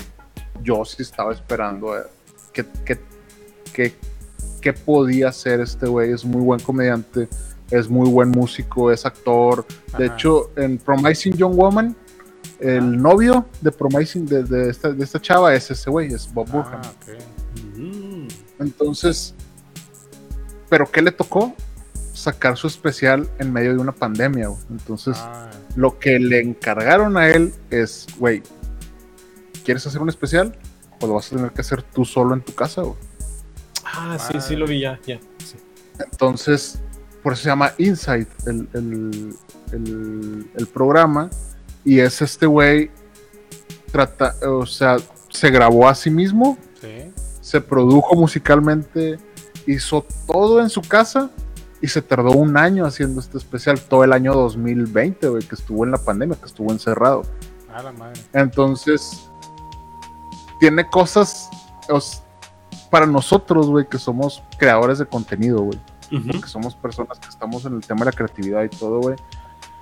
yo 0.62 0.84
sí 0.86 1.02
estaba 1.02 1.34
esperando 1.34 1.92
ver 1.92 2.10
qué, 2.54 3.94
qué, 4.66 4.74
podía 4.74 5.30
hacer 5.30 5.60
este 5.62 5.88
güey. 5.88 6.12
Es 6.12 6.26
muy 6.26 6.42
buen 6.42 6.60
comediante, 6.60 7.28
es 7.70 7.90
muy 7.90 8.10
buen 8.10 8.30
músico, 8.30 8.92
es 8.92 9.06
actor. 9.06 9.66
De 9.98 10.06
Ajá. 10.06 10.16
hecho, 10.16 10.52
en 10.56 10.78
Promising 10.78 11.34
Young 11.38 11.56
Woman, 11.56 11.96
el 12.60 12.78
Ajá. 12.80 12.86
novio 12.88 13.46
de 13.62 13.72
Promising 13.72 14.26
de, 14.26 14.44
de 14.44 14.70
esta, 14.70 14.92
de 14.92 15.04
esta 15.04 15.22
chava 15.22 15.54
es 15.54 15.70
ese 15.72 15.90
güey, 15.90 16.14
es 16.14 16.32
Bob. 16.34 16.48
Ah, 16.54 16.82
ok. 16.96 17.78
Mm, 17.78 18.28
Entonces, 18.60 19.34
¿pero 20.70 20.90
qué 20.92 21.02
le 21.02 21.12
tocó? 21.12 21.54
Sacar 22.14 22.58
su 22.58 22.68
especial 22.68 23.30
en 23.40 23.52
medio 23.54 23.74
de 23.74 23.80
una 23.80 23.92
pandemia. 23.92 24.48
güey. 24.48 24.60
Entonces, 24.72 25.16
Ah, 25.20 25.50
lo 25.76 26.00
que 26.00 26.18
le 26.20 26.40
encargaron 26.40 27.18
a 27.18 27.28
él 27.30 27.54
es, 27.70 28.08
güey, 28.18 28.42
¿quieres 29.64 29.86
hacer 29.86 30.02
un 30.02 30.10
especial? 30.10 30.58
Pues 31.00 31.10
lo 31.10 31.16
vas 31.16 31.28
a 31.32 31.36
tener 31.36 31.52
que 31.52 31.62
hacer 31.62 31.84
tú 31.84 32.06
solo 32.06 32.34
en 32.34 32.42
tu 32.42 32.54
casa, 32.56 32.82
güey. 32.82 32.96
Ah, 33.86 34.18
sí, 34.20 34.40
sí 34.42 34.56
lo 34.56 34.66
vi 34.68 34.82
ya. 34.82 35.00
ya 35.06 35.20
sí. 35.44 35.56
Entonces, 36.00 36.80
por 37.24 37.34
eso 37.34 37.44
se 37.44 37.50
llama 37.50 37.72
Inside 37.78 38.28
el, 38.48 38.68
el- 38.74 39.36
el- 39.72 40.52
el 40.56 40.68
programa. 40.68 41.30
Y 41.84 42.00
es 42.00 42.22
este 42.22 42.46
güey, 42.48 42.90
trata, 43.92 44.36
o 44.48 44.66
sea, 44.66 44.98
se 45.30 45.50
grabó 45.52 45.88
a 45.88 45.94
sí 45.96 46.10
mismo, 46.10 46.58
sí. 46.82 47.12
se 47.42 47.62
produjo 47.62 48.16
musicalmente, 48.16 49.20
hizo 49.68 50.06
todo 50.28 50.62
en 50.62 50.70
su 50.70 50.82
casa 50.82 51.30
y 51.82 51.88
se 51.88 52.02
tardó 52.02 52.32
un 52.32 52.58
año 52.58 52.86
haciendo 52.86 53.20
este 53.22 53.38
especial, 53.38 53.80
todo 53.80 54.04
el 54.04 54.14
año 54.14 54.34
2020, 54.34 55.28
güey, 55.30 55.44
que 55.44 55.56
estuvo 55.56 55.86
en 55.86 55.92
la 55.92 55.98
pandemia, 56.00 56.36
que 56.38 56.46
estuvo 56.48 56.72
encerrado. 56.72 57.22
A 57.72 57.84
la 57.84 57.92
madre. 57.92 58.20
Entonces, 58.34 59.30
tiene 60.60 60.90
cosas 60.90 61.50
os- 61.90 62.22
para 62.96 63.06
nosotros, 63.06 63.68
güey, 63.68 63.86
que 63.90 63.98
somos 63.98 64.42
creadores 64.58 65.00
de 65.00 65.06
contenido, 65.06 65.60
güey, 65.64 65.78
Ujú. 66.14 66.40
que 66.40 66.48
somos 66.48 66.76
personas 66.76 67.20
que 67.20 67.28
estamos 67.28 67.66
en 67.66 67.74
el 67.76 67.82
tema 67.86 68.00
de 68.00 68.06
la 68.06 68.12
creatividad 68.14 68.64
y 68.64 68.70
todo, 68.70 69.02
güey. 69.02 69.18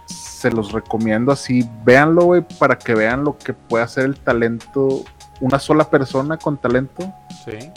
Se 0.07 0.49
los 0.49 0.72
recomiendo 0.72 1.32
así, 1.32 1.70
véanlo, 1.86 2.24
güey, 2.24 2.41
para 2.57 2.76
que 2.76 2.95
vean 2.95 3.24
lo 3.24 3.38
que 3.38 3.53
puede 3.53 3.84
hacer 3.84 4.05
el 4.05 4.20
talento, 4.20 5.03
una 5.41 5.59
sola 5.59 5.84
persona 5.91 6.38
con 6.39 6.57
talento 6.57 7.03
Sí. 7.45 7.70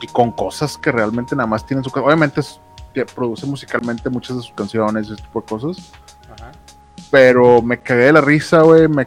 y 0.00 0.08
con 0.08 0.32
cosas 0.32 0.76
que 0.76 0.90
realmente 0.90 1.36
nada 1.36 1.46
más 1.46 1.64
tienen 1.64 1.84
su 1.84 1.90
Obviamente 2.00 2.40
es- 2.40 2.58
produce 3.14 3.46
musicalmente 3.46 4.10
muchas 4.10 4.38
de 4.38 4.42
sus 4.42 4.52
canciones 4.54 5.08
y 5.08 5.12
ese 5.12 5.22
tipo 5.22 5.40
de 5.40 5.46
cosas. 5.46 5.92
Ajá. 6.36 6.50
Pero 7.12 7.62
me 7.62 7.78
cagué 7.80 8.06
de 8.06 8.12
la 8.14 8.20
risa, 8.20 8.62
güey. 8.62 8.88
Me, 8.88 9.06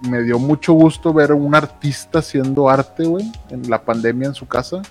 me 0.00 0.22
dio 0.22 0.38
mucho 0.38 0.72
gusto 0.72 1.12
ver 1.12 1.32
a 1.32 1.34
un 1.34 1.54
artista 1.54 2.20
haciendo 2.20 2.68
arte, 2.68 3.04
güey, 3.04 3.32
en 3.50 3.68
la 3.68 3.82
pandemia 3.82 4.28
en 4.28 4.34
su 4.34 4.46
casa. 4.46 4.82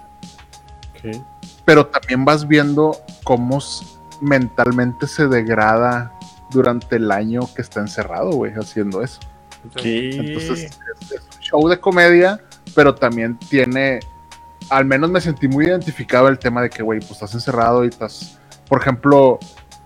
Pero 1.66 1.88
también 1.88 2.26
vas 2.26 2.48
viendo 2.48 2.98
cómo 3.24 3.60
mentalmente 4.22 5.08
se 5.08 5.28
degrada 5.28 6.12
durante 6.50 6.98
el 6.98 7.12
año 7.12 7.42
que 7.56 7.62
está 7.62 7.80
encerrado, 7.80 8.32
güey, 8.32 8.54
haciendo 8.54 9.04
eso. 9.04 9.20
¿Qué? 9.76 10.16
Entonces 10.16 10.72
es, 11.02 11.12
es 11.12 11.22
un 11.36 11.42
show 11.42 11.68
de 11.68 11.80
comedia, 11.80 12.42
pero 12.76 12.96
también 12.96 13.38
tiene, 13.50 14.00
al 14.70 14.86
menos 14.86 15.10
me 15.10 15.22
sentí 15.22 15.48
muy 15.48 15.66
identificado 15.66 16.28
el 16.28 16.40
tema 16.40 16.62
de 16.62 16.70
que, 16.70 16.84
güey, 16.84 17.00
pues 17.00 17.12
estás 17.12 17.34
encerrado 17.34 17.86
y 17.86 17.90
estás, 17.90 18.38
por 18.68 18.82
ejemplo, 18.82 19.40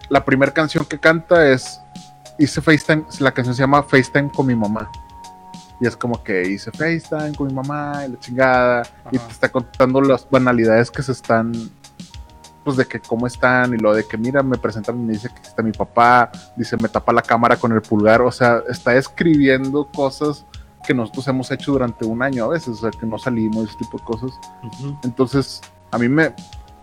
la 0.09 0.23
primera 0.25 0.53
canción 0.53 0.85
que 0.85 0.99
canta 0.99 1.47
es, 1.49 1.79
hice 2.37 2.61
FaceTime, 2.61 3.05
la 3.19 3.31
canción 3.31 3.55
se 3.55 3.61
llama 3.61 3.83
FaceTime 3.83 4.29
con 4.31 4.45
mi 4.47 4.55
mamá. 4.55 4.89
Y 5.81 5.87
es 5.87 5.97
como 5.97 6.23
que 6.23 6.47
hice 6.47 6.71
FaceTime 6.71 7.35
con 7.35 7.47
mi 7.47 7.53
mamá 7.53 8.05
y 8.07 8.11
la 8.11 8.19
chingada, 8.19 8.83
y 9.11 9.17
Ajá. 9.17 9.27
te 9.27 9.33
está 9.33 9.51
contando 9.51 9.99
las 9.99 10.29
banalidades 10.29 10.91
que 10.91 11.01
se 11.01 11.11
están, 11.11 11.51
pues 12.63 12.77
de 12.77 12.85
que 12.85 12.99
cómo 12.99 13.25
están 13.25 13.73
y 13.73 13.77
lo 13.77 13.93
de 13.93 14.05
que 14.05 14.15
mira, 14.15 14.43
me 14.43 14.59
presentan 14.59 14.99
y 14.99 15.05
me 15.05 15.13
dice 15.13 15.29
que 15.29 15.41
está 15.41 15.63
mi 15.63 15.71
papá, 15.71 16.31
dice 16.55 16.77
me 16.79 16.87
tapa 16.87 17.11
la 17.11 17.23
cámara 17.23 17.57
con 17.57 17.71
el 17.71 17.81
pulgar, 17.81 18.21
o 18.21 18.31
sea, 18.31 18.61
está 18.69 18.95
escribiendo 18.95 19.89
cosas 19.91 20.45
que 20.85 20.93
nosotros 20.93 21.27
hemos 21.27 21.49
hecho 21.49 21.71
durante 21.71 22.05
un 22.05 22.21
año 22.21 22.45
a 22.45 22.49
veces, 22.49 22.69
o 22.69 22.75
sea, 22.75 22.91
que 22.91 23.05
no 23.05 23.17
salimos, 23.17 23.69
ese 23.69 23.77
tipo 23.79 23.97
de 23.97 24.03
cosas. 24.03 24.31
Ujú. 24.63 24.97
Entonces, 25.03 25.61
a 25.91 25.97
mí 25.97 26.07
me, 26.07 26.33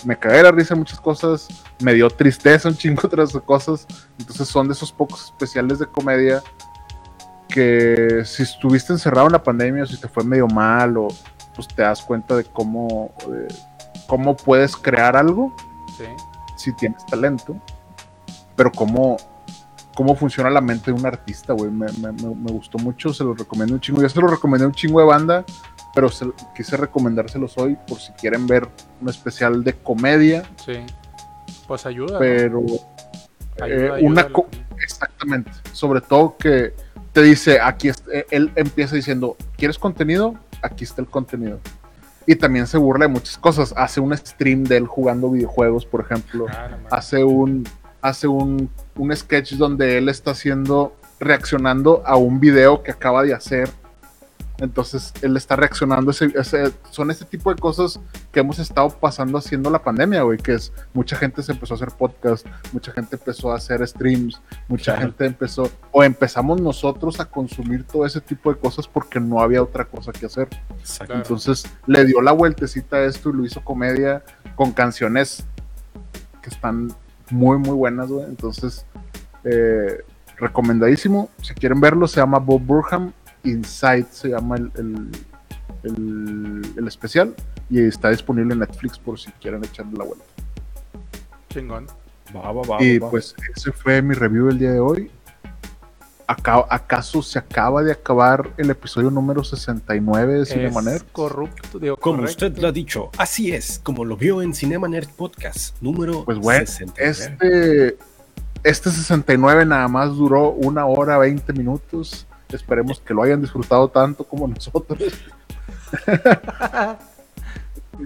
me 0.04 0.18
cagué 0.18 0.42
la 0.42 0.50
risa 0.50 0.74
en 0.74 0.80
muchas 0.80 1.00
cosas, 1.00 1.48
me 1.80 1.94
dio 1.94 2.08
tristeza 2.10 2.68
un 2.68 2.76
chingo 2.76 3.02
otras 3.04 3.32
cosas. 3.44 3.86
Entonces 4.18 4.48
son 4.48 4.68
de 4.68 4.74
esos 4.74 4.92
pocos 4.92 5.26
especiales 5.26 5.78
de 5.78 5.86
comedia 5.86 6.42
que 7.48 8.22
si 8.24 8.42
estuviste 8.42 8.92
encerrado 8.92 9.26
en 9.26 9.32
la 9.32 9.42
pandemia 9.42 9.82
o 9.82 9.86
si 9.86 9.96
te 9.98 10.08
fue 10.08 10.24
medio 10.24 10.46
mal 10.46 10.96
o 10.96 11.08
pues 11.54 11.66
te 11.68 11.82
das 11.82 12.02
cuenta 12.02 12.36
de 12.36 12.44
cómo, 12.44 13.10
cómo 14.06 14.36
puedes 14.36 14.76
crear 14.76 15.16
algo 15.16 15.54
Sí. 15.96 16.04
si 16.56 16.72
tienes 16.74 17.04
talento, 17.06 17.56
pero 18.54 18.70
cómo, 18.70 19.16
cómo 19.96 20.14
funciona 20.14 20.48
la 20.50 20.60
mente 20.60 20.92
de 20.92 20.96
un 20.96 21.04
artista, 21.06 21.52
güey. 21.54 21.70
Me, 21.70 21.86
me- 21.92 22.12
gustó 22.52 22.78
mucho, 22.78 23.12
se 23.12 23.24
lo 23.24 23.34
recomiendo 23.34 23.74
un 23.74 23.80
chingo. 23.80 24.00
Yo 24.02 24.08
se 24.08 24.20
lo 24.20 24.28
recomendé 24.28 24.64
un 24.66 24.72
chingo 24.72 25.00
de 25.00 25.06
banda, 25.06 25.44
pero 25.94 26.08
se- 26.08 26.30
quise 26.54 26.76
recomendárselos 26.76 27.58
hoy 27.58 27.76
por 27.88 27.98
si 27.98 28.12
quieren 28.12 28.46
ver 28.46 28.68
un 29.00 29.08
especial 29.08 29.64
de 29.64 29.72
comedia, 29.74 30.44
Sí. 30.64 30.74
Pues 31.66 31.84
ayuda. 31.86 32.12
¿no? 32.12 32.18
pero 32.20 32.60
Ayuda, 33.60 33.98
eh, 33.98 34.04
una 34.04 34.20
ayuda, 34.22 34.44
exactamente, 34.80 35.50
sobre 35.72 36.00
todo 36.00 36.36
que 36.38 36.74
te 37.18 37.24
dice, 37.24 37.60
aquí 37.60 37.88
eh, 37.88 38.26
él 38.30 38.52
empieza 38.54 38.94
diciendo, 38.94 39.36
¿quieres 39.56 39.76
contenido? 39.76 40.36
Aquí 40.62 40.84
está 40.84 41.02
el 41.02 41.08
contenido. 41.08 41.58
Y 42.26 42.36
también 42.36 42.68
se 42.68 42.78
burla 42.78 43.06
de 43.06 43.12
muchas 43.12 43.36
cosas. 43.36 43.74
Hace 43.76 43.98
un 43.98 44.16
stream 44.16 44.62
de 44.62 44.76
él 44.76 44.86
jugando 44.86 45.28
videojuegos, 45.28 45.84
por 45.84 46.02
ejemplo 46.02 46.46
Ah, 46.48 46.68
hace 46.92 47.24
un 47.24 47.66
hace 48.00 48.28
un, 48.28 48.70
un 48.94 49.16
sketch 49.16 49.54
donde 49.54 49.98
él 49.98 50.08
está 50.08 50.30
haciendo 50.30 50.94
reaccionando 51.18 52.04
a 52.06 52.16
un 52.16 52.38
video 52.38 52.84
que 52.84 52.92
acaba 52.92 53.24
de 53.24 53.34
hacer 53.34 53.68
entonces 54.58 55.12
él 55.22 55.36
está 55.36 55.54
reaccionando 55.56 56.10
ese, 56.10 56.26
ese- 56.34 56.72
son 56.90 57.10
este 57.10 57.24
tipo 57.24 57.52
de 57.54 57.60
cosas 57.60 58.00
que 58.32 58.40
hemos 58.40 58.58
estado 58.58 58.88
pasando 58.90 59.38
haciendo 59.38 59.70
la 59.70 59.82
pandemia 59.82 60.22
güey 60.22 60.38
que 60.38 60.54
es 60.54 60.72
mucha 60.92 61.16
gente 61.16 61.42
se 61.42 61.52
empezó 61.52 61.74
a 61.74 61.76
hacer 61.76 61.90
podcast 61.96 62.46
mucha 62.72 62.90
gente 62.92 63.16
empezó 63.16 63.52
a 63.52 63.56
hacer 63.56 63.86
streams 63.86 64.40
mucha 64.66 64.92
Claro. 64.94 65.00
gente 65.08 65.26
empezó 65.26 65.70
o 65.92 66.02
empezamos 66.02 66.60
nosotros 66.60 67.20
a 67.20 67.24
consumir 67.26 67.84
todo 67.84 68.04
ese 68.04 68.20
tipo 68.20 68.52
de 68.52 68.58
cosas 68.58 68.88
porque 68.88 69.20
no 69.20 69.40
había 69.40 69.62
otra 69.62 69.84
cosa 69.84 70.10
que 70.12 70.26
hacer 70.26 70.48
Exacto. 70.80 71.06
Claro. 71.06 71.22
entonces 71.22 71.64
le 71.86 72.04
dio 72.04 72.20
la 72.20 72.32
vueltecita 72.32 72.96
a 72.96 73.04
esto 73.04 73.30
y 73.30 73.34
lo 73.34 73.44
hizo 73.44 73.62
comedia 73.64 74.22
con 74.56 74.72
canciones 74.72 75.44
que 76.42 76.50
están 76.50 76.92
muy, 77.30 77.58
muy 77.58 77.74
buenas, 77.74 78.08
güey. 78.08 78.24
Entonces, 78.24 78.86
eh, 79.44 80.02
recomendadísimo. 80.38 81.28
Si 81.42 81.54
quieren 81.54 81.80
verlo, 81.80 82.08
se 82.08 82.20
llama 82.20 82.38
Bob 82.38 82.60
Burham. 82.62 83.12
Inside 83.44 84.06
se 84.10 84.28
llama 84.28 84.56
el, 84.56 84.70
el, 84.76 85.08
el- 85.84 86.72
el 86.76 86.88
especial. 86.88 87.34
Y 87.70 87.80
está 87.80 88.10
disponible 88.10 88.54
en 88.54 88.60
Netflix 88.60 88.98
por 88.98 89.18
si 89.18 89.30
quieren 89.32 89.62
echarle 89.64 89.92
la 89.98 90.04
vuelta. 90.04 90.24
Chingón. 91.50 91.86
Va, 92.34 92.52
va, 92.52 92.62
va, 92.62 92.82
y 92.82 92.98
va. 92.98 93.10
pues 93.10 93.34
ese 93.56 93.72
fue 93.72 94.00
mi 94.02 94.14
review 94.14 94.46
del 94.46 94.58
día 94.58 94.72
de 94.72 94.80
hoy. 94.80 95.10
Aca- 96.26 96.66
¿Acaso 96.68 97.22
se 97.22 97.38
acaba 97.38 97.82
de 97.82 97.92
acabar 97.92 98.50
el 98.58 98.68
episodio 98.70 99.10
número 99.10 99.42
69 99.42 100.40
de 100.40 100.46
Cinemanet? 100.46 101.10
corrupto. 101.12 101.78
Digo, 101.78 101.96
Como 101.96 102.18
correcto. 102.18 102.46
usted 102.46 102.60
lo 102.60 102.68
ha 102.68 102.72
dicho, 102.72 103.10
así 103.16 103.52
es, 103.52 103.78
como 103.82 104.04
lo 104.04 104.14
vio 104.16 104.42
en 104.42 104.52
Cinema 104.54 104.88
Nerd 104.88 105.08
Podcast 105.08 105.80
número 105.80 106.24
Pues 106.26 106.38
bueno, 106.38 106.66
69. 106.66 107.10
este, 107.10 107.98
este 108.62 108.90
69 108.90 109.64
nada 109.64 109.88
más 109.88 110.10
duró 110.16 110.50
una 110.50 110.84
hora 110.84 111.16
20 111.16 111.50
minutos. 111.54 112.26
Esperemos 112.52 113.00
que 113.00 113.12
lo 113.14 113.22
hayan 113.22 113.40
disfrutado 113.40 113.88
tanto 113.88 114.24
como 114.24 114.48
nosotros. 114.48 114.98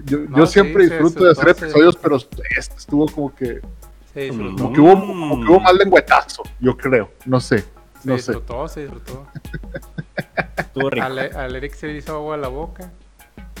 yo 0.05 0.19
No, 0.29 0.37
yo 0.39 0.45
sí, 0.45 0.53
siempre 0.53 0.87
se 0.87 0.93
disfruto 0.95 1.23
de 1.25 1.31
hacer 1.31 1.55
se- 1.55 1.65
episodios, 1.65 1.95
pero 1.95 2.17
este 2.17 2.75
estuvo 2.75 3.07
como 3.07 3.33
que, 3.35 3.61
Se 4.13 4.27
como 4.29 4.73
que 4.73 4.79
hubo, 4.81 4.93
como 4.99 5.43
que 5.45 5.51
hubo 5.51 5.59
más 5.59 5.73
lengüetazo, 5.75 6.43
yo 6.59 6.75
creo. 6.77 7.11
No 7.25 7.39
sé, 7.39 7.59
Se 7.59 7.65
no 8.03 8.17
sé. 8.17 8.31
disfrutó, 8.33 8.67
se 8.67 8.81
disfrutó. 8.81 9.25
Estuvo 10.57 10.89
rico. 10.89 11.05
Al, 11.05 11.19
al 11.19 11.55
Eric 11.55 11.73
se 11.75 11.87
le 11.87 11.97
hizo 11.97 12.15
agua 12.15 12.35
a 12.35 12.37
la 12.37 12.47
boca. 12.49 12.91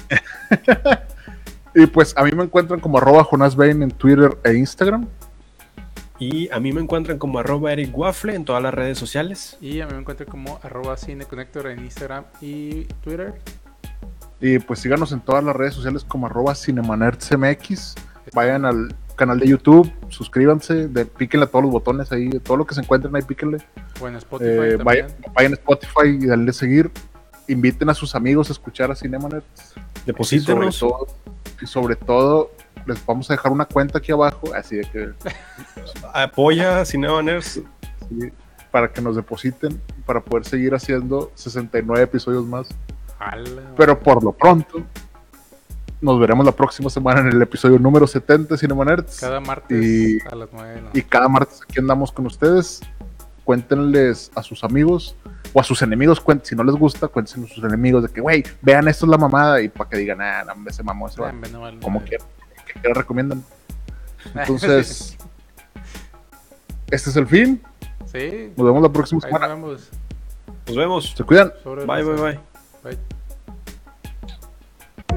Y 1.75 1.87
pues 1.87 2.13
a 2.15 2.23
mí 2.23 2.29
me 2.33 2.43
encuentran 2.43 2.79
como 2.79 2.99
arroba 2.99 3.23
Jonas 3.23 3.55
Bain 3.55 3.81
en 3.81 3.89
Twitter 3.89 4.37
e 4.43 4.53
Instagram. 4.53 5.07
Y 6.23 6.49
a 6.53 6.59
mí 6.61 6.71
me 6.71 6.79
encuentran 6.79 7.17
como 7.17 7.39
arroba 7.39 7.73
Eric 7.73 7.97
Waffle 7.97 8.33
en 8.33 8.45
todas 8.45 8.63
las 8.63 8.73
redes 8.73 8.97
sociales. 8.97 9.57
Y 9.59 9.81
a 9.81 9.87
mí 9.87 9.93
me 9.93 9.99
encuentro 9.99 10.25
como 10.25 10.57
arroba 10.63 10.95
cineconnector 10.95 11.67
en 11.67 11.79
Instagram 11.79 12.23
y 12.39 12.83
Twitter. 13.03 13.33
Y 14.39 14.59
pues 14.59 14.79
síganos 14.79 15.11
en 15.11 15.19
todas 15.19 15.43
las 15.43 15.53
redes 15.55 15.73
sociales 15.73 16.05
como 16.05 16.27
arroba 16.27 16.55
cinemanerdsmx. 16.55 17.95
Vayan 18.33 18.63
al 18.65 18.95
canal 19.17 19.37
de 19.39 19.47
YouTube, 19.47 19.91
suscríbanse, 20.07 20.87
de, 20.87 21.05
píquenle 21.05 21.45
a 21.45 21.49
todos 21.49 21.63
los 21.63 21.71
botones 21.73 22.11
ahí, 22.13 22.29
todo 22.39 22.55
lo 22.57 22.65
que 22.65 22.73
se 22.73 22.81
encuentren 22.81 23.13
ahí, 23.15 23.21
píquenle. 23.21 23.57
O 24.01 24.07
en 24.07 24.15
Spotify 24.15 24.49
Eh, 24.49 24.77
también. 24.77 24.83
vayan, 24.85 25.07
vayan 25.33 25.51
a 25.51 25.55
Spotify 25.55 26.07
y 26.07 26.25
denle 26.25 26.49
a 26.51 26.53
seguir. 26.53 26.89
Inviten 27.49 27.89
a 27.89 27.93
sus 27.93 28.15
amigos 28.15 28.49
a 28.49 28.53
escuchar 28.53 28.89
a 28.91 28.95
Cinemanet. 28.95 29.43
Y 29.43 29.59
sobre, 29.59 30.05
Deposítenos. 30.05 30.79
todo, 30.79 31.07
y 31.61 31.65
sobre 31.67 31.95
todo, 31.97 32.51
les 32.85 33.05
vamos 33.05 33.29
a 33.29 33.33
dejar 33.33 33.51
una 33.51 33.65
cuenta 33.65 33.97
aquí 33.99 34.11
abajo, 34.11 34.53
así 34.55 34.77
de 34.77 34.83
que 34.85 35.09
Apoya 36.13 36.81
a 36.81 36.85
Cinema 36.85 37.21
Nerds. 37.21 37.61
sí, 38.09 38.31
para 38.71 38.91
que 38.91 39.01
nos 39.01 39.15
depositen, 39.15 39.79
para 40.05 40.19
poder 40.21 40.45
seguir 40.45 40.73
haciendo 40.73 41.31
69 41.35 42.03
episodios 42.03 42.45
más. 42.45 42.67
Pero 43.77 43.99
por 43.99 44.23
lo 44.23 44.31
pronto, 44.31 44.81
nos 46.01 46.19
veremos 46.19 46.45
la 46.45 46.51
próxima 46.51 46.89
semana 46.89 47.21
en 47.21 47.27
el 47.27 47.41
episodio 47.41 47.79
número 47.79 48.07
70 48.07 48.55
de 48.55 48.57
Cinemanerds. 48.57 49.19
Cada 49.19 49.39
martes 49.39 49.81
Y- 49.83 50.17
a 50.29 50.35
las 50.35 50.49
9 50.51 50.69
de 50.75 50.81
la 50.81 50.89
Y 50.93 51.01
cada 51.03 51.27
martes 51.29 51.61
aquí 51.61 51.79
andamos 51.79 52.11
con 52.11 52.25
ustedes. 52.25 52.81
Cuéntenles 53.45 54.31
a 54.35 54.41
sus 54.41 54.63
amigos 54.63 55.15
o 55.53 55.59
a 55.59 55.63
sus 55.63 55.81
enemigos, 55.81 56.21
si 56.43 56.55
no 56.55 56.63
les 56.63 56.75
gusta, 56.75 57.07
cuéntense 57.09 57.43
a 57.45 57.53
sus 57.55 57.63
enemigos 57.63 58.01
de 58.03 58.09
que, 58.09 58.21
güey, 58.21 58.43
vean 58.61 58.87
esto 58.87 59.05
es 59.05 59.09
la 59.11 59.17
mamada 59.17 59.61
y 59.61 59.67
para 59.69 59.89
que 59.89 59.97
digan, 59.97 60.21
ah, 60.21 60.43
no, 60.45 60.71
se 60.71 60.81
mamó 60.81 61.07
ese 61.07 61.21
vato". 61.21 61.35
noche. 61.35 61.51
No 61.51 61.61
vale 61.61 61.79
como 61.81 62.01
quieran, 62.03 62.25
que 62.73 62.79
quieran 62.79 62.95
recomiendan. 62.95 63.43
Entonces, 64.35 65.17
este 66.89 67.09
es 67.09 67.15
el 67.15 67.27
fin. 67.27 67.61
Sí, 68.11 68.51
Nos 68.55 68.65
vemos 68.67 68.81
la 68.83 68.89
próxima 68.91 69.21
ahí 69.23 69.31
nos 69.31 69.39
semana. 69.39 69.47
vemos. 69.55 69.89
Nos 70.67 70.75
vemos. 70.77 71.13
Se 71.17 71.23
cuidan. 71.23 71.51
Bye, 71.65 72.03
bye, 72.03 72.21
bye. 72.21 72.39
Bye. 72.83 72.97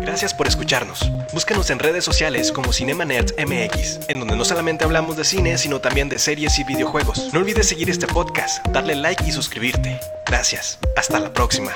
Gracias 0.00 0.34
por 0.34 0.46
escucharnos. 0.46 1.10
Búscanos 1.32 1.70
en 1.70 1.78
redes 1.78 2.04
sociales 2.04 2.52
como 2.52 2.72
Cinema 2.72 3.04
Nerds 3.04 3.34
MX, 3.38 4.08
en 4.08 4.18
donde 4.20 4.36
no 4.36 4.44
solamente 4.44 4.84
hablamos 4.84 5.16
de 5.16 5.24
cine, 5.24 5.58
sino 5.58 5.80
también 5.80 6.08
de 6.08 6.18
series 6.18 6.58
y 6.58 6.64
videojuegos. 6.64 7.32
No 7.32 7.40
olvides 7.40 7.66
seguir 7.68 7.90
este 7.90 8.06
podcast, 8.06 8.64
darle 8.68 8.94
like 8.94 9.24
y 9.24 9.32
suscribirte. 9.32 9.98
Gracias. 10.26 10.78
Hasta 10.96 11.18
la 11.18 11.32
próxima. 11.32 11.72